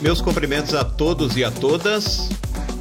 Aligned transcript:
Meus 0.00 0.22
cumprimentos 0.22 0.74
a 0.74 0.84
todos 0.84 1.36
e 1.36 1.44
a 1.44 1.50
todas. 1.50 2.30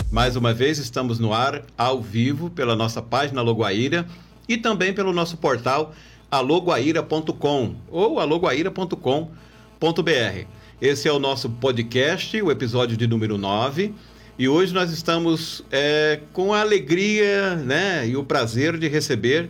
Mais 0.10 0.38
uma 0.38 0.54
vez 0.54 0.78
estamos 0.78 1.20
no 1.20 1.34
ar, 1.34 1.64
ao 1.78 2.02
vivo, 2.02 2.50
pela 2.50 2.76
nossa 2.76 3.02
página 3.02 3.42
Loguaíra 3.42 4.06
e 4.48 4.56
também 4.56 4.94
pelo 4.94 5.12
nosso 5.12 5.36
portal 5.36 5.94
aloguaíra.com 6.32 7.76
ou 7.92 8.22
aloguaíra.com.br. 8.22 10.57
Esse 10.80 11.08
é 11.08 11.12
o 11.12 11.18
nosso 11.18 11.50
podcast, 11.50 12.40
o 12.40 12.52
episódio 12.52 12.96
de 12.96 13.08
número 13.08 13.36
9. 13.36 13.96
E 14.38 14.48
hoje 14.48 14.76
nós 14.76 14.92
estamos 14.92 15.64
é, 15.72 16.20
com 16.32 16.54
a 16.54 16.62
alegria 16.62 17.56
né, 17.56 18.08
e 18.08 18.16
o 18.16 18.24
prazer 18.24 18.78
de 18.78 18.88
receber 18.88 19.50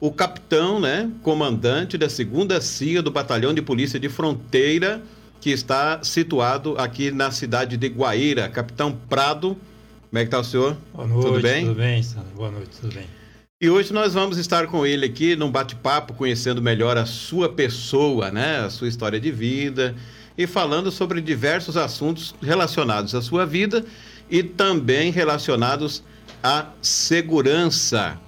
o 0.00 0.10
capitão, 0.10 0.80
né, 0.80 1.08
comandante 1.22 1.96
da 1.96 2.08
segunda 2.08 2.60
CIA 2.60 3.00
do 3.00 3.12
Batalhão 3.12 3.54
de 3.54 3.62
Polícia 3.62 4.00
de 4.00 4.08
Fronteira, 4.08 5.00
que 5.40 5.50
está 5.50 6.02
situado 6.02 6.76
aqui 6.76 7.12
na 7.12 7.30
cidade 7.30 7.76
de 7.76 7.86
Guaíra. 7.86 8.48
Capitão 8.48 8.98
Prado, 9.08 9.56
como 10.10 10.18
é 10.18 10.22
que 10.22 10.26
está 10.26 10.40
o 10.40 10.44
senhor? 10.44 10.76
Boa 10.92 11.06
noite, 11.06 11.24
tudo 11.24 11.40
bem? 11.40 11.66
Tudo 11.66 11.76
bem, 11.76 12.02
Sandra. 12.02 12.30
Boa 12.34 12.50
noite, 12.50 12.70
tudo 12.80 12.92
bem. 12.92 13.06
E 13.60 13.70
hoje 13.70 13.92
nós 13.92 14.12
vamos 14.12 14.38
estar 14.38 14.66
com 14.66 14.84
ele 14.84 15.06
aqui 15.06 15.36
num 15.36 15.52
bate-papo, 15.52 16.14
conhecendo 16.14 16.60
melhor 16.60 16.98
a 16.98 17.06
sua 17.06 17.48
pessoa, 17.48 18.32
né? 18.32 18.58
A 18.58 18.70
sua 18.70 18.88
história 18.88 19.20
de 19.20 19.30
vida 19.30 19.94
e 20.36 20.46
falando 20.46 20.90
sobre 20.90 21.20
diversos 21.20 21.76
assuntos 21.76 22.34
relacionados 22.42 23.14
à 23.14 23.22
sua 23.22 23.46
vida 23.46 23.84
e 24.30 24.42
também 24.42 25.10
relacionados 25.10 26.02
à 26.42 26.66
segurança. 26.82 28.18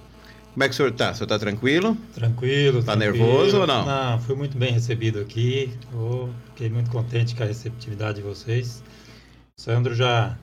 Como 0.53 0.63
é 0.63 0.67
que 0.67 0.73
o 0.73 0.75
senhor 0.75 0.89
está? 0.89 1.11
O 1.11 1.13
senhor 1.13 1.25
está 1.25 1.37
tranquilo? 1.37 1.95
Tranquilo. 2.15 2.79
Está 2.79 2.95
nervoso 2.95 3.59
ou 3.59 3.67
não? 3.67 3.85
Não, 3.85 4.19
fui 4.19 4.35
muito 4.35 4.57
bem 4.57 4.71
recebido 4.71 5.19
aqui. 5.19 5.71
Oh, 5.93 6.29
fiquei 6.47 6.67
muito 6.67 6.89
contente 6.89 7.35
com 7.35 7.43
a 7.43 7.45
receptividade 7.45 8.17
de 8.17 8.23
vocês. 8.23 8.81
Sandro 9.59 9.93
já 9.93 10.35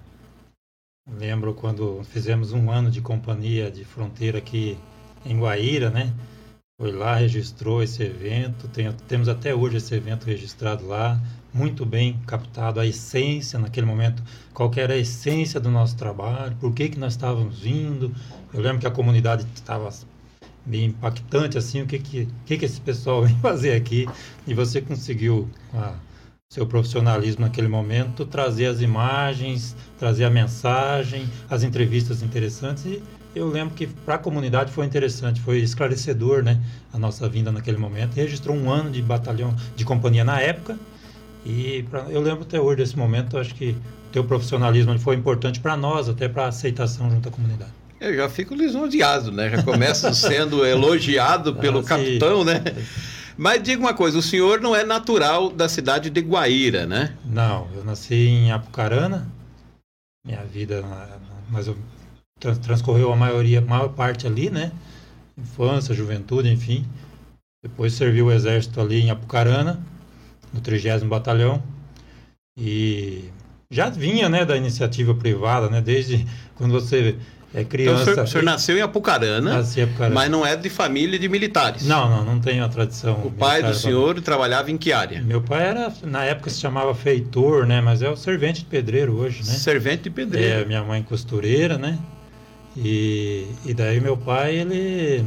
lembro 1.19 1.53
quando 1.53 2.03
fizemos 2.05 2.53
um 2.53 2.71
ano 2.71 2.91
de 2.91 3.01
companhia 3.01 3.71
de 3.71 3.85
fronteira 3.85 4.39
aqui 4.39 4.79
em 5.27 5.39
Guaíra, 5.39 5.91
né? 5.91 6.13
Foi 6.81 6.93
lá, 6.93 7.17
registrou 7.17 7.83
esse 7.83 8.03
evento. 8.03 8.69
Tem, 8.69 8.93
temos 9.09 9.29
até 9.29 9.55
hoje 9.55 9.79
esse 9.79 9.95
evento 9.95 10.27
registrado 10.27 10.87
lá, 10.87 11.21
muito 11.55 11.87
bem 11.87 12.21
captado 12.27 12.81
a 12.81 12.87
essência 12.87 13.59
naquele 13.59 13.87
momento, 13.87 14.23
qual 14.53 14.71
era 14.77 14.95
a 14.95 14.99
essência 14.99 15.61
do 15.61 15.71
nosso 15.71 15.97
trabalho, 15.97 16.57
por 16.61 16.73
que, 16.75 16.89
que 16.89 16.99
nós 16.99 17.13
estávamos 17.13 17.61
vindo, 17.61 18.13
eu 18.53 18.61
lembro 18.61 18.81
que 18.81 18.87
a 18.87 18.91
comunidade 18.91 19.47
estava 19.55 19.89
bem 20.67 20.87
impactante, 20.87 21.57
assim, 21.57 21.83
o 21.83 21.87
que 21.87 21.99
que, 21.99 22.29
que 22.45 22.59
que 22.59 22.65
esse 22.65 22.81
pessoal 22.81 23.23
vem 23.27 23.37
fazer 23.39 23.75
aqui. 23.75 24.09
E 24.47 24.55
você 24.55 24.81
conseguiu, 24.81 25.49
com 25.71 25.79
a, 25.79 25.95
seu 26.51 26.67
profissionalismo 26.67 27.45
naquele 27.45 27.69
momento, 27.69 28.25
trazer 28.25 28.67
as 28.67 28.81
imagens, 28.81 29.77
trazer 29.99 30.25
a 30.25 30.31
mensagem, 30.31 31.29
as 31.51 31.63
entrevistas 31.63 32.23
interessantes. 32.23 32.85
E 32.85 33.03
eu 33.35 33.49
lembro 33.49 33.75
que 33.75 33.87
para 33.87 34.15
a 34.15 34.19
comunidade 34.19 34.73
foi 34.73 34.87
interessante, 34.87 35.41
foi 35.41 35.59
esclarecedor, 35.59 36.43
né? 36.43 36.61
A 36.93 36.99
nossa 36.99 37.29
vinda 37.29 37.51
naquele 37.51 37.79
momento. 37.79 38.15
Registrou 38.15 38.57
um 38.57 38.71
ano 38.71 38.91
de 38.91 39.03
batalhão, 39.03 39.55
de 39.75 39.85
companhia 39.85 40.25
na 40.25 40.41
época. 40.41 40.79
E 41.45 41.85
pra, 41.91 42.07
eu 42.11 42.21
lembro 42.21 42.43
até 42.43 42.61
hoje 42.61 42.77
desse 42.77 42.97
momento, 42.97 43.37
acho 43.37 43.55
que 43.55 43.71
o 44.09 44.13
teu 44.13 44.25
profissionalismo 44.25 44.99
foi 44.99 45.17
importante 45.17 45.61
para 45.61 45.77
nós, 45.77 46.09
até 46.09 46.29
para 46.29 46.45
a 46.45 46.49
aceitação 46.49 47.11
junto 47.11 47.29
à 47.29 47.33
comunidade. 47.33 47.73
Eu 48.01 48.17
já 48.17 48.29
fico 48.29 48.55
lisonjeado, 48.55 49.31
né? 49.31 49.51
Já 49.51 49.63
começo 49.63 50.13
sendo 50.15 50.65
elogiado 50.65 51.55
pelo 51.55 51.81
ah, 51.81 51.85
capitão, 51.85 52.45
né? 52.45 52.63
Mas 53.37 53.63
diga 53.63 53.81
uma 53.81 53.95
coisa, 53.95 54.19
o 54.19 54.23
senhor 54.23 54.61
não 54.61 54.77
é 54.77 54.85
natural 54.85 55.51
da 55.51 55.69
cidade 55.69 56.09
de 56.09 56.21
Guaíra, 56.21 56.87
né? 56.87 57.17
Não, 57.25 57.69
eu 57.75 57.85
nasci 57.85 58.15
em 58.15 58.53
Apucarana. 58.53 59.27
Minha 60.25 60.45
vida, 60.45 60.83
mas 61.51 61.67
eu 61.67 61.77
transcorreu 62.63 63.13
a 63.13 63.17
maioria, 63.17 63.59
a 63.59 63.63
maior 63.63 63.89
parte 63.89 64.27
ali, 64.27 64.51
né? 64.51 64.73
Infância, 65.37 65.95
juventude, 65.95 66.49
enfim. 66.51 66.87
Depois 67.63 67.95
servi 67.95 68.23
o 68.23 68.31
exército 68.31 68.81
ali 68.81 69.01
em 69.01 69.11
Apucarana, 69.11 69.81
no 70.55 70.61
30 70.61 71.05
Batalhão. 71.07 71.63
E 72.57 73.25
já 73.71 73.91
vinha, 73.91 74.29
né, 74.29 74.45
da 74.45 74.57
iniciativa 74.57 75.15
privada, 75.15 75.69
né? 75.69 75.81
Desde 75.81 76.25
quando 76.55 76.71
você 76.71 77.17
é 77.53 77.65
criança. 77.65 78.03
Então, 78.03 78.13
o 78.13 78.15
senhor, 78.15 78.25
o 78.25 78.29
senhor 78.29 78.45
nasceu 78.45 78.79
em 78.79 78.81
Apucarana, 78.81 79.55
Nasci 79.55 79.81
em 79.81 79.83
Apucarana, 79.85 80.15
mas 80.15 80.31
não 80.31 80.47
é 80.47 80.57
de 80.57 80.71
família 80.71 81.19
de 81.19 81.29
militares. 81.29 81.87
Não, 81.87 82.09
não, 82.09 82.25
não 82.25 82.41
tenho 82.41 82.65
a 82.65 82.69
tradição. 82.69 83.21
O 83.25 83.31
pai 83.31 83.63
do 83.63 83.75
senhor 83.75 84.21
trabalhava 84.21 84.71
em 84.71 84.77
que 84.77 84.93
área? 84.93 85.23
Meu 85.23 85.41
pai 85.41 85.69
era, 85.69 85.93
na 86.03 86.25
época 86.25 86.51
se 86.51 86.61
chamava 86.61 86.95
feitor, 86.95 87.67
né? 87.67 87.81
Mas 87.81 88.03
é 88.03 88.09
o 88.09 88.17
servente 88.17 88.61
de 88.61 88.67
pedreiro 88.67 89.17
hoje, 89.17 89.39
né? 89.39 89.53
Servente 89.53 90.05
de 90.05 90.11
pedreiro. 90.11 90.63
É, 90.63 90.65
minha 90.65 90.83
mãe 90.83 91.03
costureira, 91.03 91.77
né? 91.79 91.99
E, 92.77 93.47
e 93.65 93.73
daí 93.73 94.01
meu 94.01 94.17
pai, 94.17 94.57
ele, 94.57 95.25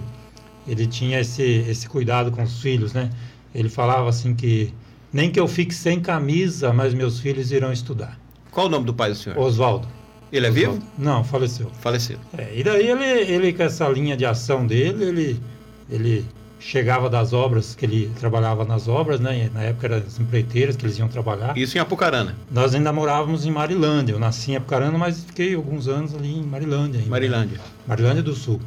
ele 0.67 0.85
tinha 0.85 1.21
esse, 1.21 1.43
esse 1.43 1.87
cuidado 1.87 2.29
com 2.31 2.43
os 2.43 2.61
filhos, 2.61 2.91
né? 2.91 3.09
Ele 3.55 3.69
falava 3.69 4.09
assim 4.09 4.35
que 4.35 4.73
nem 5.17 5.31
que 5.31 5.39
eu 5.39 5.47
fique 5.47 5.73
sem 5.73 5.99
camisa, 5.99 6.71
mas 6.71 6.93
meus 6.93 7.19
filhos 7.19 7.51
irão 7.51 7.73
estudar. 7.73 8.19
Qual 8.51 8.67
o 8.67 8.69
nome 8.69 8.85
do 8.85 8.93
pai 8.93 9.09
do 9.09 9.15
senhor? 9.15 9.35
Oswaldo. 9.39 9.87
Ele 10.31 10.45
é 10.45 10.51
vivo? 10.51 10.77
Não, 10.95 11.23
faleceu. 11.23 11.71
Faleceu. 11.81 12.19
É, 12.37 12.51
e 12.55 12.63
daí 12.63 12.87
ele, 12.87 13.03
ele, 13.03 13.51
com 13.51 13.63
essa 13.63 13.89
linha 13.89 14.15
de 14.15 14.27
ação 14.27 14.67
dele, 14.67 15.05
ele, 15.05 15.41
ele 15.89 16.25
chegava 16.59 17.09
das 17.09 17.33
obras, 17.33 17.73
que 17.73 17.83
ele 17.83 18.11
trabalhava 18.19 18.63
nas 18.63 18.87
obras, 18.87 19.19
né? 19.19 19.49
Na 19.51 19.63
época 19.63 19.87
eram 19.87 19.97
as 20.05 20.19
empreiteiras 20.19 20.75
que 20.75 20.85
eles 20.85 20.99
iam 20.99 21.07
trabalhar. 21.07 21.57
Isso 21.57 21.75
em 21.79 21.81
Apucarana? 21.81 22.35
Nós 22.51 22.75
ainda 22.75 22.93
morávamos 22.93 23.43
em 23.43 23.49
Marilândia. 23.49 24.13
Eu 24.13 24.19
nasci 24.19 24.51
em 24.51 24.55
Apucarana, 24.57 24.99
mas 24.99 25.23
fiquei 25.23 25.55
alguns 25.55 25.87
anos 25.87 26.13
ali 26.13 26.37
em 26.37 26.43
Marilândia. 26.43 26.99
Ainda, 26.99 27.09
Marilândia. 27.09 27.57
Né? 27.57 27.63
Marilândia 27.87 28.21
do 28.21 28.35
Sul. 28.35 28.61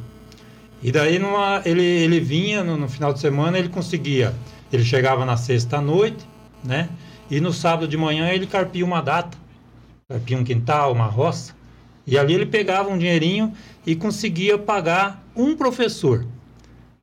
E 0.83 0.91
daí 0.91 1.17
numa, 1.17 1.61
ele, 1.63 1.81
ele 1.81 2.19
vinha 2.19 2.61
no, 2.61 2.75
no, 2.75 2.89
final 2.89 3.13
de 3.13 3.21
semana, 3.21 3.57
ele 3.57 3.69
conseguia. 3.69 4.33
Ele 4.73 4.83
chegava 4.83 5.25
na 5.25 5.37
sexta 5.37 5.77
à 5.77 5.81
noite, 5.81 6.25
né? 6.63 6.89
E 7.29 7.39
no 7.39 7.53
sábado 7.53 7.87
de 7.87 7.97
manhã 7.97 8.29
ele 8.29 8.47
carpia 8.47 8.85
uma 8.85 9.01
data 9.01 9.41
tinha 10.19 10.39
um 10.39 10.43
quintal, 10.43 10.91
uma 10.91 11.05
roça, 11.05 11.53
e 12.05 12.17
ali 12.17 12.33
ele 12.33 12.45
pegava 12.45 12.89
um 12.89 12.97
dinheirinho 12.97 13.53
e 13.85 13.95
conseguia 13.95 14.57
pagar 14.57 15.23
um 15.35 15.55
professor. 15.55 16.25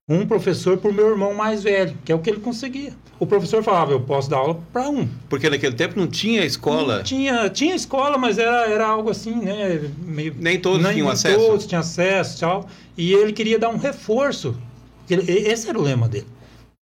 Um 0.08 0.26
professor 0.26 0.78
para 0.78 0.90
o 0.90 0.94
meu 0.94 1.08
irmão 1.08 1.34
mais 1.34 1.62
velho, 1.62 1.96
que 2.04 2.10
é 2.10 2.14
o 2.14 2.18
que 2.18 2.30
ele 2.30 2.40
conseguia. 2.40 2.92
O 3.20 3.26
professor 3.26 3.62
falava, 3.62 3.92
eu 3.92 4.00
posso 4.00 4.30
dar 4.30 4.38
aula 4.38 4.58
para 4.72 4.88
um. 4.88 5.06
Porque 5.28 5.50
naquele 5.50 5.74
tempo 5.74 5.98
não 5.98 6.06
tinha 6.06 6.44
escola? 6.44 6.98
Não 6.98 7.02
tinha, 7.02 7.50
tinha 7.50 7.74
escola, 7.74 8.16
mas 8.16 8.38
era, 8.38 8.70
era 8.70 8.86
algo 8.86 9.10
assim, 9.10 9.34
né? 9.34 9.90
Meio, 9.98 10.34
nem 10.38 10.58
todos 10.58 10.82
nem, 10.82 10.92
tinham 10.94 11.06
nem 11.06 11.12
acesso? 11.12 11.46
todos 11.46 11.66
tinham 11.66 11.80
acesso 11.80 12.40
tal. 12.40 12.68
E 12.96 13.12
ele 13.12 13.32
queria 13.32 13.58
dar 13.58 13.68
um 13.68 13.76
reforço. 13.76 14.56
Ele, 15.10 15.30
esse 15.30 15.68
era 15.68 15.78
o 15.78 15.82
lema 15.82 16.08
dele. 16.08 16.26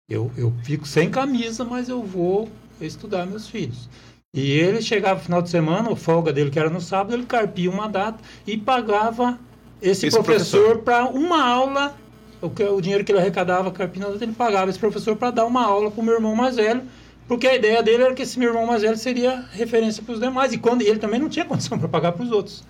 Eu, 0.08 0.30
eu 0.36 0.52
fico 0.62 0.86
sem 0.86 1.10
camisa, 1.10 1.64
mas 1.64 1.88
eu 1.88 2.00
vou 2.00 2.48
estudar 2.80 3.26
meus 3.26 3.48
filhos. 3.48 3.88
E 4.32 4.52
ele 4.52 4.80
chegava 4.80 5.16
no 5.16 5.24
final 5.24 5.42
de 5.42 5.50
semana, 5.50 5.90
a 5.90 5.96
folga 5.96 6.32
dele 6.32 6.48
que 6.48 6.58
era 6.60 6.70
no 6.70 6.80
sábado, 6.80 7.12
ele 7.14 7.26
carpia 7.26 7.68
uma 7.68 7.88
data 7.88 8.22
e 8.46 8.56
pagava 8.56 9.36
esse, 9.82 10.06
esse 10.06 10.16
professor, 10.16 10.78
para 10.78 11.06
uma 11.06 11.44
aula, 11.44 11.96
o, 12.40 12.48
que, 12.48 12.62
o 12.62 12.80
dinheiro 12.80 13.02
que 13.02 13.10
ele 13.10 13.18
arrecadava 13.18 13.72
carpindo, 13.72 14.06
ele 14.20 14.32
pagava 14.32 14.70
esse 14.70 14.78
professor 14.78 15.16
para 15.16 15.32
dar 15.32 15.44
uma 15.44 15.64
aula 15.64 15.90
para 15.90 16.00
o 16.00 16.04
meu 16.04 16.14
irmão 16.14 16.36
mais 16.36 16.54
velho, 16.54 16.82
porque 17.26 17.48
a 17.48 17.56
ideia 17.56 17.82
dele 17.82 18.04
era 18.04 18.14
que 18.14 18.22
esse 18.22 18.38
meu 18.38 18.50
irmão 18.50 18.64
mais 18.64 18.82
velho 18.82 18.96
seria 18.96 19.44
referência 19.50 20.04
para 20.04 20.14
os 20.14 20.20
demais, 20.20 20.52
e 20.52 20.58
quando 20.58 20.82
ele 20.82 21.00
também 21.00 21.18
não 21.18 21.28
tinha 21.28 21.44
condição 21.44 21.76
para 21.80 21.88
pagar 21.88 22.12
para 22.12 22.22
os 22.22 22.30
outros. 22.30 22.62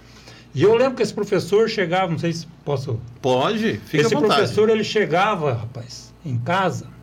E 0.55 0.63
eu 0.63 0.75
lembro 0.75 0.95
que 0.95 1.03
esse 1.03 1.13
professor 1.13 1.69
chegava, 1.69 2.11
não 2.11 2.19
sei 2.19 2.33
se 2.33 2.47
posso... 2.65 2.99
Pode, 3.21 3.79
fica 3.85 4.05
Esse 4.05 4.17
professor, 4.17 4.71
ele 4.71 4.85
chegava, 4.85 5.53
rapaz, 5.53 6.15
em 6.25 6.39
casa, 6.39 6.96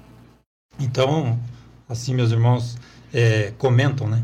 então, 0.83 1.39
assim, 1.87 2.13
meus 2.13 2.31
irmãos 2.31 2.77
é, 3.13 3.53
comentam, 3.57 4.07
né? 4.07 4.23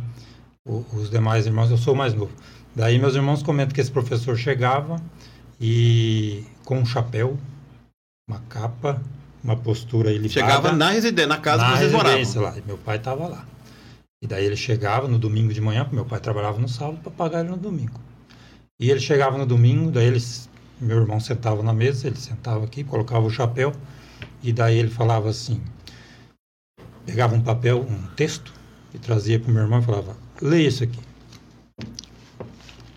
os 0.66 1.10
demais 1.10 1.48
irmãos, 1.48 1.72
eu 1.72 1.78
sou 1.78 1.96
mais 1.96 2.14
novo. 2.14 2.32
Daí 2.76 3.00
meus 3.00 3.16
irmãos 3.16 3.42
comentam 3.42 3.74
que 3.74 3.82
esse 3.82 3.92
professor 3.92 4.38
chegava 4.38 5.02
e 5.60 6.44
com 6.64 6.80
um 6.80 6.86
chapéu, 6.86 7.38
uma 8.30 8.40
capa, 8.48 9.02
uma 9.44 9.56
postura 9.56 10.12
ele 10.12 10.30
Chegava 10.30 10.72
na 10.72 10.92
residência, 10.92 11.28
na 11.28 11.38
casa 11.38 11.64
na 11.64 11.72
que 11.72 11.78
vocês 11.80 11.92
moravam. 11.92 12.42
lá, 12.42 12.58
e 12.58 12.62
meu 12.62 12.78
pai 12.78 12.98
estava 12.98 13.28
lá. 13.28 13.46
E 14.22 14.28
daí 14.28 14.46
ele 14.46 14.56
chegava 14.56 15.08
no 15.08 15.18
domingo 15.18 15.54
de 15.54 15.62
manhã, 15.62 15.84
porque 15.84 15.96
meu 15.96 16.06
pai 16.06 16.20
trabalhava 16.20 16.60
no 16.60 16.68
sábado 16.68 17.00
para 17.02 17.12
pagar 17.12 17.40
ele 17.40 17.50
no 17.50 17.58
domingo. 17.58 18.00
E 18.80 18.92
ele 18.92 19.00
chegava 19.00 19.38
no 19.38 19.46
domingo, 19.46 19.92
daí 19.92 20.06
ele, 20.06 20.24
meu 20.80 20.98
irmão 21.00 21.20
sentava 21.20 21.64
na 21.64 21.74
mesa, 21.74 22.08
ele 22.08 22.18
sentava 22.18 22.66
aqui, 22.66 22.84
colocava 22.84 23.26
o 23.26 23.30
chapéu, 23.30 23.74
e 24.44 24.54
daí 24.54 24.78
ele 24.78 24.90
falava 24.90 25.30
assim, 25.30 25.62
pegava 27.06 27.36
um 27.36 27.42
papel, 27.42 27.82
um 27.82 28.08
texto, 28.16 28.54
e 28.94 29.00
trazia 29.00 29.40
para 29.40 29.50
o 29.50 29.54
meu 29.54 29.64
irmão 29.64 29.80
e 29.80 29.84
falava, 29.84 30.18
leia 30.42 30.68
isso 30.68 30.84
aqui. 30.84 31.00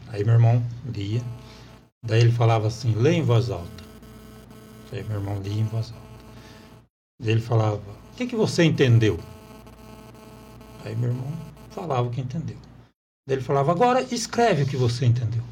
Aí 0.09 0.25
meu 0.25 0.35
irmão 0.35 0.63
lia. 0.85 1.23
Daí 2.05 2.21
ele 2.21 2.33
falava 2.33 2.67
assim, 2.67 2.95
lê 2.95 3.13
em 3.13 3.23
voz 3.23 3.51
alta. 3.51 3.85
Aí 4.93 5.03
meu 5.05 5.19
irmão 5.19 5.41
lia 5.41 5.61
em 5.61 5.65
voz 5.65 5.93
alta. 5.93 6.03
Daí 7.21 7.33
ele 7.33 7.41
falava, 7.41 7.77
o 7.77 8.17
que, 8.17 8.27
que 8.27 8.37
você 8.37 8.65
entendeu? 8.65 9.19
Aí 10.85 10.97
meu 10.97 11.11
irmão 11.11 11.33
falava 11.71 12.09
o 12.09 12.11
que 12.11 12.21
entendeu. 12.21 12.57
Daí 13.27 13.37
ele 13.37 13.45
falava, 13.45 13.71
agora 13.71 14.03
escreve 14.03 14.65
o 14.65 14.67
que 14.67 14.77
você 14.77 15.07
entendeu. 15.07 15.43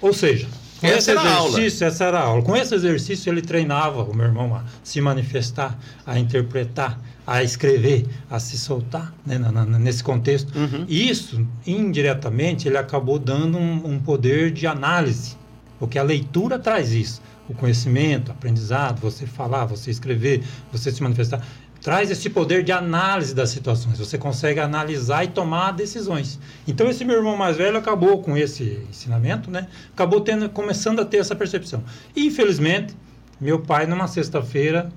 Ou 0.00 0.12
seja, 0.12 0.48
com 0.80 0.86
esse 0.86 1.10
exercício, 1.10 1.86
essa 1.86 2.04
era 2.04 2.18
a 2.18 2.22
aula. 2.22 2.42
Com 2.42 2.56
esse 2.56 2.74
exercício 2.74 3.30
ele 3.30 3.42
treinava 3.42 4.02
o 4.02 4.14
meu 4.14 4.26
irmão 4.26 4.54
a 4.54 4.64
se 4.82 5.00
manifestar, 5.00 5.78
a 6.06 6.18
interpretar, 6.18 6.98
a 7.26 7.42
escrever, 7.42 8.06
a 8.30 8.40
se 8.40 8.58
soltar 8.58 9.12
né, 9.24 9.38
nesse 9.78 10.02
contexto. 10.02 10.56
Uhum. 10.56 10.84
Isso, 10.88 11.46
indiretamente, 11.66 12.66
ele 12.66 12.78
acabou 12.78 13.18
dando 13.18 13.58
um, 13.58 13.92
um 13.92 13.98
poder 14.00 14.50
de 14.50 14.66
análise, 14.66 15.36
porque 15.78 15.98
a 15.98 16.02
leitura 16.02 16.58
traz 16.58 16.92
isso 16.92 17.20
o 17.50 17.54
conhecimento, 17.54 18.30
aprendizado, 18.30 19.00
você 19.00 19.26
falar, 19.26 19.64
você 19.64 19.90
escrever, 19.90 20.44
você 20.70 20.92
se 20.92 21.02
manifestar, 21.02 21.44
traz 21.80 22.10
esse 22.10 22.28
poder 22.28 22.62
de 22.62 22.72
análise 22.72 23.34
das 23.34 23.50
situações. 23.50 23.98
Você 23.98 24.18
consegue 24.18 24.60
analisar 24.60 25.24
e 25.24 25.28
tomar 25.28 25.72
decisões. 25.72 26.38
Então 26.66 26.88
esse 26.88 27.04
meu 27.04 27.16
irmão 27.16 27.36
mais 27.36 27.56
velho 27.56 27.78
acabou 27.78 28.20
com 28.22 28.36
esse 28.36 28.84
ensinamento, 28.88 29.50
né? 29.50 29.68
Acabou 29.92 30.20
tendo, 30.20 30.48
começando 30.50 31.00
a 31.00 31.04
ter 31.04 31.18
essa 31.18 31.34
percepção. 31.34 31.82
E, 32.14 32.26
infelizmente, 32.26 32.94
meu 33.40 33.60
pai 33.60 33.86
numa 33.86 34.06
sexta-feira 34.06 34.92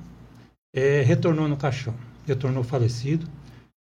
é, 0.76 1.02
retornou 1.02 1.48
no 1.48 1.56
caixão, 1.56 1.96
retornou 2.28 2.64
falecido 2.64 3.28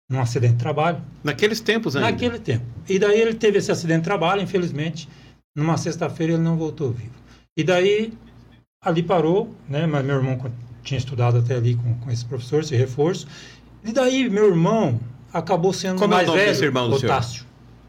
num 0.09 0.19
acidente 0.19 0.53
de 0.53 0.59
trabalho. 0.59 1.01
Naqueles 1.23 1.59
tempos 1.59 1.95
ainda? 1.95 2.11
Naquele 2.11 2.39
tempo. 2.39 2.65
E 2.87 2.97
daí 2.97 3.19
ele 3.19 3.33
teve 3.33 3.57
esse 3.57 3.71
acidente 3.71 3.99
de 3.99 4.05
trabalho, 4.05 4.41
infelizmente, 4.41 5.07
numa 5.55 5.77
sexta-feira 5.77 6.33
ele 6.33 6.41
não 6.41 6.57
voltou 6.57 6.91
vivo. 6.91 7.15
E 7.57 7.63
daí 7.63 8.13
ali 8.81 9.03
parou, 9.03 9.53
né? 9.67 9.85
Mas 9.85 10.05
meu 10.05 10.15
irmão 10.15 10.37
tinha 10.87 10.97
estudado 10.97 11.37
até 11.37 11.55
ali 11.55 11.75
com, 11.75 11.95
com 11.95 12.11
esse 12.11 12.25
professor, 12.25 12.61
esse 12.61 12.75
reforço. 12.75 13.27
E 13.83 13.91
daí 13.91 14.29
meu 14.29 14.47
irmão 14.47 14.99
acabou 15.31 15.73
sendo 15.73 15.99
Como 15.99 16.13
mais 16.13 16.27
é 16.27 16.31
o 16.31 16.33
nome 16.33 16.39
velho. 16.39 16.53
Desse 16.53 16.65
irmão 16.65 16.91
Otácio. 16.91 17.45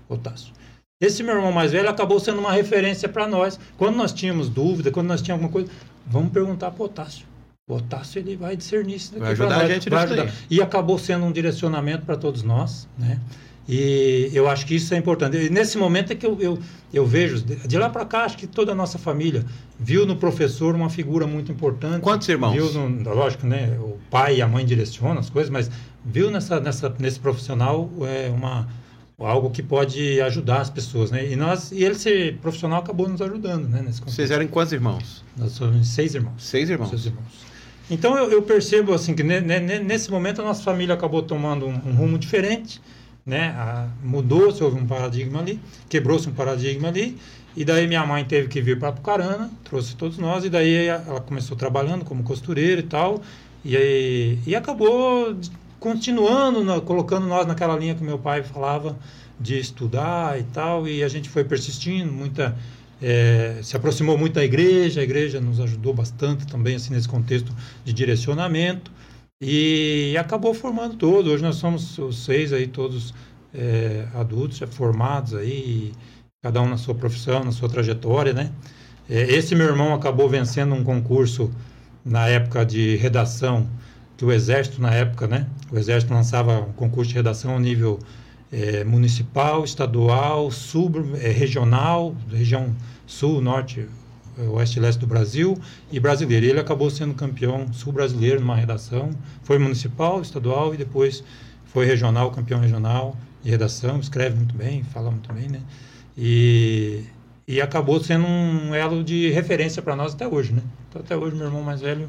Otácio. 0.09 0.53
Esse 1.01 1.23
meu 1.23 1.37
irmão 1.37 1.53
mais 1.53 1.71
velho 1.73 1.89
acabou 1.89 2.19
sendo 2.19 2.41
uma 2.41 2.53
referência 2.53 3.09
para 3.09 3.27
nós. 3.27 3.59
Quando 3.77 3.97
nós 3.97 4.13
tínhamos 4.13 4.49
dúvida, 4.49 4.91
quando 4.91 5.07
nós 5.07 5.23
tínhamos 5.23 5.45
alguma 5.45 5.65
coisa, 5.65 5.71
vamos 6.07 6.33
perguntar 6.33 6.73
para 6.73 6.83
o 6.83 6.87
Otácio. 6.87 7.25
O 7.69 7.75
Otácio 7.75 8.19
ele 8.19 8.35
vai 8.35 8.57
discernir 8.57 8.97
isso 8.97 9.13
daqui 9.13 9.23
vai 9.23 9.33
ajudar 9.33 9.61
a 9.61 9.69
gente 9.69 9.91
vai 9.91 10.05
ajudar. 10.05 10.33
E 10.51 10.61
acabou 10.61 10.99
sendo 10.99 11.25
um 11.25 11.31
direcionamento 11.31 12.05
para 12.05 12.17
todos 12.17 12.43
nós, 12.43 12.89
né? 12.99 13.21
E 13.69 14.31
eu 14.33 14.49
acho 14.49 14.65
que 14.65 14.75
isso 14.75 14.95
é 14.95 14.97
importante. 14.97 15.37
E 15.37 15.51
nesse 15.51 15.77
momento 15.77 16.11
é 16.11 16.17
que 16.17 16.25
eu, 16.25 16.41
eu, 16.41 16.59
eu 16.93 17.05
vejo, 17.05 17.45
de 17.45 17.79
lá 17.79 17.91
para 17.91 18.07
cá, 18.07 18.25
acho 18.25 18.39
que 18.39 18.47
toda 18.47 18.73
a 18.73 18.75
nossa 18.75 18.99
família 18.99 19.45
viu 19.79 20.07
no 20.07 20.17
professor 20.17 20.75
uma 20.75 20.89
figura 20.89 21.27
muito 21.27 21.53
importante. 21.53 22.01
Quantos 22.01 22.27
irmãos? 22.31 22.53
Viu, 22.53 22.73
no, 22.73 23.15
lógico, 23.15 23.47
né? 23.47 23.77
O 23.79 23.99
pai 24.11 24.37
e 24.37 24.43
a 24.43 24.49
mãe 24.49 24.65
direcionam 24.65 25.19
as 25.19 25.29
coisas, 25.29 25.51
mas 25.51 25.71
viu 26.03 26.31
nessa, 26.31 26.59
nessa, 26.59 26.95
nesse 26.99 27.21
profissional 27.21 27.91
é, 28.01 28.31
uma, 28.31 28.67
algo 29.19 29.51
que 29.51 29.63
pode 29.63 30.19
ajudar 30.23 30.63
as 30.63 30.71
pessoas, 30.71 31.11
né? 31.11 31.31
E, 31.31 31.37
nós, 31.37 31.71
e 31.71 31.85
ele 31.85 31.95
ser 31.95 32.39
profissional 32.39 32.79
acabou 32.81 33.07
nos 33.07 33.21
ajudando, 33.21 33.69
né? 33.69 33.83
Nesse 33.85 34.01
Vocês 34.01 34.31
eram 34.31 34.47
quantos 34.47 34.73
irmãos? 34.73 35.23
Nós 35.37 35.53
somos 35.53 35.89
seis 35.89 36.15
irmãos. 36.15 36.43
Seis 36.43 36.71
irmãos? 36.71 36.89
Seis 36.89 37.05
irmãos. 37.05 37.49
Então 37.91 38.17
eu, 38.17 38.31
eu 38.31 38.43
percebo 38.43 38.95
assim 38.95 39.15
que 39.15 39.23
nesse 39.23 40.11
momento 40.11 40.41
a 40.41 40.45
nossa 40.45 40.63
família 40.63 40.95
acabou 40.95 41.23
tomando 41.23 41.67
um, 41.67 41.75
um 41.87 41.93
rumo 41.95 42.19
diferente, 42.19 42.81
né? 43.29 43.55
Mudou-se, 44.03 44.65
houve 44.65 44.81
um 44.81 44.87
paradigma 44.87 45.41
ali, 45.41 45.61
quebrou-se 45.89 46.27
um 46.27 46.33
paradigma 46.33 46.89
ali, 46.89 47.19
e 47.55 47.63
daí 47.63 47.87
minha 47.87 48.05
mãe 48.07 48.25
teve 48.25 48.49
que 48.49 48.63
vir 48.63 48.79
para 48.79 48.89
Apucarana, 48.89 49.51
trouxe 49.63 49.95
todos 49.95 50.17
nós, 50.17 50.47
e 50.47 50.49
daí 50.49 50.87
ela 50.87 51.21
começou 51.21 51.55
trabalhando 51.55 52.07
como 52.07 52.23
costureira 52.23 52.81
e 52.81 52.85
tal, 52.85 53.21
e, 53.63 53.77
aí, 53.77 54.39
e 54.47 54.57
acabou 54.57 55.37
continuando, 55.79 56.65
na, 56.65 56.81
colocando 56.81 57.27
nós 57.27 57.47
naquela 57.47 57.77
linha 57.77 57.95
que 57.95 58.03
meu 58.03 58.19
pai 58.19 58.43
falava 58.43 58.99
de 59.39 59.59
estudar 59.59 60.41
e 60.41 60.45
tal, 60.45 60.89
e 60.89 61.05
a 61.05 61.09
gente 61.09 61.29
foi 61.29 61.45
persistindo, 61.45 62.11
muita... 62.11 62.57
É, 63.01 63.61
se 63.63 63.77
aproximou 63.77 64.19
muito 64.19 64.35
da 64.35 64.45
igreja, 64.45 65.01
a 65.01 65.05
igreja 65.05 65.41
nos 65.41 65.61
ajudou 65.61 65.95
bastante 65.95 66.45
também 66.49 66.75
assim 66.75 66.93
nesse 66.93 67.09
contexto 67.09 67.55
de 67.85 67.93
direcionamento, 67.93 68.91
e 69.41 70.17
acabou 70.19 70.53
formando 70.53 70.97
todo. 70.97 71.31
Hoje 71.31 71.43
nós 71.43 71.57
somos 71.57 71.97
os 71.99 72.25
seis 72.25 72.53
aí, 72.53 72.67
todos 72.67 73.15
é, 73.55 74.07
adultos, 74.15 74.59
formados 74.71 75.35
aí, 75.35 75.93
cada 76.43 76.61
um 76.61 76.69
na 76.69 76.77
sua 76.77 76.95
profissão, 76.95 77.45
na 77.45 77.53
sua 77.53 77.69
trajetória, 77.69 78.33
né? 78.33 78.53
É, 79.09 79.23
esse 79.23 79.55
meu 79.55 79.67
irmão 79.67 79.95
acabou 79.95 80.29
vencendo 80.29 80.75
um 80.75 80.83
concurso 80.83 81.51
na 82.05 82.27
época 82.29 82.65
de 82.65 82.97
redação, 82.97 83.69
que 84.17 84.25
o 84.25 84.33
Exército, 84.33 84.83
na 84.83 84.93
época, 84.93 85.27
né? 85.27 85.47
O 85.71 85.79
Exército 85.79 86.13
lançava 86.13 86.61
um 86.61 86.73
concurso 86.73 87.11
de 87.11 87.15
redação 87.15 87.57
a 87.57 87.61
nível 87.61 87.99
é, 88.51 88.83
municipal, 88.83 89.65
estadual, 89.65 90.51
sub, 90.51 90.99
é, 91.23 91.31
regional, 91.31 92.15
região 92.31 92.75
sul, 93.07 93.41
norte, 93.41 93.87
oeste 94.47 94.79
e 94.79 94.83
leste 94.83 94.99
do 94.99 95.07
Brasil 95.07 95.59
e 95.91 95.99
brasileiro. 95.99 96.47
E 96.47 96.51
ele 96.51 96.61
acabou 96.61 96.91
sendo 96.91 97.15
campeão 97.15 97.73
sul-brasileiro 97.73 98.41
numa 98.41 98.57
redação. 98.57 99.11
Foi 99.43 99.59
municipal, 99.59 100.21
estadual 100.21 100.75
e 100.75 100.77
depois 100.77 101.25
foi 101.67 101.87
regional, 101.87 102.31
campeão 102.31 102.61
regional 102.61 103.17
de 103.43 103.51
redação. 103.51 103.99
Escreve 104.01 104.37
muito 104.37 104.55
bem, 104.55 104.83
fala 104.85 105.11
muito 105.11 105.33
bem, 105.33 105.49
né? 105.49 105.61
E, 106.17 107.05
e 107.47 107.61
acabou 107.61 108.03
sendo 108.03 108.27
um 108.27 108.75
elo 108.75 109.05
de 109.05 109.31
referência 109.31 109.81
para 109.81 109.95
nós 109.95 110.15
até 110.15 110.27
hoje, 110.27 110.53
né? 110.53 110.63
Então, 110.89 111.03
até 111.03 111.17
hoje, 111.17 111.37
meu 111.37 111.47
irmão 111.47 111.63
mais 111.63 111.81
velho, 111.81 112.07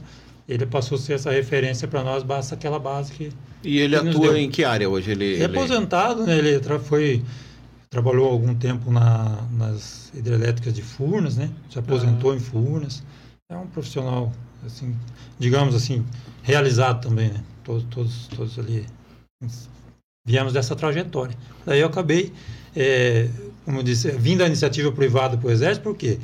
ele 0.47 0.65
passou 0.65 0.97
a 0.97 0.99
ser 0.99 1.13
essa 1.13 1.31
referência 1.31 1.87
para 1.87 2.03
nós, 2.03 2.23
basta 2.23 2.55
aquela 2.55 2.79
base 2.79 3.11
que. 3.13 3.31
E 3.63 3.79
ele 3.79 3.95
atua 3.95 4.39
em 4.39 4.49
que 4.49 4.63
área 4.63 4.89
hoje? 4.89 5.11
Ele, 5.11 5.25
ele 5.25 5.43
é 5.43 5.45
aposentado, 5.45 6.25
né? 6.25 6.37
Ele 6.37 6.59
foi 6.79 7.23
trabalhou 7.89 8.29
algum 8.29 8.53
tempo 8.53 8.91
na, 8.91 9.41
nas 9.51 10.11
hidrelétricas 10.13 10.73
de 10.73 10.81
Furnas, 10.81 11.37
né? 11.37 11.49
Se 11.69 11.79
aposentou 11.79 12.31
ah. 12.31 12.35
em 12.35 12.39
Furnas. 12.39 13.03
É 13.51 13.57
um 13.57 13.67
profissional, 13.67 14.31
assim, 14.65 14.95
digamos 15.39 15.73
assim, 15.73 16.05
realizado 16.43 17.01
também, 17.01 17.29
né? 17.29 17.43
Todos, 17.63 17.83
todos, 17.89 18.27
todos 18.27 18.59
ali 18.59 18.85
viemos 20.25 20.53
dessa 20.53 20.75
trajetória. 20.75 21.35
Daí 21.65 21.79
eu 21.79 21.87
acabei, 21.87 22.31
é, 22.75 23.27
como 23.65 23.79
eu 23.79 23.83
disse, 23.83 24.11
vindo 24.11 24.39
da 24.39 24.47
iniciativa 24.47 24.91
privada 24.91 25.37
para 25.37 25.47
o 25.47 25.51
Exército, 25.51 25.83
por 25.83 25.95
quê? 25.95 26.19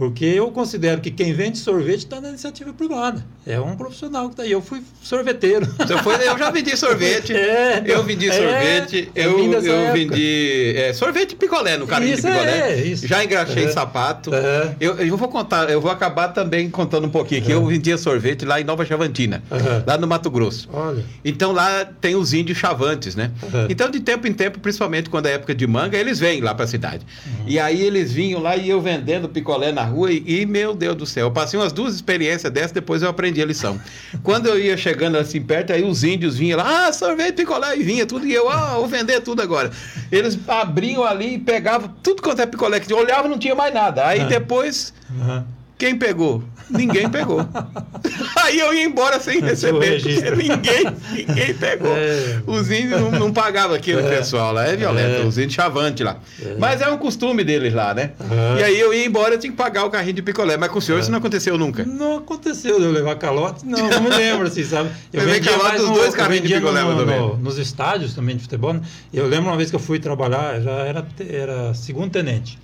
Porque 0.00 0.24
eu 0.24 0.50
considero 0.50 0.98
que 1.02 1.10
quem 1.10 1.34
vende 1.34 1.58
sorvete 1.58 1.98
está 1.98 2.22
na 2.22 2.30
iniciativa 2.30 2.72
privada. 2.72 3.22
É 3.46 3.60
um 3.60 3.76
profissional 3.76 4.28
que 4.28 4.32
está 4.32 4.44
aí. 4.44 4.50
Eu 4.50 4.62
fui 4.62 4.82
sorveteiro. 5.02 5.66
Você 5.76 5.98
foi, 5.98 6.14
eu 6.26 6.38
já 6.38 6.50
vendi 6.50 6.74
sorvete. 6.74 7.34
É, 7.50 7.82
eu 7.84 8.02
vendi 8.02 8.28
é, 8.28 8.32
sorvete. 8.32 9.10
eu 9.14 9.38
eu 9.62 9.92
vendi 9.92 10.72
é, 10.76 10.92
sorvete 10.92 11.34
picolé 11.34 11.76
no 11.76 11.86
carrinho 11.86 12.14
isso 12.14 12.22
de 12.22 12.32
picolé. 12.32 12.70
É, 12.70 12.76
isso. 12.82 13.06
Já 13.06 13.24
engraxei 13.24 13.64
é, 13.64 13.72
sapato. 13.72 14.34
É. 14.34 14.74
Eu, 14.80 14.94
eu 14.96 15.16
vou 15.16 15.28
contar, 15.28 15.68
eu 15.68 15.80
vou 15.80 15.90
acabar 15.90 16.28
também 16.28 16.70
contando 16.70 17.06
um 17.06 17.10
pouquinho 17.10 17.42
que 17.42 17.50
eu 17.50 17.66
vendia 17.66 17.98
sorvete 17.98 18.44
lá 18.44 18.60
em 18.60 18.64
Nova 18.64 18.86
Chavantina, 18.86 19.42
lá 19.86 19.98
no 19.98 20.06
Mato 20.06 20.30
Grosso. 20.30 20.68
Olha. 20.72 21.04
Então 21.24 21.52
lá 21.52 21.84
tem 21.84 22.14
os 22.14 22.32
índios 22.32 22.56
chavantes, 22.56 23.14
né? 23.14 23.32
Então 23.68 23.90
de 23.90 24.00
tempo 24.00 24.26
em 24.26 24.32
tempo, 24.32 24.60
principalmente 24.60 25.10
quando 25.10 25.26
é 25.26 25.32
época 25.32 25.54
de 25.54 25.66
manga, 25.66 25.98
eles 25.98 26.18
vêm 26.18 26.40
lá 26.40 26.54
para 26.54 26.64
a 26.64 26.68
cidade. 26.68 27.04
Uhum. 27.26 27.44
E 27.48 27.58
aí 27.58 27.82
eles 27.82 28.12
vinham 28.12 28.40
lá 28.40 28.56
e 28.56 28.70
eu 28.70 28.80
vendendo 28.80 29.28
picolé 29.28 29.72
na 29.72 29.89
rua 29.90 30.12
e, 30.12 30.22
e, 30.26 30.46
meu 30.46 30.74
Deus 30.74 30.96
do 30.96 31.06
céu, 31.06 31.26
eu 31.26 31.30
passei 31.30 31.58
umas 31.58 31.72
duas 31.72 31.94
experiências 31.94 32.52
dessas, 32.52 32.72
depois 32.72 33.02
eu 33.02 33.08
aprendi 33.08 33.42
a 33.42 33.46
lição. 33.46 33.80
Quando 34.22 34.46
eu 34.46 34.58
ia 34.58 34.76
chegando 34.76 35.16
assim 35.16 35.40
perto, 35.42 35.72
aí 35.72 35.82
os 35.82 36.04
índios 36.04 36.36
vinham 36.38 36.58
lá, 36.58 36.86
ah, 36.86 36.92
sorvete, 36.92 37.36
picolé, 37.36 37.76
e 37.76 37.82
vinha 37.82 38.06
tudo, 38.06 38.26
e 38.26 38.32
eu, 38.32 38.48
ah, 38.48 38.74
vou 38.76 38.86
vender 38.86 39.20
tudo 39.20 39.42
agora. 39.42 39.70
Eles 40.10 40.38
abriam 40.48 41.04
ali 41.04 41.34
e 41.34 41.38
pegavam 41.38 41.94
tudo 42.02 42.22
quanto 42.22 42.42
é 42.42 42.46
picolé 42.46 42.80
que 42.80 42.92
olhava 42.92 43.28
não 43.28 43.38
tinha 43.38 43.54
mais 43.54 43.72
nada. 43.72 44.06
Aí 44.06 44.24
depois, 44.24 44.92
uhum. 45.10 45.44
Quem 45.80 45.96
pegou? 45.96 46.44
Ninguém 46.68 47.08
pegou. 47.08 47.40
Aí 48.44 48.60
eu 48.60 48.74
ia 48.74 48.84
embora 48.84 49.18
sem 49.18 49.40
receber. 49.40 50.02
Ninguém, 50.36 50.84
ninguém 51.10 51.54
pegou. 51.54 51.96
É. 51.96 52.42
Os 52.46 52.70
índios 52.70 53.00
não, 53.00 53.10
não 53.10 53.32
pagavam 53.32 53.74
aquilo, 53.74 54.00
é. 54.00 54.16
pessoal 54.18 54.52
lá. 54.52 54.66
É 54.66 54.76
violento, 54.76 55.22
é. 55.22 55.24
os 55.24 55.38
índios 55.38 55.54
chavante 55.54 56.04
lá. 56.04 56.18
É. 56.40 56.56
Mas 56.58 56.82
é 56.82 56.88
um 56.90 56.98
costume 56.98 57.42
deles 57.42 57.72
lá, 57.72 57.94
né? 57.94 58.10
E 58.58 58.62
aí 58.62 58.78
eu 58.78 58.92
ia 58.92 59.06
embora, 59.06 59.36
eu 59.36 59.38
tinha 59.38 59.50
que 59.50 59.56
pagar 59.56 59.86
o 59.86 59.90
carrinho 59.90 60.12
de 60.12 60.22
picolé. 60.22 60.58
Mas 60.58 60.70
com 60.70 60.78
o 60.78 60.82
senhor 60.82 61.00
isso 61.00 61.10
não 61.10 61.18
aconteceu 61.18 61.56
nunca? 61.56 61.82
Não 61.82 62.18
aconteceu 62.18 62.78
de 62.78 62.84
eu 62.84 62.92
levar 62.92 63.14
calote, 63.16 63.64
não, 63.64 63.88
não 63.88 64.02
me 64.02 64.10
lembro, 64.10 64.46
assim, 64.46 64.62
sabe? 64.62 64.90
Eu 65.10 65.22
vendia 65.22 65.52
calote 65.52 65.78
dos 65.78 65.90
dois 65.90 66.14
carrinhos 66.14 66.46
de 66.46 66.54
picolé, 66.56 66.82
no, 66.82 67.06
no, 67.06 67.36
nos 67.38 67.56
estádios 67.56 68.12
também 68.12 68.36
de 68.36 68.42
futebol. 68.42 68.74
Né? 68.74 68.82
Eu 69.14 69.26
lembro 69.26 69.48
uma 69.48 69.56
vez 69.56 69.70
que 69.70 69.76
eu 69.76 69.80
fui 69.80 69.98
trabalhar, 69.98 70.60
já 70.60 70.72
era, 70.72 71.06
era 71.26 71.72
segundo 71.72 72.10
tenente. 72.10 72.58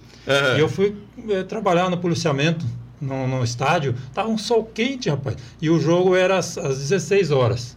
E 0.56 0.60
eu 0.60 0.68
fui 0.68 0.94
é, 1.30 1.44
trabalhar 1.44 1.88
no 1.88 1.96
policiamento 1.96 2.66
no, 3.00 3.26
no 3.26 3.44
estádio, 3.44 3.94
estava 4.08 4.28
um 4.28 4.38
sol 4.38 4.64
quente, 4.64 5.08
rapaz. 5.08 5.36
E 5.60 5.70
o 5.70 5.78
jogo 5.78 6.14
era 6.14 6.38
às, 6.38 6.56
às 6.56 6.78
16 6.78 7.30
horas. 7.30 7.76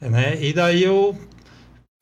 Né? 0.00 0.42
E 0.42 0.52
daí 0.52 0.82
eu 0.82 1.16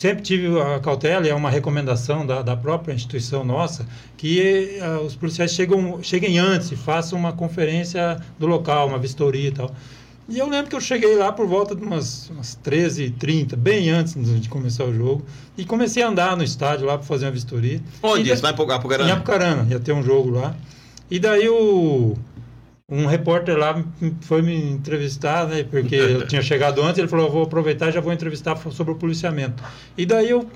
sempre 0.00 0.22
tive 0.22 0.60
a 0.60 0.78
cautela, 0.78 1.26
e 1.26 1.30
é 1.30 1.34
uma 1.34 1.50
recomendação 1.50 2.24
da, 2.24 2.40
da 2.40 2.56
própria 2.56 2.94
instituição 2.94 3.44
nossa, 3.44 3.84
que 4.16 4.78
uh, 4.80 5.04
os 5.04 5.16
policiais 5.16 5.52
chegam, 5.52 6.00
cheguem 6.02 6.38
antes 6.38 6.70
e 6.70 6.76
façam 6.76 7.18
uma 7.18 7.32
conferência 7.32 8.16
do 8.38 8.46
local, 8.46 8.86
uma 8.86 8.98
vistoria 8.98 9.48
e 9.48 9.52
tal. 9.52 9.74
E 10.28 10.38
eu 10.38 10.48
lembro 10.48 10.70
que 10.70 10.76
eu 10.76 10.80
cheguei 10.80 11.16
lá 11.16 11.32
por 11.32 11.48
volta 11.48 11.74
de 11.74 11.82
umas, 11.82 12.28
umas 12.30 12.56
13h30, 12.62 13.56
bem 13.56 13.90
antes 13.90 14.14
de 14.40 14.48
começar 14.48 14.84
o 14.84 14.94
jogo, 14.94 15.24
e 15.56 15.64
comecei 15.64 16.02
a 16.02 16.08
andar 16.08 16.36
no 16.36 16.44
estádio 16.44 16.86
lá 16.86 16.96
para 16.96 17.06
fazer 17.06 17.24
uma 17.24 17.32
vistoria. 17.32 17.80
Onde 18.00 18.30
isso? 18.30 18.42
Lá 18.44 18.50
em 18.50 18.52
Apucarana? 18.52 19.08
Em 19.08 19.12
Apucarana, 19.12 19.66
ia 19.68 19.80
ter 19.80 19.92
um 19.92 20.02
jogo 20.02 20.30
lá. 20.30 20.54
E 21.10 21.18
daí 21.18 21.48
o, 21.48 22.14
um 22.90 23.04
repórter 23.04 23.56
lá 23.56 23.84
foi 24.22 24.40
me 24.40 24.56
entrevistar, 24.56 25.46
né? 25.46 25.62
Porque 25.62 25.94
eu 25.94 26.26
tinha 26.28 26.40
chegado 26.40 26.82
antes, 26.82 26.98
ele 26.98 27.08
falou, 27.08 27.30
vou 27.30 27.42
aproveitar 27.42 27.90
já 27.90 28.00
vou 28.00 28.12
entrevistar 28.12 28.56
sobre 28.70 28.94
o 28.94 28.96
policiamento. 28.96 29.62
E 29.96 30.06
daí 30.06 30.30
eu, 30.30 30.48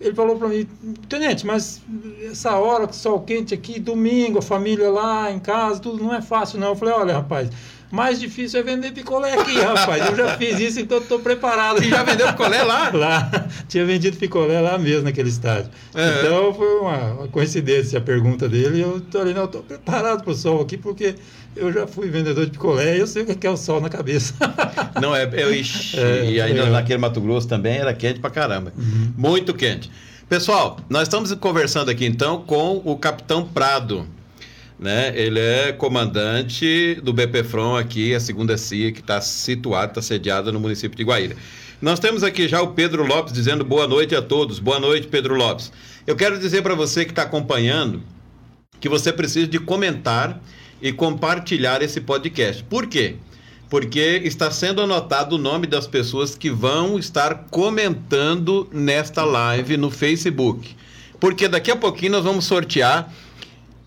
ele 0.00 0.14
falou 0.14 0.36
para 0.36 0.48
mim, 0.48 0.66
tenente, 1.08 1.46
mas 1.46 1.80
essa 2.24 2.56
hora, 2.58 2.92
sol 2.92 3.20
quente 3.20 3.54
aqui, 3.54 3.78
domingo, 3.78 4.38
a 4.38 4.42
família 4.42 4.90
lá 4.90 5.30
em 5.30 5.38
casa, 5.38 5.80
tudo 5.80 6.02
não 6.02 6.12
é 6.12 6.20
fácil 6.20 6.58
não. 6.58 6.68
Eu 6.68 6.76
falei, 6.76 6.92
olha 6.92 7.14
rapaz, 7.14 7.50
mais 7.96 8.20
difícil 8.20 8.60
é 8.60 8.62
vender 8.62 8.92
picolé 8.92 9.32
aqui, 9.32 9.58
rapaz. 9.58 10.06
Eu 10.10 10.14
já 10.14 10.36
fiz 10.36 10.60
isso, 10.60 10.78
então 10.78 10.98
estou 10.98 11.18
preparado. 11.18 11.82
E 11.82 11.88
já 11.88 12.02
vendeu 12.02 12.26
picolé 12.28 12.62
lá? 12.62 12.90
lá. 12.94 13.48
Tinha 13.66 13.86
vendido 13.86 14.18
picolé 14.18 14.60
lá 14.60 14.78
mesmo, 14.78 15.04
naquele 15.04 15.30
estádio. 15.30 15.70
É. 15.94 16.20
Então 16.20 16.52
foi 16.52 16.78
uma, 16.78 17.12
uma, 17.14 17.28
coincidência 17.28 17.98
a 17.98 18.02
pergunta 18.02 18.46
dele. 18.46 18.82
Eu 18.82 19.02
falei, 19.10 19.32
não, 19.32 19.46
estou 19.46 19.62
preparado 19.62 20.22
para 20.22 20.30
o 20.30 20.34
sol 20.34 20.60
aqui, 20.60 20.76
porque 20.76 21.14
eu 21.56 21.72
já 21.72 21.86
fui 21.86 22.10
vendedor 22.10 22.44
de 22.44 22.52
picolé 22.52 22.98
e 22.98 23.00
eu 23.00 23.06
sei 23.06 23.22
o 23.22 23.26
que 23.26 23.46
é 23.46 23.50
o 23.50 23.56
sol 23.56 23.80
na 23.80 23.88
cabeça. 23.88 24.34
Não, 25.00 25.16
é. 25.16 25.28
Eu, 25.32 25.54
ixi, 25.54 25.98
é 25.98 26.30
e 26.30 26.40
ainda 26.40 26.62
é. 26.62 26.70
naquele 26.70 26.98
Mato 26.98 27.20
Grosso 27.20 27.48
também 27.48 27.78
era 27.78 27.94
quente 27.94 28.20
pra 28.20 28.28
caramba. 28.28 28.72
Uhum. 28.76 29.12
Muito 29.16 29.54
quente. 29.54 29.90
Pessoal, 30.28 30.78
nós 30.90 31.02
estamos 31.02 31.32
conversando 31.34 31.90
aqui 31.90 32.04
então 32.04 32.42
com 32.42 32.82
o 32.84 32.96
Capitão 32.96 33.46
Prado 33.46 34.06
né? 34.78 35.12
Ele 35.14 35.40
é 35.40 35.72
comandante 35.72 36.96
do 37.02 37.12
BPFRON 37.12 37.76
aqui, 37.76 38.14
a 38.14 38.20
segunda 38.20 38.56
CIA, 38.56 38.92
que 38.92 39.00
está 39.00 39.20
situada, 39.20 39.92
está 39.92 40.02
sediada 40.02 40.52
no 40.52 40.60
município 40.60 40.96
de 40.96 41.04
Guaíra. 41.04 41.36
Nós 41.80 41.98
temos 41.98 42.22
aqui 42.22 42.48
já 42.48 42.62
o 42.62 42.68
Pedro 42.68 43.06
Lopes 43.06 43.32
dizendo 43.32 43.64
boa 43.64 43.86
noite 43.86 44.14
a 44.14 44.22
todos. 44.22 44.58
Boa 44.58 44.80
noite, 44.80 45.06
Pedro 45.08 45.34
Lopes. 45.34 45.72
Eu 46.06 46.16
quero 46.16 46.38
dizer 46.38 46.62
para 46.62 46.74
você 46.74 47.04
que 47.04 47.12
está 47.12 47.22
acompanhando 47.22 48.02
que 48.80 48.88
você 48.88 49.12
precisa 49.12 49.46
de 49.46 49.58
comentar 49.58 50.40
e 50.80 50.92
compartilhar 50.92 51.82
esse 51.82 52.00
podcast. 52.00 52.62
Por 52.64 52.86
quê? 52.86 53.16
Porque 53.68 54.22
está 54.24 54.50
sendo 54.50 54.80
anotado 54.80 55.36
o 55.36 55.38
nome 55.38 55.66
das 55.66 55.86
pessoas 55.86 56.34
que 56.34 56.50
vão 56.50 56.98
estar 56.98 57.46
comentando 57.50 58.68
nesta 58.72 59.24
live 59.24 59.76
no 59.76 59.90
Facebook. 59.90 60.76
Porque 61.18 61.48
daqui 61.48 61.70
a 61.70 61.76
pouquinho 61.76 62.12
nós 62.12 62.24
vamos 62.24 62.44
sortear 62.44 63.12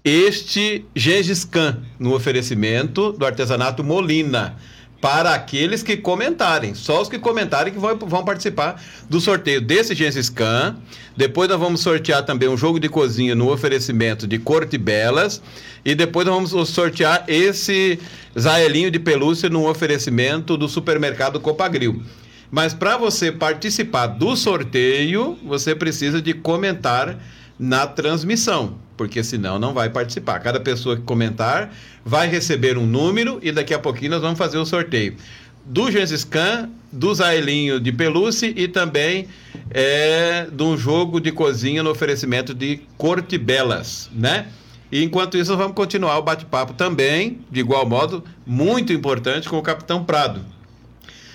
este 0.10 0.86
Gengis 0.96 1.46
Khan 1.46 1.84
no 2.00 2.16
oferecimento 2.16 3.12
do 3.12 3.26
artesanato 3.26 3.84
Molina 3.84 4.56
para 5.00 5.34
aqueles 5.34 5.84
que 5.84 5.96
comentarem. 5.96 6.74
Só 6.74 7.02
os 7.02 7.08
que 7.08 7.20
comentarem 7.20 7.72
que 7.72 7.80
vão, 7.80 7.96
vão 7.96 8.26
participar 8.26 8.82
do 9.08 9.22
sorteio 9.22 9.62
desse 9.62 9.94
Gengis 9.94 10.30
Khan. 10.30 10.78
Depois 11.16 11.48
nós 11.48 11.60
vamos 11.60 11.82
sortear 11.82 12.26
também 12.26 12.50
um 12.50 12.58
jogo 12.58 12.80
de 12.80 12.90
cozinha 12.90 13.36
no 13.36 13.52
oferecimento 13.52 14.26
de 14.26 14.40
Corte 14.40 14.80
Belas. 14.80 15.42
E 15.86 15.94
depois 15.94 16.26
nós 16.26 16.52
vamos 16.52 16.70
sortear 16.70 17.24
esse 17.28 18.00
Zaelinho 18.38 18.90
de 18.90 19.00
pelúcia 19.00 19.48
no 19.48 19.70
oferecimento 19.70 20.58
do 20.58 20.68
supermercado 20.68 21.40
Copagril. 21.40 22.02
Mas 22.50 22.74
para 22.74 22.98
você 22.98 23.32
participar 23.32 24.08
do 24.08 24.36
sorteio, 24.36 25.38
você 25.46 25.76
precisa 25.76 26.20
de 26.20 26.34
comentar 26.34 27.20
na 27.60 27.86
transmissão 27.86 28.89
porque 29.00 29.24
senão 29.24 29.58
não 29.58 29.74
vai 29.74 29.90
participar. 29.90 30.42
Cada 30.42 30.60
pessoa 30.60 30.98
que 30.98 31.04
comentar 31.04 31.74
vai 32.04 32.28
receber 32.28 32.78
um 32.78 32.86
número 32.86 33.40
e 33.42 33.50
daqui 33.50 33.74
a 33.74 33.80
pouquinho 33.80 34.12
nós 34.12 34.22
vamos 34.22 34.38
fazer 34.38 34.58
o 34.58 34.66
sorteio 34.66 35.16
do 35.64 35.90
Gengis 35.90 36.26
Khan, 36.26 36.70
do 36.92 37.14
Zailinho 37.16 37.80
de 37.80 37.94
pelúcia 37.94 38.52
e 38.54 38.68
também 38.68 39.30
é, 39.70 40.48
de 40.52 40.64
um 40.64 40.78
jogo 40.78 41.22
de 41.22 41.32
cozinha 41.32 41.82
no 41.82 41.92
oferecimento 41.92 42.54
de 42.54 42.82
Corte 42.98 43.38
Belas, 43.38 44.10
né? 44.12 44.48
E 44.92 45.02
enquanto 45.02 45.38
isso, 45.38 45.52
nós 45.52 45.60
vamos 45.60 45.76
continuar 45.76 46.18
o 46.18 46.22
bate-papo 46.22 46.74
também, 46.74 47.40
de 47.50 47.62
igual 47.62 47.88
modo, 47.88 48.22
muito 48.46 48.92
importante, 48.92 49.48
com 49.48 49.58
o 49.58 49.62
Capitão 49.62 50.04
Prado. 50.04 50.44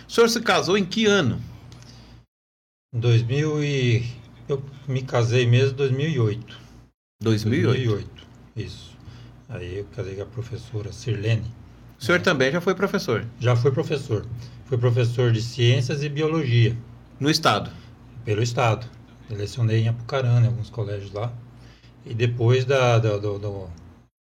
O 0.06 0.12
senhor 0.12 0.28
se 0.28 0.40
casou 0.40 0.76
em 0.76 0.85
que 0.85 1.06
ano? 1.06 1.40
2000 2.92 3.64
e... 3.64 4.04
Eu 4.47 4.62
me 4.87 5.00
casei 5.00 5.47
mesmo 5.47 5.71
em 5.73 5.76
2008. 5.76 6.63
2008. 7.23 7.85
2008, 7.85 8.26
isso. 8.56 8.97
Aí 9.49 9.78
eu 9.78 9.85
casei 9.94 10.16
com 10.16 10.23
a 10.23 10.26
professora 10.26 10.92
Sirlene. 10.92 11.52
O 12.00 12.04
senhor 12.04 12.21
também 12.21 12.50
já 12.50 12.61
foi 12.61 12.75
professor? 12.75 13.26
Já 13.38 13.54
fui 13.54 13.71
professor. 13.71 14.26
Fui 14.66 14.78
professor 14.78 15.30
de 15.30 15.40
ciências 15.40 16.02
e 16.02 16.09
biologia. 16.09 16.76
No 17.21 17.30
estado? 17.30 17.71
Pelo 18.25 18.42
estado. 18.42 18.87
Eu 19.30 19.37
lecionei 19.37 19.83
em 19.83 19.88
Apucarana, 19.88 20.47
em 20.47 20.49
alguns 20.49 20.71
colégios 20.71 21.12
lá. 21.12 21.33
E 22.04 22.12
depois 22.12 22.64
da, 22.64 22.99
da 22.99 23.16
do, 23.16 23.38
do, 23.38 23.68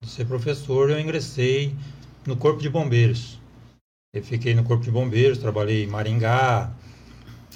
de 0.02 0.08
ser 0.08 0.26
professor, 0.26 0.90
eu 0.90 0.98
ingressei 0.98 1.74
no 2.26 2.36
Corpo 2.36 2.62
de 2.62 2.68
Bombeiros. 2.68 3.38
Eu 4.14 4.22
fiquei 4.22 4.54
no 4.54 4.64
Corpo 4.64 4.84
de 4.84 4.90
Bombeiros, 4.90 5.38
trabalhei 5.38 5.84
em 5.84 5.86
Maringá, 5.86 6.72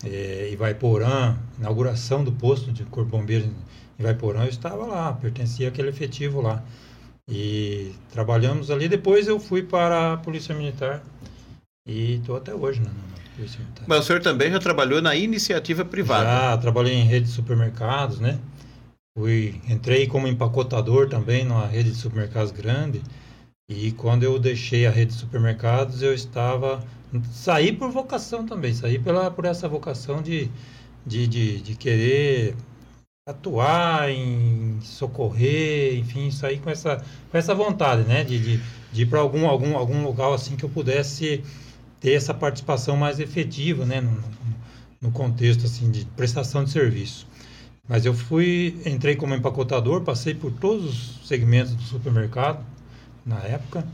é, 0.05 0.51
Ivaiporã, 0.53 1.39
inauguração 1.59 2.25
do 2.25 2.33
posto 2.33 2.73
de 2.73 2.85
Corpo 2.85 3.11
de 3.11 3.17
Bombeiros 3.17 3.49
em 3.99 4.03
Vaiporã, 4.03 4.45
eu 4.45 4.49
estava 4.49 4.87
lá, 4.87 5.13
pertencia 5.13 5.69
àquele 5.69 5.89
efetivo 5.89 6.41
lá. 6.41 6.63
E 7.29 7.93
trabalhamos 8.11 8.71
ali. 8.71 8.89
Depois 8.89 9.27
eu 9.27 9.39
fui 9.39 9.63
para 9.63 10.15
a 10.15 10.17
Polícia 10.17 10.55
Militar 10.55 11.03
e 11.87 12.15
estou 12.15 12.37
até 12.37 12.55
hoje 12.55 12.81
né, 12.81 12.87
na 12.89 13.37
Polícia 13.37 13.61
Militar. 13.61 13.85
Mas 13.87 14.01
o 14.01 14.03
senhor 14.05 14.23
também 14.23 14.51
já 14.51 14.59
trabalhou 14.59 15.03
na 15.03 15.15
iniciativa 15.15 15.85
privada? 15.85 16.25
Já, 16.25 16.57
trabalhei 16.57 16.95
em 16.95 17.05
rede 17.05 17.27
de 17.27 17.33
supermercados, 17.33 18.19
né? 18.21 18.39
Fui, 19.17 19.61
entrei 19.69 20.07
como 20.07 20.29
empacotador 20.29 21.09
também 21.09 21.45
numa 21.45 21.67
rede 21.67 21.91
de 21.91 21.97
supermercados 21.97 22.53
grande. 22.53 23.03
E 23.69 23.93
quando 23.93 24.23
eu 24.23 24.39
deixei 24.39 24.87
a 24.87 24.91
rede 24.91 25.13
de 25.13 25.19
supermercados, 25.19 26.03
eu 26.03 26.15
estava. 26.15 26.83
Saí 27.33 27.73
por 27.73 27.91
vocação 27.91 28.47
também, 28.47 28.73
saí 28.73 28.99
pela, 28.99 29.31
por 29.31 29.45
essa 29.45 29.69
vocação 29.69 30.23
de, 30.23 30.51
de, 31.05 31.27
de, 31.27 31.61
de 31.61 31.75
querer 31.75 32.55
atuar, 33.29 34.11
em 34.11 34.79
socorrer, 34.81 35.99
enfim, 35.99 36.29
isso 36.29 36.47
aí 36.47 36.59
com 36.59 36.71
essa, 36.71 37.05
com 37.31 37.37
essa 37.37 37.55
vontade, 37.55 38.03
né? 38.05 38.25
De, 38.25 38.39
de, 38.39 38.61
de 38.91 39.03
ir 39.03 39.07
para 39.07 39.21
algum, 39.21 39.47
algum, 39.47 39.77
algum 39.77 40.03
lugar 40.03 40.33
assim 40.33 40.57
que 40.57 40.65
eu 40.65 40.69
pudesse 40.71 41.45
ter 42.01 42.13
essa 42.15 42.33
participação 42.33 42.97
mais 42.97 43.21
efetiva, 43.21 43.85
né? 43.85 44.01
No, 44.01 44.23
no 45.01 45.13
contexto 45.13 45.67
assim 45.67 45.91
de 45.91 46.07
prestação 46.07 46.65
de 46.65 46.71
serviço. 46.71 47.27
Mas 47.87 48.07
eu 48.07 48.15
fui, 48.15 48.81
entrei 48.87 49.15
como 49.15 49.35
empacotador, 49.35 50.03
passei 50.03 50.35
por 50.35 50.51
todos 50.51 51.21
os 51.21 51.29
segmentos 51.29 51.75
do 51.75 51.83
supermercado 51.83 52.65
na 53.25 53.41
época. 53.41 53.87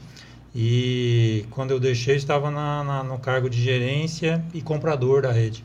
E 0.55 1.45
quando 1.51 1.73
eu 1.73 1.81
deixei, 1.81 2.15
estava 2.15 2.51
na, 2.51 2.85
na, 2.85 3.03
no 3.03 3.19
cargo 3.19 3.51
de 3.51 3.61
gerência 3.61 4.45
e 4.55 4.63
comprador 4.63 5.23
da 5.23 5.33
rede. 5.33 5.65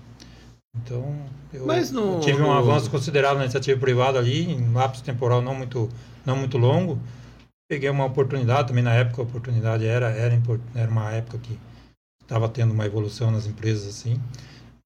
Então, 0.75 1.15
eu, 1.51 1.65
no, 1.65 2.19
tive 2.19 2.41
um 2.41 2.51
avanço 2.51 2.89
considerável 2.89 3.37
na 3.37 3.45
iniciativa 3.45 3.79
privada 3.79 4.19
ali, 4.19 4.51
em 4.51 4.71
lapso 4.71 5.03
temporal 5.03 5.41
não 5.41 5.55
muito, 5.55 5.89
não 6.25 6.35
muito 6.35 6.57
longo. 6.57 6.99
Peguei 7.67 7.89
uma 7.89 8.05
oportunidade, 8.05 8.67
também 8.67 8.83
na 8.83 8.93
época 8.93 9.21
a 9.21 9.25
oportunidade 9.25 9.85
era, 9.85 10.09
era, 10.09 10.39
era 10.75 10.89
uma 10.89 11.11
época 11.11 11.37
que 11.39 11.59
estava 12.21 12.47
tendo 12.47 12.73
uma 12.73 12.85
evolução 12.85 13.31
nas 13.31 13.47
empresas 13.47 13.87
assim, 13.87 14.21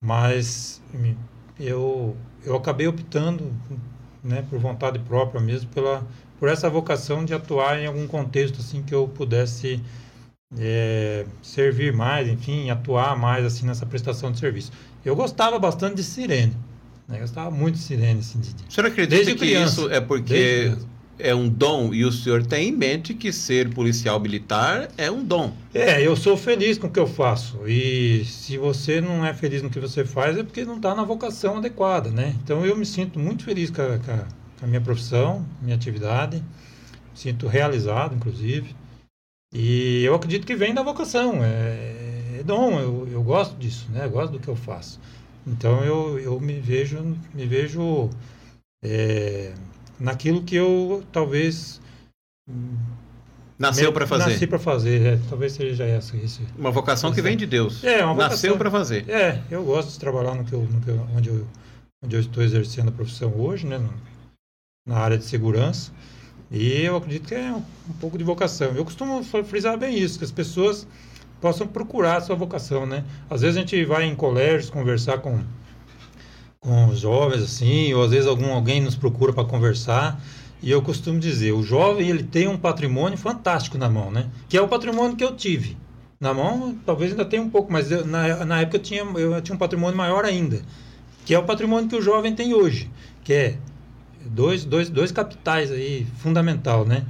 mas 0.01 0.81
eu, 1.59 2.15
eu 2.43 2.55
acabei 2.55 2.87
optando, 2.87 3.53
né, 4.23 4.45
por 4.49 4.59
vontade 4.59 4.99
própria 4.99 5.41
mesmo, 5.41 5.69
pela, 5.69 6.05
por 6.39 6.49
essa 6.49 6.69
vocação 6.69 7.23
de 7.23 7.33
atuar 7.33 7.79
em 7.79 7.85
algum 7.85 8.07
contexto 8.07 8.59
assim 8.59 8.81
que 8.81 8.95
eu 8.95 9.07
pudesse 9.07 9.81
é, 10.57 11.25
servir 11.41 11.93
mais, 11.93 12.27
enfim, 12.27 12.69
atuar 12.69 13.17
mais 13.17 13.45
assim 13.45 13.65
nessa 13.65 13.85
prestação 13.85 14.31
de 14.31 14.39
serviço. 14.39 14.71
Eu 15.05 15.15
gostava 15.15 15.59
bastante 15.59 15.95
de 15.95 16.03
sirene. 16.03 16.55
Né? 17.07 17.17
Eu 17.17 17.21
gostava 17.21 17.51
muito 17.51 17.75
de 17.75 17.81
sirene. 17.81 18.19
Assim, 18.19 18.39
de, 18.39 18.49
o 18.49 18.71
senhor 18.71 18.87
acredita 18.87 19.15
Desde 19.15 19.33
que 19.33 19.39
criança. 19.39 19.81
isso 19.81 19.91
é 19.91 19.99
porque 19.99 20.73
é 21.19 21.33
um 21.35 21.47
dom 21.47 21.93
e 21.93 22.03
o 22.03 22.11
senhor 22.11 22.45
tem 22.45 22.69
em 22.69 22.71
mente 22.71 23.13
que 23.13 23.31
ser 23.31 23.69
policial 23.69 24.19
militar 24.19 24.89
é 24.97 25.11
um 25.11 25.23
dom? 25.23 25.53
É, 25.73 26.05
eu 26.05 26.15
sou 26.15 26.35
feliz 26.35 26.77
com 26.77 26.87
o 26.87 26.89
que 26.89 26.99
eu 26.99 27.07
faço. 27.07 27.67
E 27.67 28.25
se 28.25 28.57
você 28.57 29.01
não 29.01 29.25
é 29.25 29.33
feliz 29.33 29.61
no 29.61 29.69
que 29.69 29.79
você 29.79 30.05
faz 30.05 30.37
é 30.37 30.43
porque 30.43 30.65
não 30.65 30.77
está 30.77 30.95
na 30.95 31.03
vocação 31.03 31.57
adequada, 31.57 32.09
né? 32.09 32.35
Então 32.43 32.65
eu 32.65 32.75
me 32.75 32.85
sinto 32.85 33.19
muito 33.19 33.43
feliz 33.43 33.69
com 33.69 33.81
a, 33.81 33.99
com 33.99 34.65
a 34.65 34.67
minha 34.67 34.81
profissão, 34.81 35.45
minha 35.61 35.75
atividade. 35.75 36.37
Me 36.37 37.19
sinto 37.19 37.47
realizado, 37.47 38.15
inclusive. 38.15 38.75
E 39.53 40.03
eu 40.03 40.15
acredito 40.15 40.47
que 40.47 40.55
vem 40.55 40.73
da 40.73 40.81
vocação. 40.81 41.43
É 41.43 42.02
dom, 42.43 42.79
eu, 42.79 43.07
eu 43.11 43.23
gosto 43.23 43.55
disso, 43.57 43.87
né? 43.91 44.05
Eu 44.05 44.09
gosto 44.11 44.33
do 44.33 44.39
que 44.39 44.47
eu 44.47 44.55
faço. 44.55 44.99
Então 45.45 45.83
eu, 45.83 46.19
eu 46.19 46.39
me 46.39 46.59
vejo, 46.59 47.17
me 47.33 47.45
vejo 47.45 48.09
é, 48.83 49.53
naquilo 49.99 50.43
que 50.43 50.55
eu 50.55 51.03
talvez 51.11 51.81
Nasceu 53.57 53.93
para 53.93 54.07
fazer. 54.07 54.31
Nasci 54.31 54.47
para 54.47 54.59
fazer, 54.59 55.01
é, 55.05 55.19
talvez 55.29 55.53
seja 55.53 55.85
essa. 55.85 56.17
Esse, 56.17 56.41
uma 56.57 56.71
vocação 56.71 57.13
que 57.13 57.21
vem 57.21 57.37
de 57.37 57.45
Deus. 57.45 57.83
É, 57.83 58.03
uma 58.03 58.13
vocação. 58.13 58.29
Nasceu 58.31 58.57
para 58.57 58.71
fazer. 58.71 59.09
É, 59.09 59.41
eu 59.49 59.63
gosto 59.63 59.91
de 59.91 59.99
trabalhar 59.99 60.35
no 60.35 60.43
que 60.43 60.53
eu, 60.53 60.61
no 60.61 60.81
que 60.81 60.89
eu, 60.89 61.07
onde, 61.15 61.29
eu, 61.29 61.47
onde 62.03 62.15
eu 62.15 62.19
estou 62.19 62.43
exercendo 62.43 62.89
a 62.89 62.91
profissão 62.91 63.33
hoje, 63.37 63.65
né, 63.65 63.77
no, 63.77 63.93
na 64.85 64.97
área 64.97 65.17
de 65.17 65.23
segurança. 65.23 65.91
E 66.51 66.81
eu 66.81 66.97
acredito 66.97 67.27
que 67.27 67.35
é 67.35 67.51
um, 67.51 67.63
um, 67.89 67.93
pouco 67.99 68.17
de 68.17 68.23
vocação. 68.23 68.75
Eu 68.75 68.83
costumo 68.83 69.23
frisar 69.23 69.77
bem 69.77 69.97
isso, 69.97 70.17
que 70.17 70.25
as 70.25 70.31
pessoas 70.31 70.85
possam 71.43 71.67
procurar 71.67 72.15
a 72.15 72.21
sua 72.21 72.37
vocação, 72.37 72.85
né? 72.85 73.03
Às 73.29 73.41
vezes 73.41 73.57
a 73.57 73.59
gente 73.59 73.83
vai 73.83 74.05
em 74.05 74.15
colégios 74.15 74.69
conversar 74.69 75.17
com 75.17 75.43
com 76.61 76.87
os 76.87 77.01
jovens 77.01 77.43
assim, 77.43 77.93
ou 77.93 78.01
às 78.01 78.11
vezes 78.11 78.25
algum 78.25 78.53
alguém 78.53 78.79
nos 78.79 78.95
procura 78.95 79.33
para 79.33 79.43
conversar 79.43 80.23
e 80.61 80.71
eu 80.71 80.81
costumo 80.81 81.19
dizer, 81.19 81.51
o 81.51 81.61
jovem 81.61 82.07
ele 82.07 82.23
tem 82.23 82.47
um 82.47 82.57
patrimônio 82.57 83.17
fantástico 83.17 83.77
na 83.77 83.89
mão, 83.89 84.09
né? 84.09 84.29
Que 84.47 84.55
é 84.55 84.61
o 84.61 84.69
patrimônio 84.69 85.17
que 85.17 85.23
eu 85.25 85.35
tive. 85.35 85.75
Na 86.17 86.33
mão, 86.33 86.77
talvez 86.85 87.11
ainda 87.11 87.25
tenha 87.25 87.41
um 87.41 87.49
pouco, 87.49 87.69
mas 87.69 87.91
eu, 87.91 88.05
na, 88.05 88.45
na 88.45 88.61
época 88.61 88.77
eu 88.77 88.81
tinha, 88.81 89.01
eu 89.01 89.41
tinha 89.41 89.53
um 89.53 89.59
patrimônio 89.59 89.97
maior 89.97 90.23
ainda. 90.23 90.61
Que 91.25 91.35
é 91.35 91.39
o 91.39 91.43
patrimônio 91.43 91.89
que 91.89 91.97
o 91.97 92.01
jovem 92.01 92.33
tem 92.33 92.53
hoje. 92.53 92.89
Que 93.21 93.33
é 93.33 93.57
dois, 94.25 94.63
dois, 94.63 94.89
dois 94.89 95.11
capitais 95.11 95.69
aí, 95.69 96.07
fundamental, 96.19 96.85
né? 96.85 97.03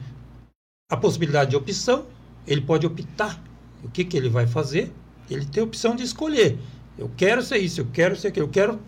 A 0.92 0.98
possibilidade 0.98 1.52
de 1.52 1.56
opção, 1.56 2.06
ele 2.48 2.62
pode 2.62 2.88
optar 2.88 3.40
o 3.84 3.90
que, 3.90 4.04
que 4.04 4.18
ele 4.18 4.30
vai 4.30 4.48
fazer, 4.48 4.92
ele 5.30 5.46
tem 5.46 5.62
a 5.62 5.66
opção 5.66 5.96
de 5.96 6.04
escolher. 6.04 6.58
Eu 6.98 7.10
quero 7.18 7.42
ser 7.42 7.58
isso, 7.58 7.82
eu 7.82 7.88
quero 7.92 8.16
ser 8.16 8.28
aquilo, 8.28 8.46
eu 8.46 8.50
quero 8.50 8.80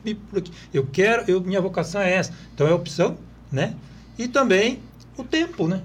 eu 0.74 0.86
quero, 0.86 1.30
eu, 1.30 1.42
minha 1.42 1.60
vocação 1.60 2.02
é 2.02 2.14
essa. 2.14 2.34
Então 2.54 2.68
é 2.68 2.74
opção, 2.74 3.18
né? 3.52 3.75
E 4.18 4.28
também 4.28 4.80
o 5.18 5.24
tempo, 5.24 5.68
né? 5.68 5.82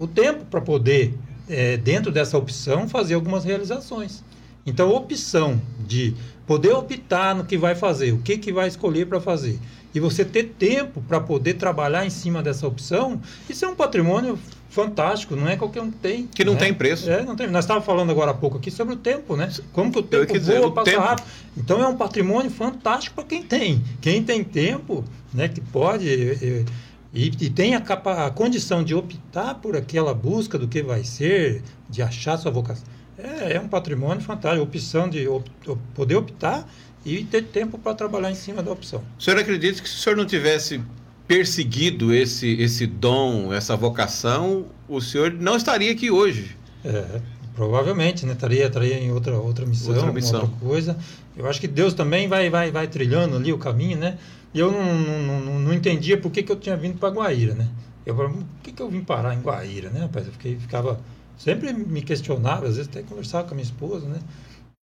O 0.00 0.06
tempo 0.06 0.44
para 0.44 0.60
poder, 0.60 1.14
é, 1.48 1.76
dentro 1.76 2.12
dessa 2.12 2.36
opção, 2.36 2.88
fazer 2.88 3.14
algumas 3.14 3.44
realizações. 3.44 4.22
Então, 4.68 4.90
a 4.90 4.92
opção 4.92 5.60
de 5.86 6.14
poder 6.46 6.72
optar 6.74 7.34
no 7.34 7.44
que 7.44 7.56
vai 7.56 7.74
fazer, 7.74 8.12
o 8.12 8.18
que, 8.18 8.36
que 8.36 8.52
vai 8.52 8.68
escolher 8.68 9.06
para 9.06 9.18
fazer, 9.18 9.58
e 9.94 9.98
você 9.98 10.24
ter 10.26 10.54
tempo 10.58 11.00
para 11.00 11.18
poder 11.18 11.54
trabalhar 11.54 12.04
em 12.04 12.10
cima 12.10 12.42
dessa 12.42 12.66
opção, 12.68 13.20
isso 13.48 13.64
é 13.64 13.68
um 13.68 13.74
patrimônio 13.74 14.38
fantástico, 14.78 15.34
não 15.34 15.48
é 15.48 15.56
qualquer 15.56 15.82
um 15.82 15.90
que 15.90 15.98
tem. 15.98 16.26
Que 16.28 16.44
não 16.44 16.52
né? 16.52 16.60
tem 16.60 16.74
preço. 16.74 17.10
É, 17.10 17.24
não 17.24 17.34
tem. 17.34 17.48
Nós 17.48 17.64
estávamos 17.64 17.84
falando 17.84 18.10
agora 18.10 18.30
há 18.30 18.34
pouco 18.34 18.58
aqui 18.58 18.70
sobre 18.70 18.94
o 18.94 18.96
tempo, 18.96 19.34
né? 19.34 19.50
Como 19.72 19.90
que 19.90 19.98
o 19.98 20.02
tempo 20.02 20.28
voa, 20.28 20.38
dizer, 20.38 20.70
passa 20.70 20.90
tempo... 20.90 21.02
rápido. 21.02 21.26
Então 21.56 21.82
é 21.82 21.88
um 21.88 21.96
patrimônio 21.96 22.50
fantástico 22.50 23.16
para 23.16 23.24
quem 23.24 23.42
tem. 23.42 23.82
Quem 24.00 24.22
tem 24.22 24.44
tempo, 24.44 25.04
né, 25.34 25.48
que 25.48 25.60
pode 25.60 26.08
eh, 26.08 26.64
e, 27.12 27.26
e 27.40 27.50
tem 27.50 27.74
a, 27.74 27.80
capa, 27.80 28.26
a 28.26 28.30
condição 28.30 28.84
de 28.84 28.94
optar 28.94 29.56
por 29.56 29.76
aquela 29.76 30.14
busca 30.14 30.56
do 30.56 30.68
que 30.68 30.80
vai 30.82 31.02
ser, 31.02 31.62
de 31.88 32.00
achar 32.00 32.36
sua 32.36 32.52
vocação. 32.52 32.84
É, 33.18 33.54
é 33.54 33.60
um 33.60 33.66
patrimônio 33.66 34.22
fantástico, 34.22 34.62
opção 34.62 35.08
de 35.08 35.26
op, 35.26 35.50
poder 35.92 36.14
optar 36.14 36.68
e 37.04 37.24
ter 37.24 37.42
tempo 37.42 37.78
para 37.78 37.94
trabalhar 37.94 38.30
em 38.30 38.36
cima 38.36 38.62
da 38.62 38.70
opção. 38.70 39.02
O 39.18 39.22
senhor 39.22 39.40
acredita 39.40 39.82
que 39.82 39.88
se 39.88 39.96
o 39.96 39.98
senhor 39.98 40.16
não 40.16 40.26
tivesse 40.26 40.80
perseguido 41.28 42.12
esse, 42.12 42.54
esse 42.54 42.86
dom, 42.86 43.52
essa 43.52 43.76
vocação, 43.76 44.64
o 44.88 44.98
senhor 44.98 45.30
não 45.30 45.56
estaria 45.56 45.92
aqui 45.92 46.10
hoje? 46.10 46.56
É, 46.82 47.20
provavelmente, 47.54 48.24
né? 48.24 48.32
Estaria, 48.32 48.66
estaria 48.66 48.98
em 48.98 49.12
outra, 49.12 49.38
outra 49.38 49.66
missão, 49.66 49.94
outra 49.94 50.10
missão. 50.10 50.40
outra 50.40 50.56
coisa. 50.58 50.96
Eu 51.36 51.46
acho 51.46 51.60
que 51.60 51.68
Deus 51.68 51.92
também 51.92 52.26
vai, 52.26 52.48
vai, 52.48 52.70
vai 52.70 52.88
trilhando 52.88 53.36
ali 53.36 53.52
o 53.52 53.58
caminho, 53.58 53.98
né? 53.98 54.16
E 54.54 54.58
eu 54.58 54.72
não, 54.72 54.82
não, 54.82 55.40
não, 55.40 55.60
não, 55.60 55.74
entendia 55.74 56.16
por 56.16 56.32
que, 56.32 56.42
que 56.42 56.50
eu 56.50 56.56
tinha 56.56 56.76
vindo 56.76 56.98
para 56.98 57.10
Guaíra, 57.10 57.54
né? 57.54 57.68
Eu 58.06 58.16
falei, 58.16 58.32
por 58.32 58.44
que, 58.62 58.72
que 58.72 58.82
eu 58.82 58.88
vim 58.88 59.02
parar 59.02 59.34
em 59.34 59.40
Guaíra, 59.40 59.90
né, 59.90 60.00
rapaz? 60.00 60.26
Eu 60.26 60.32
fiquei, 60.32 60.56
ficava, 60.56 60.98
sempre 61.36 61.74
me 61.74 62.00
questionava, 62.00 62.66
às 62.66 62.76
vezes 62.76 62.88
até 62.88 63.02
conversava 63.02 63.46
com 63.46 63.52
a 63.52 63.54
minha 63.54 63.64
esposa, 63.64 64.08
né? 64.08 64.18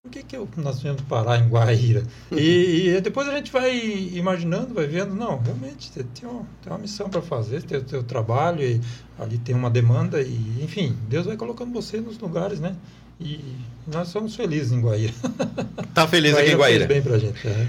Por 0.05 0.11
que, 0.11 0.23
que 0.23 0.37
eu, 0.37 0.47
nós 0.59 0.83
viemos 0.83 1.01
parar 1.01 1.39
em 1.39 1.49
Guaíra? 1.49 2.03
E, 2.31 2.91
e, 2.91 3.01
depois 3.01 3.27
a 3.27 3.35
gente 3.35 3.51
vai 3.51 3.75
imaginando, 4.13 4.75
vai 4.75 4.87
vendo, 4.87 5.15
não, 5.15 5.39
realmente 5.39 5.91
tem 5.91 6.29
uma, 6.29 6.47
tem 6.63 6.71
uma 6.71 6.79
missão 6.79 7.09
para 7.09 7.23
fazer, 7.23 7.63
tem 7.63 7.79
o 7.79 7.83
teu 7.83 8.03
trabalho, 8.03 8.63
e 8.63 8.79
ali 9.19 9.39
tem 9.39 9.55
uma 9.55 9.71
demanda, 9.71 10.21
e 10.21 10.63
enfim, 10.63 10.95
Deus 11.09 11.25
vai 11.25 11.39
colocando 11.39 11.73
você 11.73 12.03
nos 12.03 12.19
lugares, 12.19 12.61
né? 12.61 12.77
E 13.19 13.57
nós 13.87 14.09
somos 14.09 14.37
felizes 14.37 14.73
em 14.73 14.83
Guaíra. 14.83 15.15
Tá 15.95 16.07
feliz 16.07 16.33
Guaíra 16.33 16.49
aqui 16.49 16.55
em 16.55 16.59
Guaíra? 16.59 16.87
Fez 16.87 17.03
bem 17.03 17.11
pra 17.11 17.19
gente, 17.19 17.49
é 17.49 17.69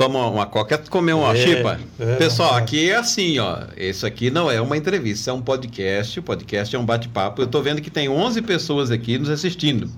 toma 0.00 0.26
uma 0.28 0.46
coca, 0.46 0.78
comer 0.78 1.12
uma 1.12 1.36
é, 1.36 1.46
chipa. 1.46 1.78
É, 1.98 2.16
Pessoal, 2.16 2.54
aqui 2.54 2.88
é 2.88 2.96
assim, 2.96 3.38
ó. 3.38 3.64
Isso 3.76 4.06
aqui 4.06 4.30
não 4.30 4.50
é 4.50 4.58
uma 4.58 4.74
entrevista, 4.74 5.30
é 5.30 5.34
um 5.34 5.42
podcast. 5.42 6.18
O 6.18 6.22
podcast 6.22 6.74
é 6.74 6.78
um 6.78 6.86
bate-papo. 6.86 7.42
Eu 7.42 7.44
estou 7.44 7.62
vendo 7.62 7.82
que 7.82 7.90
tem 7.90 8.08
11 8.08 8.40
pessoas 8.40 8.90
aqui 8.90 9.18
nos 9.18 9.28
assistindo, 9.28 9.90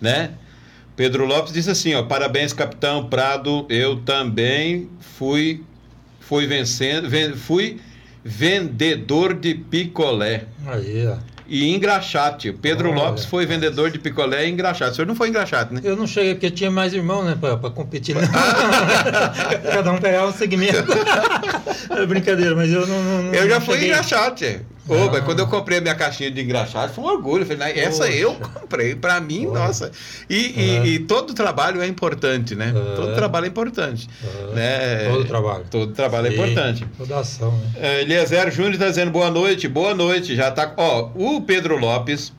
né? 0.00 0.30
Pedro 0.94 1.26
Lopes 1.26 1.52
disse 1.52 1.70
assim, 1.70 1.94
ó, 1.94 2.02
parabéns, 2.02 2.52
capitão 2.52 3.08
Prado. 3.08 3.66
Eu 3.68 3.96
também 3.96 4.88
fui 5.00 5.62
fui 6.20 6.46
vencendo, 6.46 7.08
fui 7.36 7.78
vendedor 8.24 9.34
de 9.34 9.54
picolé. 9.54 10.46
Aí, 10.66 11.06
ó 11.06 11.36
e 11.48 11.74
engraxate. 11.74 12.52
Pedro 12.52 12.90
Olha. 12.90 13.02
Lopes 13.02 13.24
foi 13.24 13.46
vendedor 13.46 13.90
de 13.90 13.98
picolé 13.98 14.46
e 14.46 14.50
engraxate. 14.50 14.92
O 14.92 14.94
senhor 14.96 15.06
não 15.06 15.14
foi 15.14 15.28
engraxate, 15.28 15.72
né? 15.74 15.80
Eu 15.82 15.96
não 15.96 16.06
cheguei 16.06 16.34
porque 16.34 16.50
tinha 16.50 16.70
mais 16.70 16.92
irmão, 16.92 17.24
né, 17.24 17.36
para 17.40 17.56
competir. 17.70 18.14
Né? 18.14 18.22
Cada 19.72 19.92
um 19.92 19.98
pegava 19.98 20.28
um 20.28 20.32
segmento. 20.32 20.84
é 21.90 22.06
brincadeira, 22.06 22.54
mas 22.54 22.70
eu 22.70 22.86
não. 22.86 23.02
não 23.02 23.34
eu 23.34 23.48
já 23.48 23.60
fui 23.60 23.84
engraxate. 23.84 24.60
Ô, 24.88 25.10
mas 25.10 25.24
quando 25.24 25.40
eu 25.40 25.46
comprei 25.48 25.78
a 25.78 25.80
minha 25.80 25.94
caixinha 25.94 26.30
de 26.30 26.40
engraxate, 26.40 26.94
foi 26.94 27.04
um 27.04 27.08
orgulho. 27.08 27.44
Falei, 27.44 27.78
essa 27.78 28.04
Poxa. 28.04 28.16
eu 28.16 28.34
comprei, 28.34 28.94
para 28.94 29.20
mim, 29.20 29.46
Poxa. 29.46 29.58
nossa. 29.58 29.92
E, 30.30 30.36
e, 30.36 30.94
e, 30.94 30.98
todo 31.00 31.34
trabalho 31.34 31.82
é 31.82 31.86
importante, 31.86 32.54
né? 32.54 32.72
Todo 32.94 33.14
trabalho 33.14 33.46
é 33.46 33.48
importante. 33.48 34.08
Né? 34.54 35.08
Todo 35.10 35.24
trabalho. 35.24 35.64
Todo 35.70 35.92
trabalho 35.92 36.26
é 36.28 36.30
Sim. 36.30 36.36
é 36.36 36.38
importante. 36.38 36.86
Toda 36.96 37.18
ação, 37.18 37.52
né? 37.52 37.70
É, 37.80 38.02
Eliezer 38.02 38.50
Júnior 38.50 38.74
está 38.74 38.88
dizendo 38.88 39.10
boa 39.10 39.30
noite, 39.30 39.66
boa 39.66 39.94
noite. 39.94 40.36
Já 40.36 40.50
tá. 40.50 40.72
Ó, 40.76 41.10
o 41.14 41.40
Pedro 41.40 41.76
Lopes, 41.76 42.32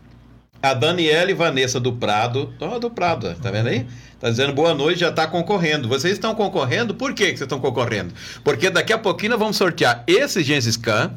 a 0.62 0.74
Daniela 0.74 1.30
e 1.30 1.34
Vanessa 1.34 1.80
do 1.80 1.94
Prado. 1.94 2.54
Ó, 2.62 2.80
do 2.80 2.90
Prado, 2.90 3.36
tá 3.42 3.52
vendo 3.52 3.68
aí? 3.68 3.86
Tá 4.20 4.30
dizendo 4.30 4.52
boa 4.54 4.74
noite, 4.74 5.02
já 5.02 5.10
está 5.10 5.28
concorrendo. 5.28 5.88
Vocês 5.88 6.14
estão 6.14 6.34
concorrendo? 6.34 6.96
Por 6.96 7.14
que, 7.14 7.26
que 7.26 7.38
vocês 7.38 7.42
estão 7.42 7.60
concorrendo? 7.60 8.14
Porque 8.44 8.70
daqui 8.70 8.92
a 8.92 8.98
pouquinho 8.98 9.32
nós 9.32 9.40
vamos 9.40 9.58
sortear 9.58 10.04
esse 10.08 10.44
Gensys 10.44 10.76
Khan 10.76 11.14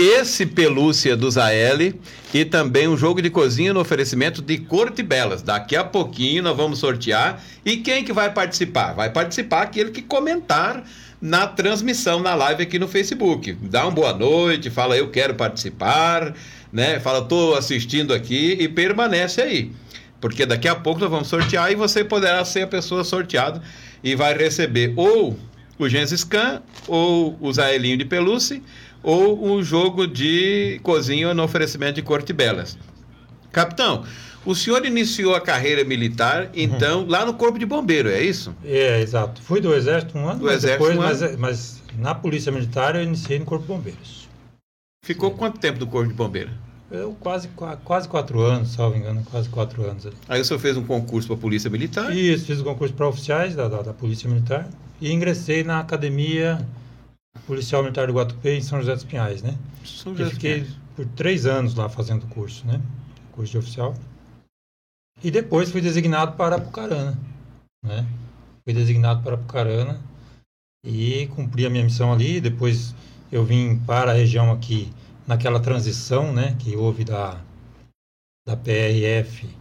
esse 0.00 0.46
pelúcia 0.46 1.14
do 1.14 1.30
Zael 1.30 1.92
e 2.32 2.44
também 2.44 2.88
um 2.88 2.96
jogo 2.96 3.20
de 3.20 3.28
cozinha 3.28 3.74
no 3.74 3.80
oferecimento 3.80 4.40
de 4.40 4.56
Corte 4.56 5.02
Belas. 5.02 5.42
Daqui 5.42 5.76
a 5.76 5.84
pouquinho 5.84 6.42
nós 6.42 6.56
vamos 6.56 6.78
sortear. 6.78 7.42
E 7.64 7.76
quem 7.76 8.02
que 8.02 8.12
vai 8.12 8.32
participar? 8.32 8.94
Vai 8.94 9.10
participar 9.10 9.62
aquele 9.62 9.90
que 9.90 10.00
comentar 10.00 10.84
na 11.20 11.46
transmissão, 11.46 12.20
na 12.20 12.34
live 12.34 12.62
aqui 12.62 12.78
no 12.78 12.88
Facebook. 12.88 13.52
Dá 13.60 13.84
uma 13.84 13.90
boa 13.90 14.14
noite, 14.14 14.70
fala 14.70 14.96
eu 14.96 15.10
quero 15.10 15.34
participar, 15.34 16.34
né? 16.72 16.98
Fala 16.98 17.22
tô 17.22 17.54
assistindo 17.54 18.14
aqui 18.14 18.56
e 18.58 18.68
permanece 18.68 19.42
aí. 19.42 19.70
Porque 20.18 20.46
daqui 20.46 20.66
a 20.68 20.74
pouco 20.74 20.98
nós 20.98 21.10
vamos 21.10 21.28
sortear 21.28 21.70
e 21.70 21.74
você 21.74 22.02
poderá 22.02 22.42
ser 22.46 22.62
a 22.62 22.66
pessoa 22.66 23.04
sorteada 23.04 23.60
e 24.02 24.14
vai 24.14 24.34
receber 24.34 24.94
ou 24.96 25.38
o 25.78 25.88
Gensys 25.88 26.24
Khan 26.24 26.62
ou 26.88 27.36
o 27.38 27.52
Zaelinho 27.52 27.98
de 27.98 28.04
pelúcia 28.06 28.62
ou 29.02 29.44
um 29.44 29.62
jogo 29.62 30.06
de 30.06 30.80
cozinha 30.82 31.32
no 31.34 31.42
oferecimento 31.42 31.94
de 31.94 32.02
Corte 32.02 32.32
Belas. 32.32 32.76
Capitão, 33.52 34.04
o 34.44 34.54
senhor 34.54 34.84
iniciou 34.86 35.34
a 35.34 35.40
carreira 35.40 35.84
militar, 35.84 36.44
uhum. 36.44 36.50
então, 36.54 37.00
uhum. 37.00 37.08
lá 37.08 37.26
no 37.26 37.34
Corpo 37.34 37.58
de 37.58 37.66
Bombeiro, 37.66 38.08
é 38.08 38.22
isso? 38.22 38.54
É, 38.64 39.00
exato. 39.00 39.42
Fui 39.42 39.60
do 39.60 39.74
Exército 39.74 40.16
um 40.16 40.28
ano, 40.28 40.40
do 40.40 40.46
mas 40.46 40.64
Exército 40.64 40.88
depois, 40.88 40.98
um 40.98 41.02
ano. 41.02 41.38
Mas, 41.38 41.38
mas, 41.38 41.82
na 41.98 42.14
Polícia 42.14 42.52
Militar 42.52 42.94
eu 42.94 43.02
iniciei 43.02 43.38
no 43.38 43.44
Corpo 43.44 43.64
de 43.64 43.68
Bombeiros. 43.68 44.28
Ficou 45.04 45.30
Sim. 45.30 45.36
quanto 45.36 45.58
tempo 45.58 45.80
no 45.80 45.86
Corpo 45.86 46.08
de 46.08 46.14
Bombeiro? 46.14 46.50
Eu 46.90 47.16
quase, 47.20 47.48
quase 47.84 48.08
quatro 48.08 48.40
anos, 48.40 48.70
salvo 48.70 48.96
engano, 48.96 49.22
quase 49.30 49.48
quatro 49.48 49.84
anos. 49.84 50.08
Aí 50.28 50.40
o 50.40 50.44
senhor 50.44 50.58
fez 50.58 50.76
um 50.76 50.82
concurso 50.82 51.28
para 51.28 51.36
a 51.36 51.40
Polícia 51.40 51.70
Militar? 51.70 52.14
Isso, 52.14 52.46
fiz 52.46 52.60
um 52.60 52.64
concurso 52.64 52.94
para 52.94 53.06
oficiais 53.06 53.54
da, 53.54 53.68
da, 53.68 53.82
da 53.82 53.92
Polícia 53.92 54.28
Militar 54.28 54.68
e 55.00 55.12
ingressei 55.12 55.62
na 55.62 55.78
Academia 55.78 56.66
policial 57.46 57.82
militar 57.82 58.06
do 58.06 58.12
Guatupê 58.12 58.56
em 58.56 58.62
São 58.62 58.78
José 58.80 58.94
dos 58.94 59.04
Pinhais, 59.04 59.42
né? 59.42 59.56
São 59.84 60.14
José 60.16 60.30
fiquei 60.30 60.66
por 60.96 61.06
três 61.06 61.46
anos 61.46 61.74
lá 61.74 61.88
fazendo 61.88 62.24
o 62.24 62.28
curso, 62.28 62.66
né? 62.66 62.80
Curso 63.32 63.52
de 63.52 63.58
oficial. 63.58 63.94
E 65.22 65.30
depois 65.30 65.70
fui 65.70 65.80
designado 65.80 66.36
para 66.36 66.56
Apucarana, 66.56 67.18
né? 67.84 68.06
Fui 68.64 68.72
designado 68.72 69.22
para 69.22 69.34
Apucarana 69.34 70.00
e 70.84 71.26
cumpri 71.28 71.66
a 71.66 71.70
minha 71.70 71.84
missão 71.84 72.12
ali. 72.12 72.40
Depois 72.40 72.94
eu 73.30 73.44
vim 73.44 73.78
para 73.78 74.10
a 74.10 74.14
região 74.14 74.50
aqui 74.50 74.92
naquela 75.26 75.60
transição, 75.60 76.32
né? 76.32 76.56
Que 76.58 76.76
houve 76.76 77.04
da, 77.04 77.40
da 78.46 78.56
PRF 78.56 79.59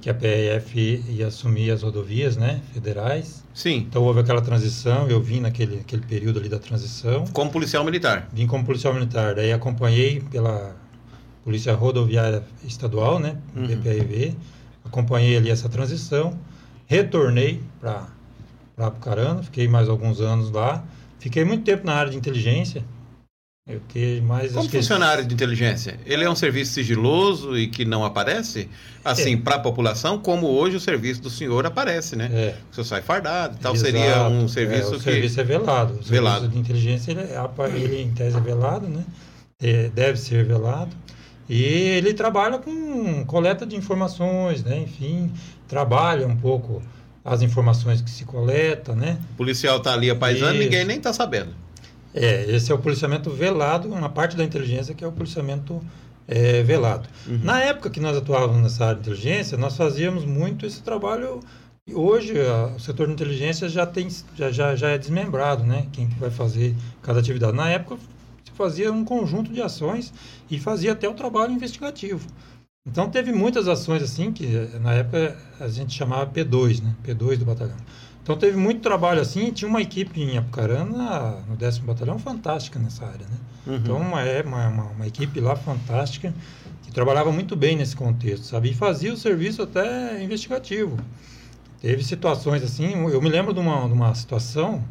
que 0.00 0.08
a 0.08 0.14
PRF 0.14 1.04
ia 1.08 1.26
assumir 1.26 1.70
as 1.70 1.82
rodovias, 1.82 2.36
né, 2.36 2.60
federais. 2.72 3.44
Sim. 3.52 3.86
Então 3.88 4.02
houve 4.02 4.20
aquela 4.20 4.40
transição, 4.40 5.08
eu 5.08 5.20
vim 5.20 5.40
naquele 5.40 5.80
aquele 5.80 6.02
período 6.02 6.38
ali 6.38 6.48
da 6.48 6.58
transição. 6.58 7.26
Como 7.32 7.50
policial 7.50 7.84
militar. 7.84 8.28
Vim 8.32 8.46
como 8.46 8.64
policial 8.64 8.94
militar, 8.94 9.34
daí 9.34 9.52
acompanhei 9.52 10.20
pela 10.30 10.74
Polícia 11.44 11.74
Rodoviária 11.74 12.42
Estadual, 12.66 13.18
né, 13.18 13.36
Uhum. 13.54 14.34
Acompanhei 14.84 15.36
ali 15.36 15.50
essa 15.50 15.68
transição, 15.68 16.36
retornei 16.86 17.62
para 17.80 18.08
para 18.80 18.86
Apucarana, 18.86 19.42
fiquei 19.42 19.68
mais 19.68 19.90
alguns 19.90 20.22
anos 20.22 20.50
lá. 20.50 20.82
Fiquei 21.18 21.44
muito 21.44 21.64
tempo 21.64 21.84
na 21.84 21.92
área 21.92 22.10
de 22.10 22.16
inteligência. 22.16 22.82
Eu 23.68 23.78
fiquei 23.80 24.20
mais 24.20 24.52
Como 24.52 24.68
que- 24.68 24.76
funcionário 24.78 25.24
de 25.24 25.34
inteligência, 25.34 25.98
ele 26.06 26.24
é 26.24 26.30
um 26.30 26.34
serviço 26.34 26.72
sigiloso 26.72 27.56
e 27.58 27.68
que 27.68 27.84
não 27.84 28.04
aparece, 28.04 28.68
assim, 29.04 29.34
É. 29.34 29.36
para 29.36 29.56
a 29.56 29.58
população, 29.58 30.18
como 30.18 30.46
hoje 30.48 30.76
o 30.76 30.80
serviço 30.80 31.20
do 31.20 31.30
senhor 31.30 31.64
aparece, 31.66 32.16
né? 32.16 32.30
É, 32.32 32.54
O 32.70 32.74
senhor 32.74 32.84
sai 32.84 33.02
fardado 33.02 33.56
e 33.56 33.60
tal, 33.60 33.74
exato, 33.74 33.92
seria 33.92 34.22
um 34.28 34.46
é, 34.46 34.48
serviço 34.48 34.94
o 34.94 34.98
que... 34.98 35.04
serviço 35.04 35.40
é 35.40 35.44
velado. 35.44 35.94
O 35.94 36.02
Velado. 36.02 36.40
serviço 36.40 36.52
de 36.52 36.58
inteligência, 36.58 37.10
ele, 37.12 37.20
é 37.20 37.76
ele 37.76 38.02
em 38.02 38.10
tese 38.12 38.36
é 38.36 38.40
velado, 38.40 38.88
né? 38.88 39.04
É, 39.62 39.88
deve 39.90 40.18
ser 40.18 40.44
velado. 40.44 40.90
E 41.48 41.62
ele 41.62 42.14
trabalha 42.14 42.58
com 42.58 43.24
coleta 43.26 43.66
de 43.66 43.76
informações, 43.76 44.64
né? 44.64 44.78
Enfim, 44.78 45.30
trabalha 45.68 46.26
um 46.26 46.36
pouco 46.36 46.82
as 47.24 47.42
informações 47.42 48.00
que 48.00 48.10
se 48.10 48.24
coleta, 48.24 48.94
né? 48.96 49.18
O 49.34 49.36
policial 49.36 49.78
tá 49.80 49.92
ali 49.92 50.08
apaisando, 50.10 50.58
ninguém 50.58 50.84
nem 50.84 50.98
tá 50.98 51.12
sabendo. 51.12 51.50
É, 52.14 52.50
esse 52.50 52.72
é 52.72 52.74
o 52.74 52.78
policiamento 52.78 53.30
velado, 53.30 53.88
uma 53.88 54.08
parte 54.08 54.36
da 54.36 54.44
inteligência 54.44 54.94
que 54.94 55.04
é 55.04 55.06
o 55.06 55.12
policiamento 55.12 55.80
é, 56.26 56.62
velado. 56.62 57.08
Uhum. 57.26 57.40
Na 57.42 57.60
época 57.60 57.90
que 57.90 58.00
nós 58.00 58.16
atuávamos 58.16 58.62
nessa 58.62 58.84
área 58.86 59.00
de 59.00 59.08
inteligência, 59.08 59.56
nós 59.56 59.76
fazíamos 59.76 60.24
muito 60.24 60.66
esse 60.66 60.82
trabalho. 60.82 61.40
E 61.86 61.94
hoje 61.94 62.34
a- 62.40 62.72
o 62.76 62.80
setor 62.80 63.06
de 63.08 63.12
inteligência 63.14 63.68
já 63.68 63.86
tem 63.86 64.08
já, 64.36 64.50
já, 64.50 64.76
já 64.76 64.88
é 64.90 64.98
desmembrado, 64.98 65.64
né? 65.64 65.86
Quem 65.92 66.08
que 66.08 66.18
vai 66.18 66.30
fazer 66.30 66.74
cada 67.02 67.20
atividade. 67.20 67.56
Na 67.56 67.68
época 67.68 67.96
se 68.44 68.52
fazia 68.52 68.92
um 68.92 69.04
conjunto 69.04 69.52
de 69.52 69.62
ações 69.62 70.12
e 70.50 70.58
fazia 70.58 70.92
até 70.92 71.08
o 71.08 71.14
trabalho 71.14 71.52
investigativo. 71.52 72.26
Então 72.86 73.10
teve 73.10 73.32
muitas 73.32 73.68
ações 73.68 74.02
assim 74.02 74.32
que 74.32 74.46
na 74.80 74.94
época 74.94 75.36
a 75.58 75.68
gente 75.68 75.94
chamava 75.94 76.26
P2, 76.30 76.80
né? 76.82 76.94
P2 77.04 77.38
do 77.38 77.44
batalhão. 77.44 77.76
Então 78.22 78.36
teve 78.36 78.56
muito 78.56 78.80
trabalho 78.82 79.20
assim, 79.20 79.50
tinha 79.50 79.68
uma 79.68 79.80
equipe 79.80 80.20
em 80.20 80.36
Apucarana, 80.36 81.40
no 81.48 81.56
10º 81.56 81.82
batalhão, 81.84 82.18
fantástica 82.18 82.78
nessa 82.78 83.04
área, 83.06 83.26
né? 83.26 83.36
Uhum. 83.66 83.76
Então 83.76 83.96
uma, 83.96 84.22
é 84.22 84.42
uma, 84.42 84.68
uma, 84.68 84.84
uma 84.84 85.06
equipe 85.06 85.40
lá 85.40 85.56
fantástica 85.56 86.34
que 86.82 86.92
trabalhava 86.92 87.32
muito 87.32 87.56
bem 87.56 87.76
nesse 87.76 87.96
contexto, 87.96 88.44
sabe? 88.44 88.70
E 88.70 88.74
fazia 88.74 89.12
o 89.12 89.16
serviço 89.16 89.62
até 89.62 90.22
investigativo. 90.22 90.96
Teve 91.80 92.04
situações 92.04 92.62
assim, 92.62 92.92
eu 92.92 93.22
me 93.22 93.28
lembro 93.28 93.54
de 93.54 93.60
uma, 93.60 93.86
de 93.86 93.92
uma 93.92 94.14
situação 94.14 94.84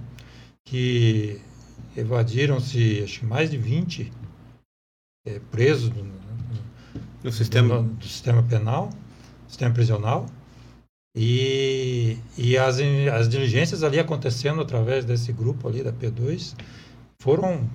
que 0.66 1.40
evadiram-se 1.96 3.02
acho 3.04 3.20
que 3.20 3.26
mais 3.26 3.50
de 3.52 3.58
20 3.58 4.12
eh, 5.28 5.40
presos 5.52 5.90
do, 5.90 6.04
No 7.24 7.32
sistema... 7.32 7.82
do, 7.82 7.90
do 7.90 8.06
sistema 8.06 8.42
penal, 8.44 8.90
sistema 9.48 9.74
prisional. 9.74 10.26
E, 11.16 12.18
e 12.38 12.58
as, 12.58 12.78
as 13.14 13.28
diligências 13.28 13.84
ali 13.84 14.00
acontecendo 14.00 14.62
através 14.62 15.06
desse 15.06 15.34
grupo 15.34 15.68
ali 15.68 15.84
da 15.84 15.92
P2 15.92 16.56
foram 17.22 17.68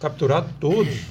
capturados 0.00 0.50
todos, 0.60 1.06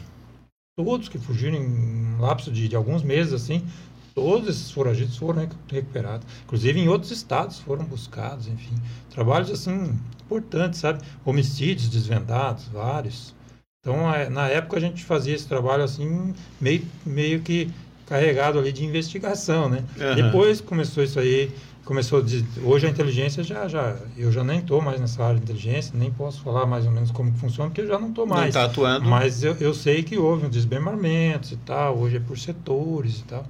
todos 0.78 1.08
que 1.10 1.17
fugiram 1.17 1.58
em 1.58 1.65
um 1.65 2.19
lapso 2.19 2.52
de, 2.52 2.67
de 2.67 2.76
alguns 2.76 3.02
meses 3.02 3.34
assim, 3.34 3.65
todos 4.13 4.47
esses 4.49 4.71
foragidos 4.71 5.17
foram 5.17 5.41
recu- 5.41 5.56
recuperados. 5.69 6.28
Inclusive 6.43 6.80
em 6.80 6.88
outros 6.88 7.12
estados 7.12 7.60
foram 7.60 7.86
buscados, 7.86 8.47
enfim. 8.47 8.76
Trabalhos 9.10 9.49
assim 9.49 9.97
importantes, 10.26 10.80
sabe? 10.80 11.04
Homicídios 11.26 11.89
desvendados, 11.89 12.67
vários. 12.67 13.34
Então, 13.80 14.13
é, 14.13 14.30
na 14.30 14.47
época 14.47 14.78
a 14.78 14.80
gente 14.80 15.04
fazia 15.04 15.36
esse 15.36 15.47
trabalho 15.47 15.84
assim, 15.84 16.34
meio, 16.60 16.86
meio 17.06 17.41
que 17.41 17.69
carregado 18.08 18.60
ali 18.60 18.72
de 18.72 18.84
investigação, 18.86 19.70
né? 19.70 19.84
Aham. 20.00 20.16
Depois 20.16 20.62
começou 20.62 21.04
isso 21.04 21.20
aí, 21.20 21.52
começou 21.86 22.22
de, 22.22 22.46
hoje 22.63 22.88
a 22.88 22.89
inteligência 22.89 23.44
já 23.44 23.68
já 23.68 23.96
eu 24.18 24.32
já 24.32 24.44
nem 24.44 24.60
estou 24.60 24.82
mais 24.82 25.00
nessa 25.00 25.24
área 25.24 25.38
de 25.38 25.44
inteligência, 25.44 25.94
nem 25.98 26.12
posso 26.12 26.42
falar 26.42 26.66
mais 26.66 26.86
ou 26.86 26.92
menos 26.92 27.12
como 27.12 27.32
que 27.32 27.39
funciona, 27.39 27.70
porque 27.70 27.82
eu 27.82 27.88
já 27.88 28.00
não 28.00 28.10
estou 28.10 28.26
Não 28.26 28.36
mais. 28.36 28.50
está 28.50 28.66
atuando. 28.66 29.08
Mas 29.10 29.44
eu, 29.44 29.56
eu 29.60 29.74
sei 29.74 30.04
que 30.04 30.18
houve 30.18 30.46
um 30.46 30.50
desmembramento 30.50 31.54
e 31.54 31.58
tal, 31.58 31.98
hoje 31.98 32.18
é 32.18 32.20
por 32.20 32.38
setores 32.38 33.20
e 33.20 33.24
tal. 33.24 33.46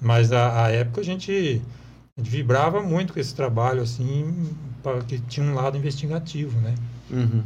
Mas 0.00 0.32
a, 0.32 0.64
a 0.66 0.70
época 0.70 1.00
a 1.00 1.04
gente, 1.04 1.62
a 2.16 2.20
gente 2.20 2.30
vibrava 2.30 2.82
muito 2.82 3.12
com 3.12 3.20
esse 3.20 3.34
trabalho, 3.34 3.82
assim, 3.82 4.50
pra, 4.82 5.00
que 5.00 5.18
tinha 5.20 5.46
um 5.46 5.54
lado 5.54 5.76
investigativo, 5.78 6.60
né? 6.60 6.74
Uhum. 7.10 7.42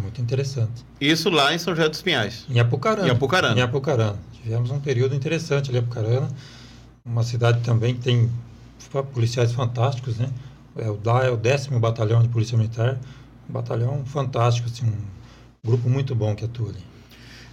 Muito 0.00 0.20
interessante. 0.20 0.84
Isso 1.00 1.30
lá 1.30 1.54
em 1.54 1.58
São 1.58 1.74
José 1.74 1.88
dos 1.88 2.02
Pinhais. 2.02 2.44
Em 2.48 2.60
Apucarana. 2.60 3.08
Em 3.08 3.10
Apucarana. 3.10 3.58
Em 3.58 3.62
Apucarana. 3.62 4.16
Tivemos 4.42 4.70
um 4.70 4.78
período 4.80 5.14
interessante 5.14 5.70
ali 5.70 5.78
em 5.78 5.82
Apucarana. 5.82 6.28
Uma 7.04 7.22
cidade 7.22 7.60
também 7.60 7.94
que 7.94 8.00
tem 8.00 8.30
policiais 9.12 9.52
fantásticos, 9.52 10.16
né? 10.16 10.28
É 10.76 10.88
o 10.90 10.98
é 11.22 11.30
o 11.30 11.36
décimo 11.36 11.78
batalhão 11.80 12.22
de 12.22 12.28
polícia 12.28 12.56
militar. 12.56 12.98
Um 13.48 13.52
batalhão 13.52 14.04
fantástico, 14.04 14.68
assim, 14.68 14.86
um 14.86 15.68
grupo 15.68 15.88
muito 15.88 16.14
bom 16.14 16.34
que 16.34 16.44
atua 16.44 16.68
ali. 16.70 16.84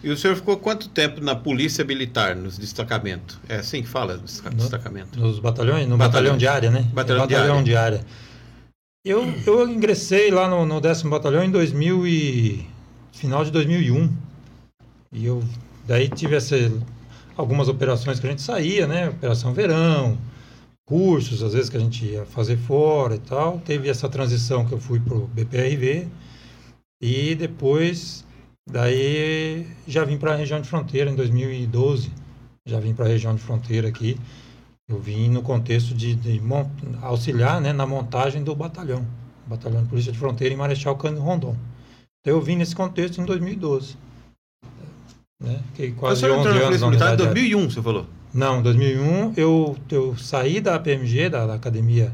E 0.04 0.10
o 0.10 0.18
senhor 0.18 0.36
ficou 0.36 0.58
quanto 0.58 0.90
tempo 0.90 1.22
na 1.22 1.34
polícia 1.34 1.86
militar, 1.86 2.36
nos 2.36 2.58
destacamentos? 2.58 3.40
É 3.48 3.58
assim 3.58 3.82
que 3.82 3.88
fala, 3.88 4.18
destaca- 4.18 4.50
No- 4.50 4.58
destacamento? 4.58 5.18
Nos 5.20 5.40
batalhões? 5.40 5.88
No 5.88 5.96
Batalhão. 5.98 6.34
batalhão, 6.34 6.38
de 6.38 6.48
área, 6.48 6.70
né? 6.72 6.86
Batalhão 6.94 7.24
É 7.24 7.28
de 7.28 7.36
área. 7.36 7.64
de 7.64 7.76
área. 7.76 8.06
Eu, 9.06 9.22
eu 9.46 9.68
ingressei 9.68 10.32
lá 10.32 10.48
no, 10.48 10.66
no 10.66 10.80
décimo 10.80 11.12
batalhão 11.12 11.44
em 11.44 11.52
2000 11.52 12.08
e... 12.08 12.66
final 13.12 13.44
de 13.44 13.52
2001. 13.52 14.10
E 15.12 15.26
eu 15.26 15.44
daí 15.86 16.08
tive 16.08 16.38
essa, 16.38 16.56
algumas 17.36 17.68
operações 17.68 18.18
que 18.18 18.28
a 18.28 18.30
gente 18.30 18.42
saía, 18.42 18.88
né? 18.88 19.10
Operação 19.10 19.54
Verão, 19.54 20.18
cursos, 20.86 21.44
às 21.44 21.54
vezes 21.54 21.70
que 21.70 21.76
a 21.76 21.82
gente 21.82 22.06
ia 22.06 22.26
fazer 22.26 22.56
fora 22.56 23.16
e 23.16 23.20
tal. 23.20 23.60
Teve 23.60 23.90
essa 23.90 24.08
transição 24.08 24.66
que 24.66 24.72
eu 24.72 24.80
fui 24.80 25.02
pro 25.02 25.28
BPRV. 25.28 26.08
E 27.02 27.36
depois, 27.36 28.26
daí 28.66 29.68
já 29.86 30.06
vim 30.06 30.18
para 30.18 30.32
a 30.32 30.38
região 30.38 30.62
de 30.62 30.70
fronteira 30.70 31.12
em 31.12 31.16
2012. 31.16 32.10
Já 32.66 32.80
vim 32.80 32.94
para 32.94 33.04
a 33.04 33.10
região 33.10 33.36
de 33.36 33.42
fronteira 33.42 33.90
aqui. 33.90 34.18
Eu 34.90 35.00
vim 35.00 35.30
no 35.30 35.42
contexto 35.42 35.94
de, 35.94 36.16
de 36.16 36.42
auxiliar 37.02 37.62
né, 37.62 37.72
na 37.72 37.86
montagem 37.86 38.44
do 38.44 38.56
batalhão. 38.56 39.06
Batalhão 39.48 39.84
de 39.84 39.90
Polícia 39.90 40.12
de 40.12 40.18
Fronteira 40.18 40.54
em 40.54 40.58
Marechal 40.58 40.98
Cândido 40.98 41.22
Rondon. 41.22 41.56
Então 42.20 42.38
eu 42.38 42.42
vim 42.42 42.56
nesse 42.56 42.76
contexto 42.76 43.20
em 43.20 43.26
2012. 43.26 43.96
Né? 45.42 45.62
Fiquei 45.68 45.92
quase 45.92 46.22
senhor 46.22 46.38
11 46.38 46.48
entrou 46.48 46.62
na 46.62 46.68
anos 46.68 46.82
na 46.82 46.88
militar 46.88 47.06
em 47.06 47.12
unidade 47.12 47.34
2001, 47.34 47.70
você 47.70 47.82
falou? 47.82 48.06
não, 48.34 48.60
em 48.60 48.64
2001 48.64 49.34
eu, 49.36 49.78
eu 49.92 50.18
saí 50.18 50.62
da 50.62 50.80
PMG, 50.80 51.30
da, 51.30 51.46
da 51.46 51.54
academia 51.54 52.14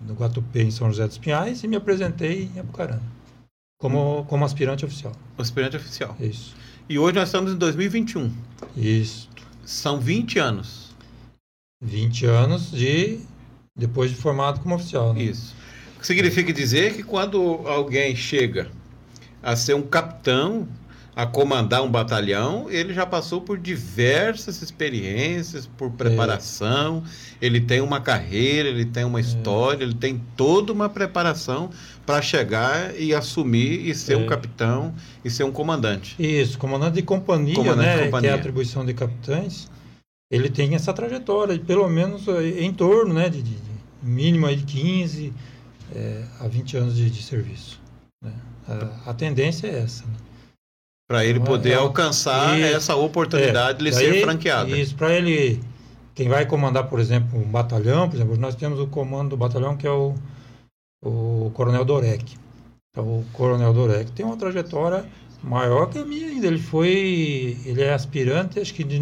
do 0.00 0.12
Guatupê 0.12 0.62
em 0.62 0.70
São 0.70 0.88
José 0.88 1.06
dos 1.06 1.18
Pinhais 1.18 1.64
e 1.64 1.68
me 1.68 1.76
apresentei 1.76 2.50
em 2.54 2.60
Apucarana 2.60 3.02
como, 3.84 4.24
como 4.24 4.44
aspirante 4.46 4.84
oficial. 4.84 5.12
Aspirante 5.36 5.76
oficial. 5.76 6.16
Isso. 6.18 6.54
E 6.88 6.98
hoje 6.98 7.16
nós 7.16 7.28
estamos 7.28 7.52
em 7.52 7.56
2021. 7.56 8.32
Isso. 8.74 9.28
São 9.64 10.00
20 10.00 10.38
anos. 10.38 10.83
20 11.80 12.26
anos 12.26 12.70
de 12.70 13.18
depois 13.76 14.10
de 14.10 14.16
formado 14.16 14.60
como 14.60 14.74
oficial. 14.74 15.12
Né? 15.12 15.22
Isso. 15.24 15.54
O 15.96 16.00
que 16.00 16.06
significa 16.06 16.52
dizer 16.52 16.94
que 16.94 17.02
quando 17.02 17.40
alguém 17.66 18.14
chega 18.14 18.68
a 19.42 19.56
ser 19.56 19.74
um 19.74 19.82
capitão, 19.82 20.68
a 21.16 21.26
comandar 21.26 21.82
um 21.82 21.90
batalhão, 21.90 22.66
ele 22.70 22.92
já 22.92 23.06
passou 23.06 23.40
por 23.40 23.56
diversas 23.58 24.60
experiências, 24.62 25.64
por 25.66 25.90
preparação, 25.92 27.04
ele 27.40 27.60
tem 27.60 27.80
uma 27.80 28.00
carreira, 28.00 28.68
ele 28.68 28.84
tem 28.84 29.04
uma 29.04 29.20
história, 29.20 29.84
ele 29.84 29.94
tem 29.94 30.20
toda 30.36 30.72
uma 30.72 30.88
preparação 30.88 31.70
para 32.04 32.20
chegar 32.20 32.98
e 32.98 33.14
assumir 33.14 33.88
e 33.88 33.94
ser 33.94 34.16
um 34.16 34.24
É. 34.24 34.26
capitão 34.26 34.92
e 35.24 35.30
ser 35.30 35.44
um 35.44 35.52
comandante. 35.52 36.16
Isso, 36.18 36.58
comandante 36.58 36.94
de 36.94 37.02
companhia, 37.02 37.54
Comandante 37.54 37.80
de 37.90 37.96
né, 37.96 37.98
que 37.98 38.04
companhia. 38.06 38.30
é 38.30 38.32
a 38.32 38.36
atribuição 38.36 38.84
de 38.84 38.92
capitães, 38.94 39.70
ele 40.34 40.50
tem 40.50 40.74
essa 40.74 40.92
trajetória, 40.92 41.56
de 41.58 41.64
pelo 41.64 41.88
menos 41.88 42.26
eh, 42.28 42.62
em 42.64 42.72
torno, 42.72 43.14
né, 43.14 43.28
de, 43.28 43.42
de, 43.42 43.54
de 43.54 43.70
mínimo 44.02 44.46
aí 44.46 44.56
de 44.56 44.64
15 44.64 45.32
eh, 45.94 46.24
a 46.40 46.48
20 46.48 46.76
anos 46.76 46.96
de, 46.96 47.08
de 47.10 47.22
serviço. 47.22 47.80
né. 48.22 48.32
A, 48.66 49.10
a 49.10 49.14
tendência 49.14 49.66
é 49.66 49.78
essa. 49.80 50.04
Né? 50.06 50.14
Para 51.08 51.24
ele 51.24 51.38
Então, 51.38 51.52
poder 51.52 51.72
é- 51.72 51.74
alcançar 51.74 52.58
Isso. 52.58 52.76
essa 52.76 52.96
oportunidade 52.96 53.78
de 53.78 53.84
lhe 53.84 53.90
daí- 53.90 54.12
ser 54.14 54.22
franqueada. 54.22 54.70
Isso, 54.78 54.94
para 54.94 55.12
ele, 55.14 55.60
quem 56.14 56.28
vai 56.28 56.46
comandar, 56.46 56.88
por 56.88 56.98
exemplo, 56.98 57.38
um 57.38 57.44
batalhão, 57.50 58.08
por 58.08 58.16
exemplo, 58.16 58.36
nós 58.38 58.54
temos 58.54 58.80
o 58.80 58.86
comando 58.86 59.30
do 59.30 59.36
batalhão 59.36 59.76
que 59.76 59.86
é 59.86 59.90
o, 59.90 60.14
o 61.04 61.50
Coronel 61.54 61.84
Dorek. 61.84 62.36
Então, 62.90 63.04
o 63.18 63.24
Coronel 63.32 63.72
Dorek 63.74 64.12
tem 64.12 64.24
uma 64.24 64.36
trajetória 64.36 65.04
maior 65.42 65.90
que 65.90 65.98
a 65.98 66.04
minha 66.06 66.26
ainda. 66.28 66.46
Ele 66.46 66.58
foi, 66.58 67.58
ele 67.66 67.82
é 67.82 67.92
aspirante, 67.92 68.58
acho 68.58 68.72
que 68.72 68.82
de 68.84 68.98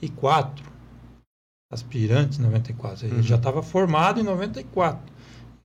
94. 0.00 0.64
aspirante 1.72 2.38
em 2.38 2.42
94. 2.42 3.06
Ele 3.06 3.16
uhum. 3.16 3.22
já 3.22 3.36
estava 3.36 3.62
formado 3.62 4.20
em 4.20 4.22
94. 4.22 5.00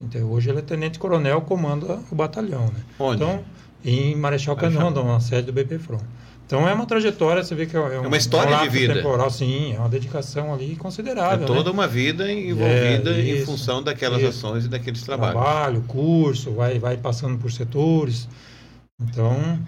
Então, 0.00 0.30
hoje 0.30 0.50
ele 0.50 0.58
é 0.58 0.62
tenente-coronel, 0.62 1.40
comanda 1.42 1.98
o 2.10 2.14
batalhão, 2.14 2.66
né? 2.66 2.82
Onde? 2.98 3.22
Então, 3.22 3.44
em 3.84 4.14
Marechal 4.16 4.56
Canondo, 4.56 5.02
na 5.04 5.20
sede 5.20 5.46
do 5.46 5.52
BP 5.52 5.78
Front. 5.78 6.02
Então 6.46 6.68
é 6.68 6.74
uma 6.74 6.84
trajetória, 6.84 7.42
você 7.42 7.54
vê 7.54 7.64
que 7.64 7.74
é, 7.74 7.80
um, 7.80 7.86
é 7.90 7.98
uma 8.00 8.16
história 8.18 8.58
um 8.58 8.62
de 8.62 8.68
vida. 8.68 8.94
Temporal, 8.94 9.30
sim, 9.30 9.74
é 9.74 9.78
uma 9.78 9.88
dedicação 9.88 10.52
ali 10.52 10.76
considerável. 10.76 11.44
É 11.44 11.46
toda 11.46 11.64
né? 11.64 11.70
uma 11.70 11.88
vida 11.88 12.30
envolvida 12.30 13.12
é, 13.12 13.40
em 13.40 13.46
função 13.46 13.82
daquelas 13.82 14.20
isso. 14.20 14.28
ações 14.28 14.66
e 14.66 14.68
daqueles 14.68 15.02
trabalhos. 15.02 15.40
Trabalho, 15.40 15.82
curso, 15.88 16.52
vai, 16.52 16.78
vai 16.78 16.98
passando 16.98 17.38
por 17.38 17.50
setores. 17.50 18.28
Então, 19.00 19.58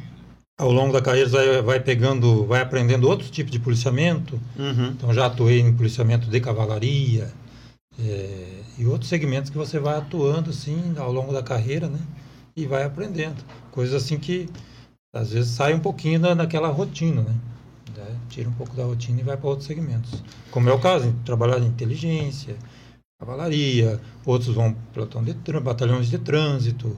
ao 0.59 0.73
longo 0.73 0.93
da 0.93 1.03
carreira 1.03 1.29
vai, 1.29 1.63
vai 1.63 1.81
pegando, 1.81 2.47
vai 2.47 2.61
aprendendo 2.61 3.09
outros 3.09 3.31
tipos 3.31 3.53
de 3.53 3.59
policiamento. 3.59 4.41
Uhum. 4.59 4.89
Então 4.89 5.13
já 5.13 5.27
atuei 5.27 5.61
em 5.61 5.75
policiamento 5.75 6.29
de 6.29 6.41
cavalaria 6.41 7.31
é, 7.99 8.63
e 8.79 8.87
outros 8.87 9.09
segmentos 9.09 9.51
que 9.51 9.59
você 9.59 9.79
vai 9.79 9.97
atuando 9.97 10.51
assim 10.51 10.95
ao 10.97 11.13
longo 11.13 11.33
da 11.33 11.43
carreira, 11.43 11.89
né? 11.89 12.01
E 12.57 12.67
vai 12.67 12.85
aprendendo 12.85 13.45
coisas 13.71 14.03
assim 14.03 14.19
que 14.19 14.49
às 15.15 15.31
vezes 15.31 15.51
sai 15.51 15.75
um 15.75 15.81
pouquinho 15.81 16.21
da, 16.21 16.35
daquela 16.35 16.69
rotina, 16.69 17.23
né? 17.23 17.35
Tira 18.29 18.49
um 18.49 18.53
pouco 18.53 18.77
da 18.77 18.85
rotina 18.85 19.21
e 19.21 19.25
vai 19.25 19.37
para 19.37 19.49
outros 19.49 19.67
segmentos. 19.67 20.23
Como 20.51 20.69
é 20.69 20.73
o 20.73 20.79
caso, 20.79 21.15
trabalhar 21.25 21.59
em 21.59 21.67
inteligência, 21.67 22.57
cavalaria, 23.19 24.01
outros 24.25 24.55
vão 24.55 24.77
de 25.25 25.61
batalhões 25.61 26.09
de 26.09 26.19
trânsito, 26.19 26.95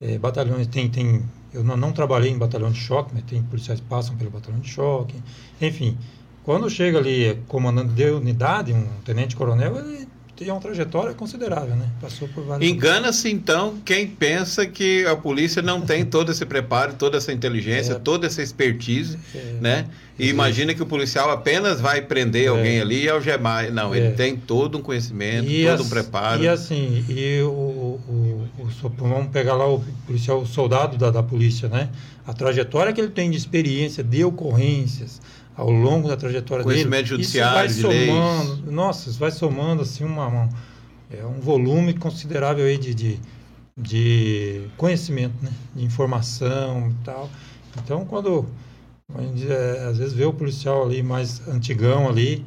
é, 0.00 0.18
batalhões 0.18 0.66
tem 0.66 0.90
tem 0.90 1.22
eu 1.52 1.62
não, 1.62 1.76
não, 1.76 1.92
trabalhei 1.92 2.30
em 2.30 2.38
batalhão 2.38 2.70
de 2.70 2.78
choque, 2.78 3.10
mas 3.14 3.24
tem 3.24 3.42
policiais 3.42 3.80
que 3.80 3.86
passam 3.86 4.16
pelo 4.16 4.30
batalhão 4.30 4.60
de 4.60 4.68
choque, 4.68 5.22
enfim. 5.60 5.96
Quando 6.42 6.68
chega 6.68 6.98
ali 6.98 7.40
comandante 7.46 7.92
de 7.92 8.10
unidade, 8.10 8.72
um 8.72 8.86
tenente 9.04 9.36
coronel, 9.36 9.78
ele 9.78 10.08
tem 10.34 10.50
uma 10.50 10.60
trajetória 10.60 11.14
considerável, 11.14 11.76
né? 11.76 11.88
Passou 12.00 12.26
por 12.28 12.44
vários. 12.44 12.68
Engana-se 12.68 13.30
então 13.30 13.76
quem 13.84 14.06
pensa 14.06 14.66
que 14.66 15.04
a 15.06 15.14
polícia 15.14 15.60
não 15.60 15.82
tem 15.82 16.04
todo 16.06 16.32
esse 16.32 16.44
preparo, 16.46 16.94
toda 16.94 17.18
essa 17.18 17.32
inteligência, 17.32 17.92
é. 17.92 17.98
toda 17.98 18.26
essa 18.26 18.42
expertise, 18.42 19.18
é. 19.34 19.56
né? 19.60 19.86
E 20.18 20.28
imagina 20.28 20.74
que 20.74 20.82
o 20.82 20.86
policial 20.86 21.30
apenas 21.30 21.80
vai 21.80 22.02
prender 22.02 22.44
é. 22.44 22.48
alguém 22.48 22.80
ali 22.80 23.04
e 23.04 23.08
algemar. 23.08 23.70
Não, 23.72 23.94
ele 23.94 24.08
é. 24.08 24.10
tem 24.10 24.36
todo 24.36 24.78
um 24.78 24.82
conhecimento, 24.82 25.48
e 25.48 25.64
todo 25.64 25.80
as, 25.80 25.86
um 25.86 25.88
preparo. 25.88 26.42
E 26.42 26.48
assim, 26.48 27.04
e 27.08 27.40
o, 27.42 27.48
o, 27.48 28.00
o, 28.08 28.48
o, 28.64 28.90
vamos 28.96 29.30
pegar 29.30 29.54
lá 29.54 29.66
o 29.68 29.82
policial, 30.06 30.40
o 30.40 30.46
soldado 30.46 30.96
da, 30.96 31.10
da 31.10 31.22
polícia, 31.22 31.68
né? 31.68 31.90
A 32.26 32.32
trajetória 32.32 32.92
que 32.92 33.00
ele 33.00 33.10
tem 33.10 33.30
de 33.30 33.36
experiência, 33.36 34.02
de 34.02 34.24
ocorrências, 34.24 35.20
ao 35.56 35.70
longo 35.70 36.08
da 36.08 36.16
trajetória 36.16 36.64
Conhecimento 36.64 37.04
dele. 37.04 37.06
judiciário, 37.06 37.70
isso 37.70 37.86
vai 37.86 38.06
somando, 38.06 38.52
leis. 38.54 38.72
Nossa, 38.72 39.10
isso 39.10 39.18
vai 39.18 39.30
somando 39.30 39.82
assim 39.82 40.04
uma, 40.04 40.26
uma, 40.26 40.48
é 41.10 41.24
um 41.24 41.40
volume 41.40 41.94
considerável 41.94 42.64
aí 42.64 42.78
de, 42.78 42.94
de, 42.94 43.20
de 43.76 44.62
conhecimento, 44.76 45.34
né? 45.42 45.52
de 45.74 45.84
informação 45.84 46.90
e 46.90 47.04
tal. 47.04 47.30
Então, 47.78 48.04
quando 48.04 48.46
é, 49.48 49.86
às 49.88 49.98
vezes 49.98 50.14
vê 50.14 50.24
o 50.24 50.32
policial 50.32 50.84
ali 50.84 51.02
mais 51.02 51.46
antigão 51.48 52.08
ali, 52.08 52.44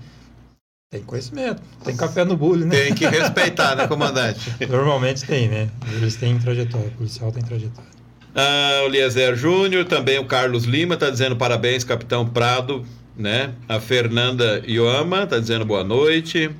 tem 0.91 1.03
conhecimento, 1.03 1.61
tem 1.83 1.95
café 1.95 2.23
no 2.23 2.37
bullying, 2.37 2.65
né? 2.65 2.75
Tem 2.75 2.95
que 2.95 3.05
respeitar, 3.07 3.75
né, 3.75 3.87
comandante? 3.87 4.55
Normalmente 4.69 5.25
tem, 5.25 5.47
né? 5.49 5.69
Eles 5.93 6.15
têm 6.15 6.37
trajetória, 6.39 6.87
o 6.87 6.91
policial 6.91 7.31
tem 7.31 7.43
trajetória. 7.43 7.94
Ah, 8.37 8.81
o 8.83 8.87
Eliezer 8.87 9.33
Júnior, 9.37 9.85
também 9.85 10.19
o 10.19 10.25
Carlos 10.25 10.65
Lima 10.65 10.95
está 10.95 11.09
dizendo 11.09 11.37
parabéns, 11.37 11.85
capitão 11.85 12.27
Prado, 12.27 12.85
né? 13.15 13.53
A 13.65 13.79
Fernanda 13.79 14.61
Ioama 14.67 15.23
está 15.23 15.39
dizendo 15.39 15.63
boa 15.63 15.85
noite. 15.85 16.51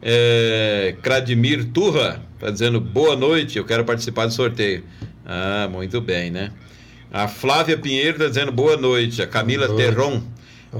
É, 0.00 0.94
Cradimir 1.02 1.64
Turra 1.72 2.22
está 2.34 2.48
dizendo 2.48 2.80
boa 2.80 3.16
noite, 3.16 3.58
eu 3.58 3.64
quero 3.64 3.84
participar 3.84 4.26
do 4.26 4.32
sorteio. 4.32 4.84
Ah, 5.26 5.68
muito 5.68 6.00
bem, 6.00 6.30
né? 6.30 6.52
A 7.12 7.26
Flávia 7.26 7.76
Pinheiro 7.76 8.12
está 8.12 8.28
dizendo 8.28 8.52
boa 8.52 8.76
noite. 8.76 9.20
A 9.20 9.26
Camila 9.26 9.74
Terron 9.74 10.22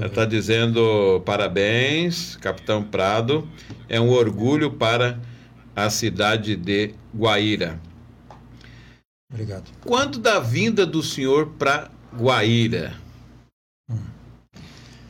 está 0.01 0.23
dizendo 0.23 1.21
parabéns, 1.25 2.37
Capitão 2.37 2.81
Prado. 2.81 3.45
É 3.89 3.99
um 3.99 4.09
orgulho 4.09 4.71
para 4.71 5.19
a 5.75 5.89
cidade 5.89 6.55
de 6.55 6.93
Guaíra. 7.13 7.77
Obrigado. 9.31 9.71
Quando 9.85 10.19
da 10.19 10.39
vinda 10.39 10.85
do 10.85 11.01
senhor 11.01 11.47
para 11.57 11.89
Guaíra, 12.13 12.93
hum. 13.89 13.95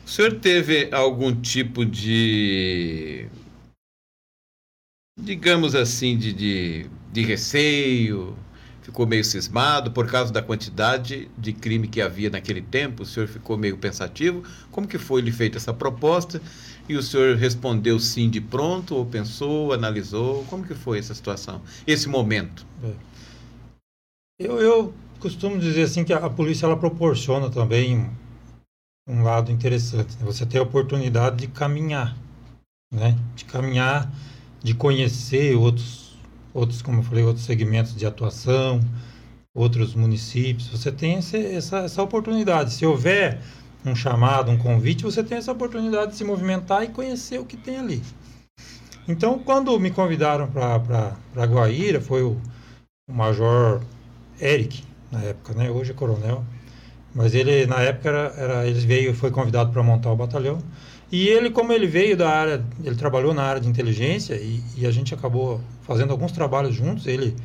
o 0.06 0.08
senhor 0.08 0.38
teve 0.38 0.88
algum 0.92 1.34
tipo 1.34 1.84
de, 1.84 3.26
digamos 5.20 5.74
assim, 5.74 6.16
de, 6.16 6.32
de, 6.32 6.86
de 7.12 7.22
receio? 7.22 8.36
Ficou 8.82 9.06
meio 9.06 9.24
cismado 9.24 9.92
por 9.92 10.08
causa 10.08 10.32
da 10.32 10.42
quantidade 10.42 11.30
de 11.38 11.52
crime 11.52 11.86
que 11.88 12.00
havia 12.00 12.30
naquele 12.30 12.60
tempo? 12.60 13.04
O 13.04 13.06
senhor 13.06 13.28
ficou 13.28 13.56
meio 13.56 13.78
pensativo? 13.78 14.42
Como 14.70 14.88
que 14.88 14.98
foi 14.98 15.20
lhe 15.20 15.30
feita 15.30 15.56
essa 15.56 15.72
proposta? 15.72 16.42
E 16.88 16.96
o 16.96 17.02
senhor 17.02 17.36
respondeu 17.36 17.98
sim 18.00 18.28
de 18.28 18.40
pronto, 18.40 18.96
ou 18.96 19.06
pensou, 19.06 19.72
analisou? 19.72 20.44
Como 20.46 20.64
que 20.64 20.74
foi 20.74 20.98
essa 20.98 21.14
situação, 21.14 21.62
esse 21.86 22.08
momento? 22.08 22.66
É. 22.82 23.11
Eu, 24.44 24.60
eu 24.60 24.94
costumo 25.20 25.58
dizer 25.58 25.82
assim 25.82 26.02
que 26.02 26.12
a, 26.12 26.18
a 26.18 26.30
polícia 26.30 26.66
ela 26.66 26.76
proporciona 26.76 27.48
também 27.48 28.10
um 29.08 29.22
lado 29.22 29.52
interessante. 29.52 30.16
Né? 30.16 30.24
Você 30.24 30.44
tem 30.44 30.60
a 30.60 30.64
oportunidade 30.64 31.36
de 31.36 31.46
caminhar, 31.46 32.16
né? 32.92 33.16
De 33.36 33.44
caminhar, 33.44 34.12
de 34.60 34.74
conhecer 34.74 35.56
outros, 35.56 36.18
outros, 36.52 36.82
como 36.82 36.98
eu 36.98 37.02
falei, 37.04 37.24
outros 37.24 37.44
segmentos 37.44 37.94
de 37.94 38.04
atuação, 38.04 38.80
outros 39.54 39.94
municípios. 39.94 40.68
Você 40.68 40.90
tem 40.90 41.18
esse, 41.18 41.36
essa, 41.36 41.78
essa 41.78 42.02
oportunidade. 42.02 42.72
Se 42.72 42.84
houver 42.84 43.40
um 43.84 43.94
chamado, 43.94 44.50
um 44.50 44.58
convite, 44.58 45.04
você 45.04 45.22
tem 45.22 45.38
essa 45.38 45.52
oportunidade 45.52 46.12
de 46.12 46.16
se 46.16 46.24
movimentar 46.24 46.82
e 46.82 46.88
conhecer 46.88 47.38
o 47.38 47.44
que 47.44 47.56
tem 47.56 47.78
ali. 47.78 48.02
Então, 49.06 49.38
quando 49.38 49.78
me 49.78 49.90
convidaram 49.90 50.48
para 50.48 51.44
Guaíra, 51.44 52.00
foi 52.00 52.22
o, 52.22 52.40
o 53.08 53.12
Major 53.12 53.80
Eric, 54.42 54.82
na 55.10 55.20
época, 55.20 55.54
né? 55.54 55.70
Hoje 55.70 55.92
é 55.92 55.94
coronel. 55.94 56.44
Mas 57.14 57.34
ele, 57.34 57.66
na 57.66 57.80
época, 57.80 58.08
era, 58.08 58.34
era 58.36 58.66
ele 58.66 58.80
veio, 58.80 59.14
foi 59.14 59.30
convidado 59.30 59.70
para 59.70 59.82
montar 59.82 60.10
o 60.10 60.16
batalhão. 60.16 60.58
E 61.10 61.28
ele, 61.28 61.50
como 61.50 61.72
ele 61.72 61.86
veio 61.86 62.16
da 62.16 62.30
área, 62.30 62.64
ele 62.82 62.96
trabalhou 62.96 63.34
na 63.34 63.42
área 63.42 63.60
de 63.60 63.68
inteligência 63.68 64.34
e, 64.34 64.62
e, 64.78 64.86
a 64.86 64.90
gente 64.90 65.12
acabou 65.12 65.60
fazendo 65.82 66.10
alguns 66.10 66.32
trabalhos 66.32 66.74
juntos. 66.74 67.06
Ele, 67.06 67.36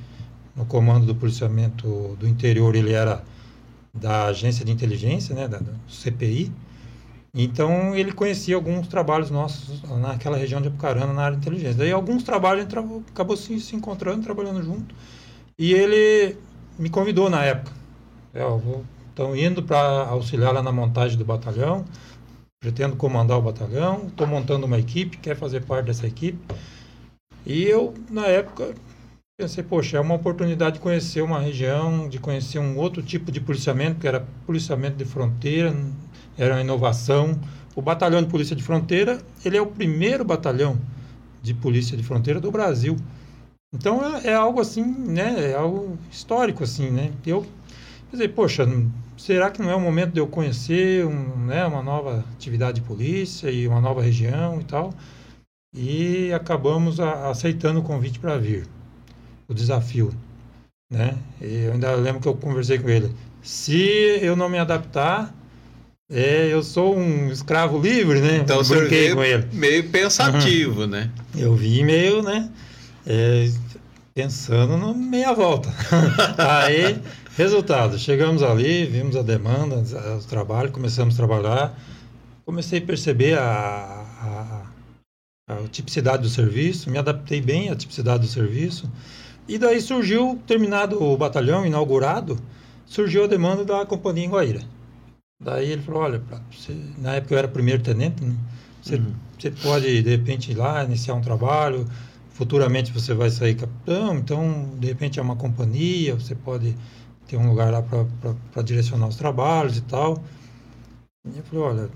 no 0.56 0.66
comando 0.66 1.06
do 1.06 1.14
policiamento 1.14 2.16
do 2.18 2.28
interior, 2.28 2.76
ele 2.76 2.94
era 2.94 3.22
da 3.94 4.28
agência 4.28 4.64
de 4.64 4.72
inteligência, 4.72 5.36
né, 5.36 5.48
da, 5.50 5.60
CPI. 5.90 6.52
Então, 7.34 7.94
ele 7.94 8.14
conhecia 8.14 8.56
alguns 8.56 8.88
trabalhos 8.88 9.30
nossos 9.30 9.84
naquela 10.00 10.38
região 10.38 10.62
de 10.62 10.70
Apucarana, 10.70 11.14
na 11.14 11.24
área 11.24 11.38
de 11.38 11.46
inteligência. 11.46 11.78
Daí, 11.78 11.92
alguns 11.92 12.24
trabalhos, 12.24 12.66
a 12.66 12.70
gente 12.70 13.04
acabou 13.12 13.36
se, 13.36 13.60
se 13.60 13.76
encontrando, 13.76 14.24
trabalhando 14.24 14.64
junto. 14.64 14.96
E 15.60 15.74
ele 15.74 16.38
me 16.78 16.90
convidou 16.90 17.30
na 17.30 17.44
época. 17.44 17.72
É, 18.34 18.42
Estão 19.10 19.36
indo 19.36 19.64
para 19.64 20.08
auxiliar 20.10 20.54
lá 20.54 20.62
na 20.62 20.72
montagem 20.72 21.18
do 21.18 21.26
batalhão. 21.26 21.84
Pretendo 22.60 22.96
comandar 22.96 23.38
o 23.38 23.42
batalhão. 23.42 24.06
Estou 24.08 24.28
montando 24.28 24.68
uma 24.68 24.78
equipe, 24.78 25.18
quer 25.18 25.36
fazer 25.36 25.62
parte 25.66 25.88
dessa 25.88 26.06
equipe. 26.06 26.38
E 27.44 27.64
eu, 27.64 27.96
na 28.12 28.28
época, 28.28 28.76
pensei, 29.40 29.64
poxa, 29.64 29.98
é 29.98 30.00
uma 30.00 30.14
oportunidade 30.14 30.76
de 30.76 30.82
conhecer 30.82 31.22
uma 31.22 31.40
região, 31.40 32.08
de 32.08 32.20
conhecer 32.20 32.60
um 32.60 32.78
outro 32.78 33.02
tipo 33.02 33.32
de 33.32 33.40
policiamento, 33.40 34.00
que 34.00 34.08
era 34.08 34.28
policiamento 34.46 34.98
de 34.98 35.06
fronteira, 35.06 35.76
era 36.38 36.54
uma 36.54 36.62
inovação. 36.62 37.40
O 37.76 37.82
batalhão 37.82 38.22
de 38.22 38.28
polícia 38.28 38.56
de 38.56 38.62
fronteira, 38.62 39.20
ele 39.44 39.58
é 39.58 39.62
o 39.62 39.68
primeiro 39.68 40.24
batalhão 40.24 40.78
de 41.42 41.54
polícia 41.54 41.98
de 41.98 42.04
fronteira 42.04 42.40
do 42.40 42.52
Brasil. 42.52 42.98
Então 43.78 44.04
é, 44.18 44.32
é, 44.32 44.34
algo 44.34 44.60
assim, 44.60 44.84
né? 44.84 45.52
É 45.52 45.56
algo 45.56 45.98
histórico, 46.12 46.64
assim, 46.64 46.90
né? 46.90 47.12
Eu 47.26 47.46
dizer, 48.12 48.30
poxa, 48.30 48.68
será 49.18 49.52
que 49.52 49.62
não 49.62 49.70
é 49.70 49.76
o 49.76 49.80
momento 49.80 50.14
de 50.14 50.20
eu 50.20 50.28
conhecer 50.28 51.06
um, 51.06 51.46
né, 51.46 51.66
uma 51.66 51.84
nova 51.84 52.24
atividade 52.34 52.80
de 52.80 52.88
polícia 52.88 53.52
e 53.52 53.68
uma 53.68 53.82
nova 53.82 54.02
região 54.02 54.60
e 54.60 54.64
tal? 54.64 54.94
E 55.76 56.32
acabamos 56.34 57.00
a, 57.00 57.30
aceitando 57.30 57.80
o 57.80 57.84
convite 57.84 58.20
para 58.20 58.38
vir, 58.38 58.66
o 59.48 59.54
desafio, 59.54 60.12
né? 60.92 61.16
E 61.42 61.66
eu 61.66 61.74
ainda 61.74 61.94
lembro 61.96 62.22
que 62.22 62.28
eu 62.28 62.36
conversei 62.36 62.80
com 62.80 62.90
ele. 62.90 63.14
Se 63.42 64.20
eu 64.22 64.36
não 64.36 64.50
me 64.50 64.58
adaptar, 64.58 65.34
é, 66.10 66.48
eu 66.48 66.64
sou 66.64 66.98
um 66.98 67.30
escravo 67.30 67.80
livre, 67.80 68.22
né? 68.22 68.38
Então 68.38 68.58
você 68.58 68.86
veio 68.86 69.16
com 69.16 69.24
ele. 69.24 69.46
meio 69.52 69.90
pensativo, 69.90 70.82
uhum. 70.82 70.88
né? 70.88 71.12
Eu 71.36 71.54
vi 71.54 71.84
meio, 71.84 72.24
né? 72.24 72.50
É, 73.10 73.50
pensando 74.14 74.76
no 74.76 74.94
meia 74.94 75.32
volta. 75.34 75.70
Aí, 76.38 77.02
resultado, 77.38 77.98
chegamos 77.98 78.44
ali, 78.44 78.86
vimos 78.86 79.16
a 79.16 79.22
demanda, 79.22 79.82
o 80.18 80.24
trabalho, 80.24 80.74
começamos 80.74 81.14
a 81.14 81.18
trabalhar, 81.18 81.80
comecei 82.46 82.80
a 82.80 82.86
perceber 82.86 83.38
a, 83.38 84.64
a, 85.48 85.54
a 85.54 85.68
tipicidade 85.70 86.24
do 86.24 86.30
serviço, 86.30 86.90
me 86.90 86.98
adaptei 86.98 87.40
bem 87.40 87.70
à 87.70 87.76
tipicidade 87.78 88.24
do 88.24 88.28
serviço. 88.28 88.92
E 89.48 89.58
daí 89.58 89.80
surgiu, 89.80 90.38
terminado 90.46 91.02
o 91.02 91.16
batalhão, 91.16 91.66
inaugurado, 91.66 92.38
surgiu 92.86 93.24
a 93.24 93.28
demanda 93.28 93.64
da 93.64 93.86
companhia 93.86 94.26
em 94.26 94.30
Guaíra. 94.30 94.62
Daí 95.42 95.72
ele 95.72 95.82
falou, 95.82 96.02
olha, 96.02 96.22
você, 96.52 96.76
na 96.98 97.14
época 97.14 97.36
eu 97.36 97.38
era 97.38 97.48
primeiro 97.48 97.82
tenente, 97.82 98.22
né? 98.22 98.36
Você, 98.82 98.96
uhum. 98.96 99.14
você 99.40 99.52
pode, 99.52 100.02
de 100.02 100.10
repente, 100.10 100.52
ir 100.52 100.56
lá, 100.56 100.84
iniciar 100.84 101.14
um 101.14 101.22
trabalho, 101.22 101.88
futuramente 102.38 102.94
você 102.94 103.16
vai 103.16 103.32
sair 103.32 103.56
capitão, 103.56 104.16
então, 104.16 104.70
de 104.78 104.86
repente, 104.86 105.20
é 105.20 105.22
uma 105.24 105.36
companhia, 105.36 106.14
você 106.14 106.36
pode 106.36 106.76
ter 107.28 107.36
um 107.36 107.50
lugar 107.50 107.72
lá 107.72 107.82
para 107.82 108.62
direcionar 108.62 109.08
os 109.08 109.16
trabalhos 109.16 109.78
e 109.78 109.82
tal. 109.82 110.24
E 111.26 111.36
eu 111.36 111.44
falei, 111.44 111.66
olha, 111.66 111.90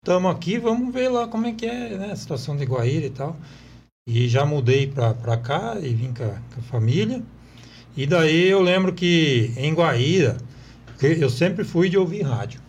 estamos 0.00 0.30
aqui, 0.30 0.56
vamos 0.56 0.94
ver 0.94 1.08
lá 1.08 1.26
como 1.26 1.48
é 1.48 1.52
que 1.52 1.66
é 1.66 1.98
né, 1.98 2.12
a 2.12 2.16
situação 2.16 2.56
de 2.56 2.64
Guaíra 2.64 3.06
e 3.06 3.10
tal. 3.10 3.36
E 4.08 4.28
já 4.28 4.46
mudei 4.46 4.86
para 4.86 5.36
cá 5.36 5.76
e 5.82 5.92
vim 5.92 6.14
com 6.14 6.22
a, 6.22 6.28
com 6.28 6.60
a, 6.60 6.62
família. 6.62 7.20
E 7.96 8.06
daí 8.06 8.46
eu 8.46 8.62
lembro 8.62 8.92
que 8.92 9.52
em 9.56 9.74
Guaíra, 9.74 10.36
eu 11.02 11.28
sempre 11.28 11.64
fui 11.64 11.88
de 11.88 11.98
ouvir 11.98 12.22
rádio. 12.22 12.60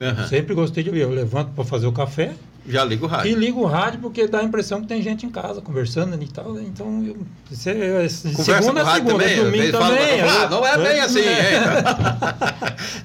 Uhum. 0.00 0.28
Sempre 0.28 0.54
gostei 0.54 0.84
de 0.84 0.90
ouvir. 0.90 1.02
Eu 1.02 1.10
levanto 1.10 1.52
para 1.52 1.64
fazer 1.64 1.88
o 1.88 1.92
café. 1.92 2.36
Já 2.66 2.82
ligo 2.82 3.04
o 3.04 3.08
rádio. 3.08 3.30
E 3.30 3.34
ligo 3.34 3.60
o 3.60 3.66
rádio 3.66 4.00
porque 4.00 4.26
dá 4.26 4.40
a 4.40 4.42
impressão 4.42 4.80
que 4.80 4.86
tem 4.86 5.02
gente 5.02 5.26
em 5.26 5.30
casa 5.30 5.60
conversando 5.60 6.20
e 6.22 6.28
tal. 6.28 6.58
Então, 6.60 7.04
eu, 7.04 7.16
você, 7.50 7.70
é, 7.70 8.08
segunda 8.08 8.82
a 8.82 8.94
segunda, 8.94 9.12
também, 9.12 9.36
domingo 9.36 9.72
também. 9.72 10.20
Fala, 10.20 10.42
ah, 10.44 10.48
não 10.48 10.66
é 10.66 10.78
bem 10.78 11.00
assim, 11.00 11.20
é. 11.20 11.60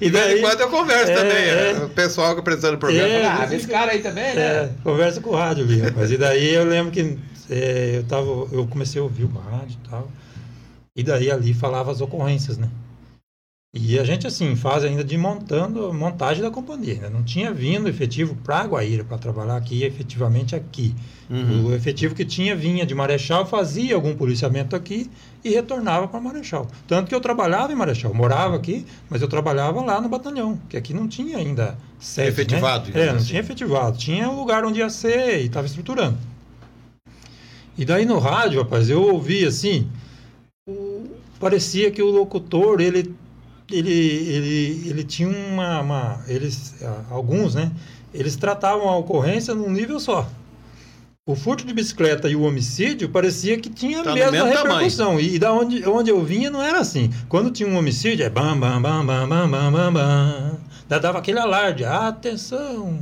e 0.00 0.10
daí, 0.10 0.36
de 0.36 0.40
quando 0.40 0.60
eu 0.60 0.70
converso 0.70 1.12
é, 1.12 1.14
também. 1.14 1.44
É, 1.44 1.84
o 1.84 1.90
pessoal 1.90 2.32
que 2.34 2.40
apresentando 2.40 2.74
o 2.76 2.78
programa. 2.78 3.06
É, 3.06 3.22
fala, 3.22 3.48
ah, 3.50 3.54
esse 3.54 3.68
cara 3.68 3.92
aí 3.92 3.98
também, 4.00 4.34
né? 4.34 4.40
É, 4.40 4.70
conversa 4.82 5.20
com 5.20 5.30
o 5.30 5.36
rádio 5.36 5.64
ali, 5.64 5.80
rapaz. 5.80 6.10
E 6.10 6.16
daí 6.16 6.54
eu 6.54 6.64
lembro 6.64 6.90
que 6.90 7.18
é, 7.50 7.96
eu, 7.98 8.04
tava, 8.04 8.30
eu 8.52 8.66
comecei 8.66 8.98
a 8.98 9.04
ouvir 9.04 9.24
o 9.24 9.28
rádio 9.28 9.76
e 9.84 9.88
tal. 9.88 10.08
E 10.96 11.02
daí 11.02 11.30
ali 11.30 11.52
falava 11.52 11.92
as 11.92 12.00
ocorrências, 12.00 12.56
né? 12.56 12.68
E 13.72 14.00
a 14.00 14.04
gente, 14.04 14.26
assim, 14.26 14.56
faz 14.56 14.82
ainda 14.82 15.04
de 15.04 15.16
montando, 15.16 15.94
montagem 15.94 16.42
da 16.42 16.50
companhia. 16.50 16.94
Ainda 16.94 17.08
não 17.08 17.22
tinha 17.22 17.52
vindo 17.52 17.88
efetivo 17.88 18.34
para 18.34 18.64
Guaíra, 18.64 19.04
para 19.04 19.16
trabalhar 19.16 19.56
aqui, 19.56 19.84
efetivamente 19.84 20.56
aqui. 20.56 20.92
Uhum. 21.30 21.66
O 21.66 21.72
efetivo 21.72 22.12
que 22.12 22.24
tinha 22.24 22.56
vinha 22.56 22.84
de 22.84 22.96
Marechal, 22.96 23.46
fazia 23.46 23.94
algum 23.94 24.16
policiamento 24.16 24.74
aqui 24.74 25.08
e 25.44 25.50
retornava 25.50 26.08
para 26.08 26.18
Marechal. 26.18 26.66
Tanto 26.88 27.08
que 27.08 27.14
eu 27.14 27.20
trabalhava 27.20 27.72
em 27.72 27.76
Marechal, 27.76 28.12
morava 28.12 28.56
aqui, 28.56 28.84
mas 29.08 29.22
eu 29.22 29.28
trabalhava 29.28 29.80
lá 29.82 30.00
no 30.00 30.08
batalhão, 30.08 30.60
que 30.68 30.76
aqui 30.76 30.92
não 30.92 31.06
tinha 31.06 31.38
ainda 31.38 31.78
sede, 32.00 32.30
Efetivado. 32.30 32.90
Né? 32.90 33.02
É, 33.02 33.06
não 33.06 33.16
assim. 33.18 33.26
tinha 33.26 33.40
efetivado. 33.40 33.96
Tinha 33.96 34.28
o 34.28 34.34
lugar 34.34 34.64
onde 34.64 34.80
ia 34.80 34.90
ser 34.90 35.42
e 35.42 35.46
estava 35.46 35.68
estruturando. 35.68 36.18
E 37.78 37.84
daí 37.84 38.04
no 38.04 38.18
rádio, 38.18 38.62
rapaz, 38.62 38.90
eu 38.90 39.00
ouvi 39.00 39.46
assim, 39.46 39.88
parecia 41.38 41.92
que 41.92 42.02
o 42.02 42.10
locutor, 42.10 42.80
ele 42.80 43.14
ele, 43.70 43.92
ele, 43.92 44.88
ele 44.88 45.04
tinha 45.04 45.28
uma, 45.28 45.80
uma, 45.80 46.24
eles 46.26 46.74
alguns 47.10 47.54
né 47.54 47.70
eles 48.12 48.36
tratavam 48.36 48.88
a 48.88 48.96
ocorrência 48.96 49.54
num 49.54 49.70
nível 49.70 50.00
só. 50.00 50.28
O 51.26 51.36
furto 51.36 51.64
de 51.64 51.72
bicicleta 51.72 52.28
e 52.28 52.34
o 52.34 52.42
homicídio 52.42 53.08
parecia 53.08 53.56
que 53.56 53.70
tinha 53.70 54.02
tá 54.02 54.10
a 54.10 54.14
mesma 54.14 54.46
repercussão. 54.46 55.20
E, 55.20 55.36
e, 55.36 55.38
da 55.38 55.52
onde, 55.52 55.86
onde 55.86 56.10
eu 56.10 56.24
vinha 56.24 56.50
não 56.50 56.60
era 56.60 56.80
assim. 56.80 57.08
Quando 57.28 57.50
tinha 57.50 57.68
um 57.68 57.76
homicídio 57.76 58.24
é 58.24 58.28
bam 58.28 58.58
bam 58.58 58.82
bam 58.82 59.06
bam 59.06 59.28
bam 59.28 59.48
bam 59.48 59.72
bam, 59.72 59.92
bam. 59.92 60.58
dava 60.88 61.18
aquele 61.18 61.38
alarde. 61.38 61.84
Atenção 61.84 62.98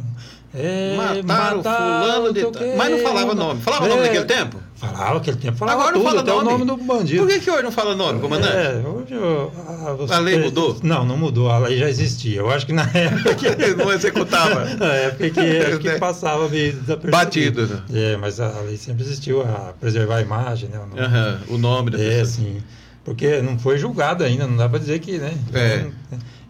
é, 0.54 0.94
mataram, 0.96 1.58
mataram 1.58 2.02
fulano 2.02 2.32
de... 2.32 2.76
Mas 2.76 2.90
não 2.90 2.98
falava 2.98 3.34
nome. 3.34 3.62
Falava 3.62 3.86
é, 3.86 3.88
nome 3.88 4.02
naquele 4.02 4.24
tempo? 4.24 4.67
Falava 4.78 5.18
aquele 5.18 5.36
tempo, 5.36 5.58
falava 5.58 5.80
Agora 5.80 5.94
tudo, 5.94 6.04
não 6.04 6.10
fala 6.10 6.20
até 6.22 6.30
nome. 6.30 6.46
o 6.46 6.50
nome 6.50 6.64
do 6.64 6.76
bandido. 6.86 7.22
Por 7.22 7.28
que, 7.28 7.40
que 7.40 7.50
hoje 7.50 7.62
não 7.64 7.72
fala 7.72 7.96
nome, 7.96 8.20
comandante? 8.20 8.56
É, 8.56 8.88
hoje 8.88 9.12
eu, 9.12 9.52
a, 9.66 9.92
você, 9.94 10.14
a, 10.14 10.18
lei 10.20 10.38
mudou? 10.38 10.78
Não, 10.84 11.04
não 11.04 11.16
mudou, 11.16 11.50
a 11.50 11.58
lei 11.58 11.78
já 11.78 11.88
existia. 11.88 12.38
Eu 12.38 12.48
acho 12.48 12.64
que 12.64 12.72
na 12.72 12.84
época 12.94 13.34
que... 13.34 13.74
não 13.74 13.92
executava. 13.92 14.64
na 14.78 14.92
época 14.92 15.30
que, 15.30 15.40
acho 15.58 15.78
que 15.80 15.98
passava 15.98 16.48
meio 16.48 16.76
Batido. 17.10 17.66
Né? 17.66 17.82
É, 17.92 18.16
mas 18.18 18.38
a 18.38 18.60
lei 18.60 18.76
sempre 18.76 19.02
existiu, 19.02 19.42
a 19.42 19.74
preservar 19.80 20.18
a 20.18 20.22
imagem, 20.22 20.68
né? 20.68 20.78
O 20.78 20.86
nome, 20.86 21.00
uhum, 21.00 21.56
o 21.56 21.58
nome 21.58 21.90
da 21.90 21.98
é, 21.98 22.20
pessoa. 22.20 22.20
É, 22.20 22.24
sim. 22.24 22.62
Porque 23.04 23.42
não 23.42 23.58
foi 23.58 23.78
julgado 23.78 24.22
ainda, 24.22 24.46
não 24.46 24.56
dá 24.56 24.68
para 24.68 24.78
dizer 24.78 25.00
que, 25.00 25.18
né? 25.18 25.36
É. 25.54 25.86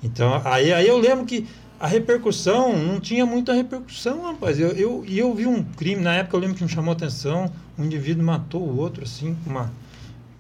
Então, 0.03 0.43
aí, 0.45 0.71
aí 0.71 0.87
eu 0.87 0.99
lembro 0.99 1.25
que 1.25 1.47
a 1.79 1.87
repercussão 1.87 2.77
não 2.77 2.99
tinha 2.99 3.25
muita 3.25 3.53
repercussão, 3.53 4.23
rapaz. 4.23 4.59
Eu, 4.59 4.71
eu, 4.71 5.05
e 5.07 5.19
eu 5.19 5.33
vi 5.33 5.47
um 5.47 5.63
crime, 5.63 6.03
na 6.03 6.15
época 6.15 6.37
eu 6.37 6.41
lembro 6.41 6.57
que 6.57 6.65
me 6.65 6.69
chamou 6.69 6.93
a 6.93 6.97
atenção, 6.97 7.53
um 7.79 7.85
indivíduo 7.85 8.25
matou 8.25 8.63
o 8.63 8.77
outro, 8.77 9.05
assim, 9.05 9.37
com 9.45 9.51
uma, 9.51 9.73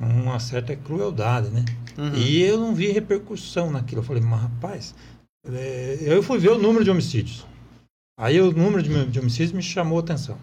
uma 0.00 0.40
certa 0.40 0.74
crueldade, 0.74 1.50
né? 1.50 1.64
Uhum. 1.96 2.14
E 2.14 2.42
eu 2.42 2.58
não 2.58 2.74
vi 2.74 2.90
repercussão 2.90 3.70
naquilo. 3.70 4.00
Eu 4.00 4.04
falei, 4.04 4.22
mas 4.22 4.42
rapaz, 4.42 4.94
é, 5.46 5.98
eu 6.00 6.22
fui 6.22 6.38
ver 6.38 6.50
o 6.50 6.58
número 6.58 6.84
de 6.84 6.90
homicídios. 6.90 7.46
Aí 8.18 8.40
o 8.40 8.50
número 8.50 8.82
de, 8.82 9.06
de 9.06 9.20
homicídios 9.20 9.52
me 9.52 9.62
chamou 9.62 9.98
a 9.98 10.02
atenção. 10.02 10.36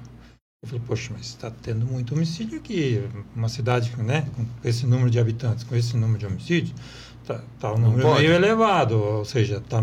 Eu 0.63 0.69
falei, 0.69 0.83
poxa, 0.87 1.11
mas 1.13 1.27
está 1.27 1.51
tendo 1.51 1.85
muito 1.85 2.15
homicídio 2.15 2.57
aqui. 2.57 3.03
Uma 3.35 3.49
cidade 3.49 3.93
né, 3.97 4.27
com 4.35 4.45
esse 4.67 4.87
número 4.87 5.09
de 5.09 5.19
habitantes, 5.19 5.65
com 5.65 5.75
esse 5.75 5.97
número 5.97 6.17
de 6.17 6.25
homicídios 6.25 6.73
tá, 7.25 7.41
tá 7.59 7.73
um 7.73 7.77
número 7.77 8.15
meio 8.15 8.33
elevado, 8.33 8.97
ou 8.97 9.25
seja, 9.25 9.61
tá, 9.67 9.81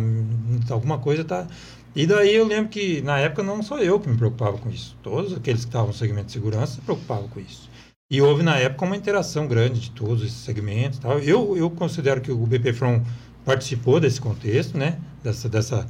alguma 0.71 0.99
coisa 0.99 1.25
tá. 1.25 1.47
E 1.95 2.07
daí 2.07 2.35
eu 2.35 2.47
lembro 2.47 2.71
que 2.71 3.03
na 3.03 3.19
época 3.19 3.43
não 3.43 3.63
sou 3.63 3.79
eu 3.79 4.01
que 4.01 4.09
me 4.09 4.17
preocupava 4.17 4.57
com 4.57 4.71
isso. 4.71 4.97
Todos 5.03 5.35
aqueles 5.35 5.63
que 5.63 5.69
estavam 5.69 5.89
no 5.89 5.93
segmento 5.95 6.27
de 6.27 6.33
segurança 6.33 6.75
se 6.75 6.81
preocupavam 6.81 7.29
com 7.29 7.39
isso. 7.41 7.69
E 8.11 8.21
houve 8.21 8.43
na 8.43 8.57
época 8.57 8.85
uma 8.85 8.97
interação 8.97 9.47
grande 9.47 9.81
de 9.81 9.91
todos 9.91 10.23
esses 10.23 10.39
segmentos. 10.39 10.99
Tal. 10.99 11.19
Eu, 11.19 11.57
eu 11.57 11.71
considero 11.71 12.21
que 12.21 12.31
o 12.31 12.47
BPFROM 12.47 13.03
participou 13.45 14.01
desse 14.01 14.21
contexto, 14.21 14.79
né? 14.79 14.99
Dessa, 15.23 15.49
dessa, 15.49 15.87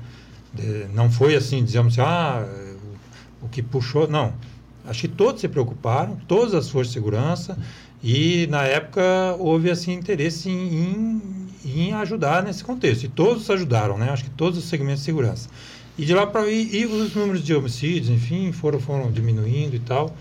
de, 0.53 0.87
não 0.93 1.11
foi 1.11 1.35
assim, 1.37 1.65
dizemos 1.65 1.99
assim, 1.99 2.09
ah, 2.09 2.47
o, 3.43 3.47
o 3.47 3.49
que 3.49 3.63
puxou, 3.63 4.09
não. 4.09 4.33
Acho 4.85 5.03
que 5.03 5.09
todos 5.09 5.41
se 5.41 5.49
preocuparam, 5.49 6.17
todas 6.27 6.55
as 6.55 6.69
forças 6.69 6.89
de 6.89 6.95
segurança, 6.95 7.57
e 8.03 8.49
na 8.49 8.63
época 8.63 9.03
houve 9.39 9.71
assim 9.71 9.93
interesse 9.93 10.51
em, 10.51 10.75
em, 10.75 11.42
em, 11.65 11.93
ajudar 11.93 12.43
nesse 12.43 12.65
contexto. 12.65 13.05
E 13.05 13.09
todos 13.09 13.49
ajudaram, 13.51 13.99
né? 13.99 14.11
Acho 14.11 14.25
que 14.25 14.31
todos 14.31 14.59
os 14.59 14.65
segmentos 14.65 15.01
de 15.01 15.07
segurança. 15.07 15.49
E 15.99 16.05
de 16.05 16.15
lá 16.15 16.27
para 16.27 16.49
e, 16.51 16.77
e 16.77 16.87
os 16.87 17.15
números 17.15 17.45
de 17.45 17.55
homicídios, 17.55 18.09
enfim, 18.09 18.53
foram 18.53 18.81
foram 18.81 19.11
diminuindo 19.11 19.77
e 19.77 19.81
tal. 19.81 20.15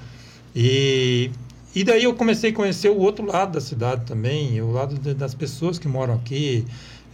E 0.56 1.32
e 1.74 1.86
daí 1.86 2.04
eu 2.04 2.14
comecei 2.14 2.52
a 2.52 2.54
conhecer 2.54 2.90
o 2.90 2.98
outro 2.98 3.26
lado 3.26 3.54
da 3.54 3.62
cidade 3.62 4.06
também, 4.06 4.62
o 4.62 4.72
lado 4.72 4.96
de, 4.96 5.14
das 5.14 5.34
pessoas 5.34 5.80
que 5.80 5.88
moram 5.88 6.16
aqui, 6.16 6.66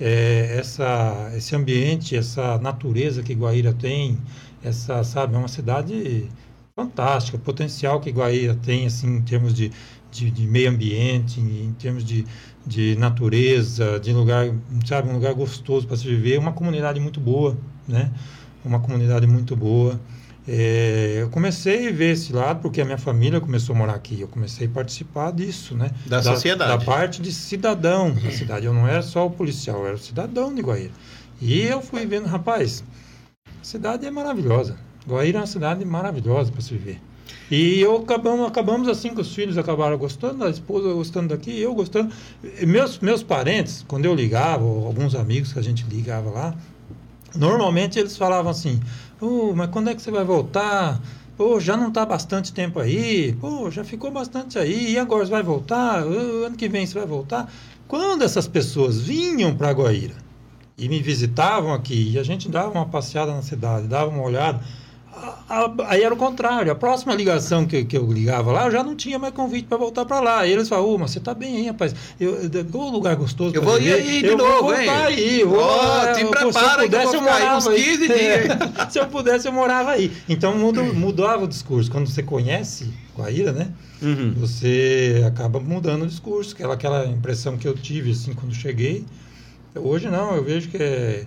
é, 0.01 0.57
essa 0.57 1.31
esse 1.35 1.55
ambiente, 1.55 2.15
essa 2.15 2.57
natureza 2.57 3.21
que 3.21 3.33
Guaíra 3.35 3.73
tem, 3.73 4.17
essa 4.63 5.03
sabe, 5.03 5.35
é 5.35 5.37
uma 5.37 5.47
cidade 5.47 6.27
fantástica, 6.75 7.37
potencial 7.37 7.99
que 7.99 8.11
Guaíra 8.11 8.55
tem 8.55 8.87
assim 8.87 9.17
em 9.17 9.21
termos 9.21 9.53
de 9.53 9.71
de, 10.17 10.31
de 10.31 10.47
meio 10.47 10.69
ambiente, 10.69 11.39
em 11.39 11.73
termos 11.73 12.03
de, 12.03 12.25
de 12.65 12.95
natureza, 12.95 13.99
de 13.99 14.11
lugar, 14.11 14.47
sabe, 14.85 15.09
um 15.09 15.13
lugar 15.13 15.33
gostoso 15.33 15.87
para 15.87 15.95
se 15.95 16.07
viver, 16.07 16.39
uma 16.39 16.51
comunidade 16.51 16.99
muito 16.99 17.19
boa, 17.19 17.57
né? 17.87 18.11
Uma 18.65 18.79
comunidade 18.79 19.27
muito 19.27 19.55
boa. 19.55 19.99
É, 20.47 21.17
eu 21.21 21.29
comecei 21.29 21.89
a 21.89 21.91
ver 21.91 22.13
esse 22.13 22.31
lado 22.31 22.61
porque 22.61 22.79
a 22.79 22.85
minha 22.85 22.97
família 22.97 23.39
começou 23.39 23.75
a 23.75 23.77
morar 23.77 23.95
aqui. 23.95 24.19
Eu 24.21 24.27
comecei 24.27 24.67
a 24.67 24.69
participar 24.69 25.31
disso, 25.31 25.75
né? 25.75 25.91
Da, 26.05 26.17
da 26.17 26.33
sociedade. 26.33 26.77
Da 26.77 26.85
parte 26.85 27.21
de 27.21 27.31
cidadão 27.31 28.11
da 28.15 28.31
cidade. 28.31 28.65
Eu 28.65 28.73
não 28.73 28.87
era 28.87 29.01
só 29.01 29.25
o 29.25 29.29
policial, 29.29 29.79
eu 29.79 29.87
era 29.87 29.95
o 29.95 29.99
cidadão 29.99 30.53
de 30.55 30.61
Guaíra. 30.61 30.91
E 31.41 31.61
eu 31.61 31.81
fui 31.81 32.05
vendo, 32.05 32.25
rapaz, 32.25 32.83
a 33.45 33.63
cidade 33.63 34.05
é 34.05 34.11
maravilhosa. 34.11 34.77
Guaíra 35.07 35.39
é 35.39 35.41
uma 35.41 35.47
cidade 35.47 35.85
maravilhosa 35.85 36.51
para 36.51 36.61
se 36.61 36.73
viver. 36.73 36.99
E 37.49 37.79
eu 37.79 37.97
acabamos, 37.97 38.47
acabamos 38.47 38.87
assim 38.87 39.13
que 39.13 39.21
os 39.21 39.33
filhos 39.33 39.57
acabaram 39.57 39.97
gostando, 39.97 40.43
a 40.43 40.49
esposa 40.49 40.93
gostando 40.93 41.29
daqui, 41.29 41.57
eu 41.59 41.73
gostando. 41.73 42.13
Meus, 42.65 42.99
meus 42.99 43.23
parentes, 43.23 43.85
quando 43.87 44.05
eu 44.05 44.13
ligava, 44.13 44.63
alguns 44.63 45.15
amigos 45.15 45.53
que 45.53 45.59
a 45.59 45.61
gente 45.61 45.85
ligava 45.89 46.29
lá, 46.29 46.55
normalmente 47.35 47.97
eles 47.97 48.17
falavam 48.17 48.51
assim: 48.51 48.79
oh, 49.21 49.53
mas 49.55 49.69
quando 49.69 49.89
é 49.89 49.95
que 49.95 50.01
você 50.01 50.11
vai 50.11 50.25
voltar? 50.25 51.01
Pô, 51.37 51.59
já 51.59 51.77
não 51.77 51.89
está 51.89 52.03
bastante 52.05 52.51
tempo 52.51 52.79
aí, 52.79 53.31
pô, 53.39 53.69
já 53.69 53.83
ficou 53.83 54.09
bastante 54.09 54.57
aí, 54.57 54.93
e 54.93 54.97
agora 54.97 55.23
você 55.23 55.31
vai 55.31 55.43
voltar? 55.43 55.99
Ano 55.99 56.55
que 56.57 56.67
vem 56.67 56.85
você 56.85 56.97
vai 56.97 57.07
voltar? 57.07 57.51
Quando 57.87 58.23
essas 58.23 58.47
pessoas 58.47 58.99
vinham 58.99 59.55
para 59.55 59.71
Guaíra 59.71 60.15
e 60.75 60.89
me 60.89 60.99
visitavam 60.99 61.73
aqui, 61.73 62.13
e 62.13 62.19
a 62.19 62.23
gente 62.23 62.49
dava 62.49 62.71
uma 62.71 62.87
passeada 62.87 63.31
na 63.31 63.43
cidade, 63.43 63.87
dava 63.87 64.09
uma 64.09 64.23
olhada 64.23 64.61
aí 65.87 66.03
era 66.03 66.13
o 66.13 66.17
contrário. 66.17 66.71
A 66.71 66.75
próxima 66.75 67.13
ligação 67.13 67.65
que, 67.65 67.85
que 67.85 67.97
eu 67.97 68.11
ligava 68.11 68.51
lá, 68.51 68.65
eu 68.65 68.71
já 68.71 68.83
não 68.83 68.95
tinha 68.95 69.17
mais 69.17 69.33
convite 69.33 69.67
para 69.67 69.77
voltar 69.77 70.05
para 70.05 70.19
lá. 70.19 70.45
E 70.45 70.51
eles 70.51 70.67
falaram, 70.69 70.89
oh, 70.89 70.97
mas 70.97 71.11
você 71.11 71.19
tá 71.19 71.33
bem 71.33 71.57
aí, 71.57 71.67
rapaz. 71.67 71.95
Eu, 72.19 72.49
eu, 72.51 72.65
um 72.73 72.89
lugar 72.89 73.15
gostoso 73.15 73.55
Eu 73.55 73.61
vou 73.61 73.79
ir 73.79 73.93
aí 73.93 74.21
de 74.21 74.27
eu 74.27 74.37
novo, 74.37 74.63
vou 74.63 74.79
hein? 74.79 74.89
aí. 74.89 75.43
Vou, 75.43 75.59
oh, 75.59 76.13
te 76.13 76.25
prepara 76.25 76.51
se 76.51 76.67
eu 76.67 76.83
pudesse, 76.83 77.15
eu, 77.15 77.21
morava 77.21 77.57
uns 77.57 77.67
15 77.67 77.79
aí. 77.79 77.97
dias. 78.07 78.93
se 78.93 78.99
eu 78.99 79.07
pudesse, 79.07 79.47
eu 79.47 79.53
morava 79.53 79.91
aí. 79.91 80.11
Então 80.27 80.57
mudou, 80.57 80.93
mudava 80.93 81.43
o 81.43 81.47
discurso. 81.47 81.89
Quando 81.89 82.07
você 82.07 82.23
conhece 82.23 82.91
Guaíra, 83.15 83.51
né? 83.51 83.71
Uhum. 84.01 84.33
Você 84.37 85.23
acaba 85.25 85.59
mudando 85.59 86.03
o 86.03 86.07
discurso. 86.07 86.53
Aquela, 86.53 86.73
aquela 86.75 87.05
impressão 87.05 87.57
que 87.57 87.67
eu 87.67 87.73
tive, 87.75 88.11
assim, 88.11 88.33
quando 88.33 88.53
cheguei. 88.53 89.05
Hoje 89.75 90.09
não, 90.09 90.35
eu 90.35 90.43
vejo 90.43 90.69
que 90.69 90.77
é 90.77 91.25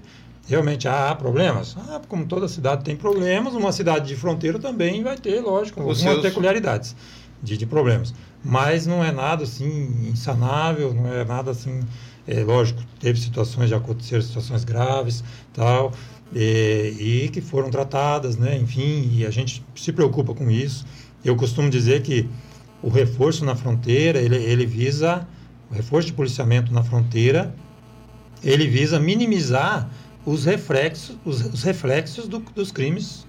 realmente 0.51 0.88
há 0.88 1.14
problemas? 1.14 1.76
Ah, 1.78 2.01
como 2.09 2.26
toda 2.26 2.48
cidade 2.48 2.84
tem 2.84 2.96
problemas, 2.96 3.55
uma 3.55 3.70
cidade 3.70 4.09
de 4.09 4.16
fronteira 4.16 4.59
também 4.59 5.03
vai 5.03 5.16
ter, 5.16 5.40
lógico, 5.40 5.80
Os 5.80 5.98
algumas 5.98 5.98
seus... 5.98 6.22
peculiaridades 6.22 6.96
de, 7.40 7.57
de, 7.57 7.64
problemas. 7.64 8.12
Mas 8.44 8.84
não 8.84 9.03
é 9.03 9.12
nada 9.12 9.44
assim 9.44 10.11
insanável, 10.11 10.92
não 10.92 11.07
é 11.07 11.24
nada 11.24 11.53
assim. 11.53 11.80
É, 12.26 12.42
lógico, 12.42 12.82
teve 12.98 13.18
situações, 13.20 13.70
já 13.70 13.76
aconteceram 13.76 14.22
situações 14.22 14.64
graves, 14.64 15.22
tal, 15.55 15.92
e, 16.34 17.24
e 17.24 17.28
que 17.28 17.40
foram 17.40 17.70
tratadas, 17.70 18.36
né? 18.36 18.57
Enfim, 18.57 19.09
e 19.14 19.24
a 19.24 19.30
gente 19.30 19.64
se 19.76 19.92
preocupa 19.92 20.34
com 20.34 20.51
isso. 20.51 20.84
Eu 21.24 21.36
costumo 21.36 21.70
dizer 21.70 22.03
que 22.03 22.28
o 22.82 22.88
reforço 22.88 23.44
na 23.44 23.55
fronteira, 23.55 24.18
ele, 24.18 24.36
ele 24.36 24.66
visa, 24.66 25.26
o 25.70 25.74
reforço 25.74 26.09
de 26.09 26.12
policiamento 26.12 26.72
na 26.72 26.82
fronteira, 26.82 27.55
ele 28.42 28.66
visa 28.66 28.98
minimizar 28.98 29.88
os 30.25 30.45
reflexos, 30.45 31.16
os, 31.25 31.41
os 31.41 31.62
reflexos 31.62 32.29
do, 32.29 32.39
dos 32.39 32.71
crimes 32.71 33.27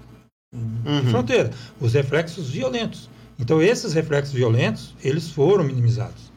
uhum. 0.54 1.00
de 1.00 1.10
fronteira, 1.10 1.50
os 1.80 1.92
reflexos 1.92 2.50
violentos. 2.50 3.08
Então, 3.38 3.60
esses 3.60 3.92
reflexos 3.94 4.34
violentos, 4.34 4.94
eles 5.02 5.30
foram 5.30 5.64
minimizados. 5.64 6.30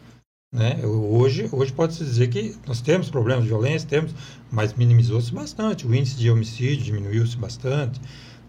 Né? 0.52 0.80
Hoje, 0.86 1.50
hoje 1.52 1.74
pode-se 1.74 2.04
dizer 2.04 2.30
que 2.30 2.56
nós 2.66 2.82
temos 2.82 3.10
problemas 3.10 3.44
de 3.44 3.50
violência, 3.50 3.88
temos, 3.88 4.16
mas 4.50 4.74
minimizou-se 4.74 5.32
bastante. 5.34 5.86
O 5.86 5.94
índice 5.94 6.16
de 6.16 6.32
homicídio 6.32 6.86
diminuiu-se 6.86 7.36
bastante. 7.36 8.00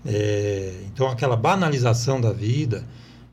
É, 0.04 0.72
então, 0.86 1.08
aquela 1.08 1.36
banalização 1.36 2.20
da 2.20 2.32
vida, 2.32 2.86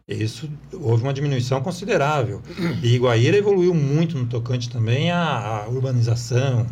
isso 0.08 0.50
houve 0.74 1.04
uma 1.04 1.14
diminuição 1.14 1.62
considerável. 1.62 2.42
E 2.82 2.96
Iguaíra 2.96 3.38
evoluiu 3.38 3.74
muito 3.76 4.18
no 4.18 4.26
tocante 4.26 4.70
também 4.70 5.12
à, 5.12 5.64
à 5.64 5.68
urbanização, 5.70 6.66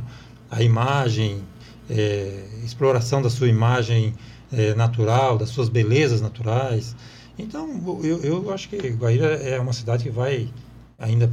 à 0.49 0.63
imagem 0.63 1.43
é, 1.91 2.45
exploração 2.63 3.21
da 3.21 3.29
sua 3.29 3.47
imagem 3.47 4.13
é, 4.51 4.73
natural, 4.73 5.37
das 5.37 5.49
suas 5.49 5.67
belezas 5.67 6.21
naturais. 6.21 6.95
Então, 7.37 7.99
eu, 8.03 8.21
eu 8.23 8.53
acho 8.53 8.69
que 8.69 8.77
Guaíra 8.89 9.27
é 9.35 9.59
uma 9.59 9.73
cidade 9.73 10.03
que 10.03 10.09
vai 10.09 10.49
ainda 10.97 11.31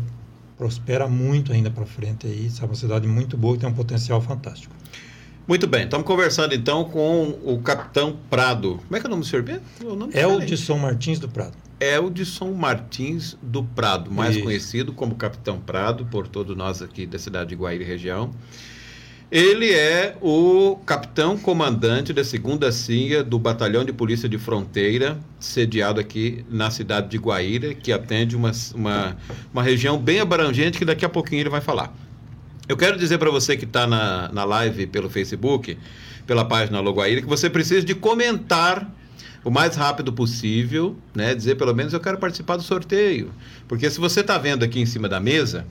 prospera 0.57 1.07
muito 1.07 1.53
ainda 1.53 1.71
para 1.71 1.87
frente 1.87 2.27
aí, 2.27 2.51
é 2.61 2.65
uma 2.65 2.75
cidade 2.75 3.07
muito 3.07 3.37
boa 3.37 3.55
e 3.55 3.59
tem 3.59 3.69
um 3.69 3.75
potencial 3.75 4.21
fantástico. 4.21 4.75
Muito 5.47 5.67
bem, 5.67 5.85
estamos 5.85 6.07
conversando 6.07 6.55
então 6.55 6.85
com 6.85 7.39
o 7.43 7.59
capitão 7.63 8.19
Prado. 8.29 8.81
Como 8.87 8.97
é 8.97 9.01
que 9.01 9.07
é 9.07 9.09
o 9.09 9.11
nome 9.11 9.23
do 9.23 9.27
senhor 9.27 9.45
mesmo? 9.45 9.63
É 10.13 10.27
o 10.27 10.41
de 10.41 10.57
São 10.57 10.79
Martins 10.79 11.19
do 11.19 11.29
Prado. 11.29 11.57
É 11.81 11.99
o 11.99 12.11
de 12.11 12.27
São 12.27 12.53
Martins 12.53 13.37
do 13.41 13.63
Prado, 13.63 14.11
mais 14.11 14.35
Isso. 14.35 14.45
conhecido 14.45 14.93
como 14.93 15.15
Capitão 15.15 15.61
Prado 15.61 16.05
por 16.07 16.27
todos 16.27 16.57
nós 16.57 16.83
aqui 16.83 17.07
da 17.07 17.19
cidade 17.19 17.51
de 17.51 17.55
Guaíra 17.55 17.85
região. 17.85 18.31
Ele 19.31 19.70
é 19.70 20.16
o 20.22 20.76
capitão 20.87 21.37
comandante 21.37 22.14
da 22.14 22.24
segunda 22.24 22.72
CIA 22.72 23.22
do 23.22 23.39
Batalhão 23.39 23.85
de 23.85 23.93
Polícia 23.93 24.26
de 24.26 24.39
Fronteira, 24.39 25.18
sediado 25.39 26.01
aqui 26.01 26.47
na 26.49 26.70
cidade 26.70 27.11
de 27.11 27.18
Guaíra, 27.18 27.74
que 27.74 27.93
atende 27.93 28.35
uma, 28.35 28.53
uma, 28.74 29.18
uma 29.53 29.62
região 29.62 29.99
bem 29.99 30.20
abrangente 30.20 30.79
que 30.79 30.85
daqui 30.85 31.05
a 31.05 31.11
pouquinho 31.11 31.43
ele 31.43 31.51
vai 31.51 31.61
falar. 31.61 31.93
Eu 32.66 32.74
quero 32.74 32.99
dizer 32.99 33.18
para 33.18 33.31
você 33.31 33.55
que 33.55 33.66
está 33.66 33.87
na, 33.87 34.31
na 34.33 34.45
live 34.45 34.87
pelo 34.87 35.11
Facebook, 35.11 35.76
pela 36.26 36.47
página 36.47 36.81
Loguaíra, 36.81 37.20
que 37.20 37.29
você 37.29 37.51
precisa 37.51 37.85
de 37.85 37.95
comentar 37.95 38.91
o 39.45 39.51
mais 39.51 39.76
rápido 39.76 40.11
possível, 40.11 40.97
né? 41.14 41.35
Dizer 41.35 41.57
pelo 41.57 41.74
menos 41.74 41.93
eu 41.93 42.01
quero 42.01 42.16
participar 42.16 42.57
do 42.57 42.62
sorteio. 42.62 43.31
Porque 43.66 43.91
se 43.91 44.01
você 44.01 44.20
está 44.20 44.39
vendo 44.39 44.62
aqui 44.62 44.81
em 44.81 44.87
cima 44.87 45.07
da 45.07 45.20
mesa, 45.20 45.66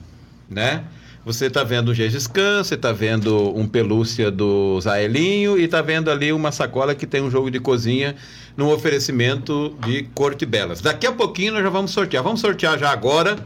né? 0.48 0.84
Você 1.28 1.44
está 1.44 1.62
vendo 1.62 1.90
um 1.90 1.94
Gengis 1.94 2.26
Khan, 2.26 2.64
você 2.64 2.74
está 2.74 2.90
vendo 2.90 3.54
um 3.54 3.68
pelúcia 3.68 4.30
do 4.30 4.80
Zaelinho 4.80 5.58
e 5.58 5.64
está 5.64 5.82
vendo 5.82 6.10
ali 6.10 6.32
uma 6.32 6.50
sacola 6.50 6.94
que 6.94 7.06
tem 7.06 7.20
um 7.20 7.30
jogo 7.30 7.50
de 7.50 7.60
cozinha 7.60 8.16
num 8.56 8.72
oferecimento 8.72 9.76
de 9.84 10.04
Corte 10.14 10.46
Belas. 10.46 10.80
Daqui 10.80 11.06
a 11.06 11.12
pouquinho 11.12 11.52
nós 11.52 11.62
já 11.62 11.68
vamos 11.68 11.90
sortear. 11.90 12.24
Vamos 12.24 12.40
sortear 12.40 12.78
já 12.78 12.90
agora 12.90 13.36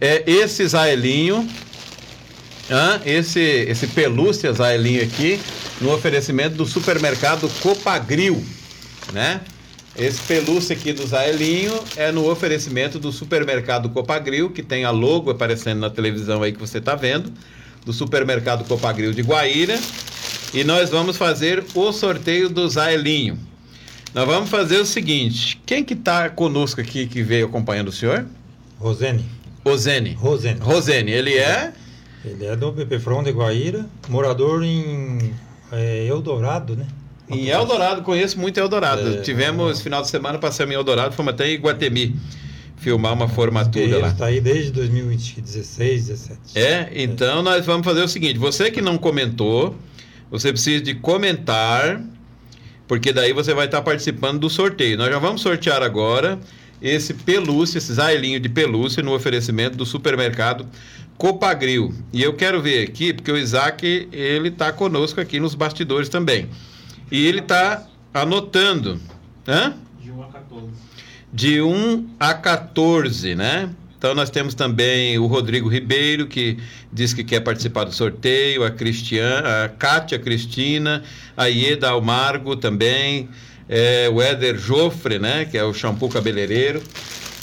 é, 0.00 0.22
esse 0.26 0.66
Zaelinho, 0.66 1.46
esse, 3.04 3.38
esse 3.38 3.88
pelúcia 3.88 4.50
Zaelinho 4.50 5.02
aqui, 5.02 5.38
no 5.82 5.92
oferecimento 5.92 6.56
do 6.56 6.64
supermercado 6.64 7.46
Copagril, 7.60 8.42
né? 9.12 9.42
Esse 9.98 10.22
pelúcia 10.22 10.76
aqui 10.76 10.92
do 10.92 11.04
Zaelinho 11.04 11.72
é 11.96 12.12
no 12.12 12.30
oferecimento 12.30 13.00
do 13.00 13.10
supermercado 13.10 13.88
Copagril, 13.88 14.48
que 14.48 14.62
tem 14.62 14.84
a 14.84 14.92
logo 14.92 15.28
aparecendo 15.28 15.80
na 15.80 15.90
televisão 15.90 16.40
aí 16.40 16.52
que 16.52 16.60
você 16.60 16.78
está 16.78 16.94
vendo, 16.94 17.32
do 17.84 17.92
supermercado 17.92 18.64
Copagril 18.64 19.12
de 19.12 19.22
Guaíra. 19.22 19.76
E 20.54 20.62
nós 20.62 20.88
vamos 20.88 21.16
fazer 21.16 21.64
o 21.74 21.92
sorteio 21.92 22.48
do 22.48 22.68
Zaelinho. 22.68 23.40
Nós 24.14 24.24
vamos 24.24 24.48
fazer 24.48 24.78
o 24.78 24.86
seguinte: 24.86 25.60
quem 25.66 25.82
que 25.82 25.94
está 25.94 26.30
conosco 26.30 26.80
aqui 26.80 27.08
que 27.08 27.20
veio 27.20 27.46
acompanhando 27.46 27.88
o 27.88 27.92
senhor? 27.92 28.24
Rosene. 28.78 29.24
Rosene. 29.66 30.12
Rosene. 30.12 30.60
Rosene, 30.60 31.10
ele 31.10 31.34
é? 31.34 31.72
Ele 32.24 32.46
é 32.46 32.54
do 32.54 32.72
PP 32.72 33.00
Front 33.00 33.24
de 33.24 33.32
Guaíra, 33.32 33.84
morador 34.08 34.62
em 34.62 35.34
é, 35.72 36.06
Eldorado, 36.06 36.76
né? 36.76 36.86
Em 37.30 37.48
Eldorado, 37.48 38.02
conheço 38.02 38.38
muito 38.38 38.58
Eldorado. 38.58 39.18
É, 39.18 39.20
Tivemos, 39.20 39.80
é. 39.80 39.82
final 39.82 40.02
de 40.02 40.08
semana, 40.08 40.38
passamos 40.38 40.72
em 40.72 40.76
Eldorado, 40.76 41.14
fomos 41.14 41.34
até 41.34 41.52
em 41.52 41.58
Guatemi 41.58 42.16
filmar 42.78 43.12
uma 43.12 43.28
formatura 43.28 43.98
lá. 43.98 44.08
Está 44.08 44.26
aí 44.26 44.40
desde 44.40 44.70
2016, 44.70 46.06
17. 46.06 46.40
É, 46.54 46.90
então 46.94 47.42
nós 47.42 47.66
vamos 47.66 47.84
fazer 47.84 48.02
o 48.02 48.08
seguinte: 48.08 48.38
você 48.38 48.70
que 48.70 48.80
não 48.80 48.96
comentou, 48.96 49.76
você 50.30 50.52
precisa 50.52 50.82
de 50.82 50.94
comentar, 50.94 52.00
porque 52.86 53.12
daí 53.12 53.32
você 53.32 53.52
vai 53.52 53.66
estar 53.66 53.82
participando 53.82 54.38
do 54.38 54.48
sorteio. 54.48 54.96
Nós 54.96 55.10
já 55.10 55.18
vamos 55.18 55.40
sortear 55.40 55.82
agora 55.82 56.38
esse 56.80 57.12
pelúcia, 57.12 57.78
esse 57.78 57.92
zailinho 57.92 58.38
de 58.38 58.48
pelúcia 58.48 59.02
no 59.02 59.12
oferecimento 59.14 59.76
do 59.76 59.84
supermercado 59.84 60.66
Copagril. 61.16 61.92
E 62.12 62.22
eu 62.22 62.34
quero 62.34 62.62
ver 62.62 62.84
aqui, 62.88 63.12
porque 63.12 63.32
o 63.32 63.36
Isaac, 63.36 64.08
ele 64.12 64.48
está 64.48 64.72
conosco 64.72 65.20
aqui 65.20 65.40
nos 65.40 65.54
bastidores 65.54 66.08
também. 66.08 66.48
E 67.10 67.26
ele 67.26 67.40
está 67.40 67.86
anotando. 68.12 69.00
Hã? 69.46 69.74
De 70.00 70.10
1 70.10 70.22
a 70.22 70.26
14. 70.26 70.66
De 71.32 71.62
1 71.62 72.08
a 72.18 72.34
14, 72.34 73.34
né? 73.34 73.70
Então 73.96 74.14
nós 74.14 74.30
temos 74.30 74.54
também 74.54 75.18
o 75.18 75.26
Rodrigo 75.26 75.68
Ribeiro, 75.68 76.28
que 76.28 76.56
diz 76.92 77.12
que 77.12 77.24
quer 77.24 77.40
participar 77.40 77.84
do 77.84 77.92
sorteio, 77.92 78.64
a 78.64 78.70
Cristiana, 78.70 79.64
a 79.64 79.68
Kátia 79.68 80.18
Cristina, 80.18 81.02
a 81.36 81.46
Ieda 81.46 81.90
Almargo 81.90 82.54
também, 82.54 83.28
é, 83.68 84.08
o 84.08 84.22
Éder 84.22 84.56
Jofre, 84.56 85.18
né? 85.18 85.44
Que 85.44 85.58
é 85.58 85.64
o 85.64 85.74
shampoo 85.74 86.08
cabeleireiro. 86.08 86.80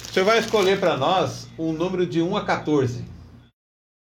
Você 0.09 0.24
vai 0.24 0.39
escolher 0.39 0.80
para 0.80 0.95
nós 0.95 1.49
um 1.59 1.74
número 1.74 2.05
de 2.05 2.22
1 2.22 2.38
a 2.38 2.45
14. 2.45 3.03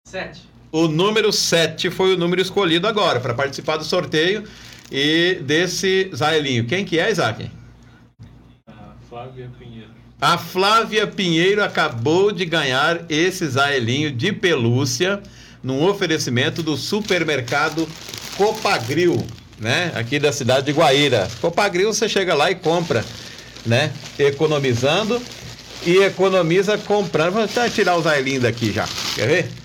7. 0.06 0.48
O 0.72 0.88
número 0.88 1.30
7 1.30 1.90
foi 1.90 2.14
o 2.14 2.16
número 2.16 2.40
escolhido 2.40 2.86
agora 2.86 3.20
para 3.20 3.34
participar 3.34 3.76
do 3.76 3.84
sorteio. 3.84 4.44
E 4.90 5.38
desse 5.42 6.10
Zaelinho, 6.14 6.64
quem 6.66 6.84
que 6.84 6.98
é, 6.98 7.10
Isaac? 7.10 7.48
A 8.66 8.96
Flávia 9.08 9.50
Pinheiro. 9.58 9.90
A 10.20 10.36
Flávia 10.36 11.06
Pinheiro 11.06 11.62
acabou 11.62 12.32
de 12.32 12.44
ganhar 12.44 13.02
esse 13.08 13.46
Zaelinho 13.46 14.10
de 14.10 14.32
pelúcia 14.32 15.22
num 15.62 15.84
oferecimento 15.86 16.62
do 16.62 16.76
supermercado 16.76 17.88
Copagril, 18.36 19.24
né? 19.58 19.92
Aqui 19.94 20.18
da 20.18 20.32
cidade 20.32 20.66
de 20.66 20.72
Guaíra. 20.72 21.28
Copagril 21.40 21.92
você 21.92 22.08
chega 22.08 22.34
lá 22.34 22.50
e 22.50 22.54
compra, 22.54 23.04
né? 23.64 23.92
Economizando 24.18 25.20
e 25.86 25.98
economiza 25.98 26.76
comprando. 26.76 27.34
Vou 27.34 27.44
até 27.44 27.68
tirar 27.68 27.96
o 27.96 28.02
Zaelinho 28.02 28.40
daqui 28.40 28.72
já. 28.72 28.88
Quer 29.14 29.26
ver? 29.26 29.59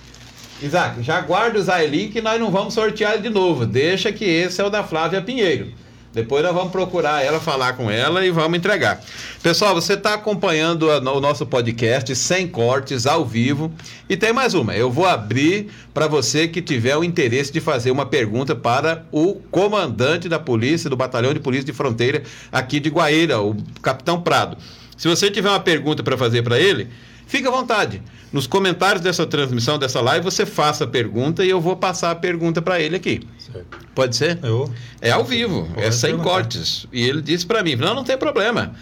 Isaac, 0.61 1.03
já 1.03 1.19
guarda 1.21 1.59
o 1.59 1.61
Zaelin 1.61 2.09
que 2.09 2.21
nós 2.21 2.39
não 2.39 2.49
vamos 2.49 2.73
sortear 2.73 3.19
de 3.19 3.29
novo. 3.29 3.65
Deixa 3.65 4.11
que 4.11 4.23
esse 4.23 4.61
é 4.61 4.63
o 4.63 4.69
da 4.69 4.83
Flávia 4.83 5.21
Pinheiro. 5.21 5.73
Depois 6.15 6.41
nós 6.41 6.53
vamos 6.53 6.71
procurar 6.71 7.25
ela, 7.25 7.41
falar 7.41 7.73
com 7.73 7.91
ela 7.91 8.25
e 8.25 8.31
vamos 8.31 8.57
entregar. 8.57 9.03
Pessoal, 9.43 9.75
você 9.75 9.95
está 9.95 10.13
acompanhando 10.13 10.89
a, 10.89 10.97
o 11.11 11.19
nosso 11.19 11.45
podcast 11.45 12.15
sem 12.15 12.47
cortes, 12.47 13.05
ao 13.05 13.25
vivo. 13.25 13.69
E 14.09 14.15
tem 14.15 14.31
mais 14.31 14.53
uma. 14.53 14.73
Eu 14.73 14.89
vou 14.89 15.05
abrir 15.05 15.67
para 15.93 16.07
você 16.07 16.47
que 16.47 16.61
tiver 16.61 16.95
o 16.95 17.03
interesse 17.03 17.51
de 17.51 17.59
fazer 17.59 17.91
uma 17.91 18.05
pergunta 18.05 18.55
para 18.55 19.05
o 19.11 19.35
comandante 19.51 20.29
da 20.29 20.39
polícia, 20.39 20.89
do 20.89 20.95
Batalhão 20.95 21.33
de 21.33 21.41
Polícia 21.41 21.65
de 21.65 21.73
Fronteira 21.73 22.23
aqui 22.49 22.79
de 22.79 22.89
Guaíra, 22.89 23.41
o 23.41 23.53
Capitão 23.81 24.21
Prado. 24.21 24.57
Se 24.95 25.09
você 25.09 25.29
tiver 25.29 25.49
uma 25.49 25.59
pergunta 25.59 26.01
para 26.01 26.17
fazer 26.17 26.41
para 26.43 26.57
ele, 26.57 26.87
fique 27.25 27.47
à 27.47 27.51
vontade. 27.51 28.01
Nos 28.31 28.47
comentários 28.47 29.01
dessa 29.01 29.25
transmissão, 29.25 29.79
dessa 29.79 30.01
live, 30.01 30.23
você 30.23 30.45
faça 30.45 30.83
a 30.83 30.87
pergunta 30.87 31.45
e 31.45 31.49
eu 31.49 31.61
vou 31.61 31.75
passar 31.75 32.11
a 32.11 32.15
pergunta 32.15 32.61
para 32.61 32.81
ele 32.81 32.95
aqui. 32.95 33.21
Certo. 33.39 33.77
Pode 33.95 34.15
ser? 34.15 34.39
Eu. 34.43 34.71
É 34.99 35.11
ao 35.11 35.23
vivo, 35.23 35.69
é 35.77 35.89
sem 35.91 36.17
cortes. 36.17 36.85
E 36.91 37.03
ele 37.03 37.21
disse 37.21 37.45
para 37.45 37.63
mim: 37.63 37.75
não, 37.75 37.95
não 37.95 38.03
tem 38.03 38.17
problema. 38.17 38.75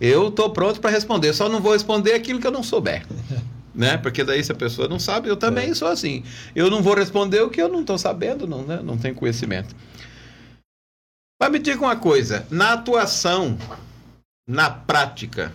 Eu 0.00 0.28
estou 0.28 0.50
pronto 0.50 0.80
para 0.80 0.90
responder, 0.90 1.32
só 1.32 1.48
não 1.48 1.60
vou 1.60 1.72
responder 1.72 2.14
aquilo 2.14 2.40
que 2.40 2.46
eu 2.46 2.50
não 2.50 2.62
souber. 2.62 3.06
né? 3.74 3.96
Porque 3.96 4.24
daí 4.24 4.42
se 4.42 4.50
a 4.50 4.56
pessoa 4.56 4.88
não 4.88 4.98
sabe, 4.98 5.28
eu 5.28 5.36
também 5.36 5.70
é. 5.70 5.74
sou 5.74 5.86
assim. 5.86 6.24
Eu 6.54 6.68
não 6.68 6.82
vou 6.82 6.94
responder 6.94 7.40
o 7.42 7.50
que 7.50 7.62
eu 7.62 7.68
não 7.68 7.82
estou 7.82 7.96
sabendo, 7.96 8.46
não, 8.46 8.62
né? 8.62 8.80
não 8.82 8.98
tenho 8.98 9.14
conhecimento. 9.14 9.74
Mas 11.40 11.52
me 11.52 11.60
diga 11.60 11.80
uma 11.80 11.94
coisa, 11.94 12.44
na 12.50 12.72
atuação, 12.72 13.56
na 14.44 14.68
prática, 14.68 15.52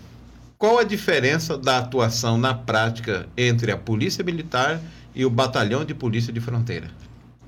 qual 0.64 0.80
a 0.80 0.84
diferença 0.86 1.58
da 1.58 1.80
atuação 1.80 2.38
na 2.38 2.54
prática 2.54 3.28
entre 3.36 3.70
a 3.70 3.78
Polícia 3.78 4.24
Militar 4.24 4.80
e 5.14 5.26
o 5.26 5.30
Batalhão 5.30 5.84
de 5.84 5.94
Polícia 5.94 6.32
de 6.32 6.40
Fronteira? 6.40 6.90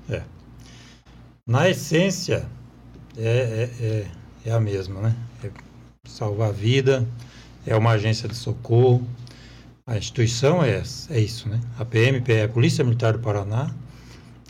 É. 0.06 0.20
Na 1.48 1.66
essência, 1.66 2.46
é, 3.16 3.70
é, 3.80 3.84
é, 3.86 4.06
é 4.44 4.52
a 4.52 4.60
mesma, 4.60 5.00
né? 5.00 5.16
É 5.42 5.50
salvar 6.06 6.50
a 6.50 6.52
vida, 6.52 7.08
é 7.66 7.74
uma 7.74 7.92
agência 7.92 8.28
de 8.28 8.34
socorro. 8.34 9.08
A 9.86 9.96
instituição 9.96 10.62
é, 10.62 10.82
é 11.08 11.18
isso, 11.18 11.48
né? 11.48 11.58
A 11.78 11.86
PMP 11.86 12.34
é 12.34 12.44
a 12.44 12.48
Polícia 12.50 12.84
Militar 12.84 13.14
do 13.14 13.20
Paraná, 13.20 13.70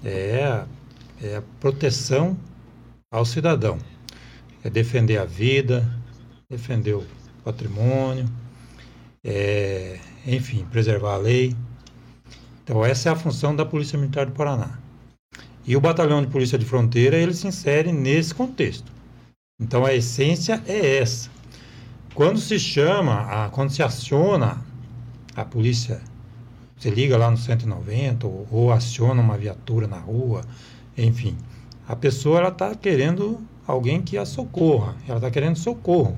é 0.05 0.45
a, 0.45 0.67
é 1.23 1.37
a 1.37 1.43
proteção 1.61 2.37
ao 3.13 3.25
cidadão. 3.25 3.79
É 4.65 4.69
defender 4.69 5.19
a 5.19 5.25
vida, 5.25 5.89
defender 6.51 6.95
o 6.95 7.07
patrimônio, 7.45 8.29
é, 9.27 9.99
enfim, 10.25 10.65
preservar 10.71 11.15
a 11.15 11.19
lei. 11.19 11.55
Então, 12.63 12.85
essa 12.85 13.09
é 13.09 13.13
a 13.13 13.17
função 13.17 13.55
da 13.55 13.67
Polícia 13.67 13.99
Militar 13.99 14.27
do 14.27 14.33
Paraná. 14.33 14.79
E 15.67 15.77
o 15.77 15.81
Batalhão 15.81 16.23
de 16.23 16.29
Polícia 16.29 16.57
de 16.57 16.65
Fronteira, 16.65 17.17
ele 17.17 17.35
se 17.35 17.49
insere 17.49 17.91
nesse 17.91 18.33
contexto. 18.33 18.93
Então, 19.61 19.85
a 19.85 19.93
essência 19.93 20.63
é 20.67 20.99
essa. 20.99 21.29
Quando 22.15 22.39
se 22.39 22.59
chama, 22.59 23.21
a, 23.23 23.49
quando 23.51 23.71
se 23.71 23.83
aciona 23.83 24.65
a 25.35 25.45
polícia, 25.45 26.01
você 26.77 26.89
liga 26.89 27.19
lá 27.19 27.31
no 27.31 27.37
190 27.37 28.27
ou, 28.27 28.47
ou 28.51 28.73
aciona 28.73 29.21
uma 29.21 29.37
viatura 29.37 29.89
na 29.89 29.99
rua, 29.99 30.43
enfim, 30.97 31.37
a 31.89 31.97
pessoa 31.97 32.39
ela 32.39 32.49
está 32.49 32.75
querendo 32.75 33.41
alguém 33.67 34.01
que 34.01 34.17
a 34.17 34.25
socorra, 34.25 34.95
ela 35.07 35.19
está 35.19 35.31
querendo 35.31 35.57
socorro. 35.57 36.17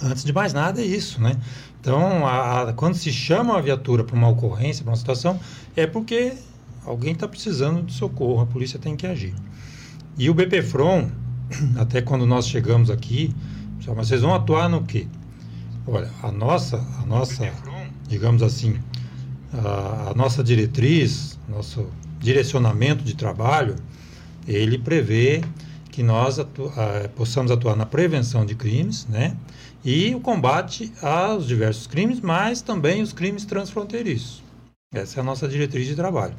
Antes 0.00 0.24
de 0.24 0.32
mais 0.32 0.52
nada 0.52 0.80
é 0.80 0.84
isso, 0.84 1.20
né? 1.20 1.36
Então, 1.82 2.24
a, 2.24 2.62
a, 2.62 2.72
quando 2.72 2.94
se 2.94 3.12
chama 3.12 3.58
a 3.58 3.60
viatura 3.60 4.04
para 4.04 4.14
uma 4.14 4.28
ocorrência, 4.28 4.84
para 4.84 4.92
uma 4.92 4.96
situação, 4.96 5.40
é 5.74 5.84
porque 5.84 6.32
alguém 6.86 7.12
está 7.12 7.26
precisando 7.26 7.82
de 7.82 7.92
socorro, 7.92 8.40
a 8.40 8.46
polícia 8.46 8.78
tem 8.78 8.94
que 8.94 9.04
agir. 9.04 9.34
E 10.16 10.30
o 10.30 10.34
BPFROM, 10.34 11.08
até 11.76 12.00
quando 12.00 12.24
nós 12.24 12.46
chegamos 12.46 12.88
aqui, 12.88 13.34
mas 13.96 14.06
vocês 14.06 14.22
vão 14.22 14.32
atuar 14.32 14.68
no 14.68 14.84
quê? 14.84 15.08
Olha, 15.84 16.08
a 16.22 16.30
nossa, 16.30 16.76
a 17.02 17.04
nossa, 17.04 17.52
digamos 18.06 18.44
assim, 18.44 18.78
a, 19.52 20.10
a 20.10 20.14
nossa 20.14 20.44
diretriz, 20.44 21.36
nosso 21.48 21.88
direcionamento 22.20 23.02
de 23.02 23.16
trabalho, 23.16 23.74
ele 24.46 24.78
prevê 24.78 25.42
que 25.90 26.00
nós 26.00 26.38
atu 26.38 26.72
possamos 27.16 27.50
atuar 27.50 27.74
na 27.74 27.84
prevenção 27.84 28.46
de 28.46 28.54
crimes, 28.54 29.04
né? 29.08 29.36
E 29.84 30.14
o 30.14 30.20
combate 30.20 30.92
aos 31.02 31.46
diversos 31.46 31.86
crimes, 31.86 32.20
mas 32.20 32.62
também 32.62 33.02
os 33.02 33.12
crimes 33.12 33.44
transfronteiriços. 33.44 34.42
Essa 34.94 35.18
é 35.18 35.22
a 35.22 35.24
nossa 35.24 35.48
diretriz 35.48 35.86
de 35.86 35.96
trabalho. 35.96 36.34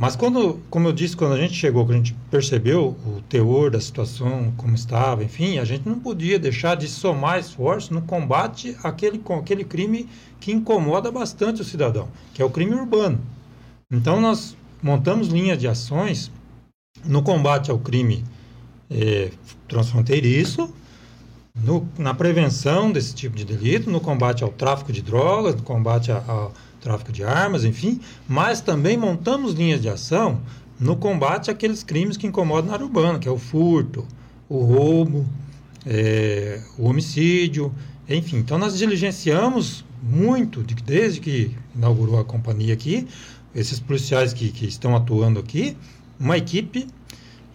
Mas 0.00 0.14
quando, 0.14 0.60
como 0.70 0.86
eu 0.86 0.92
disse, 0.92 1.16
quando 1.16 1.32
a 1.32 1.40
gente 1.40 1.54
chegou, 1.54 1.84
quando 1.84 1.94
a 1.94 1.98
gente 1.98 2.14
percebeu 2.30 2.96
o 3.04 3.20
teor 3.28 3.68
da 3.68 3.80
situação, 3.80 4.52
como 4.56 4.76
estava, 4.76 5.24
enfim, 5.24 5.58
a 5.58 5.64
gente 5.64 5.88
não 5.88 5.98
podia 5.98 6.38
deixar 6.38 6.76
de 6.76 6.86
somar 6.86 7.40
esforço 7.40 7.92
no 7.92 8.02
combate 8.02 8.76
àquele, 8.84 9.20
aquele 9.36 9.64
crime 9.64 10.08
que 10.38 10.52
incomoda 10.52 11.10
bastante 11.10 11.62
o 11.62 11.64
cidadão, 11.64 12.08
que 12.32 12.40
é 12.40 12.44
o 12.44 12.50
crime 12.50 12.74
urbano. 12.74 13.20
Então 13.90 14.20
nós 14.20 14.56
montamos 14.80 15.28
linhas 15.28 15.58
de 15.58 15.66
ações 15.66 16.30
no 17.04 17.20
combate 17.20 17.68
ao 17.68 17.78
crime 17.80 18.24
é, 18.88 19.32
transfronteiriço, 19.66 20.72
no, 21.62 21.88
na 21.98 22.14
prevenção 22.14 22.90
desse 22.90 23.14
tipo 23.14 23.36
de 23.36 23.44
delito, 23.44 23.90
no 23.90 24.00
combate 24.00 24.44
ao 24.44 24.50
tráfico 24.50 24.92
de 24.92 25.02
drogas, 25.02 25.54
no 25.54 25.62
combate 25.62 26.10
ao 26.10 26.52
tráfico 26.80 27.12
de 27.12 27.24
armas, 27.24 27.64
enfim, 27.64 28.00
mas 28.28 28.60
também 28.60 28.96
montamos 28.96 29.54
linhas 29.54 29.82
de 29.82 29.88
ação 29.88 30.40
no 30.78 30.96
combate 30.96 31.50
àqueles 31.50 31.82
crimes 31.82 32.16
que 32.16 32.26
incomodam 32.26 32.66
na 32.66 32.74
área 32.74 32.86
urbana, 32.86 33.18
que 33.18 33.28
é 33.28 33.30
o 33.30 33.38
furto, 33.38 34.06
o 34.48 34.62
roubo, 34.62 35.26
é, 35.84 36.60
o 36.78 36.88
homicídio, 36.88 37.74
enfim. 38.08 38.36
Então 38.36 38.58
nós 38.58 38.78
diligenciamos 38.78 39.84
muito, 40.02 40.62
desde 40.62 41.20
que 41.20 41.54
inaugurou 41.74 42.20
a 42.20 42.24
companhia 42.24 42.74
aqui, 42.74 43.06
esses 43.54 43.80
policiais 43.80 44.32
que, 44.32 44.50
que 44.50 44.66
estão 44.66 44.94
atuando 44.94 45.40
aqui, 45.40 45.76
uma 46.18 46.36
equipe 46.36 46.86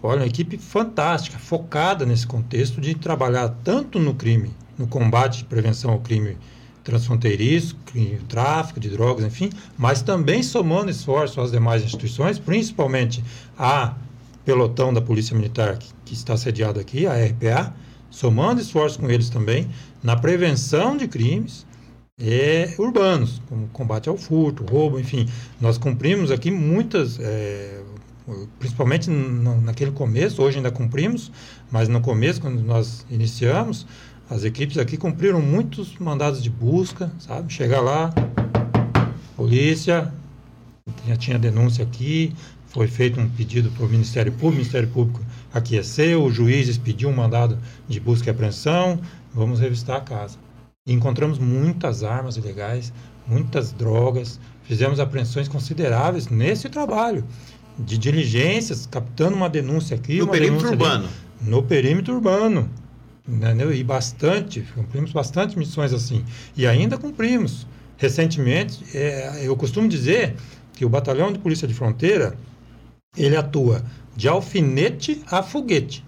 Olha, 0.06 0.20
uma 0.20 0.28
equipe 0.28 0.58
fantástica, 0.58 1.40
focada 1.40 2.06
nesse 2.06 2.28
contexto 2.28 2.82
de 2.82 2.94
trabalhar 2.94 3.48
tanto 3.64 4.00
no 4.00 4.14
crime, 4.14 4.52
no 4.78 4.86
combate 4.86 5.40
e 5.40 5.46
prevenção 5.46 5.92
ao 5.92 6.00
crime 6.02 6.38
transfronteiriço, 6.84 7.78
crime, 7.86 8.20
tráfico 8.28 8.82
de 8.82 8.90
drogas, 8.90 9.24
enfim, 9.24 9.50
mas 9.78 10.02
também 10.02 10.44
somando 10.44 10.92
esforço 10.92 11.40
às 11.40 11.52
demais 11.52 11.82
instituições, 11.82 12.38
principalmente 12.38 13.24
a 13.58 13.96
pelotão 14.44 14.94
da 14.94 15.02
Polícia 15.02 15.34
Militar 15.34 15.78
que, 15.78 15.88
que 16.04 16.14
está 16.14 16.36
sediado 16.36 16.82
aqui, 16.82 17.08
a 17.08 17.14
RPA, 17.14 17.74
somando 18.10 18.60
esforço 18.60 19.00
com 19.00 19.10
eles 19.10 19.30
também 19.30 19.70
na 20.04 20.18
prevenção 20.18 20.98
de 20.98 21.08
crimes 21.08 21.66
é, 22.20 22.76
urbanos, 22.78 23.42
como 23.48 23.68
combate 23.70 24.10
ao 24.10 24.18
furto, 24.18 24.64
roubo, 24.66 25.00
enfim. 25.00 25.28
Nós 25.60 25.78
cumprimos 25.78 26.30
aqui 26.30 26.52
muitas 26.52 27.18
é, 27.20 27.83
principalmente 28.60 29.10
naquele 29.10 29.92
começo, 29.92 30.42
hoje 30.42 30.58
ainda 30.58 30.72
cumprimos, 30.72 31.32
mas 31.72 31.88
no 31.88 32.02
começo, 32.02 32.40
quando 32.40 32.62
nós 32.62 33.06
iniciamos, 33.10 33.86
as 34.30 34.44
equipes 34.44 34.78
aqui 34.78 34.98
cumpriram 34.98 35.42
muitos 35.42 35.98
mandados 35.98 36.42
de 36.42 36.50
busca, 36.50 37.12
sabe? 37.20 37.52
Chegar 37.52 37.82
lá, 37.82 38.14
polícia, 39.36 40.14
já 41.08 41.16
tinha 41.16 41.38
denúncia 41.38 41.84
aqui, 41.84 42.34
foi 42.68 42.88
feito 42.88 43.20
um 43.20 43.30
pedido 43.30 43.70
para 43.72 43.86
o 43.86 43.90
Ministério 43.90 44.32
Público, 44.32 44.54
o 44.54 44.58
Ministério 44.58 44.90
Público 44.90 45.22
aqueceu, 45.54 46.24
o 46.24 46.32
juiz 46.32 46.68
expediu 46.68 47.10
um 47.10 47.14
mandado 47.14 47.60
de 47.88 48.00
busca 48.00 48.30
e 48.30 48.32
apreensão, 48.32 49.00
vamos 49.34 49.60
revistar 49.60 49.98
a 49.98 50.02
casa. 50.02 50.38
E 50.86 50.94
encontramos 50.94 51.38
muitas 51.38 52.04
armas 52.04 52.36
ilegais, 52.36 52.92
muitas 53.28 53.72
drogas, 53.72 54.40
fizemos 54.64 55.00
apreensões 55.00 55.48
consideráveis 55.48 56.28
nesse 56.30 56.70
trabalho 56.70 57.24
de 57.78 57.98
diligências, 57.98 58.86
captando 58.86 59.36
uma 59.36 59.50
denúncia 59.50 59.96
aqui. 59.96 60.20
No 60.20 60.28
perímetro 60.28 60.70
urbano. 60.70 61.06
Ali, 61.06 61.50
no 61.50 61.64
perímetro 61.64 62.14
urbano. 62.16 62.70
Entendeu? 63.28 63.74
E 63.74 63.84
bastante, 63.84 64.62
cumprimos 64.76 65.12
bastante 65.12 65.58
missões 65.58 65.94
assim. 65.94 66.26
E 66.56 66.68
ainda 66.68 66.98
cumprimos. 66.98 67.66
Recentemente, 67.98 68.84
é, 68.96 69.48
eu 69.48 69.56
costumo 69.56 69.88
dizer 69.88 70.36
que 70.74 70.84
o 70.84 70.90
Batalhão 70.90 71.32
de 71.32 71.40
Polícia 71.40 71.68
de 71.68 71.74
Fronteira, 71.74 72.38
ele 73.16 73.38
atua 73.38 73.84
de 74.16 74.28
alfinete 74.28 75.22
a 75.30 75.42
foguete. 75.42 76.04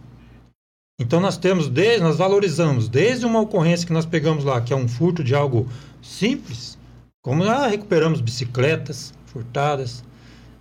Então 0.99 1.19
nós 1.19 1.37
temos, 1.37 1.67
desde, 1.67 2.01
nós 2.01 2.17
valorizamos 2.17 2.87
desde 2.87 3.25
uma 3.25 3.41
ocorrência 3.41 3.85
que 3.85 3.93
nós 3.93 4.05
pegamos 4.05 4.43
lá, 4.43 4.61
que 4.61 4.73
é 4.73 4.75
um 4.75 4.87
furto 4.87 5.23
de 5.23 5.35
algo 5.35 5.67
simples, 6.01 6.77
como 7.21 7.43
já 7.43 7.67
recuperamos 7.67 8.21
bicicletas 8.21 9.13
furtadas, 9.25 10.03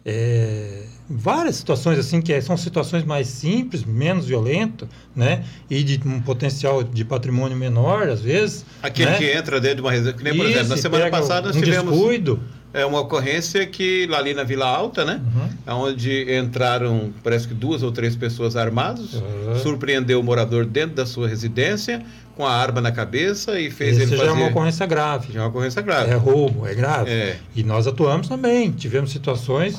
é, 0.04 0.82
várias 1.08 1.56
situações 1.56 1.98
assim 1.98 2.20
que 2.20 2.38
são 2.42 2.56
situações 2.56 3.04
mais 3.04 3.26
simples, 3.26 3.84
menos 3.84 4.26
violentas, 4.26 4.88
né? 5.16 5.44
E 5.70 5.82
de 5.82 6.06
um 6.06 6.20
potencial 6.20 6.82
de 6.82 7.04
patrimônio 7.04 7.56
menor, 7.56 8.08
às 8.08 8.20
vezes. 8.20 8.66
Aquele 8.82 9.10
né? 9.10 9.18
que 9.18 9.32
entra 9.32 9.60
dentro 9.60 9.76
de 9.76 9.82
uma 9.82 9.92
reserva, 9.92 10.18
que 10.18 10.24
nem, 10.24 10.36
por 10.36 10.44
Isso, 10.44 10.58
exemplo, 10.58 10.68
na 10.68 10.76
semana 10.76 11.10
passada 11.10 11.46
nós 11.48 11.56
um 11.56 11.60
tivemos 11.60 11.94
descuido, 11.94 12.40
É 12.74 12.84
uma 12.84 13.00
ocorrência 13.00 13.64
que 13.66 14.04
lá 14.08 14.18
ali 14.18 14.34
na 14.34 14.42
Vila 14.42 14.66
Alta, 14.66 15.04
né? 15.04 15.22
Uhum. 15.66 15.82
Onde 15.84 16.26
entraram, 16.36 17.14
parece 17.22 17.46
que 17.46 17.54
duas 17.54 17.84
ou 17.84 17.92
três 17.92 18.16
pessoas 18.16 18.56
armadas, 18.56 19.14
uhum. 19.14 19.58
surpreendeu 19.62 20.18
o 20.18 20.24
morador 20.24 20.66
dentro 20.66 20.96
da 20.96 21.06
sua 21.06 21.28
residência 21.28 22.04
com 22.36 22.44
a 22.44 22.50
arma 22.50 22.80
na 22.80 22.90
cabeça 22.90 23.60
e 23.60 23.70
fez 23.70 23.92
Isso 23.92 24.02
ele 24.02 24.16
fazer... 24.16 24.24
já 24.24 24.30
é 24.30 24.34
uma 24.34 24.48
ocorrência 24.48 24.84
grave. 24.86 25.32
Já 25.32 25.38
é 25.38 25.42
uma 25.44 25.50
ocorrência 25.50 25.80
grave. 25.82 26.10
É 26.10 26.14
roubo, 26.14 26.66
é 26.66 26.74
grave. 26.74 27.10
É. 27.10 27.36
E 27.54 27.62
nós 27.62 27.86
atuamos 27.86 28.28
também. 28.28 28.72
Tivemos 28.72 29.12
situações 29.12 29.78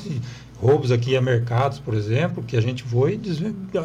roubos 0.58 0.90
aqui 0.90 1.14
a 1.16 1.20
mercados, 1.20 1.78
por 1.78 1.94
exemplo, 1.94 2.42
que 2.42 2.56
a 2.56 2.60
gente 2.60 2.82
foi 2.82 3.20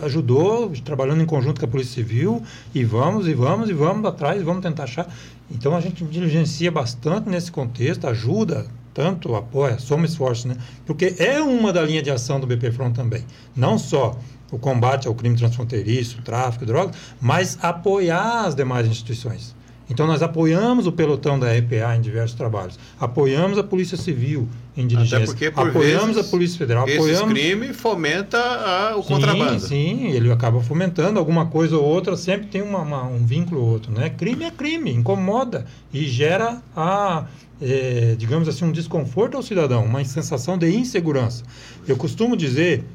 ajudou, 0.03 0.71
trabalhando 0.83 1.21
em 1.21 1.25
conjunto 1.25 1.59
com 1.59 1.65
a 1.65 1.69
Polícia 1.69 1.95
Civil, 1.95 2.41
e 2.73 2.83
vamos, 2.83 3.27
e 3.27 3.33
vamos, 3.33 3.69
e 3.69 3.73
vamos 3.73 4.05
atrás, 4.05 4.41
vamos 4.41 4.63
tentar 4.63 4.83
achar. 4.83 5.13
Então 5.49 5.75
a 5.75 5.81
gente 5.81 6.03
diligencia 6.05 6.71
bastante 6.71 7.29
nesse 7.29 7.51
contexto, 7.51 8.07
ajuda, 8.07 8.67
tanto 8.93 9.35
apoia, 9.35 9.79
soma 9.79 10.05
esforço, 10.05 10.47
né? 10.47 10.55
Porque 10.85 11.15
é 11.17 11.41
uma 11.41 11.71
da 11.71 11.81
linha 11.81 12.01
de 12.01 12.11
ação 12.11 12.39
do 12.39 12.47
BP 12.47 12.71
Front 12.71 12.95
também. 12.95 13.25
Não 13.55 13.77
só 13.77 14.17
o 14.51 14.59
combate 14.59 15.07
ao 15.07 15.15
crime 15.15 15.37
transfronteiriço, 15.37 16.21
tráfico, 16.21 16.65
drogas, 16.65 16.95
mas 17.19 17.57
apoiar 17.61 18.45
as 18.45 18.53
demais 18.53 18.87
instituições. 18.87 19.55
Então, 19.89 20.07
nós 20.07 20.21
apoiamos 20.21 20.87
o 20.87 20.91
pelotão 20.91 21.37
da 21.37 21.55
EPA 21.55 21.95
em 21.97 22.01
diversos 22.01 22.37
trabalhos, 22.37 22.79
apoiamos 22.99 23.57
a 23.57 23.63
Polícia 23.63 23.97
Civil 23.97 24.47
em 24.75 24.87
diligência, 24.87 25.17
Até 25.17 25.25
porque, 25.25 25.51
por 25.51 25.67
apoiamos 25.67 26.15
vezes, 26.15 26.27
a 26.27 26.31
Polícia 26.31 26.57
Federal, 26.57 26.83
apoiamos... 26.83 27.33
crime 27.33 27.73
fomenta 27.73 28.37
a, 28.37 28.95
o 28.95 29.03
sim, 29.03 29.09
contrabando. 29.09 29.59
Sim, 29.59 30.07
ele 30.07 30.31
acaba 30.31 30.61
fomentando 30.61 31.19
alguma 31.19 31.47
coisa 31.47 31.77
ou 31.77 31.83
outra, 31.83 32.15
sempre 32.15 32.47
tem 32.47 32.61
uma, 32.61 32.79
uma, 32.79 33.03
um 33.03 33.25
vínculo 33.25 33.61
ou 33.61 33.67
outro. 33.67 33.91
Né? 33.91 34.09
Crime 34.09 34.45
é 34.45 34.51
crime, 34.51 34.91
incomoda 34.93 35.65
e 35.93 36.07
gera, 36.07 36.61
a, 36.75 37.25
é, 37.61 38.15
digamos 38.17 38.47
assim, 38.47 38.63
um 38.63 38.71
desconforto 38.71 39.35
ao 39.35 39.43
cidadão, 39.43 39.83
uma 39.83 40.03
sensação 40.05 40.57
de 40.57 40.73
insegurança. 40.73 41.43
Eu 41.85 41.97
costumo 41.97 42.37
dizer 42.37 42.85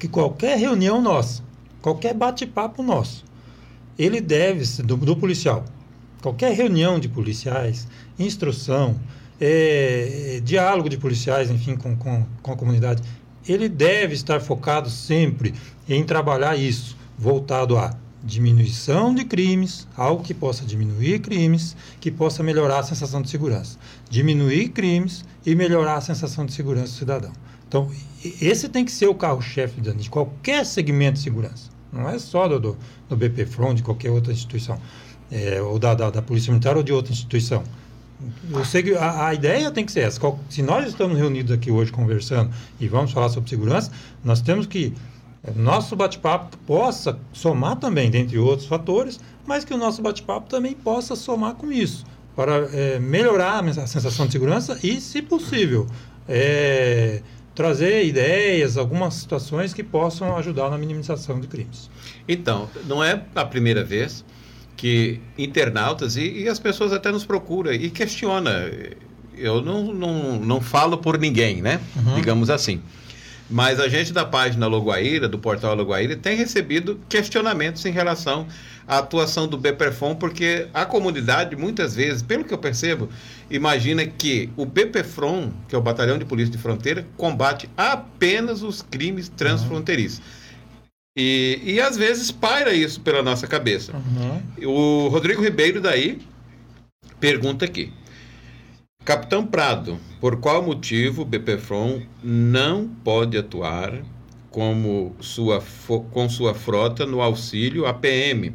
que 0.00 0.08
qualquer 0.08 0.58
reunião 0.58 1.00
nossa, 1.00 1.42
qualquer 1.80 2.14
bate-papo 2.14 2.82
nosso, 2.82 3.24
ele 3.96 4.20
deve, 4.20 4.82
do, 4.82 4.96
do 4.96 5.16
policial, 5.16 5.64
qualquer 6.20 6.52
reunião 6.52 6.98
de 6.98 7.08
policiais, 7.08 7.86
instrução, 8.18 8.96
é, 9.40 10.40
diálogo 10.44 10.88
de 10.88 10.96
policiais, 10.96 11.50
enfim, 11.50 11.76
com, 11.76 11.96
com, 11.96 12.24
com 12.42 12.52
a 12.52 12.56
comunidade, 12.56 13.02
ele 13.48 13.68
deve 13.68 14.14
estar 14.14 14.40
focado 14.40 14.90
sempre 14.90 15.54
em 15.88 16.04
trabalhar 16.04 16.56
isso, 16.56 16.96
voltado 17.18 17.76
à 17.76 17.96
diminuição 18.22 19.14
de 19.14 19.24
crimes, 19.24 19.86
algo 19.96 20.22
que 20.22 20.34
possa 20.34 20.64
diminuir 20.64 21.20
crimes, 21.20 21.76
que 22.00 22.10
possa 22.10 22.42
melhorar 22.42 22.80
a 22.80 22.82
sensação 22.82 23.22
de 23.22 23.30
segurança. 23.30 23.78
Diminuir 24.10 24.70
crimes 24.70 25.24
e 25.44 25.54
melhorar 25.54 25.96
a 25.96 26.00
sensação 26.00 26.44
de 26.44 26.52
segurança 26.52 26.92
do 26.92 26.98
cidadão. 26.98 27.32
Então, 27.68 27.90
esse 28.40 28.68
tem 28.68 28.84
que 28.84 28.90
ser 28.90 29.06
o 29.06 29.14
carro-chefe 29.14 29.80
de 29.80 30.10
qualquer 30.10 30.64
segmento 30.66 31.14
de 31.14 31.20
segurança. 31.20 31.70
Não 31.92 32.08
é 32.08 32.18
só 32.18 32.48
do, 32.48 32.58
do, 32.58 32.76
do 33.08 33.16
BP 33.16 33.46
Front, 33.46 33.76
de 33.76 33.82
qualquer 33.82 34.10
outra 34.10 34.32
instituição 34.32 34.80
é, 35.30 35.60
ou 35.60 35.78
da, 35.78 35.94
da, 35.94 36.10
da, 36.10 36.22
Polícia 36.22 36.50
Militar 36.50 36.76
ou 36.76 36.82
de 36.82 36.92
outra 36.92 37.12
instituição. 37.12 37.62
Eu 38.50 38.64
sei 38.64 38.82
que 38.82 38.94
a, 38.94 39.28
a, 39.28 39.34
ideia 39.34 39.70
tem 39.70 39.84
que 39.84 39.92
ser 39.92 40.00
essa. 40.00 40.20
Se 40.48 40.62
nós 40.62 40.86
estamos 40.86 41.16
reunidos 41.16 41.52
aqui 41.52 41.70
hoje 41.70 41.92
conversando 41.92 42.50
e 42.80 42.88
vamos 42.88 43.12
falar 43.12 43.28
sobre 43.28 43.48
segurança, 43.48 43.90
nós 44.24 44.40
temos 44.40 44.66
que 44.66 44.92
é, 45.42 45.52
nosso 45.52 45.94
bate-papo 45.94 46.56
possa 46.66 47.18
somar 47.32 47.76
também, 47.76 48.10
dentre 48.10 48.38
outros 48.38 48.66
fatores, 48.66 49.20
mas 49.46 49.64
que 49.64 49.72
o 49.72 49.76
nosso 49.76 50.02
bate-papo 50.02 50.48
também 50.48 50.74
possa 50.74 51.14
somar 51.14 51.54
com 51.54 51.70
isso, 51.70 52.04
para 52.34 52.68
é, 52.72 52.98
melhorar 52.98 53.64
a 53.64 53.86
sensação 53.86 54.26
de 54.26 54.32
segurança 54.32 54.78
e, 54.82 55.00
se 55.00 55.22
possível, 55.22 55.86
é, 56.28 57.22
trazer 57.54 58.04
ideias, 58.04 58.76
algumas 58.76 59.14
situações 59.14 59.72
que 59.72 59.82
possam 59.82 60.36
ajudar 60.36 60.68
na 60.68 60.76
minimização 60.76 61.40
de 61.40 61.46
crimes. 61.46 61.88
Então, 62.28 62.68
não 62.86 63.02
é 63.02 63.24
a 63.34 63.44
primeira 63.44 63.84
vez 63.84 64.24
que 64.76 65.20
internautas 65.38 66.16
e, 66.16 66.42
e, 66.42 66.48
as 66.48 66.58
pessoas 66.58 66.92
até 66.92 67.10
nos 67.10 67.24
procuram 67.24 67.72
e 67.72 67.90
questiona. 67.90 68.70
Eu 69.36 69.60
não, 69.60 69.92
não, 69.92 70.38
não 70.38 70.60
falo 70.60 70.98
por 70.98 71.18
ninguém, 71.18 71.60
né? 71.60 71.80
Uhum. 71.96 72.14
Digamos 72.14 72.50
assim. 72.50 72.80
Mas 73.48 73.78
a 73.78 73.88
gente 73.88 74.12
da 74.12 74.24
página 74.24 74.66
Loguaíra, 74.66 75.28
do 75.28 75.38
portal 75.38 75.74
Loguaíra, 75.74 76.16
tem 76.16 76.36
recebido 76.36 76.98
questionamentos 77.08 77.84
em 77.84 77.92
relação 77.92 78.46
à 78.88 78.98
atuação 78.98 79.46
do 79.46 79.56
BPFON, 79.56 80.16
porque 80.16 80.66
a 80.74 80.84
comunidade, 80.84 81.54
muitas 81.54 81.94
vezes, 81.94 82.22
pelo 82.22 82.44
que 82.44 82.52
eu 82.52 82.58
percebo, 82.58 83.08
imagina 83.48 84.04
que 84.04 84.50
o 84.56 84.66
BPFRON, 84.66 85.52
que 85.68 85.76
é 85.76 85.78
o 85.78 85.82
Batalhão 85.82 86.18
de 86.18 86.24
Polícia 86.24 86.50
de 86.50 86.58
Fronteira, 86.58 87.06
combate 87.16 87.70
apenas 87.76 88.62
os 88.62 88.82
crimes 88.82 89.28
transfronteiriços. 89.28 90.18
Uhum. 90.18 90.45
E, 91.16 91.60
e 91.64 91.80
às 91.80 91.96
vezes 91.96 92.30
paira 92.30 92.74
isso 92.74 93.00
pela 93.00 93.22
nossa 93.22 93.46
cabeça. 93.46 93.92
Uhum. 93.94 94.68
O 94.68 95.08
Rodrigo 95.08 95.42
Ribeiro 95.42 95.80
daí 95.80 96.18
pergunta 97.18 97.64
aqui. 97.64 97.92
Capitão 99.02 99.46
Prado, 99.46 99.98
por 100.20 100.36
qual 100.40 100.62
motivo 100.62 101.22
o 101.22 101.24
BPFRON 101.24 102.02
não 102.22 102.88
pode 102.88 103.38
atuar 103.38 104.02
como 104.50 105.14
sua, 105.20 105.62
com 106.10 106.28
sua 106.28 106.54
frota 106.54 107.06
no 107.06 107.22
auxílio 107.22 107.86
APM? 107.86 108.52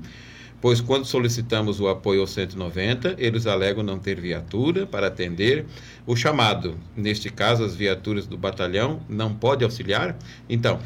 Pois 0.60 0.80
quando 0.80 1.06
solicitamos 1.06 1.80
o 1.80 1.88
apoio 1.88 2.22
ao 2.22 2.28
190, 2.28 3.16
eles 3.18 3.48
alegam 3.48 3.82
não 3.82 3.98
ter 3.98 4.20
viatura 4.20 4.86
para 4.86 5.08
atender 5.08 5.66
o 6.06 6.16
chamado. 6.16 6.78
Neste 6.96 7.32
caso, 7.32 7.64
as 7.64 7.76
viaturas 7.76 8.28
do 8.28 8.38
batalhão 8.38 9.02
não 9.10 9.34
pode 9.34 9.64
auxiliar? 9.64 10.16
Então, 10.48 10.80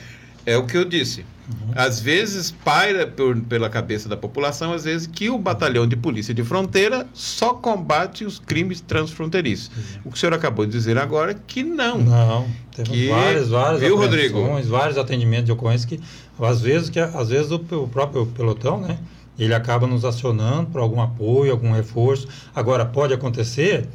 é 0.46 0.58
o 0.58 0.66
que 0.66 0.78
eu 0.78 0.86
disse. 0.86 1.26
Uhum. 1.48 1.74
Às 1.76 2.00
vezes 2.00 2.52
paira 2.52 3.06
por, 3.06 3.40
pela 3.42 3.70
cabeça 3.70 4.10
da 4.10 4.18
população, 4.18 4.74
às 4.74 4.84
vezes, 4.84 5.06
que 5.06 5.30
o 5.30 5.38
batalhão 5.38 5.88
de 5.88 5.96
polícia 5.96 6.34
de 6.34 6.44
fronteira 6.44 7.08
só 7.14 7.54
combate 7.54 8.26
os 8.26 8.40
crimes 8.40 8.82
transfronteiriços. 8.82 9.70
Uhum. 9.70 10.02
O 10.06 10.10
que 10.12 10.18
o 10.18 10.20
senhor 10.20 10.34
acabou 10.34 10.66
de 10.66 10.72
dizer 10.72 10.98
agora 10.98 11.34
que 11.34 11.64
não. 11.64 12.00
Não. 12.00 12.48
Temos 12.76 12.90
que... 12.90 13.10
várias, 13.10 13.50
várias 13.50 13.82
Viu, 13.82 13.96
Rodrigo? 13.96 14.62
vários 14.64 14.98
atendimentos 14.98 15.46
de 15.46 15.52
ocorrência 15.52 15.88
que, 15.88 16.00
às 16.40 16.62
vezes, 16.62 16.90
que, 16.90 17.00
às 17.00 17.30
vezes 17.30 17.52
o, 17.52 17.56
o 17.56 17.88
próprio 17.88 18.26
pelotão, 18.26 18.82
né? 18.82 18.98
Ele 19.38 19.54
acaba 19.54 19.86
nos 19.86 20.06
acionando 20.06 20.72
para 20.72 20.82
algum 20.82 21.02
apoio, 21.02 21.52
algum 21.52 21.74
reforço. 21.74 22.28
Agora, 22.56 22.86
pode 22.86 23.14
acontecer 23.14 23.88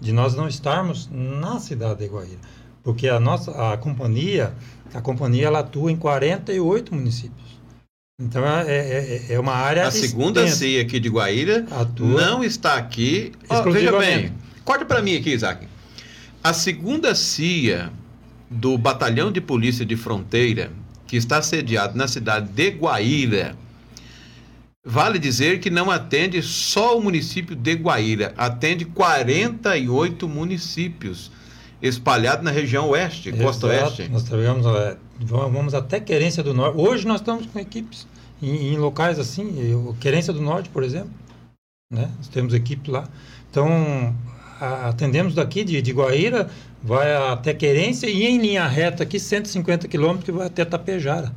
de 0.00 0.12
nós 0.12 0.34
não 0.34 0.48
estarmos 0.48 1.08
na 1.10 1.58
cidade 1.60 2.00
de 2.00 2.04
Iguaíra, 2.06 2.38
porque 2.82 3.08
a 3.08 3.20
nossa 3.20 3.50
a 3.72 3.76
companhia 3.76 4.52
a 4.94 5.00
companhia 5.00 5.46
ela 5.46 5.60
atua 5.60 5.92
em 5.92 5.96
48 5.96 6.94
municípios. 6.94 7.58
Então 8.20 8.44
é, 8.44 8.66
é, 8.66 9.26
é, 9.30 9.34
é 9.34 9.40
uma 9.40 9.52
área. 9.52 9.86
A 9.86 9.90
segunda 9.90 10.46
CIA 10.48 10.82
aqui 10.82 10.98
de 10.98 11.08
Guaíra 11.08 11.66
atua 11.70 12.20
não 12.20 12.42
está 12.42 12.74
aqui. 12.74 13.32
Oh, 13.48 13.70
veja 13.70 13.96
bem, 13.96 14.32
corta 14.64 14.84
para 14.84 15.02
mim 15.02 15.16
aqui, 15.16 15.30
Isaac. 15.30 15.68
A 16.42 16.52
segunda 16.52 17.14
CIA 17.14 17.92
do 18.50 18.76
Batalhão 18.78 19.30
de 19.30 19.40
Polícia 19.40 19.84
de 19.84 19.96
Fronteira, 19.96 20.72
que 21.06 21.16
está 21.16 21.42
sediado 21.42 21.96
na 21.96 22.08
cidade 22.08 22.48
de 22.48 22.70
Guaíra, 22.70 23.56
vale 24.84 25.18
dizer 25.18 25.60
que 25.60 25.70
não 25.70 25.90
atende 25.90 26.42
só 26.42 26.98
o 26.98 27.02
município 27.02 27.54
de 27.54 27.74
Guaíra, 27.74 28.32
atende 28.36 28.84
48 28.84 30.26
municípios 30.26 31.30
espalhado 31.80 32.42
na 32.42 32.50
região 32.50 32.88
oeste, 32.88 33.28
Exato. 33.28 33.44
costa 33.44 33.66
oeste. 33.68 34.08
Nós 34.08 34.24
trabalhamos, 34.24 34.66
é, 34.66 34.96
vamos 35.20 35.74
até 35.74 36.00
Querência 36.00 36.42
do 36.42 36.52
Norte. 36.52 36.78
Hoje 36.78 37.06
nós 37.06 37.20
estamos 37.20 37.46
com 37.46 37.58
equipes 37.58 38.06
em, 38.42 38.74
em 38.74 38.76
locais 38.76 39.18
assim, 39.18 39.94
Querência 40.00 40.32
do 40.32 40.40
Norte, 40.40 40.68
por 40.68 40.82
exemplo. 40.82 41.10
Né? 41.90 42.10
Nós 42.16 42.28
temos 42.28 42.52
equipe 42.54 42.90
lá. 42.90 43.08
Então, 43.50 44.14
a, 44.60 44.88
atendemos 44.88 45.34
daqui 45.34 45.64
de, 45.64 45.80
de 45.80 45.92
Guaíra, 45.92 46.50
vai 46.82 47.14
até 47.14 47.54
Querência 47.54 48.08
e 48.08 48.24
em 48.24 48.38
linha 48.38 48.66
reta 48.66 49.02
aqui, 49.02 49.18
150 49.18 49.88
quilômetros, 49.88 50.24
que 50.24 50.32
vai 50.32 50.46
até 50.46 50.64
Tapejara. 50.64 51.32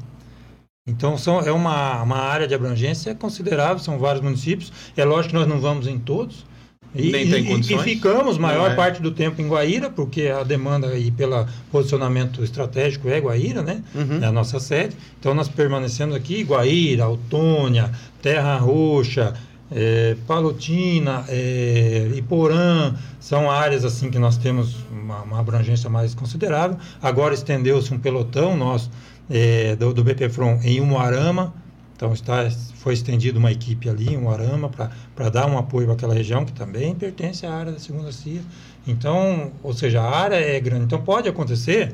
Então, 0.88 1.18
são, 1.18 1.40
é 1.40 1.52
uma, 1.52 2.02
uma 2.02 2.18
área 2.18 2.48
de 2.48 2.56
abrangência 2.56 3.14
considerável, 3.14 3.80
são 3.80 4.00
vários 4.00 4.24
municípios. 4.24 4.72
É 4.98 5.06
lógico 5.06 5.30
que 5.30 5.40
nós 5.40 5.48
não 5.48 5.60
vamos 5.60 5.88
em 5.88 6.00
todos, 6.00 6.46
e, 6.94 7.12
Nem 7.12 7.30
tem 7.30 7.46
condições. 7.46 7.82
E, 7.82 7.84
ficamos 7.84 8.38
maior 8.38 8.72
é. 8.72 8.76
parte 8.76 9.02
do 9.02 9.12
tempo 9.12 9.42
em 9.42 9.48
Guaíra, 9.48 9.90
porque 9.90 10.28
a 10.28 10.44
demanda 10.44 10.88
aí 10.88 11.10
pelo 11.12 11.46
posicionamento 11.72 12.44
estratégico 12.44 13.08
é 13.08 13.20
Guaíra, 13.20 13.62
né? 13.62 13.82
Uhum. 13.96 14.20
É 14.22 14.26
a 14.26 14.32
nossa 14.32 14.60
sede. 14.60 14.96
Então 15.20 15.34
nós 15.34 15.48
permanecemos 15.48 16.16
aqui, 16.16 16.44
Guaíra, 16.44 17.06
Autônia, 17.06 17.92
Terra 18.22 18.58
Roxa, 18.58 19.34
é, 19.72 20.18
Palotina, 20.28 21.24
é, 21.30 22.12
Iporã, 22.16 22.94
são 23.20 23.50
áreas 23.50 23.86
assim 23.86 24.12
que 24.12 24.20
nós 24.20 24.36
temos 24.36 24.76
uma, 24.92 25.22
uma 25.22 25.40
abrangência 25.40 25.90
mais 25.90 26.14
considerável. 26.14 26.78
Agora 27.02 27.34
estendeu-se 27.34 27.94
um 27.94 27.98
pelotão 27.98 28.58
nosso 28.58 28.92
é, 29.30 29.76
do, 29.78 29.94
do 29.94 30.04
BPFRON 30.04 30.60
em 30.62 30.82
Umuarama, 30.82 31.54
Então 32.02 32.14
está, 32.14 32.50
foi 32.78 32.96
estendido 32.96 33.38
uma 33.38 33.52
equipe 33.52 33.88
ali, 33.88 34.18
um 34.18 34.32
arama, 34.32 34.72
para 35.16 35.30
dar 35.30 35.46
um 35.46 35.56
apoio 35.56 35.86
para 35.86 35.94
aquela 35.94 36.16
região 36.16 36.44
que 36.44 36.52
também 36.52 36.96
pertence 36.96 37.46
à 37.46 37.54
área 37.54 37.72
da 37.72 37.78
segunda 37.78 38.12
CIA. 38.12 38.42
Então, 38.88 39.52
ou 39.62 39.72
seja, 39.72 40.02
a 40.02 40.10
área 40.10 40.36
é 40.36 40.60
grande. 40.60 40.86
Então 40.86 41.00
pode 41.00 41.30
acontecer 41.30 41.94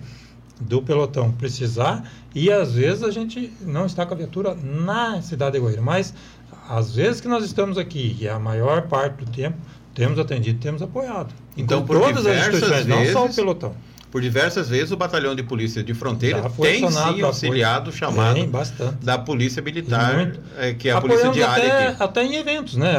do 0.62 0.82
pelotão 0.82 1.34
precisar 1.34 2.10
e 2.34 2.50
às 2.50 2.72
vezes 2.72 3.04
a 3.04 3.12
gente 3.12 3.52
não 3.60 3.86
está 3.86 4.06
com 4.06 4.14
a 4.14 4.18
viatura 4.18 4.56
na 4.56 5.22
cidade 5.22 5.56
de 5.56 5.60
Goiânia, 5.60 5.84
mas 5.84 6.14
às 6.70 6.96
vezes 6.96 7.20
que 7.20 7.28
nós 7.28 7.44
estamos 7.44 7.78
aqui, 7.78 8.16
e 8.18 8.30
a 8.30 8.40
maior 8.40 8.84
parte 8.84 9.26
do 9.26 9.30
tempo, 9.30 9.58
temos 9.94 10.18
atendido, 10.18 10.58
temos 10.58 10.82
apoiado. 10.82 11.36
Então, 11.58 11.86
por 11.86 12.00
todas 12.00 12.26
as 12.26 12.38
instituições, 12.38 12.86
vezes, 12.86 12.88
não 12.88 13.06
só 13.08 13.26
o 13.26 13.36
pelotão. 13.36 13.76
Por 14.12 14.22
diversas 14.22 14.70
vezes 14.70 14.92
o 14.92 14.98
batalhão 14.98 15.36
de 15.36 15.44
polícia 15.44 15.84
de 15.84 15.94
fronteira 15.94 16.50
tem 16.62 16.90
sim 16.90 17.22
auxiliado 17.22 17.92
chamado 17.92 18.36
tem, 18.36 18.50
da 19.02 19.18
polícia 19.18 19.62
militar, 19.62 20.32
é, 20.58 20.74
que 20.74 20.88
é 20.88 20.94
a 20.94 20.98
Apoiamos 20.98 21.24
polícia 21.24 21.46
diária 21.46 21.66
até, 21.66 21.88
aqui. 21.88 22.04
até 22.04 22.24
em 22.24 22.36
eventos, 22.36 22.76
né? 22.76 22.96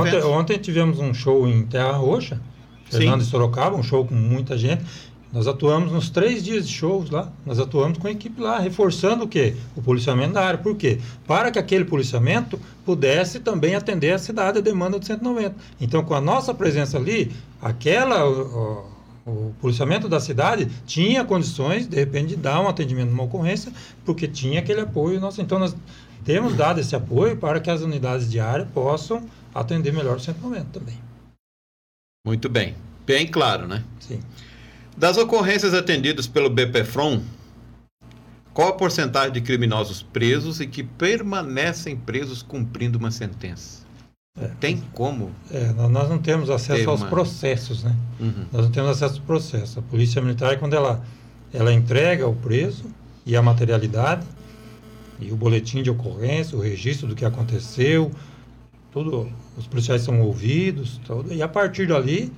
Ontem, 0.00 0.22
ontem, 0.22 0.58
tivemos 0.58 1.00
um 1.00 1.12
show 1.12 1.48
em 1.48 1.66
Terra 1.66 1.92
Roxa, 1.92 2.40
Fernando 2.88 3.20
sim. 3.20 3.26
e 3.26 3.30
Sorocaba, 3.30 3.76
um 3.76 3.82
show 3.82 4.06
com 4.06 4.14
muita 4.14 4.56
gente. 4.56 4.84
Nós 5.32 5.48
atuamos 5.48 5.90
nos 5.90 6.10
três 6.10 6.44
dias 6.44 6.68
de 6.68 6.72
shows 6.72 7.10
lá, 7.10 7.32
nós 7.44 7.58
atuamos 7.58 7.98
com 7.98 8.06
a 8.06 8.10
equipe 8.12 8.40
lá, 8.40 8.60
reforçando 8.60 9.24
o 9.24 9.28
quê? 9.28 9.56
O 9.74 9.82
policiamento 9.82 10.34
da 10.34 10.46
área. 10.46 10.58
Por 10.58 10.76
quê? 10.76 11.00
Para 11.26 11.50
que 11.50 11.58
aquele 11.58 11.84
policiamento 11.84 12.60
pudesse 12.86 13.40
também 13.40 13.74
atender 13.74 14.12
a 14.12 14.18
cidade, 14.18 14.58
a 14.58 14.60
demanda 14.60 14.96
do 14.96 15.04
190. 15.04 15.56
Então, 15.80 16.04
com 16.04 16.14
a 16.14 16.20
nossa 16.20 16.54
presença 16.54 16.96
ali, 16.96 17.32
aquela... 17.60 18.24
O, 18.24 18.93
o 19.26 19.54
policiamento 19.60 20.08
da 20.08 20.20
cidade 20.20 20.66
tinha 20.86 21.24
condições, 21.24 21.86
de 21.86 21.96
repente, 21.96 22.28
de 22.30 22.36
dar 22.36 22.60
um 22.60 22.68
atendimento 22.68 23.10
numa 23.10 23.24
ocorrência, 23.24 23.72
porque 24.04 24.28
tinha 24.28 24.60
aquele 24.60 24.80
apoio 24.80 25.18
nosso. 25.18 25.40
Então, 25.40 25.58
nós 25.58 25.74
temos 26.24 26.54
dado 26.54 26.80
esse 26.80 26.94
apoio 26.94 27.36
para 27.36 27.60
que 27.60 27.70
as 27.70 27.80
unidades 27.80 28.30
de 28.30 28.38
área 28.38 28.66
possam 28.66 29.28
atender 29.54 29.92
melhor 29.92 30.16
o 30.16 30.20
190 30.20 30.66
também. 30.78 30.98
Muito 32.26 32.48
bem. 32.48 32.74
Bem 33.06 33.26
claro, 33.26 33.66
né? 33.66 33.84
Sim. 34.00 34.20
Das 34.96 35.16
ocorrências 35.16 35.74
atendidas 35.74 36.26
pelo 36.26 36.48
BPFROM, 36.48 37.22
qual 38.52 38.68
a 38.68 38.72
porcentagem 38.72 39.32
de 39.32 39.40
criminosos 39.40 40.02
presos 40.02 40.60
e 40.60 40.66
que 40.66 40.82
permanecem 40.82 41.96
presos 41.96 42.42
cumprindo 42.42 42.98
uma 42.98 43.10
sentença? 43.10 43.83
É, 44.40 44.48
Tem 44.58 44.82
como? 44.92 45.30
É, 45.50 45.72
nós 45.72 46.08
não 46.08 46.18
temos 46.18 46.50
acesso 46.50 46.90
aos 46.90 47.02
uma... 47.02 47.08
processos, 47.08 47.84
né? 47.84 47.94
Uhum. 48.18 48.46
Nós 48.52 48.64
não 48.64 48.72
temos 48.72 48.90
acesso 48.90 49.14
aos 49.14 49.20
processos. 49.20 49.78
A 49.78 49.82
polícia 49.82 50.20
militar, 50.20 50.58
quando 50.58 50.74
ela, 50.74 51.04
ela 51.52 51.72
entrega 51.72 52.26
o 52.26 52.34
preso 52.34 52.84
e 53.24 53.36
a 53.36 53.42
materialidade, 53.42 54.26
e 55.20 55.30
o 55.30 55.36
boletim 55.36 55.84
de 55.84 55.90
ocorrência, 55.90 56.58
o 56.58 56.60
registro 56.60 57.06
do 57.06 57.14
que 57.14 57.24
aconteceu, 57.24 58.10
tudo, 58.90 59.30
os 59.56 59.68
policiais 59.68 60.02
são 60.02 60.20
ouvidos, 60.20 61.00
tudo, 61.04 61.32
e 61.32 61.40
a 61.40 61.46
partir 61.46 61.86
dali 61.86 62.32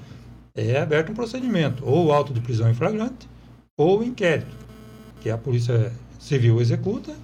é 0.54 0.78
aberto 0.78 1.12
um 1.12 1.14
procedimento, 1.14 1.82
ou 1.86 2.12
auto 2.12 2.34
de 2.34 2.40
prisão 2.40 2.70
em 2.70 2.74
flagrante, 2.74 3.26
ou 3.74 4.04
inquérito, 4.04 4.54
que 5.22 5.30
a 5.30 5.38
Polícia 5.38 5.90
Civil 6.18 6.60
executa 6.60 7.14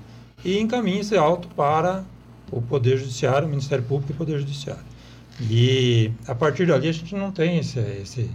e 0.43 0.59
encaminha 0.59 1.01
esse 1.01 1.17
auto 1.17 1.49
para 1.49 2.05
o 2.53 2.61
Poder 2.61 2.99
Judiciário, 2.99 3.49
o 3.49 3.51
Ministério 3.51 3.85
Público 3.85 4.13
e 4.13 4.15
o 4.15 4.17
Poder 4.19 4.39
Judiciário. 4.39 4.85
E 5.41 6.13
a 6.29 6.35
partir 6.35 6.67
dali 6.67 6.89
a 6.89 6.93
gente 6.93 7.15
não 7.15 7.33
tem 7.33 7.59
esse, 7.59 7.79
esse 7.79 8.31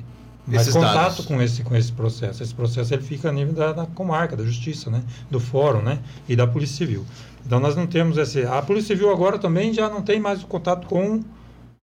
mais 0.45 0.69
contato 0.69 1.23
com 1.23 1.41
esse, 1.41 1.61
com 1.61 1.75
esse 1.75 1.91
processo. 1.91 2.41
Esse 2.41 2.53
processo 2.53 2.93
ele 2.93 3.03
fica 3.03 3.29
a 3.29 3.31
nível 3.31 3.53
da, 3.53 3.71
da, 3.71 3.85
comarca, 3.85 4.35
da 4.35 4.43
justiça, 4.43 4.89
né? 4.89 5.03
do 5.29 5.39
fórum 5.39 5.81
né? 5.81 5.99
e 6.27 6.35
da 6.35 6.47
Polícia 6.47 6.77
Civil. 6.77 7.05
Então 7.45 7.59
nós 7.59 7.75
não 7.75 7.85
temos 7.85 8.17
esse. 8.17 8.43
A 8.43 8.61
Polícia 8.61 8.95
Civil 8.95 9.11
agora 9.11 9.37
também 9.37 9.73
já 9.73 9.89
não 9.89 10.01
tem 10.01 10.19
mais 10.19 10.41
o 10.41 10.47
contato 10.47 10.87
com 10.87 11.23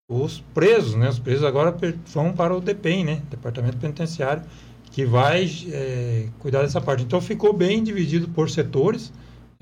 os 0.08 0.42
presos, 0.52 0.94
né? 0.94 1.08
Os 1.08 1.18
presos 1.18 1.44
agora 1.44 1.74
vão 2.12 2.32
para 2.32 2.54
o 2.54 2.60
DEPEN, 2.60 3.04
né? 3.04 3.22
Departamento 3.30 3.78
Penitenciário, 3.78 4.42
que 4.90 5.06
vai 5.06 5.50
é, 5.68 6.26
cuidar 6.38 6.60
dessa 6.60 6.80
parte. 6.82 7.02
Então 7.02 7.18
ficou 7.20 7.54
bem 7.54 7.82
dividido 7.82 8.28
por 8.28 8.50
setores 8.50 9.10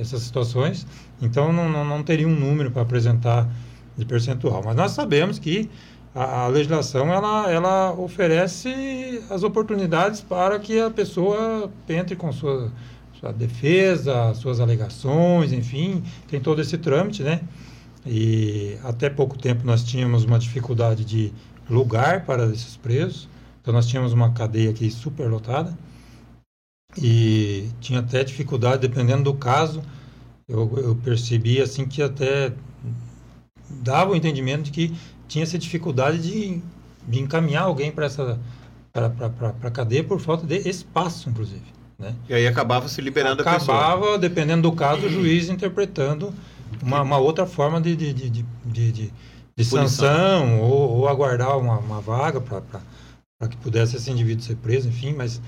essas 0.02 0.22
situações. 0.22 0.86
Então 1.20 1.52
não, 1.52 1.68
não, 1.68 1.84
não 1.84 2.02
teria 2.02 2.28
um 2.28 2.34
número 2.34 2.70
para 2.70 2.82
apresentar 2.82 3.48
de 3.96 4.04
percentual. 4.04 4.62
Mas 4.64 4.76
nós 4.76 4.92
sabemos 4.92 5.38
que 5.38 5.70
a, 6.14 6.42
a, 6.44 6.48
legislação 6.48 7.12
ela, 7.12 7.50
ela 7.50 7.92
oferece 7.92 9.22
as 9.30 9.42
oportunidades 9.42 10.20
para 10.20 10.58
que 10.58 10.78
a 10.78 10.90
pessoa 10.90 11.70
entre 11.88 12.16
com 12.16 12.30
sua, 12.32 12.70
sua 13.18 13.32
defesa, 13.32 14.34
suas 14.34 14.60
alegações, 14.60 15.52
enfim, 15.52 16.02
tem 16.28 16.40
todo 16.40 16.60
esse 16.60 16.76
trâmite, 16.76 17.22
né? 17.22 17.40
E 18.04 18.76
até 18.82 19.08
pouco 19.08 19.38
tempo 19.38 19.64
nós 19.64 19.84
tínhamos 19.84 20.24
uma 20.24 20.38
dificuldade 20.38 21.04
de 21.04 21.32
lugar 21.70 22.24
para 22.24 22.46
esses 22.46 22.76
presos. 22.76 23.28
Então 23.60 23.72
nós 23.72 23.86
tínhamos 23.86 24.12
uma 24.12 24.32
cadeia 24.32 24.70
aqui 24.70 24.90
super 24.90 25.30
lotada 25.30 25.72
e 26.96 27.68
tinha 27.80 28.00
até 28.00 28.22
dificuldade, 28.22 28.86
dependendo 28.86 29.24
do 29.24 29.34
caso, 29.34 29.82
eu, 30.48 30.70
eu 30.76 30.94
percebi 30.96 31.60
assim 31.60 31.86
que 31.86 32.02
até 32.02 32.52
dava 33.68 34.12
o 34.12 34.16
entendimento 34.16 34.64
de 34.64 34.70
que 34.70 34.94
tinha 35.26 35.44
essa 35.44 35.58
dificuldade 35.58 36.18
de, 36.18 36.62
de 37.08 37.20
encaminhar 37.20 37.64
alguém 37.64 37.90
para 37.90 38.06
essa 38.06 38.38
para 38.92 39.54
a 39.62 39.70
cadeia 39.70 40.04
por 40.04 40.20
falta 40.20 40.46
de 40.46 40.68
espaço, 40.68 41.30
inclusive. 41.30 41.64
Né? 41.98 42.14
E 42.28 42.34
aí 42.34 42.46
acabava 42.46 42.88
se 42.88 43.00
liberando 43.00 43.40
acabava, 43.40 43.56
a 43.56 43.60
pessoa. 43.60 43.78
Acabava, 43.78 44.18
dependendo 44.18 44.62
do 44.68 44.76
caso, 44.76 45.06
o 45.06 45.08
juiz 45.08 45.48
interpretando 45.48 46.34
uma, 46.82 47.00
uma 47.00 47.18
outra 47.18 47.46
forma 47.46 47.80
de, 47.80 47.96
de, 47.96 48.12
de, 48.12 48.30
de, 48.30 48.92
de, 48.92 49.12
de 49.56 49.64
sanção 49.64 50.60
ou, 50.60 50.98
ou, 50.98 51.08
aguardar 51.08 51.56
uma, 51.58 51.78
uma 51.78 52.00
vaga 52.00 52.40
para 52.40 53.48
que 53.48 53.56
pudesse 53.56 53.96
esse 53.96 54.10
indivíduo 54.10 54.44
ser 54.44 54.56
preso, 54.56 54.88
enfim, 54.88 55.14
mas 55.14 55.40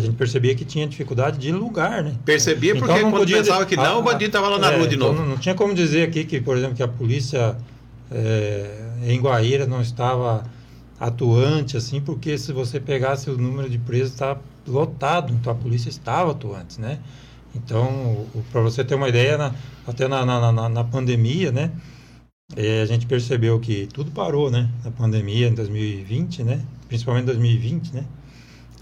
a 0.00 0.02
gente 0.02 0.16
percebia 0.16 0.54
que 0.54 0.64
tinha 0.64 0.86
dificuldade 0.86 1.38
de 1.38 1.52
lugar, 1.52 2.02
né? 2.02 2.14
Percebia 2.24 2.72
então, 2.72 2.86
porque 2.86 3.00
quando 3.00 3.16
podia 3.16 3.36
pensava 3.36 3.66
que 3.66 3.76
não, 3.76 4.00
o 4.00 4.02
bandido 4.02 4.26
estava 4.26 4.48
lá 4.48 4.58
na 4.58 4.72
é, 4.72 4.76
rua 4.76 4.88
de 4.88 4.96
novo. 4.96 5.12
Então 5.12 5.24
não, 5.24 5.32
não, 5.32 5.38
tinha 5.38 5.54
como 5.54 5.74
dizer 5.74 6.08
aqui 6.08 6.24
que, 6.24 6.40
por 6.40 6.56
exemplo, 6.56 6.74
que 6.74 6.82
a 6.82 6.88
polícia 6.88 7.56
é, 8.10 8.70
em 9.06 9.20
Guaíra 9.20 9.66
não 9.66 9.80
estava 9.80 10.44
atuante, 10.98 11.76
assim, 11.76 12.00
porque 12.00 12.36
se 12.36 12.52
você 12.52 12.80
pegasse 12.80 13.30
o 13.30 13.36
número 13.36 13.68
de 13.68 13.78
presos, 13.78 14.12
está 14.12 14.36
lotado, 14.66 15.32
então 15.32 15.52
a 15.52 15.56
polícia 15.56 15.88
estava 15.88 16.32
atuante, 16.32 16.80
né? 16.80 16.98
Então, 17.54 18.26
para 18.52 18.60
você 18.60 18.84
ter 18.84 18.94
uma 18.94 19.08
ideia, 19.08 19.36
na, 19.36 19.54
até 19.86 20.08
na, 20.08 20.24
na, 20.24 20.52
na, 20.52 20.68
na 20.68 20.84
pandemia, 20.84 21.52
né? 21.52 21.70
É, 22.56 22.82
a 22.82 22.86
gente 22.86 23.06
percebeu 23.06 23.58
que 23.60 23.86
tudo 23.92 24.10
parou, 24.10 24.50
né? 24.50 24.68
Na 24.84 24.90
pandemia, 24.90 25.48
em 25.48 25.54
2020, 25.54 26.42
né? 26.42 26.60
Principalmente 26.88 27.24
em 27.24 27.26
2020, 27.26 27.94
né? 27.94 28.04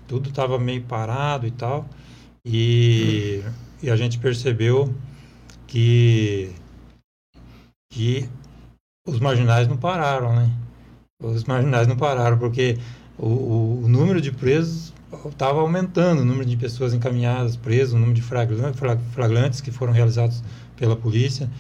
Tudo 0.09 0.31
estava 0.31 0.59
meio 0.59 0.83
parado 0.83 1.47
e 1.47 1.51
tal. 1.53 1.89
E, 2.45 3.43
e 3.83 3.91
a 3.91 3.95
gente 3.95 4.19
percebeu 4.19 4.93
que, 5.67 6.51
que 7.93 8.29
os 9.07 9.21
marginais 9.21 9.69
não 9.69 9.77
pararam, 9.77 10.35
né? 10.35 10.51
Os 11.23 11.45
marginais 11.45 11.87
não 11.87 11.97
pararam, 11.97 12.39
porque 12.39 12.79
o, 13.19 13.83
o 13.85 13.89
número 13.89 14.21
de 14.21 14.33
presos 14.33 14.95
estava 15.29 15.61
aumentando 15.61 16.23
o 16.23 16.25
número 16.25 16.45
de 16.45 16.57
pessoas 16.57 16.95
encaminhadas, 16.95 17.57
presas, 17.57 17.93
o 17.93 17.99
número 17.99 18.15
de 18.15 18.23
flagrantes 18.23 19.61
que 19.61 19.71
foram 19.71 19.93
realizados 19.93 20.43
pela 20.77 20.97
polícia. 20.97 21.51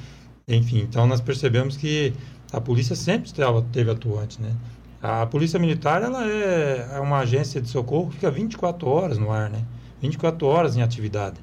Enfim, 0.48 0.80
então 0.80 1.06
nós 1.06 1.20
percebemos 1.20 1.76
que 1.76 2.14
a 2.52 2.60
polícia 2.60 2.96
sempre 2.96 3.28
estava, 3.28 3.62
teve 3.72 3.90
atuante, 3.90 4.40
né? 4.40 4.54
A 5.02 5.26
polícia 5.26 5.58
militar, 5.58 6.02
ela 6.02 6.26
é, 6.26 6.90
é 6.94 7.00
uma 7.00 7.18
agência 7.18 7.60
de 7.60 7.68
socorro 7.68 8.08
que 8.08 8.14
fica 8.14 8.30
24 8.30 8.88
horas 8.88 9.18
no 9.18 9.30
ar, 9.30 9.48
né? 9.48 9.62
24 10.00 10.46
horas 10.46 10.76
em 10.76 10.82
atividade. 10.82 11.36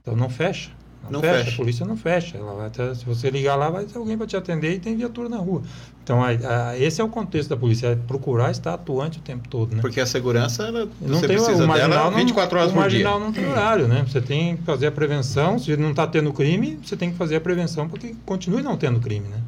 Então 0.00 0.16
não 0.16 0.30
fecha. 0.30 0.70
Não, 1.04 1.12
não 1.12 1.20
fecha. 1.20 1.44
fecha. 1.44 1.50
A 1.50 1.56
polícia 1.56 1.86
não 1.86 1.96
fecha. 1.96 2.38
Ela 2.38 2.54
vai 2.54 2.70
ter, 2.70 2.94
se 2.94 3.04
você 3.04 3.28
ligar 3.28 3.56
lá, 3.56 3.68
vai 3.70 3.84
ter 3.84 3.98
alguém 3.98 4.16
para 4.16 4.26
te 4.26 4.36
atender 4.36 4.74
e 4.74 4.78
tem 4.78 4.96
viatura 4.96 5.28
na 5.28 5.36
rua. 5.36 5.62
Então, 6.02 6.22
a, 6.22 6.28
a, 6.28 6.78
esse 6.78 7.00
é 7.00 7.04
o 7.04 7.08
contexto 7.08 7.50
da 7.50 7.56
polícia, 7.56 7.88
é 7.88 7.96
procurar 7.96 8.50
estar 8.50 8.74
atuante 8.74 9.18
o 9.18 9.22
tempo 9.22 9.48
todo, 9.48 9.74
né? 9.74 9.82
Porque 9.82 10.00
a 10.00 10.06
segurança, 10.06 10.64
ela, 10.64 10.88
não 11.00 11.18
você 11.18 11.28
tem, 11.28 11.36
precisa 11.36 11.66
dela 11.66 12.10
24 12.10 12.58
horas 12.58 12.72
por 12.72 12.88
dia. 12.88 13.06
O 13.06 13.10
marginal 13.10 13.20
não 13.20 13.32
tem 13.32 13.48
horário, 13.48 13.88
né? 13.88 14.04
Você 14.06 14.20
tem 14.20 14.56
que 14.56 14.62
fazer 14.62 14.86
a 14.86 14.92
prevenção. 14.92 15.58
Se 15.58 15.76
não 15.76 15.90
está 15.90 16.06
tendo 16.06 16.32
crime, 16.32 16.78
você 16.82 16.96
tem 16.96 17.10
que 17.10 17.16
fazer 17.16 17.36
a 17.36 17.40
prevenção 17.40 17.88
para 17.88 17.98
que 17.98 18.14
continue 18.24 18.62
não 18.62 18.76
tendo 18.76 19.00
crime, 19.00 19.28
né? 19.28 19.38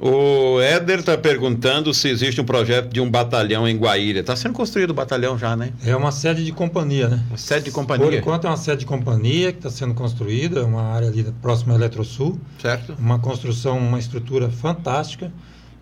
O 0.00 0.60
Éder 0.60 1.00
está 1.00 1.18
perguntando 1.18 1.92
se 1.92 2.08
existe 2.08 2.40
um 2.40 2.44
projeto 2.44 2.92
de 2.92 3.00
um 3.00 3.10
batalhão 3.10 3.66
em 3.66 3.76
Guaíra. 3.76 4.20
Está 4.20 4.36
sendo 4.36 4.54
construído 4.54 4.90
o 4.90 4.94
batalhão 4.94 5.36
já, 5.36 5.56
né? 5.56 5.72
É 5.84 5.96
uma 5.96 6.12
sede 6.12 6.44
de 6.44 6.52
companhia, 6.52 7.08
né? 7.08 7.24
Uma 7.28 7.36
sede 7.36 7.64
de 7.64 7.70
companhia? 7.72 8.06
Por 8.06 8.14
enquanto 8.14 8.46
é 8.46 8.50
uma 8.50 8.56
sede 8.56 8.80
de 8.80 8.86
companhia 8.86 9.50
que 9.50 9.58
está 9.58 9.70
sendo 9.70 9.94
construída, 9.94 10.64
uma 10.64 10.82
área 10.82 11.08
ali 11.08 11.24
próxima 11.42 11.72
ao 11.72 11.80
Eletrosul. 11.80 12.38
Certo. 12.62 12.94
Uma 12.96 13.18
construção, 13.18 13.76
uma 13.76 13.98
estrutura 13.98 14.48
fantástica. 14.48 15.32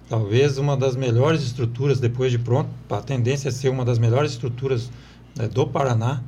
Talvez 0.09 0.57
uma 0.57 0.79
das 0.79 0.97
melhores 0.97 1.43
estruturas 1.43 2.01
depois 2.01 2.33
de 2.33 2.39
pronto. 2.39 2.71
A 2.89 3.03
tendência 3.03 3.49
é 3.49 3.53
ser 3.53 3.69
uma 3.69 3.85
das 3.85 3.99
melhores 3.99 4.31
estruturas 4.33 4.91
né, 5.37 5.47
do 5.47 5.67
Paraná. 5.67 6.23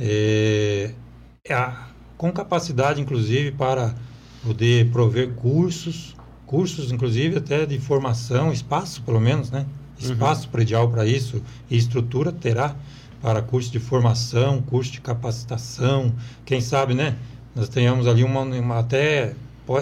É, 0.00 0.92
é 1.44 1.52
a, 1.52 1.88
com 2.16 2.32
capacidade, 2.32 3.02
inclusive, 3.02 3.52
para 3.52 3.94
poder 4.42 4.90
prover 4.90 5.34
cursos, 5.34 6.16
cursos 6.48 6.90
inclusive 6.90 7.36
até 7.36 7.64
de 7.64 7.78
formação, 7.78 8.52
espaço 8.52 9.02
pelo 9.02 9.20
menos, 9.20 9.50
né? 9.50 9.64
Espaço 9.98 10.46
uhum. 10.46 10.50
predial 10.50 10.88
para 10.88 11.06
isso 11.06 11.42
e 11.70 11.76
estrutura 11.76 12.32
terá 12.32 12.74
para 13.20 13.42
curso 13.42 13.70
de 13.70 13.78
formação, 13.78 14.62
curso 14.62 14.92
de 14.92 15.00
capacitação, 15.00 16.12
quem 16.44 16.60
sabe, 16.60 16.94
né? 16.94 17.16
Nós 17.54 17.68
tenhamos 17.68 18.06
ali 18.06 18.24
uma, 18.24 18.42
uma 18.42 18.78
até 18.78 19.34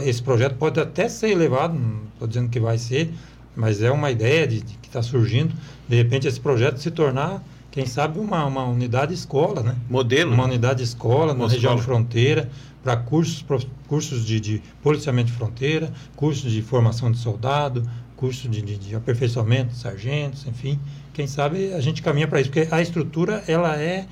esse 0.05 0.21
projeto 0.21 0.57
pode 0.57 0.81
até 0.81 1.09
ser 1.09 1.31
elevado, 1.31 1.75
não 1.75 2.01
estou 2.13 2.27
dizendo 2.27 2.49
que 2.49 2.59
vai 2.59 2.77
ser, 2.77 3.13
mas 3.55 3.81
é 3.81 3.91
uma 3.91 4.11
ideia 4.11 4.47
de, 4.47 4.61
de 4.61 4.75
que 4.79 4.89
está 4.89 5.01
surgindo. 5.01 5.55
De 5.89 5.95
repente, 5.95 6.27
esse 6.27 6.41
projeto 6.41 6.79
se 6.79 6.91
tornar, 6.91 7.41
quem 7.71 7.87
sabe, 7.87 8.19
uma, 8.19 8.45
uma 8.45 8.65
unidade 8.65 9.15
escola, 9.15 9.63
né? 9.63 9.77
Modelo. 9.89 10.35
Uma 10.35 10.45
unidade 10.45 10.83
escola 10.83 11.33
na 11.33 11.47
região 11.47 11.77
escola. 11.77 11.77
de 11.77 11.83
fronteira, 11.83 12.51
para 12.87 12.97
cursos, 12.97 13.45
cursos 13.89 14.25
de, 14.25 14.39
de, 14.39 14.63
policiamento 14.81 15.33
de 15.33 15.37
fronteira, 15.37 15.93
cursos 16.15 16.53
de 16.53 16.63
formação 16.63 17.11
de 17.11 17.19
soldado, 17.19 17.83
curso 18.15 18.49
de, 18.49 18.63
de, 18.63 18.79
de 18.79 18.95
aperfeiçoamento 18.95 19.73
de 19.73 19.79
sargentos, 19.79 20.47
enfim. 20.47 20.79
Quem 21.13 21.27
sabe 21.27 21.73
a 21.73 21.81
gente 21.81 22.01
caminha 22.01 22.29
para 22.29 22.41
isso, 22.41 22.49
porque 22.49 22.73
a 22.73 22.81
estrutura 22.81 23.43
ela 23.49 23.77
é 23.77 24.07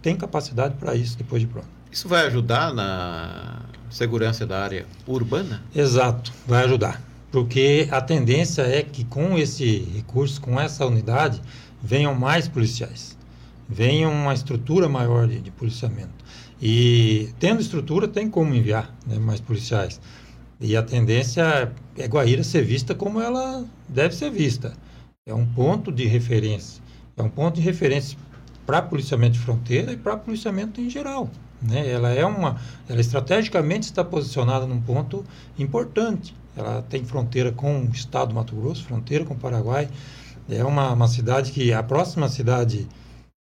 tem 0.00 0.16
capacidade 0.16 0.76
para 0.76 0.94
isso 0.94 1.18
depois 1.18 1.42
de 1.42 1.48
pronto. 1.48 1.68
Isso 1.92 2.08
vai 2.08 2.26
ajudar 2.26 2.72
na 2.72 3.60
segurança 3.90 4.46
da 4.46 4.58
área 4.62 4.86
urbana? 5.06 5.62
Exato, 5.74 6.32
vai 6.46 6.64
ajudar 6.64 7.02
porque 7.30 7.86
a 7.90 8.00
tendência 8.00 8.62
é 8.62 8.82
que 8.82 9.04
com 9.04 9.36
esse 9.36 9.86
recurso, 9.94 10.40
com 10.40 10.58
essa 10.58 10.86
unidade, 10.86 11.42
venham 11.82 12.14
mais 12.14 12.48
policiais, 12.48 13.18
venha 13.68 14.08
uma 14.08 14.32
estrutura 14.32 14.88
maior 14.88 15.28
de, 15.28 15.38
de 15.38 15.50
policiamento. 15.50 16.17
E 16.60 17.30
tendo 17.38 17.60
estrutura, 17.60 18.08
tem 18.08 18.28
como 18.28 18.54
enviar 18.54 18.94
né, 19.06 19.18
mais 19.18 19.40
policiais. 19.40 20.00
E 20.60 20.76
a 20.76 20.82
tendência 20.82 21.72
é 21.96 22.06
Guaíra 22.06 22.42
ser 22.42 22.64
vista 22.64 22.94
como 22.94 23.20
ela 23.20 23.64
deve 23.88 24.14
ser 24.14 24.30
vista. 24.30 24.72
É 25.24 25.32
um 25.32 25.46
ponto 25.46 25.92
de 25.92 26.04
referência. 26.06 26.82
É 27.16 27.22
um 27.22 27.28
ponto 27.28 27.56
de 27.56 27.60
referência 27.60 28.18
para 28.66 28.82
policiamento 28.82 29.34
de 29.34 29.38
fronteira 29.38 29.92
e 29.92 29.96
para 29.96 30.16
policiamento 30.16 30.80
em 30.80 30.90
geral. 30.90 31.30
Né? 31.62 31.90
Ela 31.90 32.10
é 32.10 32.24
uma, 32.24 32.60
ela 32.88 33.00
estrategicamente 33.00 33.86
está 33.86 34.04
posicionada 34.04 34.66
num 34.66 34.80
ponto 34.80 35.24
importante. 35.58 36.34
Ela 36.56 36.82
tem 36.82 37.04
fronteira 37.04 37.52
com 37.52 37.82
o 37.82 37.90
estado 37.90 38.28
do 38.28 38.34
Mato 38.34 38.54
Grosso, 38.56 38.84
fronteira 38.84 39.24
com 39.24 39.34
o 39.34 39.38
Paraguai. 39.38 39.88
É 40.48 40.64
uma, 40.64 40.92
uma 40.92 41.08
cidade 41.08 41.52
que 41.52 41.72
a 41.72 41.82
próxima 41.82 42.28
cidade, 42.28 42.88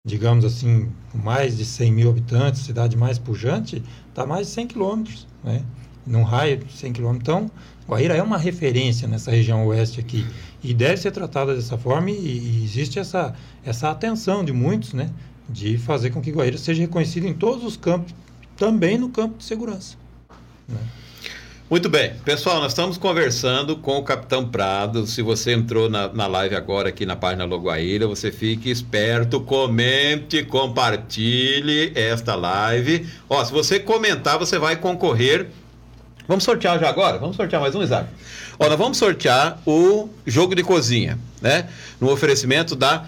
digamos 0.04 0.44
assim, 0.44 0.90
com 1.12 1.18
mais 1.20 1.58
de 1.58 1.64
100 1.64 1.92
mil 1.92 2.10
habitantes, 2.10 2.62
cidade 2.62 2.98
mais 2.98 3.20
pujante, 3.20 3.84
está 4.10 4.26
mais 4.26 4.48
de 4.48 4.54
100 4.54 4.68
quilômetros, 4.68 5.28
né? 5.44 5.64
num 6.06 6.24
raio 6.24 6.58
de 6.58 6.74
100 6.74 6.94
quilômetros. 6.94 7.22
Então, 7.22 7.52
Guaíra 7.88 8.16
é 8.16 8.24
uma 8.24 8.38
referência 8.38 9.08
nessa 9.08 9.30
região 9.30 9.66
oeste 9.68 10.00
aqui 10.00 10.26
e 10.64 10.74
deve 10.74 10.98
ser 10.98 11.12
tratada 11.12 11.54
dessa 11.56 11.78
forma 11.78 12.10
e, 12.10 12.16
e 12.16 12.64
existe 12.64 12.98
essa, 12.98 13.36
essa 13.64 13.92
atenção 13.92 14.44
de 14.44 14.52
muitos, 14.52 14.94
né? 14.94 15.12
de 15.48 15.78
fazer 15.78 16.10
com 16.10 16.22
que 16.22 16.32
Guaíra 16.32 16.58
seja 16.58 16.82
reconhecido 16.82 17.28
em 17.28 17.34
todos 17.34 17.64
os 17.64 17.78
campos, 17.78 18.16
também 18.58 18.98
no 18.98 19.10
campo 19.10 19.38
de 19.38 19.44
segurança. 19.44 19.98
Né? 20.68 20.80
Muito 21.72 21.88
bem, 21.88 22.12
pessoal, 22.26 22.60
nós 22.60 22.74
estamos 22.74 22.98
conversando 22.98 23.78
com 23.78 23.98
o 23.98 24.04
Capitão 24.04 24.46
Prado. 24.46 25.08
Se 25.08 25.22
você 25.22 25.54
entrou 25.54 25.90
na, 25.90 26.10
na 26.10 26.28
live 26.28 26.54
agora 26.54 26.90
aqui 26.90 27.06
na 27.06 27.16
página 27.16 27.46
Loguaíra, 27.46 28.06
você 28.08 28.30
fique 28.30 28.70
esperto, 28.70 29.40
comente, 29.40 30.44
compartilhe 30.44 31.94
esta 31.96 32.36
live. 32.36 33.08
Ó, 33.30 33.42
se 33.46 33.54
você 33.54 33.80
comentar, 33.80 34.38
você 34.38 34.60
vai 34.60 34.76
concorrer. 34.76 35.48
Vamos 36.28 36.44
sortear 36.44 36.78
já 36.78 36.90
agora? 36.90 37.18
Vamos 37.18 37.38
sortear 37.38 37.62
mais 37.62 37.74
um, 37.74 37.82
Isaac? 37.82 38.10
Ó, 38.60 38.68
nós 38.68 38.78
vamos 38.78 38.98
sortear 38.98 39.58
o 39.66 40.10
jogo 40.28 40.54
de 40.54 40.64
cozinha, 40.64 41.18
né? 41.42 41.70
No 42.02 42.12
oferecimento 42.12 42.76
da 42.76 43.06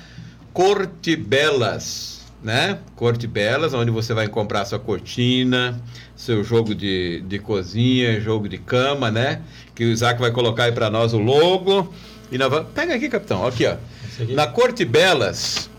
Corte 0.53 1.17
Belas, 1.17 2.12
né? 2.43 2.79
Corte 2.95 3.25
Belas, 3.25 3.73
onde 3.73 3.89
você 3.89 4.13
vai 4.13 4.27
comprar 4.27 4.65
sua 4.65 4.79
cortina 4.79 5.81
seu 6.15 6.43
jogo 6.43 6.73
de, 6.73 7.21
de 7.21 7.39
cozinha, 7.39 8.19
jogo 8.21 8.47
de 8.47 8.57
cama, 8.57 9.09
né? 9.11 9.41
Que 9.75 9.83
o 9.83 9.87
Isaac 9.87 10.19
vai 10.19 10.31
colocar 10.31 10.65
aí 10.65 10.71
para 10.71 10.89
nós 10.89 11.13
o 11.13 11.17
logo. 11.17 11.93
E 12.31 12.37
nós 12.37 12.49
vamos... 12.49 12.71
Pega 12.73 12.95
aqui, 12.95 13.09
capitão, 13.09 13.45
aqui, 13.45 13.65
ó. 13.65 13.75
Aqui. 14.21 14.33
Na 14.33 14.47
Corte 14.47 14.85
Belas, 14.85 15.69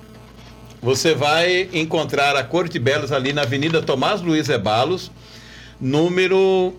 você 0.82 1.14
vai 1.14 1.68
encontrar 1.72 2.36
a 2.36 2.44
Corte 2.44 2.78
Belas 2.78 3.12
ali 3.12 3.32
na 3.32 3.42
Avenida 3.42 3.80
Tomás 3.80 4.20
Luiz 4.20 4.48
Ebalos, 4.48 5.10
número 5.80 6.74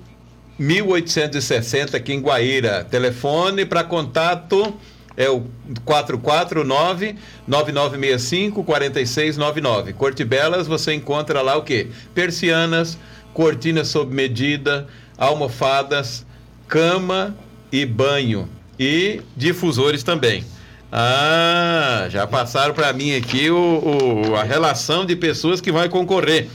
1860, 0.59 1.97
aqui 1.97 2.13
em 2.13 2.21
Guaíra. 2.21 2.83
Telefone 2.83 3.65
para 3.65 3.83
contato 3.83 4.75
é 5.17 5.29
o 5.29 5.43
449 5.83 7.15
9965 7.47 8.63
4699. 8.63 9.93
Corte 9.93 10.23
Belas, 10.23 10.67
você 10.67 10.93
encontra 10.93 11.41
lá 11.41 11.55
o 11.55 11.63
quê? 11.63 11.87
Persianas, 12.13 12.97
cortina 13.33 13.83
sob 13.85 14.13
medida, 14.13 14.87
almofadas, 15.17 16.25
cama 16.67 17.35
e 17.71 17.85
banho 17.85 18.49
e 18.79 19.21
difusores 19.35 20.03
também. 20.03 20.43
Ah, 20.91 22.07
já 22.09 22.25
passaram 22.25 22.73
para 22.73 22.93
mim 22.93 23.15
aqui 23.15 23.49
o, 23.49 24.27
o, 24.29 24.35
a 24.35 24.43
relação 24.43 25.05
de 25.05 25.15
pessoas 25.15 25.59
que 25.59 25.71
vai 25.71 25.89
concorrer. 25.89 26.47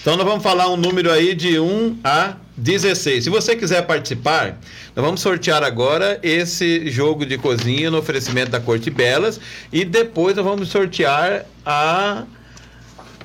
Então 0.00 0.16
nós 0.16 0.26
vamos 0.26 0.42
falar 0.42 0.68
um 0.68 0.76
número 0.76 1.10
aí 1.10 1.34
de 1.34 1.60
1 1.60 1.98
a 2.02 2.34
16. 2.56 3.24
Se 3.24 3.30
você 3.30 3.56
quiser 3.56 3.82
participar, 3.86 4.58
nós 4.94 5.04
vamos 5.04 5.20
sortear 5.20 5.62
agora 5.62 6.18
esse 6.22 6.90
jogo 6.90 7.24
de 7.24 7.38
cozinha 7.38 7.90
no 7.90 7.98
oferecimento 7.98 8.50
da 8.50 8.60
Corte 8.60 8.90
Belas 8.90 9.40
e 9.72 9.84
depois 9.84 10.36
nós 10.36 10.44
vamos 10.44 10.68
sortear 10.68 11.46
a 11.64 12.24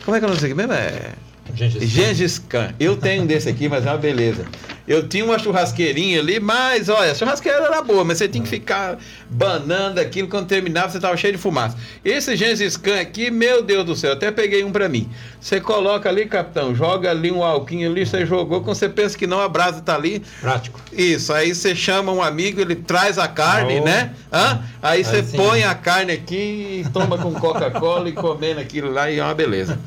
como 0.05 0.15
é 0.15 0.19
que 0.19 0.25
eu 0.25 0.29
não 0.29 0.37
sei 0.37 0.53
mesmo? 0.53 0.71
É 0.71 1.11
Gengis 1.53 2.39
Khan. 2.39 2.73
Eu 2.79 2.95
tenho 2.95 3.23
um 3.23 3.25
desse 3.25 3.49
aqui, 3.49 3.67
mas 3.67 3.85
é 3.85 3.89
uma 3.89 3.97
beleza. 3.97 4.45
Eu 4.87 5.05
tinha 5.05 5.25
uma 5.25 5.37
churrasqueirinha 5.37 6.21
ali, 6.21 6.39
mas 6.39 6.87
olha, 6.87 7.11
a 7.11 7.15
churrasqueira 7.15 7.57
era 7.57 7.81
boa, 7.81 8.05
mas 8.05 8.19
você 8.19 8.27
tinha 8.27 8.41
que 8.41 8.49
ficar 8.49 8.97
banando 9.29 9.99
aquilo 9.99 10.29
quando 10.29 10.47
terminava, 10.47 10.89
você 10.89 10.97
estava 10.97 11.17
cheio 11.17 11.33
de 11.33 11.39
fumaça. 11.39 11.77
Esse 12.05 12.37
Gengis 12.37 12.77
Khan 12.77 13.01
aqui, 13.01 13.29
meu 13.29 13.61
Deus 13.61 13.83
do 13.85 13.95
céu, 13.97 14.13
até 14.13 14.31
peguei 14.31 14.63
um 14.63 14.71
para 14.71 14.87
mim. 14.87 15.09
Você 15.41 15.59
coloca 15.59 16.07
ali, 16.07 16.25
capitão, 16.25 16.73
joga 16.73 17.11
ali 17.11 17.29
um 17.29 17.43
alquinho 17.43 17.91
ali, 17.91 18.05
você 18.05 18.25
jogou, 18.25 18.61
quando 18.61 18.77
você 18.77 18.87
pensa 18.87 19.17
que 19.17 19.27
não, 19.27 19.41
a 19.41 19.49
brasa 19.49 19.81
tá 19.81 19.93
ali. 19.93 20.23
Prático. 20.39 20.79
Isso, 20.93 21.33
aí 21.33 21.53
você 21.53 21.75
chama 21.75 22.13
um 22.13 22.21
amigo, 22.21 22.61
ele 22.61 22.75
traz 22.75 23.17
a 23.19 23.27
carne, 23.27 23.81
oh. 23.81 23.83
né? 23.83 24.13
Hã? 24.31 24.61
Aí, 24.81 24.99
aí 24.99 25.03
você 25.03 25.21
sim. 25.21 25.35
põe 25.35 25.63
a 25.63 25.75
carne 25.75 26.13
aqui, 26.13 26.85
toma 26.93 27.17
com 27.17 27.33
Coca-Cola 27.33 28.07
e 28.07 28.13
comendo 28.13 28.61
aquilo 28.61 28.89
lá 28.89 29.11
e 29.11 29.19
é 29.19 29.23
uma 29.23 29.35
beleza. 29.35 29.77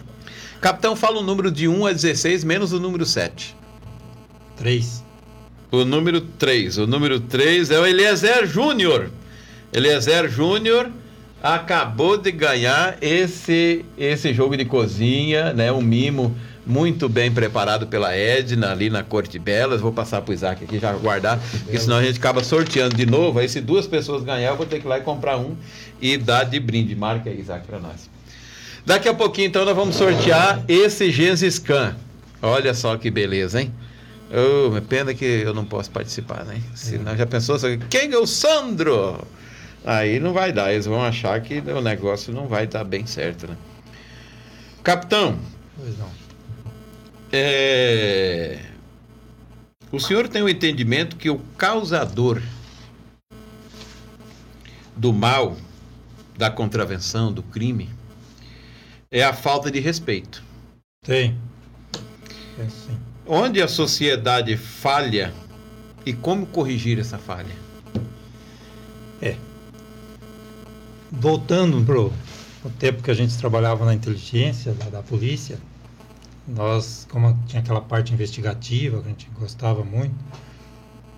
Capitão, 0.62 0.96
fala 0.96 1.18
o 1.18 1.22
número 1.22 1.50
de 1.50 1.68
1 1.68 1.86
a 1.86 1.92
16 1.92 2.42
menos 2.42 2.72
o 2.72 2.80
número 2.80 3.04
7. 3.04 3.54
3. 4.56 5.04
O 5.70 5.84
número 5.84 6.20
3. 6.20 6.78
O 6.78 6.86
número 6.86 7.20
3 7.20 7.70
é 7.70 7.78
o 7.78 7.86
Eliezer 7.86 8.46
Júnior. 8.46 9.10
Eliezer 9.72 10.28
Júnior 10.28 10.90
acabou 11.42 12.16
de 12.16 12.32
ganhar 12.32 12.96
esse, 13.00 13.84
esse 13.96 14.32
jogo 14.32 14.56
de 14.56 14.64
cozinha, 14.64 15.52
né? 15.52 15.70
Um 15.70 15.82
mimo 15.82 16.36
muito 16.66 17.08
bem 17.08 17.30
preparado 17.30 17.86
pela 17.86 18.14
Edna 18.14 18.72
ali 18.72 18.90
na 18.90 19.02
Corte 19.02 19.38
Belas. 19.38 19.80
Vou 19.80 19.92
passar 19.92 20.20
para 20.22 20.32
o 20.32 20.34
Isaac 20.34 20.64
aqui 20.64 20.78
já 20.78 20.92
guardar, 20.94 21.38
porque 21.62 21.78
senão 21.78 21.96
a 21.96 22.02
gente 22.02 22.18
acaba 22.18 22.42
sorteando 22.42 22.96
de 22.96 23.06
novo. 23.06 23.38
Aí 23.38 23.48
se 23.48 23.60
duas 23.60 23.86
pessoas 23.86 24.24
ganhar, 24.24 24.50
eu 24.50 24.56
vou 24.56 24.66
ter 24.66 24.80
que 24.80 24.86
ir 24.86 24.88
lá 24.88 24.98
e 24.98 25.02
comprar 25.02 25.38
um 25.38 25.54
e 26.00 26.16
dar 26.16 26.44
de 26.44 26.58
brinde. 26.58 26.96
Marca 26.96 27.30
aí, 27.30 27.38
Isaac, 27.38 27.66
para 27.66 27.78
nós. 27.78 28.10
Daqui 28.84 29.08
a 29.08 29.14
pouquinho, 29.14 29.48
então, 29.48 29.64
nós 29.64 29.74
vamos 29.74 29.96
sortear 29.96 30.62
esse 30.68 31.10
Gensys 31.10 31.58
Khan. 31.58 31.96
Olha 32.40 32.72
só 32.74 32.96
que 32.96 33.10
beleza, 33.10 33.60
hein? 33.60 33.72
Oh, 34.30 34.80
pena 34.82 35.14
que 35.14 35.24
eu 35.24 35.54
não 35.54 35.64
posso 35.64 35.90
participar, 35.90 36.44
né? 36.44 36.60
Senão 36.74 37.12
é. 37.12 37.16
já 37.16 37.26
pensou, 37.26 37.58
quem 37.88 38.12
é 38.12 38.18
o 38.18 38.26
Sandro? 38.26 39.24
Aí 39.84 40.18
não 40.18 40.32
vai 40.32 40.52
dar, 40.52 40.72
eles 40.72 40.86
vão 40.86 41.02
achar 41.02 41.40
que 41.40 41.60
o 41.60 41.80
negócio 41.80 42.32
não 42.32 42.48
vai 42.48 42.66
dar 42.66 42.82
bem 42.82 43.06
certo, 43.06 43.46
né? 43.46 43.56
Capitão. 44.82 45.38
Pois 45.76 45.96
não. 45.98 46.10
É... 47.32 48.58
O 49.92 50.00
senhor 50.00 50.26
tem 50.28 50.42
o 50.42 50.46
um 50.46 50.48
entendimento 50.48 51.16
que 51.16 51.30
o 51.30 51.38
causador 51.56 52.42
do 54.96 55.12
mal, 55.12 55.56
da 56.36 56.50
contravenção, 56.50 57.32
do 57.32 57.42
crime, 57.42 57.88
é 59.10 59.22
a 59.22 59.32
falta 59.32 59.70
de 59.70 59.78
respeito. 59.78 60.42
Tem. 61.04 61.38
É 62.58 62.68
sim. 62.68 63.05
Onde 63.28 63.60
a 63.60 63.66
sociedade 63.66 64.56
falha 64.56 65.34
e 66.04 66.12
como 66.12 66.46
corrigir 66.46 67.00
essa 67.00 67.18
falha? 67.18 67.56
É. 69.20 69.36
Voltando 71.10 71.84
para 71.84 71.98
o 71.98 72.70
tempo 72.78 73.02
que 73.02 73.10
a 73.10 73.14
gente 73.14 73.36
trabalhava 73.36 73.84
na 73.84 73.94
inteligência 73.94 74.72
da, 74.74 74.88
da 74.90 75.02
polícia, 75.02 75.58
nós, 76.46 77.08
como 77.10 77.36
tinha 77.48 77.60
aquela 77.60 77.80
parte 77.80 78.14
investigativa 78.14 79.00
que 79.02 79.06
a 79.08 79.10
gente 79.10 79.28
gostava 79.30 79.82
muito, 79.82 80.14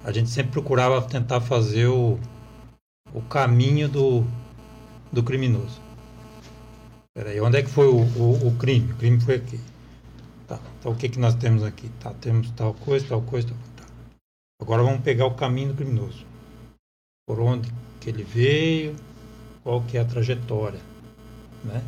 a 0.02 0.10
gente 0.10 0.30
sempre 0.30 0.52
procurava 0.52 1.02
tentar 1.02 1.42
fazer 1.42 1.88
o, 1.88 2.18
o 3.12 3.20
caminho 3.20 3.86
do, 3.86 4.24
do 5.12 5.22
criminoso. 5.22 5.78
Peraí, 7.12 7.38
onde 7.42 7.58
é 7.58 7.62
que 7.62 7.68
foi 7.68 7.86
o, 7.86 7.98
o, 7.98 8.48
o 8.48 8.56
crime? 8.56 8.92
O 8.92 8.96
crime 8.96 9.20
foi 9.20 9.34
aqui. 9.34 9.60
Então 10.78 10.92
o 10.92 10.96
que, 10.96 11.08
que 11.08 11.18
nós 11.18 11.34
temos 11.34 11.62
aqui? 11.62 11.88
Tá, 12.00 12.12
temos 12.14 12.50
tal 12.52 12.74
coisa, 12.74 13.06
tal 13.08 13.22
coisa, 13.22 13.48
tal 13.48 13.56
coisa. 13.56 13.72
Tá. 13.76 13.84
Agora 14.60 14.82
vamos 14.82 15.02
pegar 15.02 15.26
o 15.26 15.34
caminho 15.34 15.68
do 15.68 15.74
criminoso. 15.74 16.24
Por 17.26 17.40
onde 17.40 17.72
que 18.00 18.10
ele 18.10 18.22
veio, 18.22 18.96
qual 19.62 19.82
que 19.82 19.98
é 19.98 20.00
a 20.00 20.04
trajetória, 20.04 20.80
né? 21.64 21.82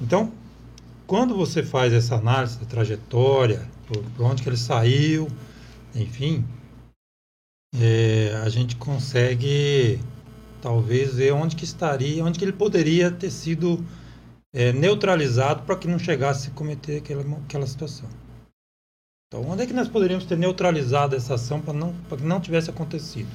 Então, 0.00 0.32
quando 1.06 1.36
você 1.36 1.62
faz 1.62 1.92
essa 1.92 2.16
análise 2.16 2.58
da 2.58 2.66
trajetória, 2.66 3.68
por, 3.86 4.02
por 4.02 4.24
onde 4.24 4.42
que 4.42 4.48
ele 4.48 4.56
saiu, 4.56 5.28
enfim, 5.94 6.44
é, 7.78 8.40
a 8.42 8.48
gente 8.48 8.76
consegue 8.76 10.00
talvez 10.62 11.14
ver 11.14 11.32
onde 11.32 11.56
que 11.56 11.64
estaria, 11.64 12.24
onde 12.24 12.38
que 12.38 12.44
ele 12.44 12.52
poderia 12.52 13.10
ter 13.10 13.30
sido 13.30 13.84
é, 14.54 14.72
neutralizado 14.72 15.64
para 15.64 15.76
que 15.76 15.88
não 15.88 15.98
chegasse 15.98 16.48
a 16.48 16.52
cometer 16.52 16.98
aquela, 16.98 17.22
aquela 17.44 17.66
situação. 17.66 18.08
Então, 19.26 19.50
onde 19.50 19.64
é 19.64 19.66
que 19.66 19.72
nós 19.72 19.88
poderíamos 19.88 20.24
ter 20.24 20.38
neutralizado 20.38 21.16
essa 21.16 21.34
ação 21.34 21.60
para 21.60 21.74
não, 21.74 21.92
que 21.92 22.22
não 22.22 22.40
tivesse 22.40 22.70
acontecido? 22.70 23.28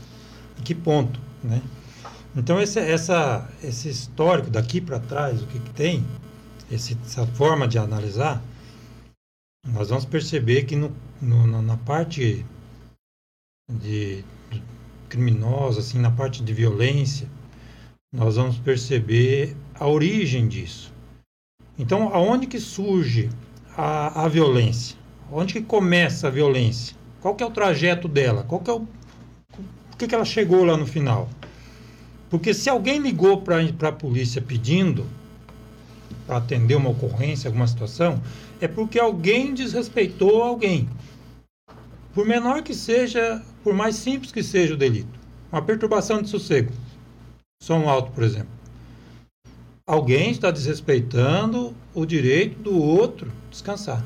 Em 0.57 0.63
que 0.63 0.73
ponto, 0.73 1.19
né? 1.43 1.61
Então, 2.33 2.61
esse, 2.61 2.79
essa, 2.79 3.49
esse 3.61 3.89
histórico 3.89 4.49
daqui 4.49 4.79
para 4.79 4.99
trás, 4.99 5.41
o 5.41 5.47
que, 5.47 5.59
que 5.59 5.69
tem, 5.71 6.05
esse, 6.71 6.97
essa 7.03 7.27
forma 7.27 7.67
de 7.67 7.77
analisar, 7.77 8.41
nós 9.67 9.89
vamos 9.89 10.05
perceber 10.05 10.63
que 10.63 10.75
no, 10.75 10.95
no, 11.21 11.61
na 11.61 11.75
parte 11.75 12.45
de, 13.69 14.23
de 14.49 14.63
criminosa, 15.09 15.81
assim, 15.81 15.99
na 15.99 16.11
parte 16.11 16.41
de 16.43 16.53
violência, 16.53 17.27
nós 18.13 18.37
vamos 18.37 18.57
perceber 18.57 19.57
a 19.75 19.85
origem 19.85 20.47
disso. 20.47 20.93
Então, 21.79 22.13
aonde 22.13 22.45
que 22.45 22.59
surge 22.59 23.29
a, 23.75 24.25
a 24.25 24.27
violência? 24.27 24.97
Onde 25.31 25.53
que 25.53 25.61
começa 25.61 26.27
a 26.27 26.29
violência? 26.29 26.93
Qual 27.21 27.33
que 27.33 27.41
é 27.41 27.47
o 27.47 27.51
trajeto 27.51 28.05
dela? 28.05 28.43
Qual 28.43 28.59
que 28.59 28.69
é 28.69 28.73
o 28.73 28.81
por 28.81 29.97
que, 29.97 30.07
que 30.07 30.15
ela 30.15 30.25
chegou 30.25 30.63
lá 30.63 30.77
no 30.77 30.85
final? 30.85 31.29
Porque 32.29 32.53
se 32.53 32.69
alguém 32.69 32.99
ligou 32.99 33.41
para 33.41 33.59
a 33.89 33.91
polícia 33.91 34.41
pedindo 34.41 35.05
para 36.25 36.37
atender 36.37 36.75
uma 36.75 36.91
ocorrência, 36.91 37.49
alguma 37.49 37.67
situação, 37.67 38.21
é 38.61 38.67
porque 38.67 38.99
alguém 38.99 39.53
desrespeitou 39.53 40.41
alguém. 40.41 40.87
Por 42.13 42.25
menor 42.25 42.61
que 42.61 42.73
seja, 42.73 43.41
por 43.63 43.73
mais 43.73 43.95
simples 43.95 44.31
que 44.31 44.43
seja 44.43 44.73
o 44.73 44.77
delito. 44.77 45.19
Uma 45.51 45.61
perturbação 45.61 46.21
de 46.21 46.29
sossego. 46.29 46.71
Som 47.61 47.89
alto, 47.89 48.11
por 48.11 48.23
exemplo. 48.23 48.58
Alguém 49.89 50.29
está 50.29 50.51
desrespeitando 50.51 51.75
o 51.95 52.05
direito 52.05 52.59
do 52.59 52.77
outro 52.77 53.31
descansar. 53.49 54.05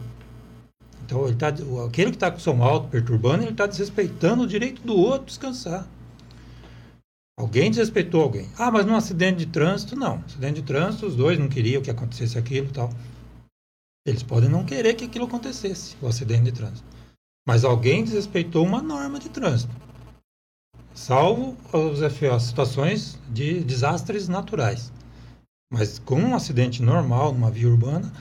Então, 1.03 1.27
ele 1.27 1.35
tá, 1.35 1.49
aquele 1.85 2.11
que 2.11 2.15
está 2.15 2.31
com 2.31 2.39
som 2.39 2.63
alto 2.63 2.87
perturbando, 2.87 3.43
ele 3.43 3.51
está 3.51 3.67
desrespeitando 3.67 4.43
o 4.43 4.47
direito 4.47 4.81
do 4.81 4.95
outro 4.95 5.25
descansar. 5.25 5.85
Alguém 7.37 7.69
desrespeitou 7.69 8.21
alguém. 8.21 8.49
Ah, 8.57 8.71
mas 8.71 8.85
num 8.85 8.95
acidente 8.95 9.39
de 9.39 9.47
trânsito, 9.47 9.93
não. 9.93 10.23
Acidente 10.25 10.61
de 10.61 10.63
trânsito, 10.65 11.05
os 11.05 11.17
dois 11.17 11.37
não 11.37 11.49
queriam 11.49 11.81
que 11.81 11.91
acontecesse 11.91 12.37
aquilo 12.37 12.71
tal. 12.71 12.89
Eles 14.07 14.23
podem 14.23 14.47
não 14.47 14.63
querer 14.63 14.93
que 14.93 15.03
aquilo 15.03 15.25
acontecesse, 15.25 15.97
o 16.01 16.07
acidente 16.07 16.43
de 16.43 16.53
trânsito. 16.53 16.87
Mas 17.45 17.65
alguém 17.65 18.05
desrespeitou 18.05 18.65
uma 18.65 18.81
norma 18.81 19.19
de 19.19 19.27
trânsito. 19.27 19.75
Salvo 20.93 21.57
as 22.33 22.43
situações 22.43 23.19
de 23.27 23.61
desastres 23.65 24.29
naturais. 24.29 24.93
Mas 25.73 25.97
com 25.97 26.19
um 26.19 26.35
acidente 26.35 26.83
normal, 26.83 27.33
numa 27.33 27.49
via 27.49 27.67
urbana, 27.67 28.13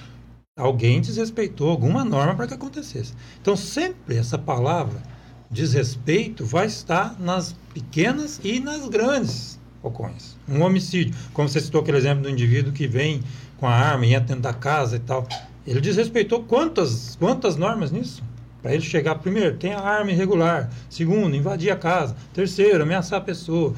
alguém 0.56 1.02
desrespeitou 1.02 1.68
alguma 1.68 2.02
norma 2.02 2.34
para 2.34 2.46
que 2.46 2.54
acontecesse. 2.54 3.12
Então, 3.42 3.54
sempre 3.54 4.16
essa 4.16 4.38
palavra 4.38 5.02
desrespeito 5.50 6.46
vai 6.46 6.64
estar 6.64 7.14
nas 7.20 7.54
pequenas 7.74 8.40
e 8.42 8.58
nas 8.58 8.88
grandes 8.88 9.60
ocorrências. 9.82 10.34
Um 10.48 10.62
homicídio, 10.62 11.14
como 11.34 11.46
você 11.46 11.60
citou 11.60 11.82
aquele 11.82 11.98
exemplo 11.98 12.22
do 12.22 12.30
indivíduo 12.30 12.72
que 12.72 12.86
vem 12.86 13.22
com 13.58 13.66
a 13.66 13.74
arma 13.74 14.06
e 14.06 14.14
entra 14.14 14.28
dentro 14.28 14.42
da 14.44 14.54
casa 14.54 14.96
e 14.96 15.00
tal. 15.00 15.28
Ele 15.66 15.80
desrespeitou 15.82 16.44
quantas, 16.44 17.16
quantas 17.16 17.56
normas 17.56 17.92
nisso? 17.92 18.22
Para 18.62 18.72
ele 18.72 18.82
chegar, 18.82 19.16
primeiro, 19.16 19.58
tem 19.58 19.74
a 19.74 19.80
arma 19.80 20.10
irregular. 20.10 20.70
Segundo, 20.88 21.36
invadir 21.36 21.70
a 21.70 21.76
casa. 21.76 22.16
Terceiro, 22.32 22.82
ameaçar 22.82 23.18
a 23.18 23.22
pessoa. 23.22 23.74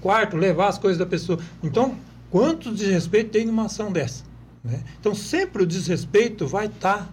Quarto, 0.00 0.34
levar 0.34 0.68
as 0.68 0.78
coisas 0.78 0.96
da 0.98 1.04
pessoa. 1.04 1.38
Então, 1.62 1.94
quanto 2.30 2.74
desrespeito 2.74 3.30
tem 3.30 3.46
numa 3.46 3.66
ação 3.66 3.92
dessa? 3.92 4.24
Né? 4.62 4.82
Então, 5.00 5.14
sempre 5.14 5.62
o 5.62 5.66
desrespeito 5.66 6.46
vai 6.46 6.66
estar 6.66 7.12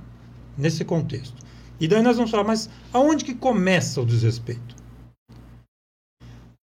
nesse 0.57 0.83
contexto. 0.83 1.35
E 1.79 1.87
daí 1.87 2.01
nós 2.01 2.15
vamos 2.15 2.31
falar, 2.31 2.43
mas 2.43 2.69
aonde 2.93 3.25
que 3.25 3.35
começa 3.35 4.01
o 4.01 4.05
desrespeito? 4.05 4.75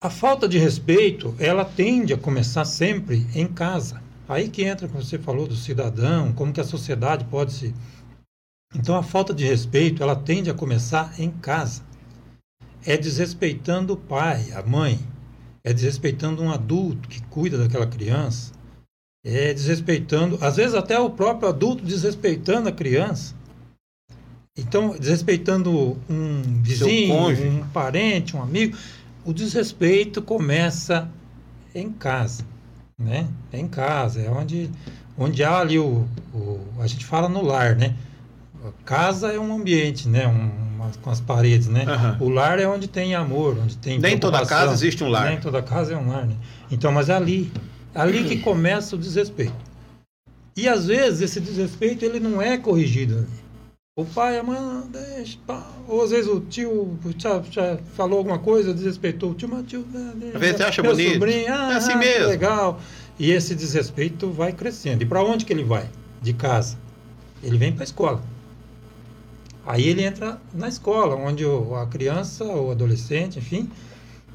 A 0.02 0.08
falta 0.08 0.48
de 0.48 0.56
respeito, 0.56 1.34
ela 1.38 1.64
tende 1.64 2.14
a 2.14 2.18
começar 2.18 2.64
sempre 2.64 3.26
em 3.34 3.46
casa. 3.46 4.02
Aí 4.26 4.48
que 4.48 4.62
entra, 4.62 4.88
como 4.88 5.02
você 5.02 5.18
falou, 5.18 5.46
do 5.46 5.56
cidadão, 5.56 6.32
como 6.32 6.52
que 6.52 6.60
a 6.60 6.64
sociedade 6.64 7.24
pode 7.26 7.52
se... 7.52 7.74
Então, 8.74 8.96
a 8.96 9.02
falta 9.02 9.34
de 9.34 9.44
respeito, 9.44 10.02
ela 10.02 10.14
tende 10.16 10.48
a 10.48 10.54
começar 10.54 11.20
em 11.20 11.30
casa. 11.30 11.82
É 12.86 12.96
desrespeitando 12.96 13.92
o 13.92 13.96
pai, 13.96 14.52
a 14.52 14.62
mãe. 14.62 14.98
É 15.62 15.72
desrespeitando 15.72 16.42
um 16.42 16.50
adulto 16.50 17.08
que 17.08 17.22
cuida 17.24 17.58
daquela 17.58 17.86
criança. 17.86 18.52
É 19.24 19.52
desrespeitando, 19.52 20.38
às 20.40 20.56
vezes 20.56 20.74
até 20.74 20.98
o 20.98 21.10
próprio 21.10 21.48
adulto 21.48 21.84
desrespeitando 21.84 22.68
a 22.68 22.72
criança. 22.72 23.34
Então, 24.56 24.96
desrespeitando 24.98 25.98
um 26.08 26.62
vizinho, 26.62 27.14
um 27.62 27.68
parente, 27.68 28.36
um 28.36 28.42
amigo, 28.42 28.76
o 29.24 29.32
desrespeito 29.32 30.20
começa 30.22 31.08
em 31.74 31.92
casa, 31.92 32.44
né? 32.98 33.28
É 33.52 33.58
em 33.58 33.68
casa, 33.68 34.20
é 34.20 34.30
onde, 34.30 34.70
onde 35.16 35.44
há 35.44 35.58
ali 35.58 35.78
o, 35.78 36.06
o 36.34 36.60
a 36.80 36.86
gente 36.86 37.04
fala 37.04 37.28
no 37.28 37.42
lar, 37.42 37.76
né? 37.76 37.96
A 38.64 38.72
casa 38.84 39.32
é 39.32 39.38
um 39.38 39.54
ambiente, 39.54 40.08
né? 40.08 40.26
Um, 40.26 40.69
com 41.02 41.10
as 41.10 41.20
paredes, 41.20 41.68
né? 41.68 41.84
Uhum. 42.20 42.26
O 42.26 42.28
lar 42.30 42.58
é 42.58 42.66
onde 42.66 42.88
tem 42.88 43.14
amor, 43.14 43.56
onde 43.58 43.76
tem 43.76 43.98
Nem 43.98 44.18
toda 44.18 44.44
casa 44.46 44.72
existe 44.72 45.02
um 45.04 45.08
lar. 45.08 45.28
Nem 45.28 45.40
toda 45.40 45.62
casa 45.62 45.94
é 45.94 45.96
um 45.96 46.08
lar, 46.08 46.26
né? 46.26 46.34
Então, 46.70 46.92
mas 46.92 47.08
é 47.08 47.14
ali, 47.14 47.52
ali 47.94 48.24
que 48.24 48.38
começa 48.38 48.96
o 48.96 48.98
desrespeito. 48.98 49.70
E 50.56 50.68
às 50.68 50.86
vezes 50.86 51.22
esse 51.22 51.40
desrespeito 51.40 52.04
ele 52.04 52.20
não 52.20 52.40
é 52.40 52.58
corrigido. 52.58 53.26
O 53.96 54.04
pai, 54.04 54.38
a 54.38 54.42
mãe, 54.42 54.58
deixa. 54.90 55.38
Pá. 55.46 55.66
Ou 55.86 56.02
às 56.02 56.10
vezes 56.10 56.26
o 56.26 56.40
tio 56.40 56.98
já, 57.18 57.42
já 57.50 57.78
falou 57.94 58.18
alguma 58.18 58.38
coisa, 58.38 58.72
desrespeitou 58.72 59.32
o 59.32 59.34
tio, 59.34 59.48
mas 59.48 59.66
tio. 59.66 59.84
Né, 59.92 60.32
Às 60.34 60.40
vezes 60.40 60.56
você 60.56 60.62
acha 60.62 60.82
bonito. 60.82 61.12
Sobrinho, 61.14 61.52
ah, 61.52 61.72
é 61.72 61.76
assim 61.76 61.96
mesmo. 61.96 62.28
Legal. 62.28 62.80
E 63.18 63.30
esse 63.30 63.54
desrespeito 63.54 64.30
vai 64.30 64.52
crescendo. 64.52 65.02
E 65.02 65.06
para 65.06 65.22
onde 65.22 65.44
que 65.44 65.52
ele 65.52 65.64
vai? 65.64 65.86
De 66.22 66.32
casa. 66.32 66.78
Ele 67.42 67.58
vem 67.58 67.72
para 67.72 67.82
a 67.82 67.84
escola. 67.84 68.22
Aí 69.66 69.86
ele 69.88 70.02
entra 70.02 70.40
na 70.54 70.68
escola, 70.68 71.14
onde 71.14 71.44
a 71.44 71.86
criança, 71.86 72.44
o 72.44 72.70
adolescente, 72.70 73.38
enfim, 73.38 73.70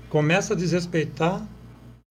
começa 0.09 0.53
a 0.53 0.57
desrespeitar 0.57 1.45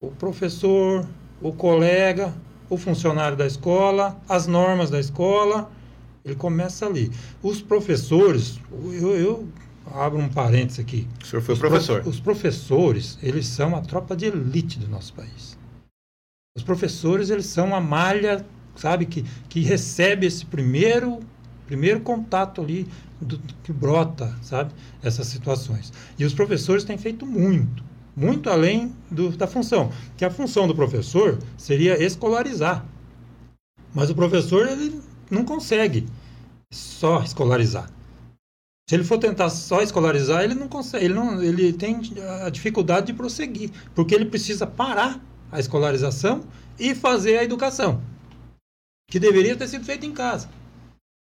o 0.02 0.12
professor, 0.12 1.08
o 1.42 1.52
colega, 1.52 2.34
o 2.70 2.78
funcionário 2.78 3.38
da 3.38 3.46
escola, 3.46 4.20
as 4.28 4.48
normas 4.48 4.90
da 4.90 5.00
escola 5.00 5.70
ele 6.24 6.36
começa 6.36 6.86
ali. 6.86 7.12
Os 7.42 7.62
professores, 7.62 8.60
eu, 8.72 9.16
eu 9.16 9.50
abro 9.94 10.20
um 10.20 10.30
parênteses 10.30 10.80
aqui. 10.80 11.08
O 11.22 11.26
senhor 11.26 11.42
foi 11.42 11.54
os 11.54 11.60
professor. 11.60 12.02
Pro, 12.02 12.10
os 12.10 12.20
professores, 12.20 13.18
eles 13.22 13.48
são 13.48 13.76
a 13.76 13.82
tropa 13.82 14.16
de 14.16 14.26
elite 14.26 14.80
do 14.80 14.88
nosso 14.88 15.14
país. 15.14 15.58
Os 16.56 16.64
professores, 16.64 17.30
eles 17.30 17.46
são 17.46 17.74
a 17.74 17.82
malha, 17.82 18.46
sabe, 18.76 19.06
que, 19.06 19.24
que 19.50 19.62
recebe 19.62 20.28
esse 20.28 20.46
primeiro, 20.46 21.20
primeiro 21.72 22.02
contato 22.02 22.60
ali 22.60 22.86
do, 23.22 23.40
que 23.64 23.72
brota, 23.72 24.36
sabe, 24.42 24.74
essas 25.02 25.28
situações. 25.28 25.94
E 26.20 26.26
os 26.26 26.34
professores 26.34 26.84
têm 26.84 26.98
feito 26.98 27.26
muito, 27.26 27.82
muito 28.14 28.50
além 28.50 28.94
do, 29.10 29.30
da 29.30 29.48
função. 29.48 29.90
Que 30.18 30.26
a 30.26 30.30
função 30.30 30.68
do 30.68 30.76
professor 30.76 31.40
seria 31.58 32.04
escolarizar. 32.04 32.86
Mas 33.94 34.10
o 34.10 34.16
professor, 34.16 34.68
ele 34.68 35.00
não 35.30 35.46
consegue 35.46 36.06
só 36.74 37.24
escolarizar. 37.24 37.90
Se 38.90 38.96
ele 38.96 39.06
for 39.06 39.18
tentar 39.18 39.50
só 39.50 39.82
escolarizar, 39.82 40.44
ele 40.44 40.56
não 40.56 40.68
consegue, 40.68 41.06
ele, 41.06 41.14
não, 41.14 41.42
ele 41.42 41.72
tem 41.72 42.02
a 42.44 42.50
dificuldade 42.50 43.08
de 43.08 43.14
prosseguir, 43.14 43.70
porque 43.96 44.14
ele 44.14 44.26
precisa 44.26 44.68
parar 44.68 45.24
a 45.50 45.58
escolarização 45.58 46.44
e 46.78 46.94
fazer 46.94 47.38
a 47.38 47.44
educação, 47.46 48.02
que 49.10 49.20
deveria 49.20 49.56
ter 49.56 49.70
sido 49.70 49.86
feita 49.86 50.06
em 50.06 50.12
casa. 50.12 50.50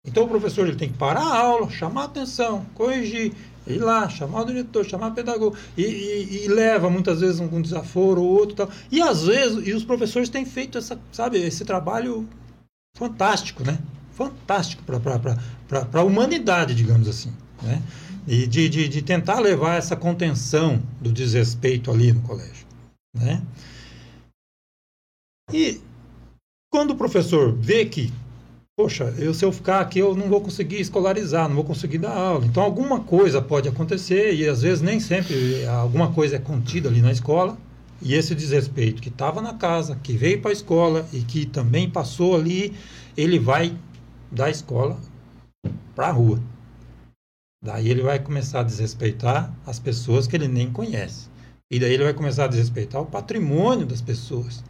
Então 0.06 0.26
o 0.26 0.28
professor 0.28 0.68
ele 0.68 0.78
tem 0.78 0.90
que 0.92 0.98
parar 0.98 1.22
a 1.22 1.38
aula, 1.38 1.70
chamar 1.70 2.02
a 2.02 2.06
atenção, 2.06 2.66
corrigir, 2.74 3.34
ir 3.66 3.78
lá, 3.78 4.10
chamar 4.10 4.42
o 4.42 4.46
diretor, 4.46 4.86
chamar 4.86 5.12
o 5.12 5.16
pedagogo, 5.16 5.56
e, 5.78 5.84
e, 5.84 6.44
e 6.44 6.48
leva 6.50 6.90
muitas 6.90 7.22
vezes 7.22 7.40
um, 7.40 7.62
desaforo 7.62 8.22
ou 8.22 8.30
outro 8.30 8.56
tal. 8.56 8.70
E 8.92 9.02
às 9.02 9.24
vezes, 9.24 9.66
e 9.66 9.74
os 9.74 9.86
professores 9.86 10.30
têm 10.30 10.46
feito 10.46 10.78
essa, 10.78 11.00
sabe, 11.12 11.38
esse 11.38 11.64
trabalho 11.64 12.28
fantástico, 12.98 13.64
né? 13.64 13.80
Fantástico 14.12 14.84
para 14.84 16.02
a 16.02 16.04
humanidade, 16.04 16.76
digamos 16.76 17.08
assim. 17.08 17.34
Né? 17.62 17.82
E 18.28 18.46
de, 18.46 18.68
de, 18.68 18.88
de 18.90 19.02
tentar 19.02 19.40
levar 19.40 19.76
essa 19.76 19.96
contenção 19.96 20.82
do 21.02 21.12
desrespeito 21.12 21.90
ali 21.90 22.12
no 22.12 22.22
colégio. 22.22 22.68
Né? 23.16 23.42
E 25.52 25.82
quando 26.72 26.92
o 26.92 26.96
professor 26.96 27.54
vê 27.54 27.86
que 27.86 28.14
poxa, 28.76 29.14
eu, 29.18 29.34
se 29.34 29.46
eu 29.46 29.52
ficar 29.52 29.80
aqui 29.80 30.00
eu 30.00 30.16
não 30.16 30.28
vou 30.28 30.42
conseguir 30.42 30.80
escolarizar, 30.80 31.48
não 31.48 31.56
vou 31.56 31.66
conseguir 31.66 32.00
dar 32.00 32.16
aula. 32.16 32.46
Então 32.46 32.64
alguma 32.64 33.02
coisa 33.02 33.42
pode 33.42 33.70
acontecer 33.70 34.34
e 34.34 34.48
às 34.48 34.62
vezes 34.62 34.82
nem 34.82 35.00
sempre 35.00 35.66
alguma 35.66 36.12
coisa 36.12 36.38
é 36.38 36.40
contida 36.40 36.90
ali 36.90 37.02
na 37.02 37.12
escola. 37.12 37.58
E 38.02 38.16
esse 38.16 38.36
desrespeito 38.36 39.02
que 39.02 39.08
estava 39.08 39.42
na 39.42 39.54
casa, 39.54 39.96
que 39.96 40.18
veio 40.18 40.42
para 40.42 40.52
a 40.52 40.54
escola 40.54 41.08
e 41.14 41.22
que 41.22 41.46
também 41.46 41.90
passou 41.90 42.36
ali, 42.36 42.76
ele 43.16 43.40
vai 43.40 43.78
da 44.30 44.50
escola 44.50 45.00
para 45.96 46.08
a 46.08 46.12
rua. 46.12 46.42
Daí 47.64 47.90
ele 47.90 48.02
vai 48.02 48.20
começar 48.20 48.60
a 48.60 48.64
desrespeitar 48.64 49.54
as 49.66 49.80
pessoas 49.80 50.28
que 50.28 50.36
ele 50.36 50.50
nem 50.50 50.70
conhece. 50.70 51.30
E 51.72 51.80
daí 51.80 51.94
ele 51.94 52.04
vai 52.04 52.14
começar 52.14 52.44
a 52.44 52.48
desrespeitar 52.48 53.02
o 53.02 53.06
patrimônio 53.06 53.86
das 53.86 54.02
pessoas. 54.02 54.62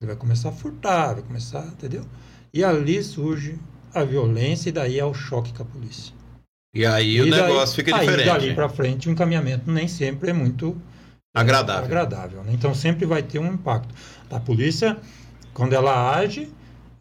Ele 0.00 0.12
vai 0.12 0.16
começar 0.16 0.50
a 0.50 0.52
furtar, 0.52 1.14
vai 1.14 1.22
começar, 1.24 1.66
entendeu? 1.66 2.04
E 2.52 2.64
ali 2.64 3.02
surge 3.02 3.58
a 3.94 4.04
violência 4.04 4.68
e 4.68 4.72
daí 4.72 4.98
é 4.98 5.04
o 5.04 5.14
choque 5.14 5.52
com 5.52 5.62
a 5.62 5.66
polícia. 5.66 6.14
E 6.74 6.84
aí 6.84 7.16
e 7.16 7.22
o 7.22 7.30
daí, 7.30 7.42
negócio 7.42 7.76
fica 7.76 7.96
aí, 7.96 8.00
diferente. 8.00 8.26
Dali 8.26 8.54
para 8.54 8.68
frente, 8.68 9.08
o 9.08 9.12
encaminhamento 9.12 9.70
nem 9.70 9.88
sempre 9.88 10.30
é 10.30 10.32
muito 10.32 10.76
agradável. 11.34 11.82
É, 11.82 11.86
agradável 11.86 12.44
né? 12.44 12.52
Então 12.52 12.74
sempre 12.74 13.06
vai 13.06 13.22
ter 13.22 13.38
um 13.38 13.52
impacto. 13.52 13.94
A 14.30 14.40
polícia, 14.40 14.96
quando 15.54 15.72
ela 15.72 16.16
age, 16.16 16.50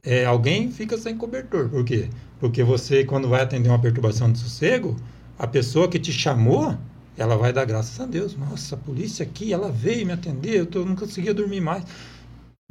é, 0.03 0.25
alguém 0.25 0.71
fica 0.71 0.97
sem 0.97 1.17
cobertor. 1.17 1.69
Por 1.69 1.83
quê? 1.83 2.09
Porque 2.39 2.63
você, 2.63 3.03
quando 3.03 3.27
vai 3.27 3.41
atender 3.41 3.69
uma 3.69 3.79
perturbação 3.79 4.31
de 4.31 4.39
sossego, 4.39 4.95
a 5.37 5.45
pessoa 5.47 5.87
que 5.87 5.99
te 5.99 6.11
chamou, 6.11 6.77
ela 7.17 7.35
vai 7.35 7.51
dar 7.51 7.65
graças 7.65 7.99
a 7.99 8.05
Deus. 8.05 8.35
Nossa, 8.35 8.75
a 8.75 8.77
polícia 8.77 9.23
aqui, 9.23 9.51
ela 9.51 9.71
veio 9.71 10.05
me 10.05 10.13
atender, 10.13 10.59
eu 10.59 10.65
tô, 10.65 10.85
não 10.85 10.95
conseguia 10.95 11.33
dormir 11.33 11.61
mais. 11.61 11.83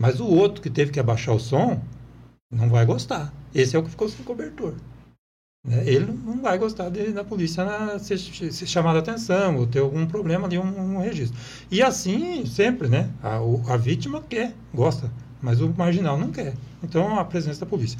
Mas 0.00 0.20
o 0.20 0.26
outro 0.26 0.62
que 0.62 0.70
teve 0.70 0.92
que 0.92 1.00
abaixar 1.00 1.34
o 1.34 1.40
som, 1.40 1.80
não 2.50 2.68
vai 2.68 2.84
gostar. 2.86 3.32
Esse 3.54 3.76
é 3.76 3.78
o 3.78 3.82
que 3.82 3.90
ficou 3.90 4.08
sem 4.08 4.24
cobertor. 4.24 4.74
Né? 5.66 5.82
Ele 5.84 6.06
não 6.06 6.40
vai 6.40 6.56
gostar 6.58 6.88
de, 6.90 7.10
da 7.10 7.24
polícia 7.24 7.64
na, 7.64 7.98
ser, 7.98 8.18
ser 8.18 8.66
chamada 8.66 9.00
atenção 9.00 9.56
ou 9.56 9.66
ter 9.66 9.80
algum 9.80 10.06
problema 10.06 10.46
ali, 10.46 10.58
um, 10.58 10.96
um 10.96 10.98
registro. 11.00 11.36
E 11.70 11.82
assim, 11.82 12.46
sempre, 12.46 12.88
né? 12.88 13.10
A, 13.22 13.38
a 13.72 13.76
vítima 13.76 14.22
quer, 14.22 14.54
gosta, 14.72 15.10
mas 15.42 15.60
o 15.60 15.68
marginal 15.76 16.16
não 16.16 16.30
quer. 16.30 16.54
Então, 16.82 17.18
a 17.18 17.24
presença 17.24 17.60
da 17.60 17.66
polícia. 17.66 17.98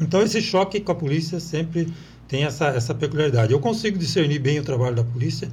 Então, 0.00 0.22
esse 0.22 0.40
choque 0.40 0.80
com 0.80 0.92
a 0.92 0.94
polícia 0.94 1.38
sempre 1.38 1.92
tem 2.26 2.44
essa, 2.44 2.68
essa 2.68 2.94
peculiaridade. 2.94 3.52
Eu 3.52 3.60
consigo 3.60 3.98
discernir 3.98 4.38
bem 4.38 4.58
o 4.58 4.64
trabalho 4.64 4.96
da 4.96 5.04
polícia 5.04 5.50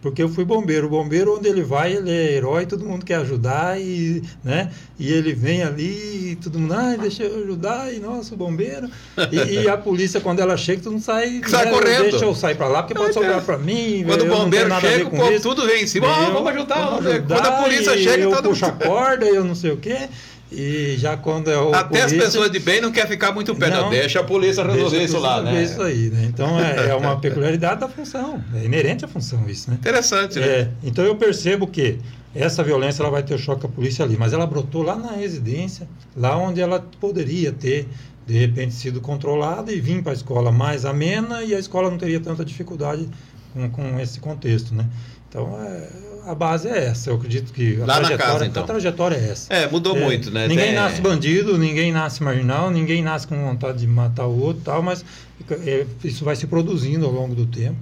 porque 0.00 0.22
eu 0.22 0.28
fui 0.28 0.44
bombeiro. 0.44 0.86
O 0.86 0.90
bombeiro, 0.90 1.36
onde 1.36 1.48
ele 1.48 1.62
vai, 1.62 1.92
ele 1.92 2.10
é 2.10 2.32
herói, 2.32 2.66
todo 2.66 2.84
mundo 2.84 3.04
quer 3.04 3.16
ajudar, 3.16 3.80
e, 3.80 4.22
né? 4.44 4.70
e 4.98 5.12
ele 5.12 5.32
vem 5.32 5.62
ali, 5.62 6.32
e 6.32 6.36
todo 6.36 6.58
mundo, 6.58 6.74
ah, 6.74 6.96
deixa 6.96 7.24
eu 7.24 7.42
ajudar, 7.42 7.92
e 7.92 7.98
nossa, 7.98 8.34
o 8.34 8.36
bombeiro. 8.36 8.88
E, 9.32 9.62
e 9.62 9.68
a 9.68 9.76
polícia, 9.76 10.20
quando 10.20 10.40
ela 10.40 10.56
chega, 10.56 10.82
todo 10.82 10.92
mundo 10.92 11.02
sai, 11.02 11.40
sai 11.46 11.66
né? 11.66 11.70
correndo. 11.72 12.10
Deixa 12.10 12.24
eu 12.24 12.34
sair 12.34 12.54
para 12.54 12.68
lá, 12.68 12.82
porque 12.82 12.94
pode 12.94 13.12
sobrar 13.14 13.42
para 13.42 13.58
mim. 13.58 14.04
Quando 14.06 14.22
o 14.22 14.28
bombeiro 14.28 14.68
chega, 14.80 15.06
o 15.06 15.10
povo 15.10 15.40
tudo 15.40 15.66
vem 15.66 15.82
em 15.82 15.86
cima, 15.86 16.06
oh, 16.06 16.32
vamos 16.32 16.52
ajudar. 16.52 16.90
Vamos 16.90 17.06
ajudar 17.06 17.36
quando 17.36 17.46
a 17.46 17.62
polícia 17.62 17.96
chega, 17.98 18.22
eu 18.22 18.30
todo 18.30 18.50
mundo... 18.50 18.64
a 18.64 18.72
corda, 18.72 19.26
eu 19.26 19.44
não 19.44 19.54
sei 19.54 19.72
o 19.72 19.76
quê. 19.76 20.08
E 20.50 20.96
já 20.96 21.16
quando 21.16 21.50
é 21.50 21.58
o. 21.58 21.74
Até 21.74 22.00
polícia, 22.00 22.06
as 22.06 22.12
pessoas 22.12 22.50
de 22.50 22.58
bem 22.58 22.80
não 22.80 22.90
querem 22.90 23.10
ficar 23.10 23.32
muito 23.32 23.54
perto. 23.54 23.74
Não, 23.74 23.90
deixa 23.90 24.20
a 24.20 24.24
polícia 24.24 24.64
resolver 24.64 25.04
isso 25.04 25.18
lá, 25.18 25.42
né? 25.42 25.62
Isso 25.62 25.80
aí, 25.82 26.08
né? 26.08 26.24
Então 26.24 26.58
é, 26.58 26.88
é, 26.88 26.94
uma 26.94 27.20
peculiaridade 27.20 27.80
da 27.80 27.88
função. 27.88 28.42
É 28.54 28.64
inerente 28.64 29.04
à 29.04 29.08
função 29.08 29.46
isso, 29.48 29.70
né? 29.70 29.76
Interessante, 29.78 30.38
né? 30.38 30.46
É, 30.46 30.70
então 30.82 31.04
eu 31.04 31.16
percebo 31.16 31.66
que 31.66 31.98
essa 32.34 32.62
violência 32.62 33.02
ela 33.02 33.10
vai 33.10 33.22
ter 33.22 33.34
o 33.34 33.38
choque 33.38 33.66
a 33.66 33.68
polícia 33.68 34.04
ali, 34.04 34.16
mas 34.16 34.32
ela 34.32 34.46
brotou 34.46 34.82
lá 34.82 34.96
na 34.96 35.12
residência, 35.12 35.86
lá 36.16 36.36
onde 36.36 36.60
ela 36.60 36.86
poderia 36.98 37.52
ter 37.52 37.86
de 38.26 38.38
repente 38.38 38.74
sido 38.74 39.00
controlada 39.00 39.72
e 39.72 39.80
vir 39.80 40.02
para 40.02 40.12
a 40.12 40.14
escola 40.14 40.52
mais 40.52 40.84
amena 40.84 41.42
e 41.42 41.54
a 41.54 41.58
escola 41.58 41.90
não 41.90 41.98
teria 41.98 42.20
tanta 42.20 42.44
dificuldade 42.44 43.08
com, 43.52 43.68
com 43.70 44.00
esse 44.00 44.20
contexto, 44.20 44.74
né? 44.74 44.86
Então, 45.28 45.58
é, 45.62 45.88
a 46.28 46.34
base 46.34 46.68
é 46.68 46.86
essa. 46.86 47.08
Eu 47.08 47.16
acredito 47.16 47.52
que 47.52 47.80
a, 47.80 47.86
Lá 47.86 47.94
trajetória, 47.96 48.16
na 48.16 48.32
casa, 48.32 48.46
então. 48.46 48.62
a 48.62 48.66
trajetória 48.66 49.16
é 49.16 49.30
essa. 49.30 49.52
É, 49.52 49.66
mudou 49.66 49.96
é, 49.96 50.00
muito, 50.00 50.30
né? 50.30 50.46
Ninguém 50.46 50.66
Tem... 50.66 50.74
nasce 50.74 51.00
bandido, 51.00 51.56
ninguém 51.56 51.90
nasce 51.90 52.22
marginal, 52.22 52.70
ninguém 52.70 53.02
nasce 53.02 53.26
com 53.26 53.36
vontade 53.42 53.78
de 53.78 53.86
matar 53.86 54.26
o 54.26 54.38
outro 54.38 54.62
tal, 54.62 54.82
mas 54.82 55.02
é, 55.50 55.86
isso 56.04 56.24
vai 56.24 56.36
se 56.36 56.46
produzindo 56.46 57.06
ao 57.06 57.12
longo 57.12 57.34
do 57.34 57.46
tempo, 57.46 57.78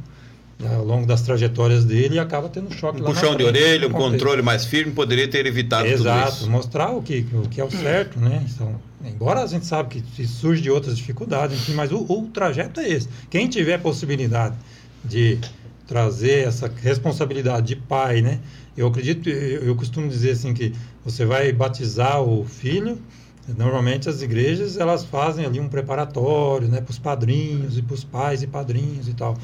né, 0.60 0.76
ao 0.76 0.84
longo 0.84 1.06
das 1.06 1.22
trajetórias 1.22 1.84
dele 1.84 2.14
e 2.14 2.18
acaba 2.20 2.48
tendo 2.48 2.72
choque 2.72 3.02
um 3.02 3.04
puxão 3.04 3.34
de 3.34 3.42
orelha, 3.42 3.88
um 3.88 3.92
controle 3.92 4.42
mais 4.42 4.64
firme 4.64 4.92
poderia 4.92 5.26
ter 5.26 5.44
evitado 5.44 5.88
Exato, 5.88 6.30
tudo 6.30 6.40
isso. 6.42 6.50
mostrar 6.50 6.90
o 6.90 7.02
que, 7.02 7.26
o 7.32 7.48
que 7.48 7.60
é 7.60 7.64
o 7.64 7.70
certo, 7.70 8.20
né? 8.20 8.46
Então, 8.48 8.80
embora 9.04 9.42
a 9.42 9.46
gente 9.46 9.66
sabe 9.66 10.00
que 10.00 10.26
surge 10.26 10.62
de 10.62 10.70
outras 10.70 10.96
dificuldades, 10.96 11.58
enfim, 11.58 11.74
mas 11.74 11.90
o, 11.90 11.98
o 11.98 12.30
trajeto 12.32 12.78
é 12.78 12.88
esse. 12.88 13.08
Quem 13.28 13.48
tiver 13.48 13.78
possibilidade 13.78 14.54
de 15.04 15.38
trazer 15.86 16.46
essa 16.46 16.70
responsabilidade 16.82 17.68
de 17.68 17.76
pai, 17.76 18.20
né? 18.20 18.40
Eu 18.76 18.88
acredito, 18.88 19.28
eu 19.28 19.74
costumo 19.74 20.08
dizer 20.08 20.32
assim 20.32 20.52
que 20.52 20.72
você 21.04 21.24
vai 21.24 21.52
batizar 21.52 22.20
o 22.22 22.44
filho, 22.44 22.98
normalmente 23.56 24.08
as 24.08 24.20
igrejas 24.20 24.76
elas 24.76 25.04
fazem 25.04 25.46
ali 25.46 25.60
um 25.60 25.68
preparatório, 25.68 26.68
né, 26.68 26.80
para 26.80 26.90
os 26.90 26.98
padrinhos 26.98 27.78
e 27.78 27.82
para 27.82 27.94
os 27.94 28.04
pais 28.04 28.42
e 28.42 28.46
padrinhos 28.46 29.08
e 29.08 29.14
tal. 29.14 29.36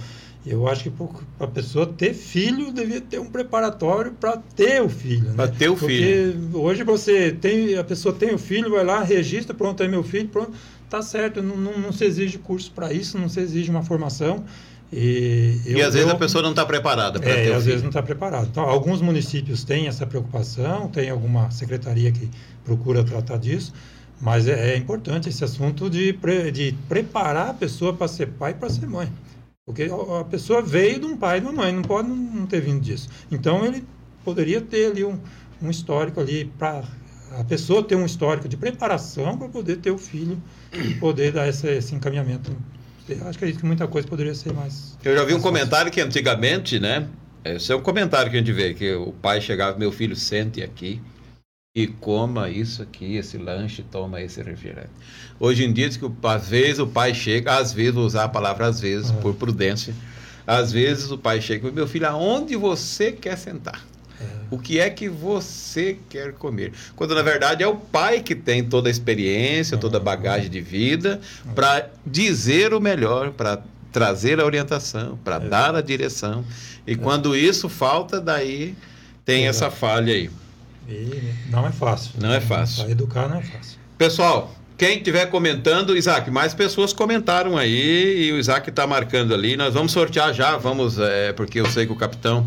Eu 0.45 0.67
acho 0.67 0.83
que 0.83 0.91
para 0.91 1.47
a 1.47 1.51
pessoa 1.51 1.87
ter 1.87 2.13
filho 2.15 2.73
devia 2.73 3.01
ter 3.01 3.21
um 3.21 3.31
preparatório 3.31 4.13
para 4.13 4.39
ter 4.57 4.83
o 4.83 4.89
filho, 4.89 5.29
né? 5.29 5.35
Para 5.37 5.49
ter 5.49 5.69
o 5.69 5.77
Porque 5.77 5.97
filho. 5.97 6.59
hoje 6.59 6.83
você 6.83 7.31
tem, 7.31 7.77
a 7.79 7.85
pessoa 7.85 8.13
tem 8.13 8.35
o 8.35 8.39
filho, 8.39 8.71
vai 8.73 8.85
lá, 8.85 9.05
registra, 9.05 9.55
pronto, 9.55 9.81
é 9.85 9.89
meu 9.89 10.03
filho, 10.03 10.29
pronto, 10.29 10.51
tá 10.91 11.01
certo. 11.01 11.41
Não, 11.41 11.57
não, 11.57 11.79
não 11.79 11.93
se 11.93 12.05
exige 12.05 12.39
curso 12.39 12.73
para 12.73 12.93
isso, 12.93 13.17
não 13.19 13.29
se 13.29 13.39
exige 13.39 13.71
uma 13.71 13.85
formação. 13.85 14.45
E, 14.93 15.59
eu, 15.65 15.79
e 15.79 15.83
às 15.83 15.95
vezes 15.95 16.09
eu, 16.09 16.15
a 16.15 16.19
pessoa 16.19 16.43
não 16.43 16.51
está 16.51 16.67
preparada 16.67 17.19
para 17.19 17.31
é, 17.31 17.45
ter. 17.45 17.55
Às 17.55 17.65
vezes 17.65 17.81
não 17.81 17.89
está 17.89 18.03
preparada. 18.03 18.47
Então, 18.51 18.63
alguns 18.63 19.01
municípios 19.01 19.65
têm 19.65 19.87
essa 19.89 20.07
preocupação, 20.07 20.89
tem 20.89 21.09
alguma 21.09 21.51
secretaria 21.51 22.13
que 22.13 22.29
procura 22.63 23.03
tratar 23.03 23.39
disso, 23.39 23.73
mas 24.21 24.47
é, 24.47 24.75
é 24.75 24.77
importante 24.77 25.31
esse 25.31 25.43
assunto 25.43 25.89
de, 25.89 26.13
pre, 26.13 26.53
de 26.53 26.77
preparar 26.89 27.51
a 27.51 27.55
pessoa 27.55 27.95
para 27.95 28.07
ser 28.07 28.27
pai 28.29 28.51
e 28.51 28.55
para 28.55 28.69
ser 28.69 28.87
mãe. 28.87 29.11
Porque 29.65 29.89
a 30.21 30.25
pessoa 30.25 30.61
veio 30.61 31.01
de 31.01 31.07
um 31.07 31.17
pai 31.17 31.39
e 31.39 31.41
de 31.41 31.47
uma 31.47 31.63
mãe, 31.63 31.73
não 31.73 31.83
pode 31.83 32.09
não 32.09 32.45
ter 32.45 32.61
vindo 32.61 32.81
disso. 32.81 33.09
Então, 33.31 33.65
ele 33.65 33.83
poderia 34.23 34.61
ter 34.61 34.91
ali 34.91 35.05
um, 35.05 35.19
um 35.63 35.71
histórico 35.71 36.21
ali 36.21 36.45
para 36.59 36.85
a 37.39 37.45
pessoa 37.45 37.83
ter 37.83 37.97
um 37.97 38.05
histórico 38.05 38.47
de 38.47 38.59
preparação 38.59 39.39
para 39.39 39.49
poder 39.49 39.77
ter 39.79 39.91
o 39.91 39.97
filho 39.97 40.43
e 40.73 40.95
poder 40.97 41.33
dar 41.33 41.49
esse, 41.49 41.67
esse 41.67 41.95
encaminhamento 41.95 42.55
acho 43.27 43.39
que 43.39 43.67
muita 43.67 43.87
coisa 43.87 44.07
poderia 44.07 44.35
ser 44.35 44.53
mais. 44.53 44.97
Eu 45.05 45.17
já 45.17 45.25
vi 45.25 45.35
um 45.35 45.41
comentário 45.41 45.91
que 45.91 46.01
antigamente, 46.01 46.79
né? 46.79 47.09
Esse 47.45 47.73
é 47.73 47.77
um 47.77 47.83
comentário 47.83 48.31
que 48.31 48.37
a 48.37 48.39
gente 48.39 48.53
vê, 48.53 48.73
que 48.73 48.95
o 48.95 49.13
pai 49.13 49.41
chegava, 49.41 49.77
meu 49.77 49.91
filho, 49.91 50.15
sente 50.15 50.63
aqui 50.63 51.01
e 51.75 51.87
coma 51.87 52.49
isso 52.51 52.83
aqui, 52.83 53.17
esse 53.17 53.39
lanche, 53.39 53.83
toma 53.83 54.21
esse 54.21 54.43
refrigerante. 54.43 54.91
Hoje 55.41 55.65
em 55.65 55.73
dia, 55.73 55.89
diz 55.89 55.97
que 55.97 56.09
às 56.23 56.49
vezes 56.49 56.79
o 56.79 56.87
pai 56.87 57.15
chega, 57.15 57.57
às 57.57 57.73
vezes, 57.73 57.95
vou 57.95 58.05
usar 58.05 58.25
a 58.25 58.29
palavra 58.29 58.67
às 58.67 58.81
vezes, 58.81 59.11
uhum. 59.11 59.21
por 59.21 59.35
prudência, 59.35 59.95
às 60.47 60.71
vezes 60.71 61.11
o 61.11 61.19
pai 61.19 61.41
chega 61.41 61.69
e 61.69 61.73
meu 61.73 61.87
filho, 61.87 62.07
aonde 62.07 62.55
você 62.57 63.11
quer 63.11 63.37
sentar? 63.37 63.85
O 64.53 64.59
que 64.59 64.79
é 64.79 64.91
que 64.91 65.09
você 65.09 65.97
quer 66.11 66.35
comer? 66.35 66.75
Quando 66.95 67.15
na 67.15 67.23
verdade 67.23 67.63
é 67.63 67.67
o 67.67 67.75
pai 67.75 68.21
que 68.21 68.35
tem 68.35 68.63
toda 68.63 68.87
a 68.87 68.91
experiência, 68.91 69.79
toda 69.79 69.97
a 69.97 70.01
bagagem 70.01 70.51
de 70.51 70.61
vida 70.61 71.23
para 71.55 71.89
dizer 72.05 72.75
o 72.75 72.81
melhor, 72.81 73.31
para 73.31 73.63
trazer 73.91 74.41
a 74.41 74.45
orientação, 74.45 75.19
para 75.25 75.39
dar 75.39 75.75
a 75.75 75.81
direção. 75.81 76.45
E 76.87 76.95
quando 76.95 77.35
isso 77.35 77.67
falta, 77.67 78.21
daí 78.21 78.75
tem 79.25 79.47
essa 79.47 79.71
falha 79.71 80.13
aí. 80.13 80.31
E 80.87 81.33
não 81.49 81.67
é 81.67 81.73
fácil. 81.73 82.11
Não 82.21 82.35
é 82.35 82.41
fácil. 82.41 82.83
Para 82.83 82.93
educar 82.93 83.29
não 83.31 83.39
é 83.39 83.43
fácil. 83.43 83.79
Pessoal, 83.97 84.55
quem 84.77 84.99
estiver 84.99 85.25
comentando, 85.31 85.97
Isaac, 85.97 86.31
mais 86.31 86.53
pessoas 86.53 86.93
comentaram 86.93 87.57
aí 87.57 88.27
e 88.27 88.33
o 88.33 88.39
Isaac 88.39 88.69
está 88.69 88.87
marcando 88.87 89.33
ali. 89.33 89.57
Nós 89.57 89.73
vamos 89.73 89.93
sortear 89.93 90.35
já, 90.35 90.59
vamos, 90.59 90.99
é, 90.99 91.33
porque 91.33 91.59
eu 91.59 91.71
sei 91.71 91.87
que 91.87 91.93
o 91.93 91.97
capitão 91.97 92.47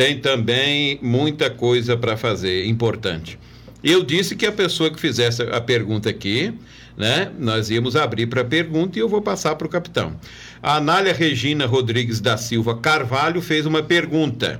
tem 0.00 0.18
também 0.18 0.98
muita 1.02 1.50
coisa 1.50 1.94
para 1.94 2.16
fazer, 2.16 2.64
importante. 2.64 3.38
Eu 3.84 4.02
disse 4.02 4.34
que 4.34 4.46
a 4.46 4.52
pessoa 4.52 4.90
que 4.90 4.98
fizesse 4.98 5.42
a 5.42 5.60
pergunta 5.60 6.08
aqui, 6.08 6.54
né, 6.96 7.30
nós 7.38 7.68
íamos 7.68 7.94
abrir 7.96 8.26
para 8.26 8.42
pergunta 8.42 8.98
e 8.98 9.02
eu 9.02 9.08
vou 9.10 9.20
passar 9.20 9.56
para 9.56 9.66
o 9.66 9.68
capitão. 9.68 10.18
A 10.62 10.76
Anália 10.76 11.12
Regina 11.12 11.66
Rodrigues 11.66 12.18
da 12.18 12.38
Silva 12.38 12.78
Carvalho 12.78 13.42
fez 13.42 13.66
uma 13.66 13.82
pergunta. 13.82 14.58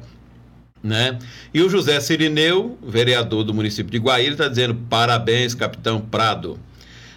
Né? 0.82 1.18
E 1.54 1.62
o 1.62 1.70
José 1.70 1.98
Sirineu, 2.00 2.78
vereador 2.86 3.42
do 3.42 3.54
município 3.54 3.90
de 3.90 3.98
Guaíra, 3.98 4.32
está 4.32 4.46
dizendo 4.46 4.74
parabéns, 4.90 5.54
capitão 5.54 6.02
Prado. 6.02 6.60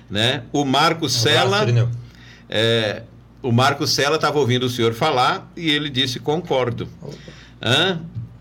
Né? 0.09 0.43
O 0.53 0.63
Marco 0.63 1.09
Sela. 1.09 1.65
É, 2.49 3.03
o 3.41 3.51
Marco 3.51 3.85
Sela 3.85 4.15
estava 4.15 4.39
ouvindo 4.39 4.65
o 4.65 4.69
senhor 4.69 4.93
falar 4.93 5.51
e 5.57 5.69
ele 5.69 5.89
disse 5.89 6.21
concordo. 6.21 6.87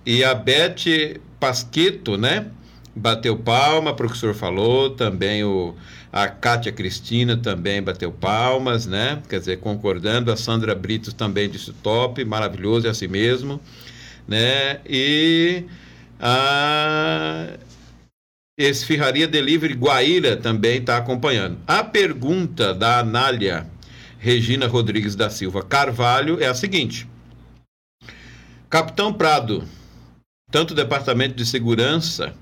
E 0.04 0.24
a 0.24 0.34
Beth 0.34 1.20
Pasqueto, 1.38 2.16
né? 2.16 2.46
Bateu 2.94 3.36
palma 3.36 3.96
o 3.98 4.14
senhor 4.14 4.34
falou, 4.34 4.90
também 4.90 5.44
o, 5.44 5.74
a 6.12 6.28
Kátia 6.28 6.70
Cristina 6.70 7.36
também 7.36 7.82
bateu 7.82 8.12
palmas, 8.12 8.84
né? 8.84 9.22
Quer 9.28 9.38
dizer, 9.38 9.60
concordando. 9.60 10.30
A 10.30 10.36
Sandra 10.36 10.74
Britos 10.74 11.14
também 11.14 11.48
disse 11.48 11.72
top, 11.72 12.22
maravilhoso, 12.24 12.86
é 12.86 12.90
assim 12.90 13.08
mesmo. 13.08 13.58
Né? 14.28 14.80
E 14.86 15.64
a 16.20 17.48
Esfirraria 18.58 19.26
Delivery 19.26 19.74
Guaíra 19.74 20.36
também 20.36 20.78
está 20.78 20.98
acompanhando. 20.98 21.58
A 21.66 21.82
pergunta 21.82 22.74
da 22.74 22.98
Anália 22.98 23.66
Regina 24.18 24.66
Rodrigues 24.66 25.16
da 25.16 25.30
Silva 25.30 25.62
Carvalho 25.62 26.42
é 26.42 26.46
a 26.46 26.54
seguinte: 26.54 27.08
Capitão 28.72 29.12
Prado, 29.12 29.68
tanto 30.50 30.70
o 30.70 30.74
Departamento 30.74 31.34
de 31.34 31.44
Segurança 31.44 32.34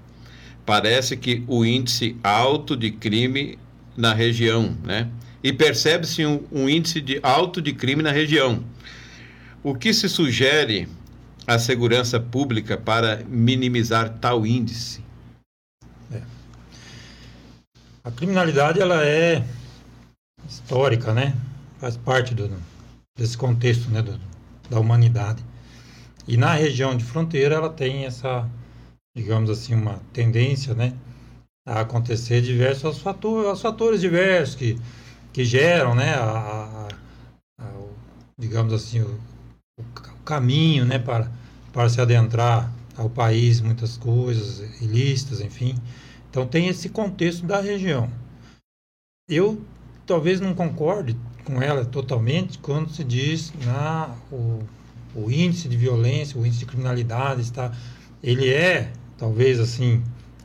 parece 0.65 1.17
que 1.17 1.43
o 1.49 1.65
índice 1.65 2.17
alto 2.23 2.77
de 2.77 2.93
crime 2.93 3.59
na 3.97 4.15
região, 4.15 4.79
né? 4.85 5.11
E 5.43 5.53
percebe-se 5.53 6.25
um, 6.25 6.47
um, 6.53 6.69
índice 6.69 7.01
de 7.01 7.19
alto 7.21 7.61
de 7.61 7.73
crime 7.73 8.01
na 8.01 8.13
região. 8.13 8.63
O 9.61 9.75
que 9.75 9.93
se 9.93 10.09
sugere 10.09 10.89
à 11.49 11.59
segurança 11.59 12.21
pública 12.21 12.79
para 12.79 13.25
minimizar 13.27 14.11
tal 14.21 14.47
índice? 14.47 15.03
É. 16.13 16.23
A 18.05 18.11
criminalidade 18.13 18.81
ela 18.81 19.05
é 19.05 19.45
histórica, 20.49 21.13
né? 21.13 21.35
Faz 21.81 21.97
parte 21.97 22.37
do, 22.37 22.57
desse 23.19 23.37
contexto, 23.37 23.91
né, 23.91 24.01
do, 24.01 24.21
da 24.71 24.79
humanidade. 24.79 25.50
E 26.29 26.37
na 26.37 26.55
região 26.55 26.97
de 26.97 27.05
fronteira 27.05 27.55
ela 27.55 27.71
tem 27.71 28.05
essa 28.05 28.49
digamos 29.15 29.51
assim, 29.51 29.75
uma 29.75 30.01
tendência, 30.13 30.75
né, 30.75 30.95
a 31.67 31.81
acontecer 31.81 32.41
diversos 32.41 32.99
fatores, 32.99 33.61
fatores 33.61 34.01
diversos 34.01 34.55
que, 34.55 34.79
que 35.33 35.45
geram, 35.45 35.95
né, 35.95 36.15
a, 36.15 36.89
a, 37.59 37.65
a, 37.65 37.69
o, 37.79 37.95
digamos 38.39 38.73
assim, 38.73 39.01
o, 39.01 39.21
o, 39.79 39.85
caminho, 40.25 40.85
né, 40.85 40.99
para, 40.99 41.31
para 41.73 41.89
se 41.89 42.01
adentrar 42.01 42.73
ao 42.97 43.11
país, 43.11 43.61
muitas 43.61 43.97
coisas 43.97 44.61
ilícitas, 44.81 45.41
enfim. 45.41 45.75
Então 46.29 46.47
tem 46.47 46.69
esse 46.69 46.89
contexto 46.89 47.45
da 47.45 47.61
região. 47.61 48.09
Eu 49.29 49.61
talvez 50.07 50.41
não 50.41 50.55
concorde 50.55 51.17
com 51.45 51.61
ela 51.61 51.85
totalmente 51.85 52.59
quando 52.59 52.91
se 52.91 53.03
diz 53.03 53.53
na 53.65 54.15
o, 54.31 54.61
o 55.15 55.31
índice 55.31 55.69
de 55.69 55.77
violência, 55.77 56.39
o 56.39 56.47
índice 56.47 56.61
de 56.61 56.67
criminalidade 56.67 57.41
está 57.41 57.73
ele 58.23 58.53
é 58.53 58.93
talvez 59.17 59.61
assim, 59.61 60.03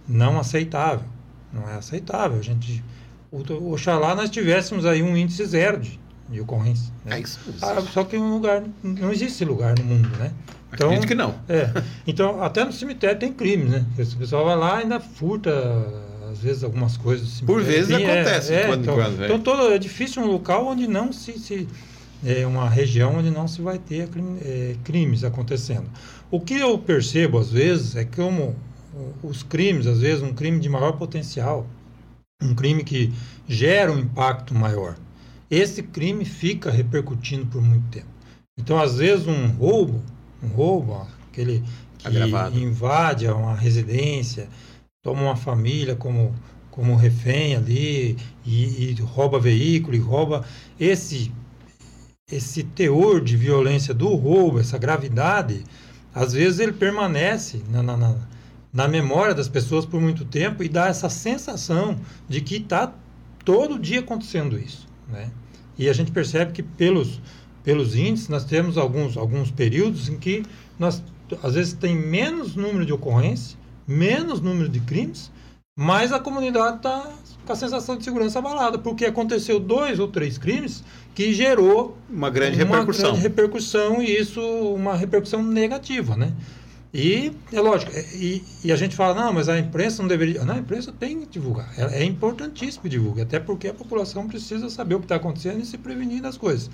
não 0.07 0.39
aceitável. 0.39 1.07
Não 1.51 1.69
é 1.69 1.75
aceitável. 1.75 2.37
A 2.37 2.41
gente, 2.41 2.83
o, 3.31 3.71
oxalá 3.71 4.13
nós 4.13 4.29
tivéssemos 4.29 4.85
aí 4.85 5.01
um 5.01 5.15
índice 5.15 5.45
zero 5.45 5.79
de, 5.79 5.99
de 6.29 6.41
ocorrência. 6.41 6.93
Né? 7.05 7.17
É 7.17 7.21
isso, 7.21 7.39
ah, 7.61 7.81
só 7.93 8.03
que 8.03 8.17
um 8.17 8.33
lugar, 8.33 8.63
não 8.83 9.11
existe 9.11 9.35
esse 9.35 9.45
lugar 9.45 9.77
no 9.77 9.85
mundo, 9.85 10.09
né? 10.17 10.33
Então, 10.73 10.87
Acredito 10.87 11.07
que 11.07 11.15
não. 11.15 11.35
É, 11.47 11.69
então, 12.05 12.43
até 12.43 12.65
no 12.65 12.73
cemitério 12.73 13.17
tem 13.17 13.31
crime, 13.31 13.63
né? 13.63 13.85
O 13.97 14.17
pessoal 14.17 14.43
vai 14.43 14.57
lá 14.57 14.79
e 14.79 14.83
ainda 14.83 14.99
furta, 14.99 15.51
às 16.29 16.39
vezes, 16.39 16.65
algumas 16.65 16.97
coisas. 16.97 17.39
Por 17.39 17.63
vezes 17.63 17.91
é, 17.91 17.95
acontece. 17.95 18.53
É, 18.53 18.67
quando, 18.67 18.81
então, 18.81 18.95
quando, 18.95 19.23
então 19.23 19.39
todo, 19.39 19.71
é 19.71 19.77
difícil 19.77 20.21
um 20.21 20.27
local 20.27 20.67
onde 20.67 20.85
não 20.85 21.13
se, 21.13 21.39
se 21.39 21.65
é 22.25 22.45
uma 22.45 22.67
região 22.67 23.17
onde 23.17 23.29
não 23.29 23.47
se 23.47 23.61
vai 23.61 23.77
ter 23.77 24.09
é, 24.41 24.75
crimes 24.83 25.23
acontecendo. 25.23 25.87
O 26.31 26.39
que 26.39 26.55
eu 26.55 26.77
percebo 26.79 27.37
às 27.37 27.51
vezes 27.51 27.95
é 27.95 28.03
que 28.03 28.17
como 28.17 28.55
os 29.21 29.43
crimes, 29.43 29.85
às 29.85 29.99
vezes 29.99 30.23
um 30.23 30.33
crime 30.33 30.59
de 30.59 30.67
maior 30.67 30.93
potencial, 30.93 31.67
um 32.41 32.55
crime 32.55 32.83
que 32.83 33.13
gera 33.47 33.91
um 33.91 33.99
impacto 33.99 34.55
maior, 34.55 34.97
esse 35.51 35.83
crime 35.83 36.25
fica 36.25 36.71
repercutindo 36.71 37.45
por 37.45 37.61
muito 37.61 37.87
tempo. 37.89 38.07
Então, 38.57 38.79
às 38.79 38.97
vezes 38.97 39.27
um 39.27 39.47
roubo, 39.47 40.01
um 40.41 40.47
roubo, 40.47 41.07
aquele 41.29 41.63
que 41.99 42.07
Agravado. 42.07 42.57
invade 42.57 43.27
uma 43.27 43.53
residência, 43.53 44.49
toma 45.03 45.21
uma 45.21 45.35
família 45.35 45.95
como 45.95 46.33
como 46.71 46.93
refém 46.93 47.55
ali 47.55 48.17
e, 48.45 48.91
e 48.91 49.01
rouba 49.01 49.39
veículo 49.39 49.95
e 49.95 49.99
rouba 49.99 50.43
esse 50.77 51.31
esse 52.31 52.63
teor 52.63 53.21
de 53.21 53.37
violência 53.37 53.93
do 53.93 54.07
roubo, 54.15 54.59
essa 54.59 54.77
gravidade, 54.77 55.63
às 56.13 56.33
vezes 56.33 56.59
ele 56.59 56.73
permanece 56.73 57.61
na, 57.69 57.83
na, 57.83 57.95
na, 57.95 58.15
na 58.73 58.87
memória 58.87 59.35
das 59.35 59.47
pessoas 59.47 59.85
por 59.85 60.01
muito 60.01 60.25
tempo 60.25 60.63
e 60.63 60.69
dá 60.69 60.87
essa 60.87 61.07
sensação 61.07 61.99
de 62.27 62.41
que 62.41 62.55
está 62.55 62.91
todo 63.43 63.77
dia 63.77 63.99
acontecendo 63.99 64.57
isso. 64.57 64.87
Né? 65.07 65.29
E 65.77 65.87
a 65.87 65.93
gente 65.93 66.11
percebe 66.11 66.51
que 66.51 66.63
pelos, 66.63 67.21
pelos 67.63 67.95
índices 67.95 68.27
nós 68.27 68.43
temos 68.43 68.75
alguns, 68.75 69.17
alguns 69.17 69.51
períodos 69.51 70.09
em 70.09 70.17
que 70.17 70.43
nós 70.79 71.03
às 71.43 71.53
vezes 71.53 71.73
tem 71.73 71.95
menos 71.95 72.55
número 72.55 72.85
de 72.85 72.93
ocorrências, 72.93 73.57
menos 73.87 74.41
número 74.41 74.69
de 74.69 74.79
crimes, 74.79 75.31
mas 75.77 76.11
a 76.11 76.19
comunidade 76.19 76.77
está 76.77 77.11
com 77.45 77.53
a 77.53 77.55
sensação 77.55 77.97
de 77.97 78.03
segurança 78.03 78.39
abalada, 78.39 78.79
porque 78.79 79.05
aconteceu 79.05 79.59
dois 79.59 79.99
ou 79.99 80.07
três 80.07 80.37
crimes 80.37 80.83
que 81.15 81.33
gerou 81.33 81.97
uma 82.09 82.29
grande 82.29 82.61
uma 82.61 82.79
repercussão. 82.79 83.11
Grande 83.11 83.21
repercussão 83.21 84.03
e 84.03 84.17
isso 84.17 84.41
uma 84.41 84.95
repercussão 84.95 85.41
negativa, 85.41 86.15
né? 86.17 86.33
E 86.93 87.33
é 87.51 87.59
lógico, 87.59 87.91
é, 87.93 88.05
e, 88.15 88.41
e, 88.63 88.71
a 88.71 88.75
gente 88.77 88.95
fala, 88.95 89.13
não, 89.25 89.33
mas 89.33 89.49
a 89.49 89.59
imprensa 89.59 90.01
não 90.01 90.07
deveria. 90.07 90.45
Não, 90.45 90.55
a 90.55 90.57
imprensa 90.57 90.93
tem 90.97 91.21
que 91.21 91.25
divulgar. 91.27 91.69
É, 91.77 92.01
é 92.01 92.03
importantíssimo 92.05 92.87
divulgar, 92.87 93.25
até 93.25 93.37
porque 93.37 93.67
a 93.67 93.73
população 93.73 94.27
precisa 94.27 94.69
saber 94.69 94.95
o 94.95 94.99
que 94.99 95.05
está 95.05 95.15
acontecendo 95.15 95.61
e 95.61 95.65
se 95.65 95.77
prevenir 95.77 96.21
das 96.21 96.37
coisas. 96.37 96.69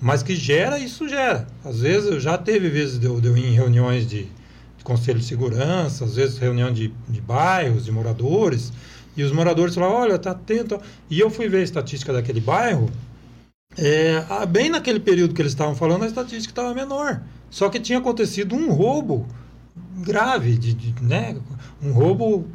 Mas 0.00 0.24
que 0.24 0.34
gera, 0.34 0.78
isso 0.78 1.08
gera. 1.08 1.46
Às 1.64 1.82
vezes, 1.82 2.10
eu 2.10 2.18
já 2.18 2.36
teve 2.36 2.68
vezes 2.68 2.98
de 2.98 3.06
eu, 3.06 3.20
de 3.20 3.28
eu 3.28 3.36
ir 3.36 3.46
em 3.46 3.54
reuniões 3.54 4.08
de, 4.08 4.24
de 4.24 4.82
conselho 4.82 5.20
de 5.20 5.24
segurança, 5.24 6.04
às 6.04 6.16
vezes 6.16 6.38
reunião 6.38 6.72
de, 6.72 6.92
de 7.08 7.20
bairros, 7.20 7.84
de 7.84 7.92
moradores, 7.92 8.72
e 9.16 9.22
os 9.22 9.30
moradores 9.30 9.74
falaram, 9.74 9.94
olha, 9.94 10.18
tá 10.18 10.32
atento. 10.32 10.80
E 11.08 11.20
eu 11.20 11.30
fui 11.30 11.48
ver 11.48 11.58
a 11.58 11.62
estatística 11.62 12.12
daquele 12.12 12.40
bairro, 12.40 12.90
é, 13.76 14.24
bem 14.46 14.68
naquele 14.68 15.00
período 15.00 15.34
que 15.34 15.42
eles 15.42 15.52
estavam 15.52 15.74
falando, 15.74 16.02
a 16.02 16.06
estatística 16.06 16.52
estava 16.52 16.74
menor. 16.74 17.22
Só 17.50 17.68
que 17.68 17.80
tinha 17.80 17.98
acontecido 17.98 18.54
um 18.54 18.70
roubo 18.72 19.26
grave, 19.98 20.56
de, 20.56 20.74
de, 20.74 21.02
né? 21.02 21.36
um 21.82 21.92
roubo 21.92 22.46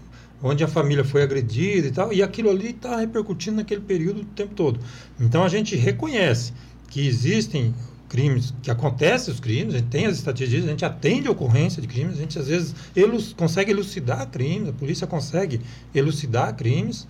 onde 0.41 0.63
a 0.63 0.67
família 0.67 1.03
foi 1.03 1.23
agredida 1.23 1.87
e 1.87 1.91
tal, 1.91 2.13
e 2.13 2.21
aquilo 2.21 2.49
ali 2.49 2.69
está 2.69 2.97
repercutindo 2.97 3.57
naquele 3.57 3.81
período 3.81 4.21
o 4.21 4.25
tempo 4.25 4.53
todo. 4.53 4.79
Então 5.19 5.43
a 5.43 5.49
gente 5.49 5.75
reconhece 5.75 6.53
que 6.89 7.07
existem 7.07 7.73
crimes, 8.07 8.53
que 8.61 8.69
acontecem 8.69 9.33
os 9.33 9.39
crimes, 9.39 9.73
a 9.73 9.77
gente 9.79 9.89
tem 9.89 10.05
as 10.05 10.17
estatísticas, 10.17 10.65
a 10.65 10.69
gente 10.69 10.85
atende 10.85 11.27
a 11.27 11.31
ocorrência 11.31 11.81
de 11.81 11.87
crimes, 11.87 12.15
a 12.15 12.19
gente 12.19 12.37
às 12.37 12.47
vezes 12.47 12.75
elus, 12.95 13.33
consegue 13.33 13.71
elucidar 13.71 14.27
crimes, 14.29 14.69
a 14.69 14.73
polícia 14.73 15.07
consegue 15.07 15.59
elucidar 15.93 16.55
crimes, 16.55 17.07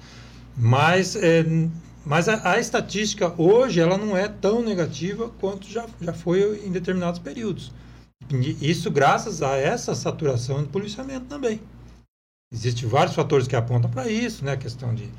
mas, 0.58 1.16
é, 1.16 1.46
mas 2.06 2.30
a, 2.30 2.52
a, 2.52 2.60
estatística 2.60 3.34
hoje 3.42 3.80
ela 3.80 3.98
não 3.98 4.16
é 4.16 4.28
tão 4.28 4.62
negativa 4.64 5.30
quanto 5.40 5.68
já, 5.68 5.86
já 6.00 6.14
foi 6.14 6.64
em 6.66 6.72
determinados 6.72 7.20
períodos. 7.20 7.72
Isso 8.62 8.92
graças 8.92 9.42
a 9.42 9.56
essa 9.58 9.96
saturação 9.96 10.62
de 10.62 10.70
policiamento 10.70 11.26
também. 11.26 11.60
Existem 12.54 12.88
vários 12.88 13.16
fatores 13.16 13.48
que 13.48 13.56
apontam 13.56 13.90
para 13.90 14.08
isso, 14.10 14.46
né? 14.46 14.54
A 14.54 14.58
questão 14.58 14.94
de, 14.94 15.10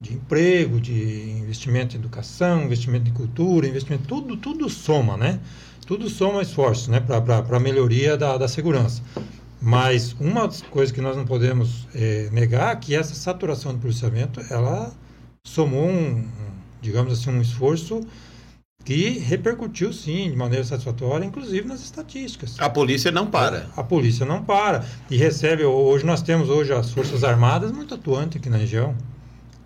de 0.00 0.14
emprego, 0.14 0.80
de 0.80 1.30
investimento 1.30 1.96
em 1.96 1.98
educação, 1.98 2.64
investimento 2.64 3.10
em 3.10 3.12
cultura, 3.14 3.66
investimento, 3.66 4.04
tudo, 4.06 4.36
tudo 4.36 4.68
soma, 4.68 5.16
né? 5.16 5.40
Tudo 5.86 6.08
soma 6.08 6.42
esforços, 6.42 6.88
né? 6.88 7.00
Para 7.00 7.56
a 7.56 7.60
melhoria 7.60 8.16
da, 8.16 8.36
da 8.36 8.46
segurança. 8.46 9.02
Mas 9.60 10.14
uma 10.18 10.46
das 10.46 10.62
coisas 10.62 10.94
que 10.94 11.00
nós 11.00 11.16
não 11.16 11.26
podemos 11.26 11.86
é, 11.94 12.30
negar 12.30 12.74
é 12.74 12.76
que 12.76 12.94
essa 12.94 13.14
saturação 13.14 13.74
de 13.74 13.80
policiamento, 13.80 14.40
ela 14.50 14.92
somou 15.50 15.88
um, 15.88 16.24
digamos 16.80 17.12
assim, 17.12 17.30
um 17.30 17.42
esforço 17.42 18.00
que 18.84 19.18
repercutiu 19.18 19.92
sim 19.92 20.30
de 20.30 20.36
maneira 20.36 20.64
satisfatória, 20.64 21.24
inclusive 21.24 21.66
nas 21.66 21.82
estatísticas. 21.82 22.56
A 22.58 22.70
polícia 22.70 23.10
não 23.10 23.26
para. 23.26 23.68
A, 23.76 23.80
a 23.80 23.84
polícia 23.84 24.24
não 24.24 24.42
para 24.42 24.84
e 25.10 25.16
recebe. 25.16 25.64
Hoje 25.64 26.06
nós 26.06 26.22
temos 26.22 26.48
hoje 26.48 26.72
as 26.72 26.90
forças 26.90 27.24
armadas 27.24 27.72
muito 27.72 27.94
atuantes 27.94 28.40
aqui 28.40 28.48
na 28.48 28.56
região. 28.56 28.94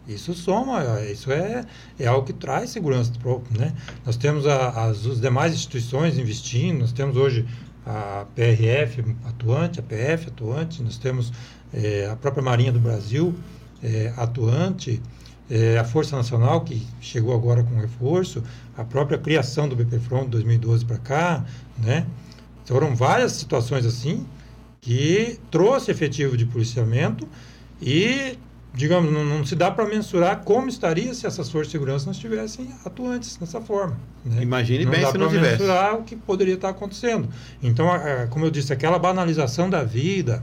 Isso 0.09 0.35
soma, 0.35 1.01
isso 1.03 1.31
é, 1.33 1.65
é 1.99 2.07
algo 2.07 2.27
que 2.27 2.33
traz 2.33 2.71
segurança 2.71 3.13
própria, 3.23 3.67
né? 3.67 3.75
Nós 4.05 4.17
temos 4.17 4.47
a, 4.47 4.69
as, 4.87 5.07
as 5.07 5.21
demais 5.21 5.55
instituições 5.55 6.19
investindo, 6.19 6.81
nós 6.81 6.93
temos 6.93 7.17
hoje 7.17 7.47
a 7.87 8.27
PRF 8.35 9.03
atuante, 9.27 9.81
a 9.81 9.83
PF 9.83 10.29
atuante, 10.29 10.83
nós 10.83 10.99
temos 10.99 11.33
é, 11.73 12.07
a 12.11 12.17
própria 12.17 12.43
Marinha 12.43 12.73
do 12.73 12.81
Brasil 12.81 13.35
é, 13.83 14.13
atuante, 14.17 15.01
é, 15.51 15.79
a 15.79 15.85
Força 15.85 16.17
Nacional, 16.17 16.63
que 16.63 16.87
chegou 17.01 17.35
agora 17.35 17.63
com 17.63 17.75
reforço, 17.79 18.43
a 18.77 18.85
própria 18.85 19.19
criação 19.19 19.69
do 19.69 19.77
BPFRON 19.77 20.25
de 20.25 20.31
2012 20.31 20.85
para 20.85 20.99
cá, 20.99 21.45
né? 21.79 22.07
Foram 22.65 22.95
várias 22.97 23.33
situações 23.33 23.85
assim 23.85 24.27
que 24.81 25.39
trouxe 25.51 25.91
efetivo 25.91 26.37
de 26.37 26.47
policiamento 26.47 27.29
e, 27.81 28.39
digamos, 28.75 29.13
não, 29.13 29.25
não 29.25 29.45
se 29.45 29.55
dá 29.55 29.71
para 29.71 29.85
mensurar 29.87 30.41
como 30.45 30.69
estaria 30.69 31.13
se 31.15 31.27
essas 31.27 31.51
forças 31.51 31.69
de 31.69 31.73
segurança 31.73 32.07
não 32.07 32.13
estivessem 32.13 32.69
atuantes 32.85 33.37
dessa 33.37 33.61
forma. 33.61 33.97
Né? 34.25 34.43
Imagine 34.43 34.85
não 34.87 34.93
bem 34.93 35.03
dá 35.03 35.11
se 35.13 35.19
não 35.19 35.29
tivesse. 35.29 35.53
mensurar 35.63 35.95
o 35.97 36.03
que 36.05 36.17
poderia 36.17 36.55
estar 36.55 36.71
acontecendo. 36.71 37.29
Então, 37.63 37.91
a- 37.91 38.23
a- 38.23 38.27
como 38.29 38.47
eu 38.47 38.51
disse, 38.51 38.73
aquela 38.73 38.99
banalização 38.99 39.69
da 39.69 39.85
vida, 39.85 40.41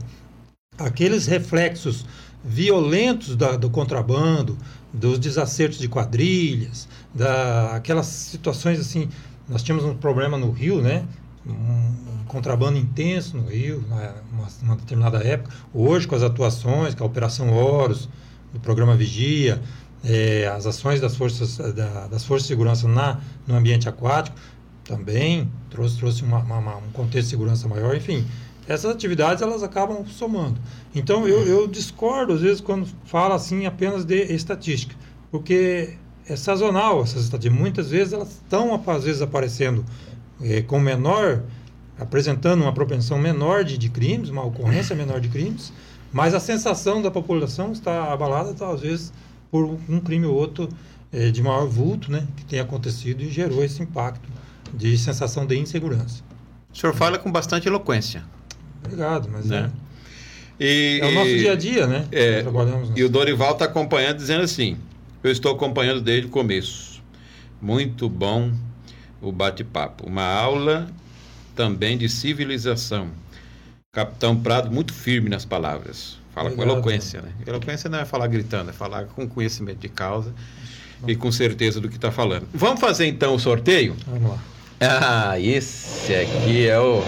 aqueles 0.78 1.26
reflexos 1.26 2.06
violentos 2.44 3.36
da- 3.36 3.56
do 3.56 3.70
contrabando, 3.70 4.56
dos 4.92 5.18
desacertos 5.18 5.78
de 5.78 5.88
quadrilhas, 5.88 6.88
da, 7.14 7.74
aquelas 7.76 8.06
situações 8.06 8.78
assim. 8.78 9.08
Nós 9.48 9.62
tínhamos 9.62 9.84
um 9.84 9.94
problema 9.94 10.36
no 10.38 10.50
Rio, 10.50 10.80
né? 10.80 11.04
Um, 11.46 11.52
um 11.52 12.24
contrabando 12.26 12.78
intenso 12.78 13.36
no 13.36 13.48
Rio, 13.48 13.84
na- 13.88 14.14
uma, 14.32 14.48
uma 14.62 14.76
determinada 14.76 15.18
época. 15.26 15.54
Hoje, 15.74 16.06
com 16.06 16.14
as 16.14 16.22
atuações, 16.22 16.94
com 16.94 17.02
a 17.04 17.06
Operação 17.06 17.52
Horus, 17.52 18.08
do 18.52 18.60
programa 18.60 18.94
Vigia, 18.94 19.60
eh, 20.04 20.46
as 20.54 20.66
ações 20.66 21.00
das 21.00 21.16
forças, 21.16 21.56
da- 21.74 22.06
das 22.06 22.24
forças 22.24 22.42
de 22.44 22.48
segurança 22.48 22.86
na, 22.86 23.18
no 23.46 23.54
ambiente 23.56 23.88
aquático, 23.88 24.36
também 24.84 25.50
trouxe, 25.70 25.96
trouxe 25.96 26.22
uma- 26.22 26.38
uma- 26.38 26.58
uma- 26.58 26.76
um 26.76 26.90
contexto 26.92 27.24
de 27.26 27.30
segurança 27.30 27.66
maior, 27.68 27.96
enfim. 27.96 28.24
Essas 28.66 28.90
atividades 28.90 29.42
elas 29.42 29.62
acabam 29.62 30.04
somando. 30.06 30.60
Então 30.94 31.26
eu, 31.26 31.46
eu 31.46 31.66
discordo 31.66 32.34
às 32.34 32.40
vezes 32.40 32.60
quando 32.60 32.86
fala 33.04 33.34
assim 33.34 33.66
apenas 33.66 34.04
de 34.04 34.22
estatística, 34.32 34.94
porque 35.30 35.96
é 36.28 36.36
sazonal 36.36 37.02
essas 37.02 37.24
estatísticas. 37.24 37.58
Muitas 37.58 37.90
vezes 37.90 38.12
elas 38.12 38.30
estão 38.32 38.80
às 38.86 39.04
vezes 39.04 39.20
aparecendo 39.20 39.84
eh, 40.40 40.62
com 40.62 40.78
menor, 40.78 41.42
apresentando 41.98 42.62
uma 42.62 42.72
propensão 42.72 43.18
menor 43.18 43.64
de, 43.64 43.76
de 43.76 43.88
crimes, 43.88 44.28
uma 44.28 44.44
ocorrência 44.44 44.94
menor 44.94 45.20
de 45.20 45.28
crimes, 45.28 45.72
mas 46.12 46.34
a 46.34 46.40
sensação 46.40 47.02
da 47.02 47.10
população 47.10 47.72
está 47.72 48.12
abalada 48.12 48.54
às 48.66 48.80
vezes 48.80 49.12
por 49.50 49.64
um 49.88 50.00
crime 50.00 50.26
ou 50.26 50.34
outro 50.34 50.68
eh, 51.12 51.30
de 51.30 51.42
maior 51.42 51.66
vulto, 51.66 52.10
né, 52.10 52.26
que 52.36 52.44
tenha 52.44 52.62
acontecido 52.62 53.22
e 53.22 53.30
gerou 53.30 53.64
esse 53.64 53.82
impacto 53.82 54.28
de 54.72 54.96
sensação 54.96 55.44
de 55.44 55.58
insegurança. 55.58 56.22
O 56.72 56.76
senhor 56.76 56.94
fala 56.94 57.18
com 57.18 57.30
bastante 57.30 57.68
eloquência. 57.68 58.24
Obrigado, 58.84 59.28
mas 59.32 59.46
Né? 59.46 59.70
é, 60.58 60.64
E, 60.64 61.00
é 61.00 61.06
o 61.06 61.12
nosso 61.12 61.28
dia 61.38 61.52
a 61.52 61.56
dia, 61.56 61.86
né? 61.86 62.06
É, 62.12 62.44
E 62.96 63.02
o 63.04 63.08
Dorival 63.08 63.52
está 63.52 63.64
acompanhando, 63.64 64.16
dizendo 64.16 64.42
assim: 64.42 64.76
Eu 65.22 65.30
estou 65.30 65.52
acompanhando 65.52 66.00
desde 66.00 66.26
o 66.26 66.30
começo. 66.30 67.00
Muito 67.60 68.08
bom 68.08 68.52
o 69.20 69.30
bate-papo. 69.30 70.06
Uma 70.06 70.24
aula 70.24 70.88
também 71.54 71.96
de 71.96 72.08
civilização. 72.08 73.08
Capitão 73.92 74.34
Prado, 74.36 74.70
muito 74.70 74.92
firme 74.92 75.28
nas 75.28 75.44
palavras. 75.44 76.18
Fala 76.34 76.48
com 76.48 76.54
Obrigado. 76.54 76.74
eloquência, 76.76 77.20
né? 77.20 77.28
Eloquência 77.46 77.90
não 77.90 77.98
é 78.00 78.04
falar 78.06 78.26
gritando, 78.26 78.70
é 78.70 78.72
falar 78.72 79.04
com 79.04 79.28
conhecimento 79.28 79.80
de 79.80 79.88
causa 79.88 80.32
e 81.06 81.14
com 81.14 81.30
certeza 81.30 81.78
do 81.80 81.88
que 81.90 81.96
está 81.96 82.10
falando. 82.10 82.46
Vamos 82.54 82.80
fazer 82.80 83.06
então 83.06 83.34
o 83.34 83.38
sorteio? 83.38 83.94
Vamos 84.06 84.30
lá. 84.30 84.38
Ah, 84.80 85.38
esse 85.38 86.14
aqui 86.14 86.66
é 86.66 86.80
o, 86.80 87.02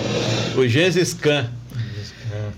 o 0.57 0.69
Gengis 0.69 1.15
Khan. 1.15 1.51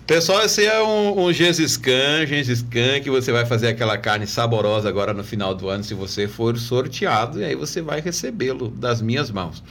Pessoal, 0.07 0.45
esse 0.45 0.65
é 0.65 0.81
um, 0.81 1.27
um 1.27 1.33
Gengis 1.33 1.77
Khan, 1.77 2.25
Gengis 2.29 2.63
Khan, 2.63 3.01
que 3.03 3.11
você 3.11 3.33
vai 3.33 3.45
fazer 3.45 3.67
aquela 3.67 3.99
carne 3.99 4.25
saborosa 4.25 4.89
agora 4.89 5.13
no 5.13 5.25
final 5.25 5.53
do 5.53 5.69
ano, 5.69 5.83
se 5.83 5.95
você 5.95 6.29
for 6.29 6.57
sorteado, 6.57 7.41
e 7.41 7.45
aí 7.45 7.57
você 7.57 7.83
vai 7.83 8.01
recebê-lo 8.01 8.69
das 8.69 9.03
minhas 9.03 9.33
mãos. 9.33 9.65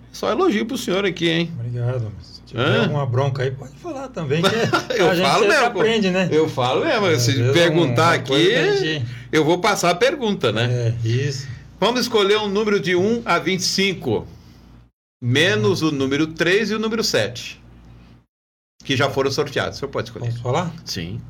Só 0.09 0.31
elogio 0.31 0.65
pro 0.65 0.77
senhor 0.77 1.03
aqui, 1.03 1.27
hein? 1.27 1.51
Obrigado. 1.53 2.09
Se 2.21 2.41
tiver 2.43 2.61
Hã? 2.65 2.83
alguma 2.83 3.05
bronca 3.05 3.43
aí, 3.43 3.51
pode 3.51 3.75
falar 3.75 4.07
também. 4.07 4.41
Eu 4.97 5.09
a 5.09 5.15
gente 5.15 5.25
falo 5.27 5.47
mesmo. 5.49 5.65
aprende, 5.65 6.09
né? 6.11 6.29
Eu 6.31 6.47
falo 6.47 6.85
mesmo. 6.85 7.05
Às 7.07 7.21
Se 7.23 7.51
perguntar 7.51 8.13
aqui, 8.13 8.77
gente- 8.77 9.05
eu 9.33 9.43
vou 9.43 9.59
passar 9.59 9.89
a 9.89 9.95
pergunta, 9.95 10.53
né? 10.53 10.95
É, 11.03 11.07
isso. 11.07 11.45
Vamos 11.77 11.99
escolher 11.99 12.37
um 12.37 12.47
número 12.47 12.79
de 12.79 12.95
1 12.95 13.23
a 13.25 13.37
25. 13.37 14.25
Menos 15.21 15.81
o 15.81 15.91
número 15.91 16.27
3 16.27 16.71
e 16.71 16.75
o 16.75 16.79
número 16.79 17.03
7. 17.03 17.59
Que 18.90 18.98
já 18.98 19.07
foram 19.07 19.30
sorteados. 19.30 19.78
O 19.78 19.80
senhor 19.82 19.91
pode 19.91 20.07
escolher. 20.07 20.32
Posso 20.32 20.41
falar? 20.41 20.74
Sim. 20.84 21.22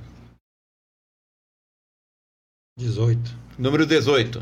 18. 2.77 3.19
Número 3.57 3.85
18. 3.85 4.41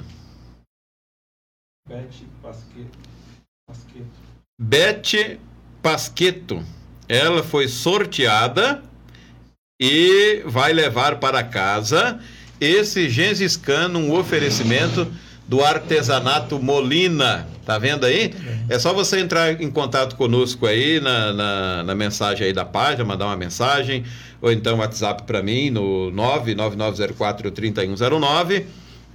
Bete 1.89 2.27
Pasqueto. 2.43 2.99
Pasqueto. 3.67 4.19
Bete 4.61 5.39
Pasqueto. 5.81 6.63
Ela 7.09 7.41
foi 7.41 7.67
sorteada 7.67 8.83
e 9.81 10.43
vai 10.45 10.71
levar 10.71 11.19
para 11.19 11.43
casa 11.43 12.23
esse 12.61 13.09
Gengis 13.09 13.57
Khan, 13.57 13.97
um 13.97 14.13
oferecimento 14.13 15.11
do 15.47 15.63
artesanato 15.63 16.59
Molina. 16.59 17.47
Tá 17.65 17.77
vendo 17.77 18.05
aí? 18.05 18.33
É 18.69 18.79
só 18.79 18.93
você 18.93 19.19
entrar 19.19 19.61
em 19.61 19.69
contato 19.69 20.15
conosco 20.15 20.65
aí 20.65 20.99
na, 20.99 21.31
na, 21.33 21.83
na 21.83 21.95
mensagem 21.95 22.47
aí 22.47 22.53
da 22.53 22.65
página, 22.65 23.03
mandar 23.03 23.25
uma 23.25 23.35
mensagem, 23.35 24.05
ou 24.41 24.51
então 24.51 24.77
WhatsApp 24.77 25.23
para 25.23 25.43
mim 25.43 25.69
no 25.69 26.11
999043109, 26.11 28.65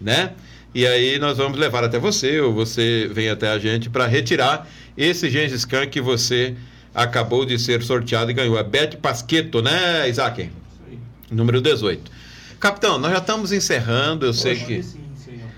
né? 0.00 0.32
E 0.74 0.86
aí 0.86 1.18
nós 1.18 1.36
vamos 1.36 1.58
levar 1.58 1.84
até 1.84 1.98
você, 1.98 2.40
ou 2.40 2.50
você 2.52 3.10
vem 3.12 3.28
até 3.28 3.50
a 3.50 3.58
gente 3.58 3.90
para 3.90 4.06
retirar 4.06 4.66
esse 4.96 5.28
Gengis 5.28 5.66
Khan 5.66 5.86
que 5.86 6.00
você 6.00 6.56
acabou 6.94 7.44
de 7.44 7.58
ser 7.58 7.82
sorteado 7.82 8.30
e 8.30 8.34
ganhou. 8.34 8.58
É 8.58 8.62
Bete 8.62 8.96
Pasqueto, 8.96 9.60
né, 9.60 10.08
Isaac? 10.08 10.40
Isso 10.42 10.50
aí. 10.88 10.98
Número 11.30 11.60
18. 11.60 12.10
Capitão, 12.58 12.98
nós 12.98 13.12
já 13.12 13.18
estamos 13.18 13.52
encerrando, 13.52 14.24
eu 14.24 14.32
sei 14.32 14.56
que. 14.56 14.82
sim, 14.82 15.04
isso 15.14 15.28
aí, 15.30 15.42
ó. 15.44 15.48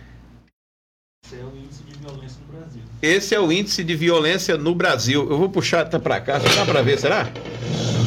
Esse 3.04 3.34
é 3.34 3.38
o 3.38 3.52
índice 3.52 3.84
de 3.84 3.94
violência 3.94 4.56
no 4.56 4.74
Brasil. 4.74 5.28
Eu 5.30 5.36
vou 5.36 5.50
puxar 5.50 5.82
até 5.82 5.98
para 5.98 6.18
cá, 6.22 6.38
dá 6.38 6.64
para 6.64 6.80
ver, 6.80 6.98
será? 6.98 7.30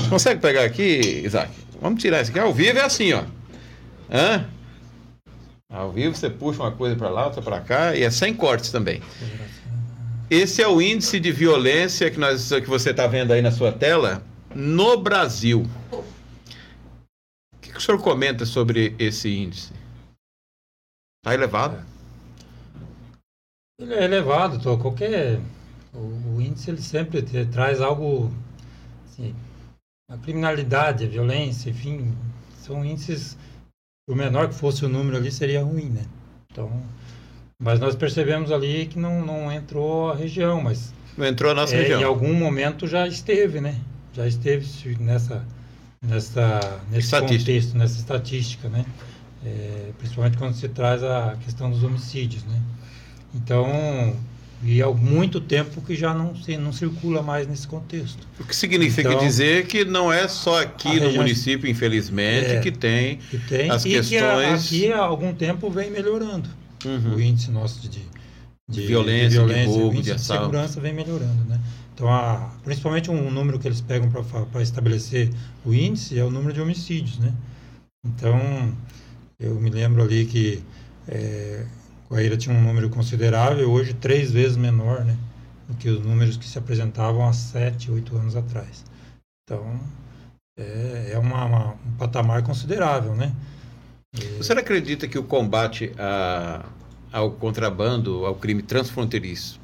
Consegue 0.10 0.42
pegar 0.42 0.64
aqui, 0.64 1.22
Isaac? 1.24 1.52
Vamos 1.80 2.02
tirar 2.02 2.20
isso 2.20 2.32
aqui. 2.32 2.40
Ao 2.40 2.52
vivo 2.52 2.80
é 2.80 2.82
assim, 2.82 3.14
ó. 3.14 3.24
Hã? 4.12 4.48
Ao 5.72 5.92
vivo 5.92 6.16
você 6.16 6.32
puxa 6.32 6.64
uma 6.64 6.72
coisa 6.72 6.96
para 6.96 7.10
lá, 7.10 7.26
outra 7.26 7.44
para 7.44 7.62
cá 7.62 7.96
e 7.96 8.02
é 8.02 8.10
sem 8.10 8.34
cortes 8.34 8.72
também. 8.72 9.00
Esse 10.32 10.64
é 10.64 10.68
o 10.68 10.82
índice 10.82 11.20
de 11.20 11.32
violência 11.32 12.10
que, 12.10 12.20
nós, 12.20 12.50
que 12.50 12.68
você 12.68 12.90
está 12.90 13.06
vendo 13.06 13.34
aí 13.34 13.42
na 13.44 13.52
sua 13.52 13.72
tela 13.72 14.24
no 14.56 14.98
Brasil. 14.98 15.70
O 15.92 16.04
que, 17.62 17.72
que 17.72 17.78
o 17.78 17.82
senhor 17.82 18.02
comenta 18.02 18.48
sobre 18.48 18.96
esse 18.98 19.30
índice? 19.30 19.72
Está 21.24 21.36
elevado? 21.36 21.86
Ele 23.80 23.94
é 23.94 24.04
elevado, 24.06 24.60
tô, 24.60 24.76
qualquer. 24.78 25.40
O, 25.94 26.36
o, 26.36 26.42
índice 26.42 26.72
ele 26.72 26.82
sempre 26.82 27.22
te, 27.22 27.46
traz 27.46 27.80
algo. 27.80 28.34
Assim, 29.06 29.36
a 30.10 30.18
criminalidade, 30.18 31.06
a 31.06 31.08
violência, 31.08 31.70
enfim, 31.70 32.16
são 32.60 32.84
índices. 32.84 33.38
Por 34.08 34.16
menor 34.16 34.48
que 34.48 34.56
fosse 34.56 34.84
o 34.84 34.90
número 34.90 35.18
ali, 35.18 35.32
seria 35.32 35.62
ruim, 35.62 35.90
né? 35.90 36.06
Então, 36.52 36.72
mas 37.62 37.80
nós 37.80 37.96
percebemos 37.96 38.52
ali 38.52 38.88
que 38.88 38.98
não, 38.98 39.24
não 39.24 39.52
entrou 39.52 40.12
a 40.12 40.16
região, 40.16 40.62
mas. 40.62 40.92
Não 41.16 41.28
entrou 41.28 41.52
a 41.52 41.54
nossa 41.54 41.76
é, 41.76 41.82
região. 41.82 42.02
Em 42.02 42.04
algum 42.04 42.34
momento 42.34 42.88
já 42.88 43.08
esteve, 43.08 43.62
né? 43.62 43.80
Já 44.14 44.26
esteve 44.26 44.66
nessa, 45.00 45.46
nessa, 46.02 46.82
nesse 46.90 47.12
contexto, 47.20 47.78
nessa 47.78 48.00
estatística, 48.00 48.70
né? 48.70 48.86
É, 49.46 49.92
principalmente 50.00 50.38
quando 50.38 50.56
se 50.56 50.68
traz 50.68 51.04
a 51.04 51.38
questão 51.44 51.70
dos 51.70 51.84
homicídios, 51.84 52.44
né? 52.46 52.60
Então, 53.38 54.16
e 54.64 54.82
há 54.82 54.90
muito 54.90 55.40
tempo 55.40 55.82
que 55.82 55.96
já 55.96 56.14
não, 56.14 56.36
se, 56.36 56.58
não 56.58 56.74
circula 56.74 57.22
mais 57.22 57.48
nesse 57.48 57.68
contexto. 57.68 58.28
O 58.40 58.44
que 58.44 58.56
significa 58.56 59.10
então, 59.10 59.20
dizer 59.20 59.68
que 59.68 59.86
não 59.86 60.12
é 60.12 60.28
só 60.28 60.62
aqui 60.62 61.00
no 61.00 61.14
município, 61.14 61.70
infelizmente, 61.70 62.52
é, 62.52 62.60
que, 62.60 62.72
tem 62.72 63.18
que, 63.18 63.38
tem 63.38 63.70
as 63.70 63.86
e 63.86 63.90
questões. 63.90 64.68
Que 64.68 64.86
a, 64.86 64.88
aqui 64.88 64.94
há 64.94 65.00
algum 65.00 65.34
tempo 65.34 65.70
vem 65.70 65.92
melhorando 65.92 66.50
uhum. 66.84 67.16
o 67.16 67.22
índice 67.22 67.52
nosso 67.52 67.82
de, 67.82 67.90
de, 67.90 68.02
de 68.68 68.88
violência, 68.88 69.30
de, 69.30 69.36
violência, 69.36 69.64
de 69.64 69.70
roubo, 69.70 69.96
o 69.96 70.00
índice 70.00 70.12
de, 70.12 70.18
de 70.18 70.26
segurança 70.26 70.82
vem 70.82 70.94
melhorando, 70.94 71.46
né? 71.46 71.60
Então, 71.94 72.12
a, 72.12 72.52
principalmente 72.64 73.12
um 73.12 73.32
número 73.32 73.60
que 73.60 73.68
eles 73.68 73.82
pegam 73.82 74.10
para 74.10 74.62
estabelecer 74.62 75.32
o 75.66 75.74
índice 75.74 76.18
é 76.18 76.24
o 76.24 76.32
número 76.32 76.54
de 76.54 76.62
homicídios, 76.62 77.20
né? 77.20 77.34
Então, 78.04 78.40
eu 79.40 79.56
me 79.56 79.70
lembro 79.70 80.02
ali 80.02 80.26
que 80.26 80.64
é, 81.08 81.66
Guaíra 82.10 82.38
tinha 82.38 82.56
um 82.56 82.62
número 82.62 82.90
considerável, 82.90 83.70
hoje 83.70 83.94
três 83.94 84.32
vezes 84.32 84.56
menor, 84.58 85.04
né? 85.04 85.18
Do 85.68 85.76
que 85.76 85.90
os 85.90 86.04
números 86.04 86.38
que 86.38 86.48
se 86.48 86.58
apresentavam 86.58 87.28
há 87.28 87.34
sete, 87.34 87.92
oito 87.92 88.16
anos 88.16 88.36
atrás. 88.36 88.86
Então, 89.44 89.80
é, 90.58 91.12
é 91.14 91.18
uma, 91.20 91.46
uma, 91.46 91.74
um 91.74 91.92
patamar 91.98 92.44
considerável, 92.44 93.14
né? 93.14 93.34
E... 94.16 94.38
Você 94.38 94.54
acredita 94.54 95.08
que 95.08 95.20
o 95.20 95.24
combate 95.24 95.92
a, 95.98 96.66
ao 97.12 97.32
contrabando, 97.32 98.26
ao 98.26 98.36
crime 98.36 98.62
transfronteiriço, 98.62 99.60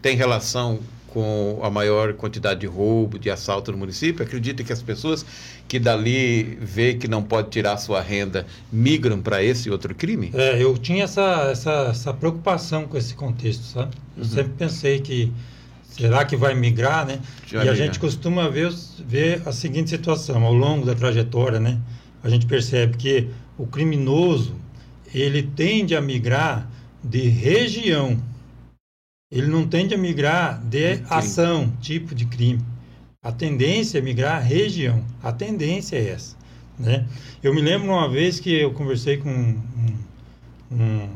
tem 0.00 0.16
relação 0.16 0.80
com 1.12 1.60
a 1.62 1.70
maior 1.70 2.12
quantidade 2.14 2.60
de 2.60 2.66
roubo, 2.66 3.18
de 3.18 3.30
assalto 3.30 3.72
no 3.72 3.78
município? 3.78 4.24
Acredita 4.24 4.62
que 4.62 4.72
as 4.72 4.82
pessoas 4.82 5.24
que 5.66 5.78
dali 5.78 6.58
vê 6.60 6.94
que 6.94 7.08
não 7.08 7.22
pode 7.22 7.50
tirar 7.50 7.76
sua 7.78 8.00
renda 8.00 8.46
migram 8.70 9.20
para 9.20 9.42
esse 9.42 9.70
outro 9.70 9.94
crime? 9.94 10.30
É, 10.34 10.62
eu 10.62 10.76
tinha 10.78 11.04
essa, 11.04 11.48
essa, 11.50 11.88
essa 11.90 12.14
preocupação 12.14 12.86
com 12.86 12.96
esse 12.96 13.14
contexto, 13.14 13.62
sabe? 13.64 13.96
Eu 14.16 14.22
uhum. 14.22 14.28
sempre 14.28 14.52
pensei 14.56 15.00
que 15.00 15.32
será 15.82 16.24
que 16.24 16.36
vai 16.36 16.54
migrar, 16.54 17.06
né? 17.06 17.20
Vai 17.50 17.66
e 17.66 17.68
a 17.68 17.74
gente 17.74 17.98
costuma 17.98 18.48
ver, 18.48 18.72
ver 19.06 19.42
a 19.44 19.52
seguinte 19.52 19.90
situação 19.90 20.44
ao 20.44 20.52
longo 20.52 20.86
da 20.86 20.94
trajetória, 20.94 21.58
né? 21.58 21.78
A 22.22 22.28
gente 22.28 22.46
percebe 22.46 22.96
que 22.96 23.28
o 23.56 23.66
criminoso 23.66 24.54
ele 25.14 25.42
tende 25.42 25.96
a 25.96 26.00
migrar 26.00 26.68
de 27.02 27.28
região 27.28 28.18
ele 29.30 29.46
não 29.46 29.66
tende 29.66 29.94
a 29.94 29.98
migrar 29.98 30.60
de 30.64 31.02
ação, 31.10 31.70
tipo 31.80 32.14
de 32.14 32.24
crime. 32.24 32.64
A 33.22 33.30
tendência 33.30 33.98
é 33.98 34.00
migrar 34.00 34.42
região. 34.42 35.04
A 35.22 35.32
tendência 35.32 35.96
é 35.96 36.10
essa. 36.10 36.36
Né? 36.78 37.06
Eu 37.42 37.54
me 37.54 37.60
lembro 37.60 37.88
uma 37.88 38.08
vez 38.08 38.40
que 38.40 38.52
eu 38.52 38.72
conversei 38.72 39.18
com 39.18 39.28
um, 39.28 39.98
um, 40.72 41.08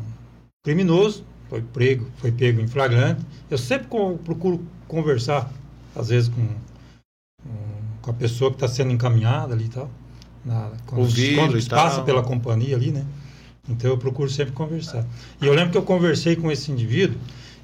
criminoso, 0.63 1.25
foi 1.49 1.63
pego, 1.63 2.07
foi 2.17 2.33
pego 2.33 2.61
em 2.61 2.69
flagrante. 2.69 3.23
Eu 3.51 3.57
sempre 3.57 3.87
procuro 4.25 4.63
conversar, 4.87 5.51
às 5.95 6.09
vezes, 6.09 6.29
com, 6.29 6.47
com 8.03 8.11
a 8.11 8.15
pessoa 8.15 8.51
que 8.51 8.57
está 8.57 8.69
sendo 8.69 8.93
encaminhada 8.93 9.55
ali 9.55 9.67
e 9.67 9.69
tal. 9.69 9.91
Na, 10.45 10.73
quando, 10.87 11.35
quando 11.35 11.69
passa 11.69 12.03
pela 12.03 12.23
companhia 12.23 12.77
ali, 12.77 12.91
né? 12.91 13.07
Então 13.69 13.91
eu 13.91 13.97
procuro 13.97 14.29
sempre 14.29 14.53
conversar. 14.53 15.07
E 15.41 15.47
eu 15.47 15.55
lembro 15.55 15.71
que 15.71 15.79
eu 15.79 15.83
conversei 15.83 16.35
com 16.35 16.51
esse 16.51 16.73
indivíduo 16.73 17.17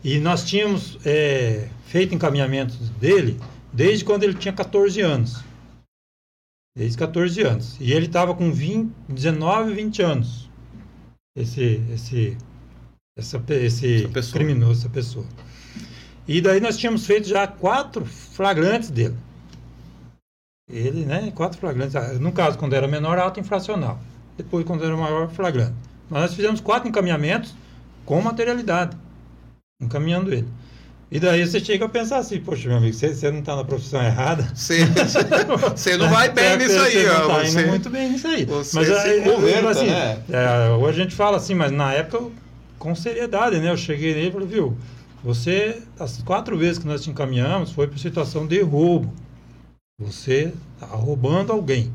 e 0.03 0.19
nós 0.21 0.45
tínhamos 0.45 0.99
é, 1.05 1.69
feito 1.87 2.15
encaminhamento 2.15 2.75
dele 3.01 3.39
desde 3.73 4.05
quando 4.05 4.23
ele 4.23 4.35
tinha 4.35 4.53
14 4.53 5.01
anos. 5.01 5.43
Desde 6.77 6.97
14 6.97 7.43
anos. 7.43 7.77
E 7.81 7.93
ele 7.93 8.07
estava 8.07 8.35
com 8.35 8.53
20, 8.53 8.93
19, 9.09 9.75
20 9.75 10.03
anos. 10.03 10.49
Esse, 11.37 11.83
esse, 11.93 12.37
essa, 13.17 13.43
esse 13.51 14.09
essa 14.15 14.33
criminoso, 14.33 14.81
essa 14.81 14.89
pessoa. 14.89 15.27
E 16.27 16.41
daí 16.41 16.61
nós 16.61 16.77
tínhamos 16.77 17.07
feito 17.07 17.27
já 17.29 17.47
quatro 17.47 18.05
flagrantes 18.05 18.91
dele. 18.91 19.17
Ele, 20.71 21.05
né? 21.05 21.33
Quatro 21.35 21.59
flagrantes. 21.59 21.97
Ah, 21.97 22.13
no 22.15 22.31
caso, 22.33 22.59
quando 22.59 22.75
era 22.75 22.87
menor, 22.87 23.19
auto 23.19 23.41
infracional. 23.41 23.99
Depois, 24.37 24.65
quando 24.65 24.85
era 24.85 24.97
maior, 24.97 25.29
flagrante. 25.31 25.75
Mas 26.09 26.23
nós 26.23 26.35
fizemos 26.35 26.61
quatro 26.61 26.89
encaminhamentos 26.89 27.55
com 28.05 28.21
materialidade 28.21 28.97
encaminhando 29.81 30.33
ele. 30.33 30.49
E 31.11 31.19
daí 31.19 31.47
você 31.47 31.59
chega 31.59 31.87
a 31.87 31.89
pensar 31.89 32.19
assim, 32.19 32.39
poxa, 32.39 32.69
meu 32.69 32.77
amigo, 32.77 32.93
você, 32.93 33.15
você 33.15 33.31
não 33.31 33.39
está 33.39 33.57
na 33.57 33.65
profissão 33.65 34.03
errada. 34.03 34.43
Você, 34.55 34.85
você 35.75 35.97
não 35.97 36.11
vai 36.11 36.29
bem 36.33 36.59
nisso 36.59 36.79
aí, 36.79 36.93
você 36.93 37.09
ó. 37.09 37.21
Não 37.21 37.29
tá 37.29 37.45
você, 37.45 37.61
indo 37.61 37.69
muito 37.69 37.91
bem 37.91 38.13
nisso 38.13 38.29
aí. 38.29 38.45
Você 38.45 38.77
mas 38.77 38.91
aí, 38.91 39.23
converta, 39.23 39.71
assim, 39.71 39.87
né? 39.87 40.23
É, 40.29 40.71
hoje 40.73 41.01
a 41.01 41.05
gente 41.05 41.15
fala 41.15 41.39
assim, 41.39 41.55
mas 41.55 41.73
na 41.73 41.95
época, 41.95 42.31
com 42.79 42.95
seriedade, 42.95 43.59
né? 43.59 43.71
Eu 43.71 43.77
cheguei 43.77 44.15
nele 44.15 44.29
e 44.29 44.33
falei, 44.33 44.49
viu, 44.49 44.77
você, 45.25 45.83
as 45.99 46.21
quatro 46.23 46.59
vezes 46.59 46.79
que 46.79 46.87
nós 46.87 47.03
te 47.03 47.09
encaminhamos, 47.09 47.73
foi 47.73 47.87
por 47.87 47.99
situação 47.99 48.47
de 48.47 48.61
roubo. 48.61 49.11
Você 49.99 50.53
está 50.75 50.95
roubando 50.95 51.53
alguém. 51.53 51.91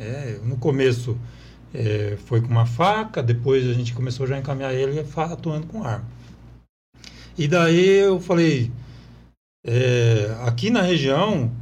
É, 0.00 0.38
no 0.44 0.56
começo 0.56 1.18
é, 1.74 2.16
foi 2.26 2.40
com 2.40 2.46
uma 2.46 2.66
faca, 2.66 3.20
depois 3.20 3.68
a 3.68 3.72
gente 3.72 3.92
começou 3.92 4.28
já 4.28 4.36
a 4.36 4.38
encaminhar 4.38 4.72
ele 4.72 5.04
atuando 5.16 5.66
com 5.66 5.82
arma. 5.82 6.17
E 7.38 7.46
daí 7.46 8.00
eu 8.00 8.18
falei, 8.18 8.68
é, 9.64 10.36
aqui 10.44 10.70
na 10.70 10.82
região 10.82 11.52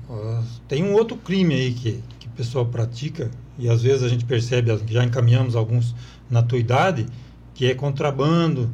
tem 0.66 0.82
um 0.82 0.94
outro 0.94 1.18
crime 1.18 1.54
aí 1.54 1.74
que, 1.74 2.02
que 2.18 2.26
o 2.26 2.30
pessoal 2.30 2.64
pratica, 2.64 3.30
e 3.58 3.68
às 3.68 3.82
vezes 3.82 4.02
a 4.02 4.08
gente 4.08 4.24
percebe, 4.24 4.70
já 4.88 5.04
encaminhamos 5.04 5.54
alguns 5.54 5.94
na 6.30 6.42
tua 6.42 6.58
idade, 6.58 7.06
que 7.54 7.66
é 7.66 7.74
contrabando, 7.74 8.70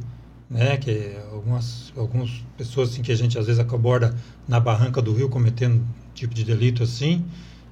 né? 0.49 0.77
Que 0.77 0.91
é 0.91 1.27
algumas, 1.31 1.91
algumas 1.97 2.29
pessoas 2.57 2.91
assim, 2.91 3.01
que 3.01 3.11
a 3.11 3.15
gente 3.15 3.37
às 3.37 3.47
vezes 3.47 3.59
aborda 3.59 4.15
na 4.47 4.61
barranca 4.61 5.01
do 5.01 5.13
rio 5.13 5.27
cometendo 5.27 5.85
tipo 6.13 6.33
de 6.33 6.45
delito 6.45 6.83
assim. 6.83 7.25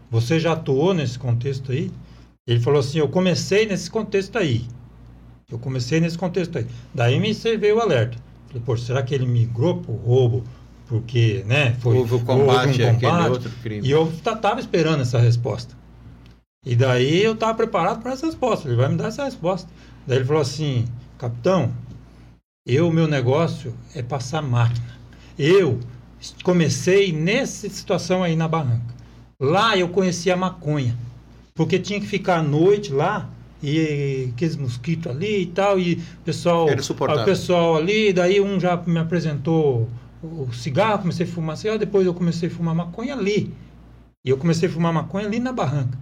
Você 0.10 0.42
já 0.42 0.54
atuou 0.54 0.94
nesse 0.94 1.18
contexto 1.18 1.72
aí? 1.72 1.90
Ele 2.46 2.60
falou 2.60 2.82
assim, 2.82 3.00
eu 3.00 3.08
comecei 3.08 3.66
nesse 3.66 3.90
contexto 3.90 4.38
aí. 4.38 4.66
Eu 5.50 5.58
comecei 5.58 6.02
nesse 6.02 6.18
contexto 6.18 6.58
aí. 6.58 6.68
Daí 6.94 7.18
me 7.18 7.32
veio 7.34 7.78
o 7.78 7.80
alerta. 7.80 8.18
Falei, 8.52 8.64
pô, 8.66 8.76
será 8.76 9.02
que 9.02 9.16
ele 9.16 9.26
migrou 9.26 9.78
para 9.78 9.92
o 9.92 9.96
roubo 9.96 10.44
porque, 10.92 11.42
né, 11.48 11.74
foi 11.80 11.96
houve 11.96 12.16
o 12.16 12.20
combate, 12.20 12.84
houve 12.84 12.86
um 12.86 13.00
combate 13.00 13.30
outro 13.30 13.52
crime. 13.64 13.88
E 13.88 13.90
eu 13.90 14.12
tava 14.42 14.60
esperando 14.60 15.00
essa 15.00 15.20
resposta. 15.20 15.74
E 16.66 16.76
daí 16.76 17.24
eu 17.24 17.34
tava 17.34 17.54
preparado 17.54 18.02
para 18.02 18.12
essa 18.12 18.26
resposta. 18.26 18.68
Ele 18.68 18.76
vai 18.76 18.90
me 18.90 18.98
dar 18.98 19.08
essa 19.08 19.24
resposta. 19.24 19.70
Daí 20.06 20.18
ele 20.18 20.26
falou 20.26 20.42
assim, 20.42 20.86
capitão, 21.18 21.72
eu 22.68 22.92
meu 22.92 23.08
negócio 23.08 23.74
é 23.96 24.04
passar 24.04 24.42
máquina. 24.42 25.00
Eu 25.40 25.80
comecei 26.44 27.14
nessa 27.14 27.70
situação 27.70 28.22
aí 28.22 28.36
na 28.36 28.50
barranca. 28.50 28.94
Lá 29.40 29.78
eu 29.78 29.88
conheci 29.88 30.30
a 30.30 30.36
maconha, 30.36 30.96
porque 31.56 31.80
tinha 31.80 32.02
que 32.02 32.06
ficar 32.06 32.40
à 32.40 32.44
noite 32.44 32.92
lá 32.92 33.30
e 33.62 34.30
aqueles 34.34 34.56
mosquitos 34.56 35.12
ali 35.12 35.44
e 35.44 35.46
tal, 35.46 35.80
e 35.80 35.94
o 35.94 36.24
pessoal, 36.26 36.68
o 36.68 37.26
pessoal 37.26 37.76
ali, 37.76 38.12
daí 38.12 38.42
um 38.42 38.60
já 38.60 38.76
me 38.78 39.00
apresentou 39.00 39.88
o 40.24 40.52
cigarro, 40.54 41.00
comecei 41.00 41.26
a 41.26 41.30
fumar 41.30 41.58
cigarro, 41.58 41.80
depois 41.80 42.06
eu 42.06 42.14
comecei 42.14 42.50
a 42.50 42.52
fumar 42.52 42.76
maconha 42.76 43.14
ali. 43.14 43.54
E 44.24 44.30
eu 44.30 44.38
comecei 44.38 44.70
a 44.70 44.72
fumar 44.72 44.94
maconha 44.94 45.26
ali 45.26 45.40
na 45.40 45.52
barranca. 45.52 45.98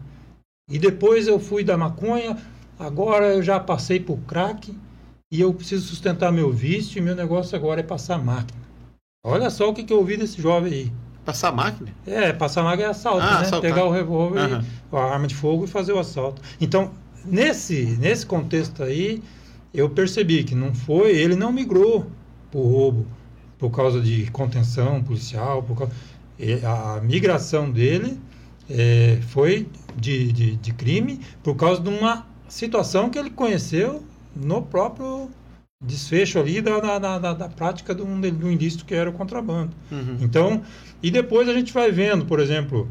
E 0.70 0.78
depois 0.78 1.28
eu 1.28 1.40
fui 1.40 1.64
da 1.64 1.78
maconha, 1.78 2.38
agora 2.78 3.28
eu 3.34 3.42
já 3.42 3.60
passei 3.60 4.00
por 4.00 4.18
crack 4.20 4.76
e 5.32 5.42
eu 5.42 5.54
preciso 5.54 5.88
sustentar 5.88 6.32
meu 6.32 6.52
vício 6.52 6.98
e 7.00 7.02
meu 7.02 7.16
negócio 7.16 7.56
agora 7.58 7.80
é 7.80 7.84
passar 7.84 8.18
máquina. 8.24 8.60
Olha 9.26 9.50
só 9.50 9.70
o 9.70 9.74
que, 9.74 9.84
que 9.84 9.92
eu 9.92 9.98
ouvi 9.98 10.18
desse 10.18 10.42
jovem 10.42 10.74
aí. 10.74 10.92
Passar 11.26 11.52
máquina? 11.52 11.92
É, 12.06 12.34
passar 12.34 12.64
máquina 12.64 12.88
é 12.88 12.92
assalto, 12.92 13.22
Ah, 13.22 13.40
né? 13.40 13.42
assaltar. 13.42 13.62
Pegar 13.62 13.86
o 13.86 13.92
revólver, 13.92 14.64
e, 14.92 14.96
a 14.96 15.00
arma 15.14 15.28
de 15.28 15.36
fogo 15.36 15.66
e 15.66 15.68
fazer 15.68 15.94
o 15.94 16.00
assalto. 16.00 16.42
Então, 16.60 16.92
nesse, 17.30 17.98
nesse 18.00 18.26
contexto 18.26 18.84
aí, 18.84 19.22
eu 19.74 19.90
percebi 19.90 20.44
que 20.44 20.56
não 20.56 20.74
foi, 20.74 21.12
ele 21.16 21.36
não 21.36 21.52
migrou 21.52 22.08
para 22.52 22.60
o 22.60 22.64
roubo 22.64 23.06
por 23.58 23.70
causa 23.72 24.02
de 24.02 24.30
contenção 24.32 25.04
policial, 25.04 25.62
por 25.64 25.78
causa, 25.78 25.94
a 26.66 27.02
migração 27.02 27.70
dele 27.70 28.18
é, 28.70 29.20
foi 29.30 29.68
de, 29.98 30.32
de, 30.32 30.56
de 30.56 30.74
crime 30.74 31.20
por 31.44 31.56
causa 31.56 31.82
de 31.82 31.90
uma 31.90 32.26
situação 32.48 33.10
que 33.10 33.20
ele 33.20 33.30
conheceu 33.30 34.04
no 34.36 34.62
próprio 34.62 35.30
desfecho 35.84 36.40
ali 36.40 36.62
da, 36.62 36.80
da, 36.80 37.20
da, 37.20 37.34
da- 37.34 37.50
prática 37.50 37.94
do, 37.96 38.06
do 38.06 38.52
ilícito 38.52 38.86
que 38.86 38.94
era 38.94 39.10
o 39.10 39.14
contrabando. 39.14 39.72
Uhum. 39.92 40.18
Então, 40.22 40.62
e 41.02 41.10
depois 41.10 41.48
a 41.48 41.54
gente 41.54 41.72
vai 41.74 41.92
vendo, 41.92 42.26
por 42.26 42.40
exemplo, 42.40 42.88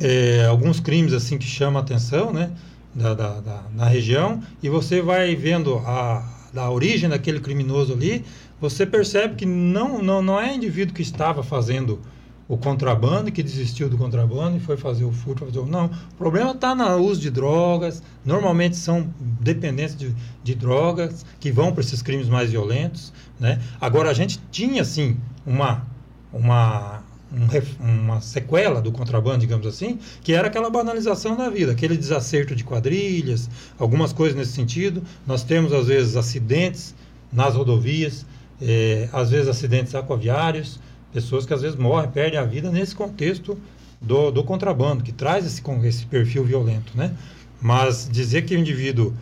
é, 0.00 0.44
alguns 0.46 0.80
crimes 0.80 1.12
assim 1.12 1.38
que 1.38 1.44
chamam 1.46 1.80
a 1.80 1.82
atenção, 1.84 2.32
né, 2.32 2.50
da, 2.94 3.14
da, 3.14 3.40
da- 3.40 3.62
na 3.74 3.86
região, 3.86 4.42
e 4.62 4.68
você 4.68 5.00
vai 5.00 5.34
vendo 5.34 5.78
a, 5.78 6.22
da 6.52 6.70
origem 6.70 7.08
daquele 7.08 7.40
criminoso 7.40 7.92
ali, 7.92 8.24
você 8.60 8.86
percebe 8.86 9.34
que 9.34 9.46
não, 9.46 10.02
não, 10.02 10.22
não 10.22 10.40
é 10.40 10.54
indivíduo 10.54 10.94
que 10.94 11.02
estava 11.02 11.42
fazendo 11.42 12.00
o 12.48 12.56
contrabando 12.58 13.32
que 13.32 13.42
desistiu 13.42 13.88
do 13.88 13.96
contrabando 13.96 14.56
e 14.58 14.60
foi 14.60 14.76
fazer 14.76 15.04
o 15.04 15.12
furto. 15.12 15.46
Fazer 15.46 15.58
o... 15.60 15.66
Não, 15.66 15.86
o 15.86 16.14
problema 16.18 16.50
está 16.50 16.74
no 16.74 16.96
uso 16.98 17.20
de 17.20 17.30
drogas, 17.30 18.02
normalmente 18.24 18.76
são 18.76 19.08
dependentes 19.40 19.96
de, 19.96 20.14
de 20.44 20.54
drogas 20.54 21.24
que 21.40 21.50
vão 21.50 21.72
para 21.72 21.80
esses 21.80 22.02
crimes 22.02 22.28
mais 22.28 22.50
violentos. 22.50 23.12
Né? 23.40 23.58
Agora, 23.80 24.10
a 24.10 24.12
gente 24.14 24.38
tinha, 24.50 24.82
assim, 24.82 25.16
uma, 25.46 25.86
uma, 26.32 27.02
um 27.32 28.02
uma 28.02 28.20
sequela 28.20 28.80
do 28.80 28.92
contrabando, 28.92 29.38
digamos 29.38 29.66
assim, 29.66 29.98
que 30.22 30.32
era 30.32 30.48
aquela 30.48 30.68
banalização 30.68 31.36
da 31.36 31.48
vida, 31.48 31.72
aquele 31.72 31.96
desacerto 31.96 32.54
de 32.54 32.62
quadrilhas, 32.62 33.48
algumas 33.78 34.12
coisas 34.12 34.36
nesse 34.36 34.52
sentido. 34.52 35.02
Nós 35.26 35.42
temos, 35.42 35.72
às 35.72 35.86
vezes, 35.86 36.16
acidentes 36.16 36.94
nas 37.32 37.54
rodovias, 37.54 38.26
eh, 38.60 39.08
às 39.12 39.30
vezes 39.30 39.48
acidentes 39.48 39.94
aquaviários, 39.94 40.78
pessoas 41.12 41.46
que 41.46 41.54
às 41.54 41.62
vezes 41.62 41.76
morrem, 41.76 42.10
perdem 42.10 42.38
a 42.38 42.44
vida 42.44 42.70
nesse 42.70 42.94
contexto 42.94 43.58
do, 44.00 44.30
do 44.30 44.44
contrabando, 44.44 45.02
que 45.02 45.12
traz 45.12 45.46
esse, 45.46 45.62
esse 45.84 46.06
perfil 46.06 46.44
violento, 46.44 46.96
né? 46.96 47.14
Mas 47.60 48.08
dizer 48.10 48.42
que 48.42 48.54
o 48.54 48.58
indivíduo 48.58 49.14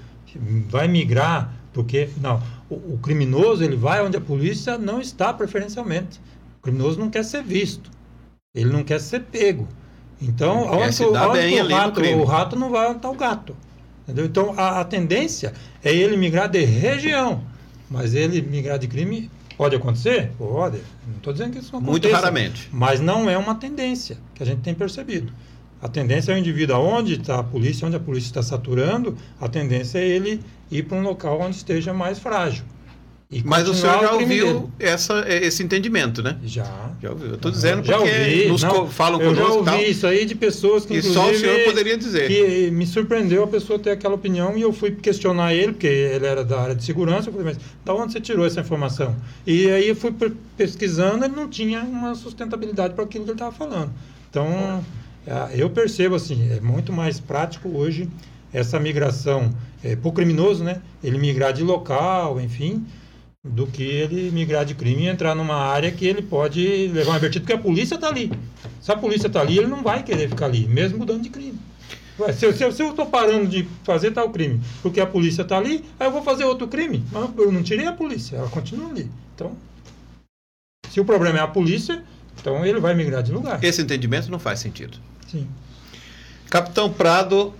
vai 0.68 0.88
migrar 0.88 1.60
porque 1.72 2.08
não, 2.20 2.42
o, 2.68 2.94
o 2.94 2.98
criminoso 3.02 3.62
ele 3.62 3.76
vai 3.76 4.04
onde 4.04 4.16
a 4.16 4.20
polícia 4.20 4.76
não 4.76 5.00
está 5.00 5.32
preferencialmente. 5.32 6.20
O 6.58 6.62
criminoso 6.62 6.98
não 6.98 7.08
quer 7.08 7.24
ser 7.24 7.42
visto, 7.42 7.90
ele 8.54 8.70
não 8.70 8.82
quer 8.82 9.00
ser 9.00 9.20
pego. 9.20 9.68
Então, 10.20 10.68
se 10.92 11.02
que 11.48 11.54
o- 11.64 11.68
rato, 11.68 12.00
o 12.20 12.24
rato 12.24 12.56
não 12.56 12.70
vai 12.70 12.86
onde 12.88 13.08
o 13.10 13.14
gato. 13.14 13.56
Entendeu? 14.04 14.26
Então, 14.26 14.54
a, 14.56 14.80
a 14.80 14.84
tendência 14.84 15.52
é 15.82 15.94
ele 15.94 16.16
migrar 16.16 16.48
de 16.48 16.64
região, 16.64 17.42
mas 17.88 18.14
ele 18.14 18.42
migrar 18.42 18.78
de 18.78 18.88
crime 18.88 19.30
pode 19.56 19.76
acontecer? 19.76 20.32
Pode. 20.36 20.78
Não 21.06 21.16
estou 21.16 21.32
dizendo 21.32 21.52
que 21.52 21.58
isso 21.60 21.72
não 21.72 21.80
Muito 21.80 22.06
aconteça, 22.06 22.16
raramente. 22.16 22.68
Mas 22.72 23.00
não 23.00 23.30
é 23.30 23.38
uma 23.38 23.54
tendência 23.54 24.18
que 24.34 24.42
a 24.42 24.46
gente 24.46 24.60
tem 24.60 24.74
percebido. 24.74 25.32
A 25.80 25.88
tendência 25.88 26.32
é 26.32 26.34
o 26.34 26.38
indivíduo, 26.38 26.76
aonde 26.76 27.14
está 27.14 27.38
a 27.38 27.42
polícia, 27.42 27.86
onde 27.86 27.96
a 27.96 28.00
polícia 28.00 28.28
está 28.28 28.42
saturando, 28.42 29.16
a 29.40 29.48
tendência 29.48 29.98
é 29.98 30.06
ele 30.06 30.42
ir 30.70 30.82
para 30.82 30.98
um 30.98 31.02
local 31.02 31.40
onde 31.40 31.56
esteja 31.56 31.94
mais 31.94 32.18
frágil. 32.18 32.64
E 33.32 33.42
Mas 33.44 33.68
o 33.68 33.74
senhor 33.74 34.00
já 34.00 34.12
ouviu 34.12 34.68
essa, 34.76 35.24
esse 35.28 35.62
entendimento, 35.62 36.20
né? 36.20 36.36
Já. 36.42 36.90
Já 37.00 37.10
ouviu. 37.10 37.28
Eu 37.28 37.34
estou 37.36 37.48
dizendo 37.52 37.84
já 37.84 37.96
porque 37.96 38.10
ouvi, 38.10 38.48
nos 38.48 38.62
não, 38.64 38.88
falam 38.88 39.20
eu 39.22 39.32
já 39.32 39.42
conosco 39.42 39.58
ouvi 39.58 39.70
tal. 39.70 39.80
isso 39.82 40.06
aí 40.06 40.24
de 40.24 40.34
pessoas 40.34 40.84
que 40.84 40.96
E 40.96 41.02
só 41.02 41.30
o 41.30 41.34
senhor 41.36 41.60
poderia 41.64 41.96
dizer. 41.96 42.26
que 42.26 42.72
me 42.72 42.84
surpreendeu 42.84 43.44
a 43.44 43.46
pessoa 43.46 43.78
ter 43.78 43.90
aquela 43.92 44.16
opinião 44.16 44.56
e 44.58 44.62
eu 44.62 44.72
fui 44.72 44.90
questionar 44.90 45.54
ele, 45.54 45.72
porque 45.72 45.86
ele 45.86 46.26
era 46.26 46.42
da 46.44 46.60
área 46.60 46.74
de 46.74 46.82
segurança, 46.84 47.28
eu 47.28 47.32
falei, 47.32 47.46
mas 47.54 47.58
da 47.84 47.94
onde 47.94 48.12
você 48.12 48.20
tirou 48.20 48.44
essa 48.44 48.60
informação? 48.60 49.14
E 49.46 49.70
aí 49.70 49.88
eu 49.88 49.94
fui 49.94 50.10
pe- 50.10 50.32
pesquisando, 50.56 51.24
ele 51.24 51.36
não 51.36 51.48
tinha 51.48 51.82
uma 51.82 52.16
sustentabilidade 52.16 52.94
para 52.94 53.04
aquilo 53.04 53.22
que 53.24 53.30
ele 53.30 53.36
estava 53.36 53.52
falando. 53.52 53.92
Então, 54.28 54.84
é, 55.24 55.50
eu 55.54 55.70
percebo 55.70 56.16
assim, 56.16 56.50
é 56.50 56.60
muito 56.60 56.92
mais 56.92 57.20
prático 57.20 57.68
hoje 57.68 58.08
essa 58.52 58.80
migração 58.80 59.54
é, 59.84 59.94
para 59.94 60.08
o 60.08 60.12
criminoso, 60.12 60.64
né? 60.64 60.80
Ele 61.02 61.16
migrar 61.16 61.52
de 61.52 61.62
local, 61.62 62.40
enfim, 62.40 62.84
do 63.42 63.66
que 63.66 63.82
ele 63.82 64.30
migrar 64.30 64.64
de 64.64 64.74
crime 64.74 65.04
e 65.04 65.08
entrar 65.08 65.34
numa 65.34 65.56
área 65.56 65.90
que 65.90 66.06
ele 66.06 66.20
pode 66.20 66.88
levar 66.88 67.12
um 67.12 67.14
advertido, 67.14 67.42
porque 67.42 67.58
a 67.58 67.62
polícia 67.62 67.94
está 67.94 68.08
ali. 68.08 68.30
Se 68.80 68.92
a 68.92 68.96
polícia 68.96 69.28
está 69.28 69.40
ali, 69.40 69.58
ele 69.58 69.66
não 69.66 69.82
vai 69.82 70.02
querer 70.02 70.28
ficar 70.28 70.46
ali, 70.46 70.66
mesmo 70.66 70.98
mudando 70.98 71.22
de 71.22 71.30
crime. 71.30 71.58
Ué, 72.18 72.32
se, 72.32 72.52
se, 72.52 72.72
se 72.72 72.82
eu 72.82 72.90
estou 72.90 73.06
parando 73.06 73.46
de 73.46 73.66
fazer 73.82 74.10
tal 74.10 74.28
crime 74.28 74.60
porque 74.82 75.00
a 75.00 75.06
polícia 75.06 75.40
está 75.40 75.56
ali, 75.56 75.82
aí 75.98 76.06
eu 76.06 76.12
vou 76.12 76.22
fazer 76.22 76.44
outro 76.44 76.68
crime. 76.68 77.02
Mas 77.10 77.30
eu 77.38 77.50
não 77.50 77.62
tirei 77.62 77.86
a 77.86 77.92
polícia, 77.92 78.36
ela 78.36 78.48
continua 78.48 78.90
ali. 78.90 79.10
Então, 79.34 79.56
se 80.90 81.00
o 81.00 81.04
problema 81.04 81.38
é 81.38 81.42
a 81.42 81.48
polícia, 81.48 82.04
então 82.38 82.64
ele 82.64 82.78
vai 82.78 82.94
migrar 82.94 83.22
de 83.22 83.32
lugar. 83.32 83.62
Esse 83.64 83.80
entendimento 83.80 84.30
não 84.30 84.38
faz 84.38 84.60
sentido. 84.60 84.98
Sim. 85.28 85.48
Capitão 86.50 86.92
Prado, 86.92 87.54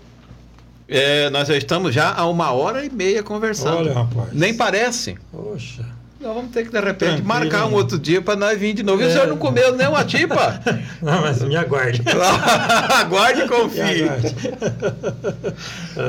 é, 0.91 1.31
nós 1.31 1.49
já 1.49 1.57
estamos 1.57 1.95
já 1.95 2.13
há 2.13 2.27
uma 2.27 2.51
hora 2.53 2.85
e 2.85 2.91
meia 2.91 3.23
conversando. 3.23 3.77
Olha, 3.79 3.95
rapaz. 3.95 4.29
Nem 4.33 4.53
parece. 4.55 5.17
Poxa. 5.33 5.85
Nós 6.21 6.35
vamos 6.35 6.51
ter 6.53 6.65
que, 6.67 6.71
de 6.71 6.79
repente, 6.79 6.99
Tranquilo, 7.23 7.27
marcar 7.29 7.65
um 7.65 7.71
né? 7.71 7.77
outro 7.77 7.99
dia 7.99 8.21
para 8.21 8.37
nós 8.37 8.59
vir 8.59 8.75
de 8.75 8.83
novo. 8.83 9.01
E 9.01 9.07
o 9.07 9.09
É. 9.09 9.13
senhor 9.13 9.27
não 9.27 9.39
comeu 9.39 9.75
nenhuma 9.75 10.05
tipa? 10.05 10.61
Não, 11.01 11.23
mas 11.23 11.41
me 11.43 11.57
aguarde. 11.57 12.03
Aguarde 13.01 13.41
e 13.41 13.49
confie. 13.49 13.81
aguarde. 14.05 14.35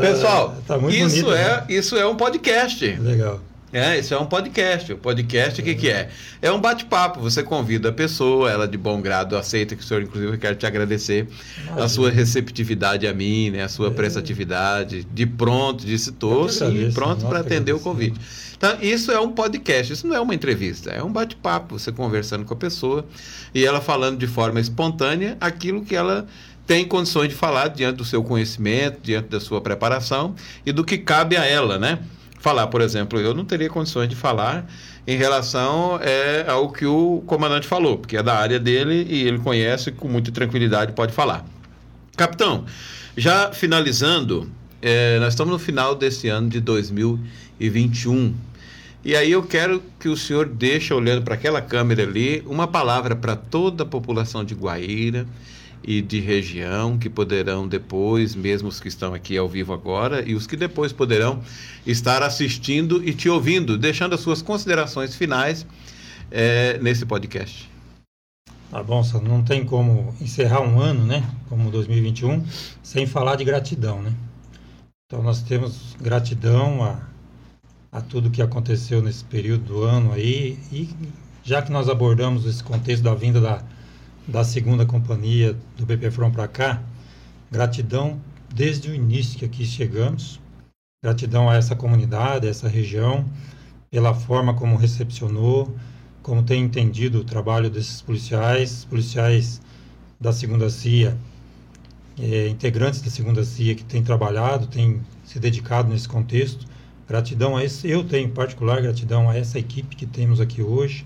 Pessoal, 0.01 0.55
Tá 0.67 0.77
muito 0.77 0.93
isso, 0.95 1.09
bonito, 1.23 1.31
é, 1.33 1.43
né? 1.57 1.63
isso 1.69 1.95
é 1.97 2.05
um 2.05 2.15
podcast. 2.15 2.85
Legal. 2.99 3.39
É, 3.73 3.97
isso 3.97 4.13
é 4.13 4.19
um 4.19 4.25
podcast. 4.25 4.91
O 4.91 4.97
podcast, 4.97 5.61
o 5.61 5.63
que, 5.63 5.73
que 5.75 5.89
é? 5.89 6.09
É 6.41 6.51
um 6.51 6.59
bate-papo. 6.59 7.21
Você 7.21 7.41
convida 7.41 7.87
a 7.87 7.91
pessoa, 7.93 8.51
ela 8.51 8.67
de 8.67 8.77
bom 8.77 9.01
grado 9.01 9.37
aceita, 9.37 9.75
que 9.77 9.81
o 9.81 9.85
senhor, 9.85 10.03
inclusive, 10.03 10.33
eu 10.33 10.37
quero 10.37 10.55
te 10.57 10.65
agradecer 10.65 11.27
a 11.57 11.61
Imagina. 11.63 11.87
sua 11.87 12.09
receptividade 12.09 13.07
a 13.07 13.13
mim, 13.13 13.49
né? 13.51 13.63
a 13.63 13.69
sua 13.69 13.87
É. 13.87 13.91
prestatividade. 13.91 15.05
De 15.05 15.25
pronto, 15.25 15.85
disse 15.85 16.11
sim, 16.11 16.65
agradeço, 16.65 16.93
pronto 16.93 17.25
para 17.27 17.39
atender 17.39 17.71
o 17.71 17.79
convite. 17.79 18.19
Então, 18.57 18.77
isso 18.81 19.09
é 19.11 19.19
um 19.19 19.31
podcast, 19.31 19.93
isso 19.93 20.05
não 20.05 20.15
é 20.15 20.19
uma 20.19 20.35
entrevista, 20.35 20.91
é 20.91 21.01
um 21.01 21.11
bate-papo. 21.11 21.79
Você 21.79 21.91
conversando 21.93 22.43
com 22.45 22.53
a 22.53 22.57
pessoa 22.57 23.05
e 23.55 23.65
ela 23.65 23.79
falando 23.79 24.19
de 24.19 24.27
forma 24.27 24.59
espontânea 24.59 25.37
aquilo 25.39 25.83
que 25.83 25.95
ela 25.95 26.27
tem 26.67 26.85
condições 26.85 27.29
de 27.29 27.35
falar 27.35 27.69
diante 27.69 27.95
do 27.97 28.05
seu 28.05 28.21
conhecimento, 28.23 28.99
diante 29.01 29.29
da 29.29 29.39
sua 29.39 29.61
preparação 29.61 30.35
e 30.65 30.71
do 30.71 30.83
que 30.83 30.97
cabe 30.97 31.35
a 31.37 31.45
ela, 31.45 31.79
né? 31.79 31.99
Falar, 32.41 32.65
por 32.67 32.81
exemplo, 32.81 33.19
eu 33.19 33.35
não 33.35 33.45
teria 33.45 33.69
condições 33.69 34.09
de 34.09 34.15
falar 34.15 34.65
em 35.05 35.15
relação 35.15 35.99
é, 36.01 36.43
ao 36.47 36.71
que 36.71 36.87
o 36.87 37.21
comandante 37.27 37.67
falou, 37.67 37.99
porque 37.99 38.17
é 38.17 38.23
da 38.23 38.35
área 38.35 38.59
dele 38.59 39.05
e 39.07 39.27
ele 39.27 39.37
conhece 39.37 39.89
e 39.89 39.93
com 39.93 40.07
muita 40.07 40.31
tranquilidade 40.31 40.91
pode 40.93 41.13
falar. 41.13 41.45
Capitão, 42.17 42.65
já 43.15 43.51
finalizando, 43.51 44.51
é, 44.81 45.19
nós 45.19 45.33
estamos 45.33 45.53
no 45.53 45.59
final 45.59 45.93
desse 45.93 46.29
ano 46.29 46.49
de 46.49 46.59
2021. 46.59 48.33
E 49.05 49.15
aí 49.15 49.31
eu 49.31 49.43
quero 49.43 49.83
que 49.99 50.09
o 50.09 50.17
senhor 50.17 50.47
deixe, 50.47 50.91
olhando 50.95 51.21
para 51.21 51.35
aquela 51.35 51.61
câmera 51.61 52.01
ali, 52.01 52.43
uma 52.47 52.65
palavra 52.67 53.15
para 53.15 53.35
toda 53.35 53.83
a 53.83 53.85
população 53.85 54.43
de 54.43 54.55
Guaíra 54.55 55.27
e 55.83 56.01
de 56.01 56.19
região, 56.19 56.97
que 56.97 57.09
poderão 57.09 57.67
depois, 57.67 58.35
mesmo 58.35 58.69
os 58.69 58.79
que 58.79 58.87
estão 58.87 59.13
aqui 59.13 59.37
ao 59.37 59.49
vivo 59.49 59.73
agora, 59.73 60.27
e 60.27 60.35
os 60.35 60.45
que 60.45 60.55
depois 60.55 60.91
poderão 60.91 61.41
estar 61.85 62.21
assistindo 62.23 63.07
e 63.07 63.13
te 63.13 63.29
ouvindo, 63.29 63.77
deixando 63.77 64.13
as 64.13 64.21
suas 64.21 64.41
considerações 64.41 65.15
finais 65.15 65.65
é, 66.29 66.77
nesse 66.79 67.05
podcast. 67.05 67.69
Tá 68.69 68.81
bom, 68.81 69.03
só 69.03 69.19
não 69.19 69.43
tem 69.43 69.65
como 69.65 70.15
encerrar 70.21 70.61
um 70.61 70.79
ano, 70.79 71.05
né, 71.05 71.29
como 71.49 71.69
2021, 71.69 72.45
sem 72.81 73.05
falar 73.05 73.35
de 73.35 73.43
gratidão, 73.43 74.01
né? 74.01 74.13
Então 75.05 75.21
nós 75.21 75.41
temos 75.41 75.93
gratidão 75.99 76.81
a, 76.81 76.99
a 77.91 77.99
tudo 77.99 78.31
que 78.31 78.41
aconteceu 78.41 79.01
nesse 79.01 79.25
período 79.25 79.65
do 79.65 79.83
ano 79.83 80.13
aí 80.13 80.57
e 80.71 80.89
já 81.43 81.61
que 81.61 81.69
nós 81.69 81.89
abordamos 81.89 82.45
esse 82.45 82.63
contexto 82.63 83.03
da 83.03 83.13
vinda 83.13 83.41
da, 83.41 83.61
da 84.27 84.43
segunda 84.43 84.85
companhia 84.85 85.55
do 85.77 85.85
BP 85.85 86.11
para 86.31 86.47
cá, 86.47 86.81
gratidão 87.51 88.19
desde 88.53 88.89
o 88.89 88.95
início 88.95 89.39
que 89.39 89.45
aqui 89.45 89.65
chegamos, 89.65 90.39
gratidão 91.03 91.49
a 91.49 91.55
essa 91.55 91.75
comunidade, 91.75 92.47
a 92.47 92.49
essa 92.49 92.67
região, 92.67 93.25
pela 93.89 94.13
forma 94.13 94.53
como 94.53 94.75
recepcionou, 94.75 95.75
como 96.21 96.43
tem 96.43 96.63
entendido 96.63 97.19
o 97.19 97.23
trabalho 97.23 97.69
desses 97.69 98.01
policiais, 98.01 98.85
policiais 98.85 99.61
da 100.19 100.31
segunda 100.31 100.69
CIA, 100.69 101.17
eh, 102.19 102.47
integrantes 102.47 103.01
da 103.01 103.09
segunda 103.09 103.43
CIA 103.43 103.73
que 103.75 103.83
têm 103.83 104.03
trabalhado, 104.03 104.67
têm 104.67 105.01
se 105.25 105.39
dedicado 105.39 105.89
nesse 105.89 106.07
contexto. 106.07 106.65
Gratidão 107.07 107.57
a 107.57 107.63
esse, 107.63 107.89
eu 107.89 108.03
tenho 108.03 108.27
em 108.27 108.31
particular 108.31 108.81
gratidão 108.81 109.29
a 109.29 109.35
essa 109.35 109.57
equipe 109.57 109.95
que 109.95 110.05
temos 110.05 110.39
aqui 110.39 110.61
hoje. 110.61 111.05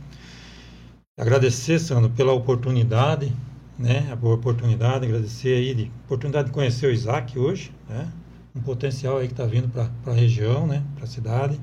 Agradecer, 1.17 1.79
Sandro, 1.79 2.09
pela 2.09 2.33
oportunidade, 2.33 3.31
né? 3.77 4.07
A 4.11 4.27
oportunidade, 4.27 5.05
agradecer 5.05 5.55
aí, 5.55 5.73
de, 5.73 5.91
oportunidade 6.05 6.47
de 6.47 6.53
conhecer 6.53 6.87
o 6.87 6.91
Isaac 6.91 7.37
hoje, 7.37 7.71
né? 7.89 8.11
Um 8.55 8.61
potencial 8.61 9.17
aí 9.17 9.27
que 9.27 9.33
está 9.33 9.45
vindo 9.45 9.67
para 9.69 9.89
a 10.05 10.15
região, 10.15 10.65
né? 10.67 10.83
Para 10.95 11.05
a 11.05 11.07
cidade. 11.07 11.59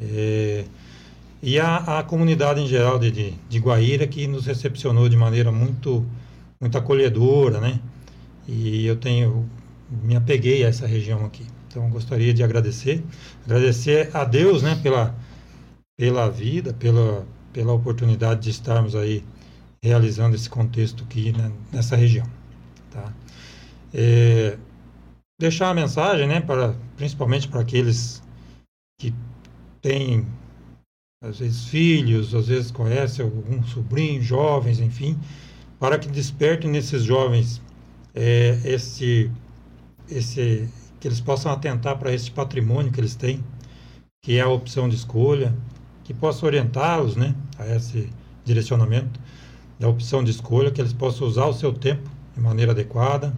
É, 0.00 0.64
e 1.42 1.58
a, 1.58 1.98
a 1.98 2.02
comunidade 2.02 2.60
em 2.60 2.66
geral 2.66 2.98
de, 2.98 3.10
de, 3.10 3.34
de 3.48 3.58
Guaíra 3.58 4.06
que 4.06 4.26
nos 4.26 4.46
recepcionou 4.46 5.08
de 5.08 5.16
maneira 5.16 5.52
muito, 5.52 6.04
muito 6.60 6.76
acolhedora, 6.76 7.60
né? 7.60 7.80
E 8.46 8.86
eu 8.86 8.96
tenho, 8.96 9.48
me 10.02 10.16
apeguei 10.16 10.64
a 10.64 10.68
essa 10.68 10.86
região 10.86 11.24
aqui. 11.24 11.46
Então, 11.68 11.88
gostaria 11.90 12.32
de 12.32 12.42
agradecer, 12.42 13.04
agradecer 13.44 14.10
a 14.14 14.24
Deus, 14.24 14.62
né, 14.62 14.80
pela, 14.82 15.14
pela 15.98 16.30
vida, 16.30 16.72
pela, 16.72 17.26
pela 17.52 17.72
oportunidade 17.72 18.42
de 18.42 18.50
estarmos 18.50 18.94
aí 18.94 19.24
realizando 19.82 20.34
esse 20.34 20.48
contexto 20.48 21.04
aqui 21.04 21.32
né, 21.32 21.52
nessa 21.72 21.96
região, 21.96 22.26
tá? 22.90 23.12
É, 23.94 24.58
deixar 25.40 25.70
a 25.70 25.74
mensagem, 25.74 26.26
né, 26.26 26.40
para 26.40 26.74
principalmente 26.96 27.48
para 27.48 27.60
aqueles 27.60 28.22
que 29.00 29.14
têm 29.80 30.26
às 31.22 31.38
vezes 31.38 31.64
filhos, 31.64 32.34
às 32.34 32.46
vezes 32.48 32.70
conhecem 32.70 33.24
algum 33.24 33.62
sobrinho, 33.64 34.22
jovens, 34.22 34.78
enfim, 34.78 35.18
para 35.78 35.98
que 35.98 36.08
despertem 36.08 36.70
nesses 36.70 37.02
jovens 37.02 37.60
é, 38.14 38.60
esse, 38.64 39.30
esse, 40.08 40.68
que 41.00 41.08
eles 41.08 41.20
possam 41.20 41.52
atentar 41.52 41.98
para 41.98 42.12
esse 42.12 42.30
patrimônio 42.30 42.92
que 42.92 43.00
eles 43.00 43.16
têm, 43.16 43.42
que 44.24 44.36
é 44.38 44.40
a 44.40 44.48
opção 44.48 44.88
de 44.88 44.96
escolha, 44.96 45.54
que 46.08 46.14
possa 46.14 46.46
orientá-los, 46.46 47.16
né, 47.16 47.34
a 47.58 47.66
esse 47.76 48.08
direcionamento 48.42 49.20
da 49.78 49.88
opção 49.88 50.24
de 50.24 50.30
escolha, 50.30 50.70
que 50.70 50.80
eles 50.80 50.94
possam 50.94 51.26
usar 51.26 51.44
o 51.44 51.52
seu 51.52 51.70
tempo 51.70 52.08
de 52.34 52.40
maneira 52.40 52.72
adequada. 52.72 53.30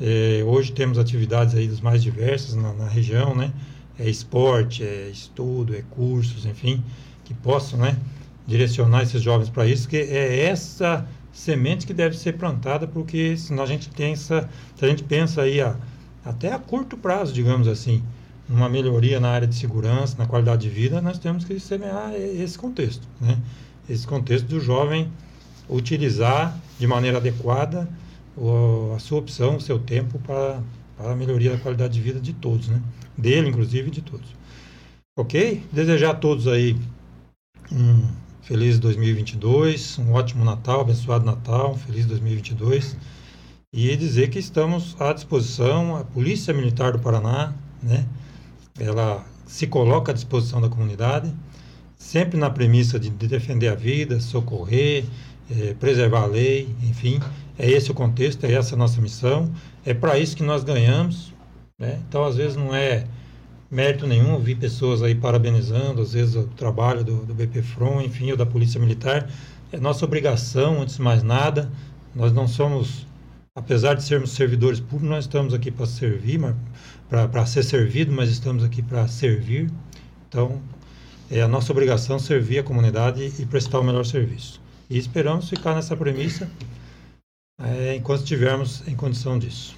É, 0.00 0.42
hoje 0.42 0.72
temos 0.72 0.98
atividades 0.98 1.54
aí 1.54 1.68
das 1.68 1.82
mais 1.82 2.02
diversas 2.02 2.54
na, 2.54 2.72
na 2.72 2.88
região, 2.88 3.34
né, 3.34 3.52
é 3.98 4.08
esporte, 4.08 4.82
é 4.82 5.10
estudo, 5.12 5.76
é 5.76 5.82
cursos, 5.90 6.46
enfim, 6.46 6.82
que 7.26 7.34
possam 7.34 7.78
né, 7.78 7.94
direcionar 8.46 9.02
esses 9.02 9.20
jovens 9.20 9.50
para 9.50 9.66
isso, 9.66 9.86
que 9.86 9.98
é 9.98 10.46
essa 10.46 11.06
semente 11.30 11.86
que 11.86 11.92
deve 11.92 12.16
ser 12.16 12.38
plantada, 12.38 12.86
porque 12.86 13.36
senão 13.36 13.64
a 13.64 13.66
gente 13.66 13.90
pensa, 13.90 14.48
se 14.74 14.82
a 14.82 14.88
gente 14.88 15.04
pensa 15.04 15.42
aí 15.42 15.60
a, 15.60 15.76
até 16.24 16.54
a 16.54 16.58
curto 16.58 16.96
prazo, 16.96 17.34
digamos 17.34 17.68
assim, 17.68 18.02
uma 18.48 18.68
melhoria 18.68 19.20
na 19.20 19.28
área 19.28 19.46
de 19.46 19.54
segurança, 19.54 20.16
na 20.18 20.26
qualidade 20.26 20.62
de 20.62 20.68
vida, 20.68 21.00
nós 21.00 21.18
temos 21.18 21.44
que 21.44 21.60
semear 21.60 22.14
esse 22.14 22.58
contexto, 22.58 23.06
né? 23.20 23.38
Esse 23.88 24.06
contexto 24.06 24.46
do 24.46 24.60
jovem 24.60 25.10
utilizar 25.68 26.58
de 26.78 26.86
maneira 26.86 27.18
adequada 27.18 27.88
a 28.94 28.98
sua 28.98 29.18
opção, 29.18 29.56
o 29.56 29.60
seu 29.60 29.78
tempo 29.78 30.18
para, 30.20 30.62
para 30.96 31.12
a 31.12 31.16
melhoria 31.16 31.50
da 31.50 31.58
qualidade 31.58 31.94
de 31.94 32.00
vida 32.00 32.20
de 32.20 32.32
todos, 32.32 32.68
né? 32.68 32.80
Dele, 33.16 33.48
inclusive, 33.48 33.90
de 33.90 34.00
todos. 34.00 34.28
Ok? 35.18 35.62
Desejar 35.72 36.10
a 36.10 36.14
todos 36.14 36.46
aí 36.46 36.76
um 37.72 38.06
feliz 38.42 38.78
2022, 38.78 39.98
um 39.98 40.12
ótimo 40.12 40.44
Natal, 40.44 40.80
abençoado 40.80 41.24
Natal, 41.24 41.72
um 41.72 41.76
feliz 41.76 42.06
2022. 42.06 42.96
E 43.72 43.94
dizer 43.96 44.30
que 44.30 44.38
estamos 44.38 44.96
à 44.98 45.12
disposição, 45.12 45.96
a 45.96 46.04
Polícia 46.04 46.54
Militar 46.54 46.92
do 46.92 46.98
Paraná, 46.98 47.52
né? 47.82 48.06
Ela 48.78 49.24
se 49.46 49.66
coloca 49.66 50.12
à 50.12 50.14
disposição 50.14 50.60
da 50.60 50.68
comunidade, 50.68 51.32
sempre 51.96 52.38
na 52.38 52.50
premissa 52.50 52.98
de, 52.98 53.10
defender 53.10 53.68
a 53.68 53.74
vida, 53.74 54.20
socorrer, 54.20 55.04
é, 55.50 55.74
preservar 55.74 56.22
a 56.22 56.26
lei, 56.26 56.68
enfim. 56.82 57.18
É 57.58 57.68
esse 57.68 57.90
o 57.90 57.94
contexto, 57.94 58.44
é 58.44 58.52
essa 58.52 58.74
a 58.74 58.78
nossa 58.78 59.00
missão. 59.00 59.50
É 59.84 59.94
para 59.94 60.18
isso 60.18 60.36
que 60.36 60.42
nós 60.42 60.62
ganhamos. 60.62 61.32
Né? 61.78 61.98
Então, 62.08 62.24
às 62.24 62.36
vezes, 62.36 62.56
não 62.56 62.74
é 62.74 63.06
mérito 63.70 64.06
nenhum, 64.06 64.38
vi 64.38 64.54
pessoas 64.54 65.02
aí 65.02 65.14
parabenizando, 65.14 66.02
às 66.02 66.12
vezes, 66.12 66.36
o 66.36 66.44
trabalho 66.44 67.02
do, 67.02 67.24
do 67.24 67.34
BPFROM, 67.34 68.00
enfim, 68.00 68.30
ou 68.30 68.36
da 68.36 68.46
Polícia 68.46 68.80
Militar. 68.80 69.28
É 69.72 69.78
nossa 69.78 70.04
obrigação, 70.04 70.82
antes 70.82 70.96
de 70.96 71.02
mais 71.02 71.22
nada. 71.22 71.70
Nós 72.14 72.32
não 72.32 72.48
somos, 72.48 73.06
apesar 73.54 73.94
de 73.94 74.02
sermos 74.02 74.30
servidores 74.30 74.80
públicos, 74.80 75.08
nós 75.08 75.24
estamos 75.24 75.52
aqui 75.52 75.70
para 75.70 75.86
servir, 75.86 76.38
para 77.08 77.46
ser 77.46 77.62
servido, 77.62 78.12
mas 78.12 78.28
estamos 78.28 78.62
aqui 78.62 78.82
para 78.82 79.08
servir. 79.08 79.70
Então, 80.28 80.60
é 81.30 81.40
a 81.40 81.48
nossa 81.48 81.72
obrigação 81.72 82.18
servir 82.18 82.58
a 82.58 82.62
comunidade 82.62 83.32
e 83.38 83.46
prestar 83.46 83.80
o 83.80 83.84
melhor 83.84 84.04
serviço. 84.04 84.60
E 84.90 84.96
esperamos 84.98 85.48
ficar 85.48 85.74
nessa 85.74 85.96
premissa 85.96 86.50
é, 87.60 87.94
enquanto 87.96 88.22
estivermos 88.22 88.86
em 88.86 88.94
condição 88.94 89.38
disso. 89.38 89.76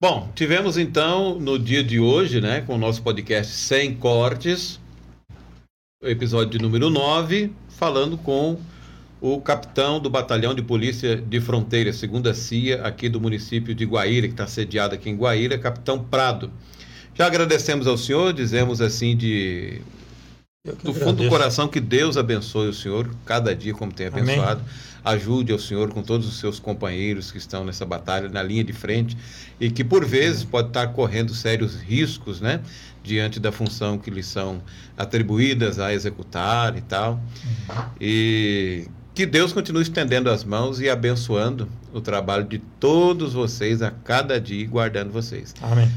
Bom, 0.00 0.30
tivemos 0.34 0.76
então 0.76 1.38
no 1.40 1.58
dia 1.58 1.82
de 1.82 1.98
hoje, 1.98 2.40
né, 2.40 2.60
com 2.60 2.74
o 2.74 2.78
nosso 2.78 3.02
podcast 3.02 3.52
Sem 3.52 3.94
Cortes, 3.94 4.78
episódio 6.02 6.60
número 6.60 6.90
9, 6.90 7.50
falando 7.68 8.18
com 8.18 8.58
o 9.26 9.40
capitão 9.40 9.98
do 9.98 10.10
Batalhão 10.10 10.54
de 10.54 10.60
Polícia 10.60 11.16
de 11.16 11.40
Fronteira, 11.40 11.94
segunda 11.94 12.34
CIA, 12.34 12.82
aqui 12.82 13.08
do 13.08 13.18
município 13.18 13.74
de 13.74 13.86
Guaíra, 13.86 14.26
que 14.26 14.34
está 14.34 14.46
sediado 14.46 14.94
aqui 14.94 15.08
em 15.08 15.16
Guaíra, 15.16 15.56
capitão 15.56 15.98
Prado. 15.98 16.52
Já 17.14 17.24
agradecemos 17.26 17.86
ao 17.86 17.96
senhor, 17.96 18.34
dizemos 18.34 18.82
assim 18.82 19.16
de 19.16 19.80
do 20.82 20.92
fundo 20.92 21.22
do 21.22 21.28
coração 21.30 21.68
que 21.68 21.80
Deus 21.80 22.18
abençoe 22.18 22.68
o 22.68 22.74
senhor 22.74 23.10
cada 23.24 23.56
dia 23.56 23.72
como 23.72 23.90
tem 23.90 24.08
abençoado. 24.08 24.60
Amém 24.60 24.94
ajude 25.04 25.52
ao 25.52 25.58
Senhor 25.58 25.92
com 25.92 26.02
todos 26.02 26.26
os 26.26 26.38
seus 26.38 26.58
companheiros 26.58 27.30
que 27.30 27.36
estão 27.36 27.62
nessa 27.62 27.84
batalha, 27.84 28.26
na 28.30 28.42
linha 28.42 28.64
de 28.64 28.72
frente, 28.72 29.14
e 29.60 29.70
que 29.70 29.84
por 29.84 30.02
vezes 30.02 30.44
pode 30.44 30.68
estar 30.68 30.86
correndo 30.88 31.34
sérios 31.34 31.76
riscos, 31.76 32.40
né? 32.40 32.62
Diante 33.02 33.38
da 33.38 33.52
função 33.52 33.98
que 33.98 34.10
lhes 34.10 34.24
são 34.24 34.62
atribuídas 34.96 35.78
a 35.78 35.92
executar 35.92 36.74
e 36.78 36.80
tal. 36.80 37.20
E 38.00 38.88
que 39.14 39.24
Deus 39.24 39.52
continue 39.52 39.82
estendendo 39.82 40.28
as 40.28 40.42
mãos 40.42 40.80
e 40.80 40.90
abençoando 40.90 41.68
o 41.92 42.00
trabalho 42.00 42.44
de 42.44 42.58
todos 42.58 43.32
vocês 43.32 43.80
a 43.80 43.90
cada 43.90 44.40
dia 44.40 44.62
e 44.62 44.66
guardando 44.66 45.12
vocês. 45.12 45.54
Amém. 45.62 45.88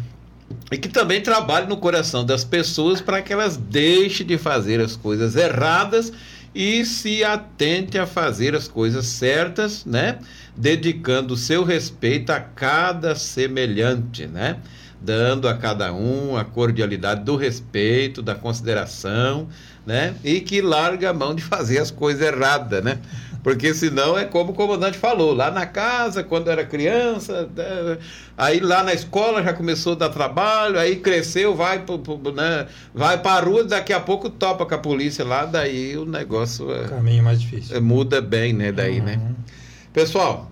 E 0.71 0.77
que 0.77 0.87
também 0.87 1.21
trabalhe 1.21 1.67
no 1.67 1.77
coração 1.77 2.23
das 2.23 2.43
pessoas 2.43 3.01
para 3.01 3.21
que 3.21 3.33
elas 3.33 3.57
deixem 3.57 4.25
de 4.25 4.37
fazer 4.37 4.79
as 4.79 4.95
coisas 4.95 5.35
erradas 5.35 6.13
e 6.53 6.85
se 6.85 7.23
atente 7.23 7.97
a 7.97 8.05
fazer 8.05 8.55
as 8.55 8.67
coisas 8.67 9.05
certas, 9.07 9.83
né? 9.83 10.19
Dedicando 10.55 11.33
o 11.33 11.37
seu 11.37 11.63
respeito 11.63 12.31
a 12.31 12.39
cada 12.39 13.15
semelhante, 13.15 14.27
né? 14.27 14.57
Dando 15.01 15.47
a 15.47 15.55
cada 15.55 15.93
um 15.93 16.37
a 16.37 16.43
cordialidade 16.43 17.23
do 17.23 17.35
respeito, 17.35 18.21
da 18.21 18.35
consideração, 18.35 19.47
né? 19.87 20.13
E 20.21 20.41
que 20.41 20.61
larga 20.61 21.11
a 21.11 21.13
mão 21.13 21.33
de 21.33 21.41
fazer 21.41 21.79
as 21.79 21.89
coisas 21.89 22.21
erradas, 22.21 22.83
né? 22.83 22.99
Porque 23.41 23.73
senão 23.73 24.17
é 24.17 24.25
como 24.25 24.51
o 24.51 24.53
comandante 24.53 24.97
falou, 24.97 25.33
lá 25.33 25.49
na 25.49 25.65
casa, 25.65 26.21
quando 26.21 26.51
era 26.51 26.65
criança, 26.65 27.47
né, 27.55 27.97
aí 28.37 28.59
lá 28.59 28.83
na 28.83 28.93
escola 28.93 29.41
já 29.41 29.53
começou 29.53 29.93
a 29.93 29.95
dar 29.95 30.09
trabalho, 30.09 30.77
aí 30.77 30.97
cresceu, 30.97 31.55
vai, 31.55 31.77
né, 31.77 32.67
vai 32.93 33.17
para 33.17 33.37
a 33.37 33.39
rua, 33.39 33.63
daqui 33.63 33.93
a 33.93 34.01
pouco 34.01 34.29
topa 34.29 34.65
com 34.65 34.75
a 34.75 34.77
polícia 34.77 35.23
lá, 35.23 35.45
daí 35.45 35.97
o 35.97 36.03
negócio. 36.03 36.69
É, 36.73 36.89
Caminho 36.89 37.23
mais 37.23 37.39
difícil. 37.39 37.77
É, 37.77 37.79
muda 37.79 38.19
bem, 38.19 38.51
né? 38.51 38.73
Daí, 38.73 38.99
né? 38.99 39.13
uhum. 39.13 39.29
né? 39.29 39.35
Pessoal, 39.93 40.51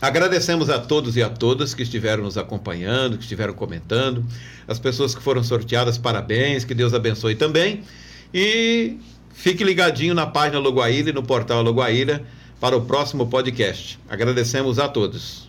Agradecemos 0.00 0.70
a 0.70 0.78
todos 0.78 1.14
e 1.14 1.22
a 1.22 1.28
todas 1.28 1.74
que 1.74 1.82
estiveram 1.82 2.22
nos 2.22 2.38
acompanhando, 2.38 3.18
que 3.18 3.22
estiveram 3.22 3.52
comentando, 3.52 4.24
as 4.66 4.78
pessoas 4.78 5.14
que 5.14 5.20
foram 5.22 5.44
sorteadas, 5.44 5.98
parabéns, 5.98 6.64
que 6.64 6.74
Deus 6.74 6.94
abençoe 6.94 7.34
também. 7.34 7.82
E 8.32 8.98
Fique 9.40 9.64
ligadinho 9.64 10.12
na 10.12 10.26
página 10.26 10.58
Loguaíra 10.58 11.08
e 11.08 11.12
no 11.14 11.22
portal 11.22 11.62
Loguaíra 11.62 12.22
para 12.60 12.76
o 12.76 12.82
próximo 12.82 13.26
podcast. 13.26 13.98
Agradecemos 14.06 14.78
a 14.78 14.86
todos. 14.86 15.48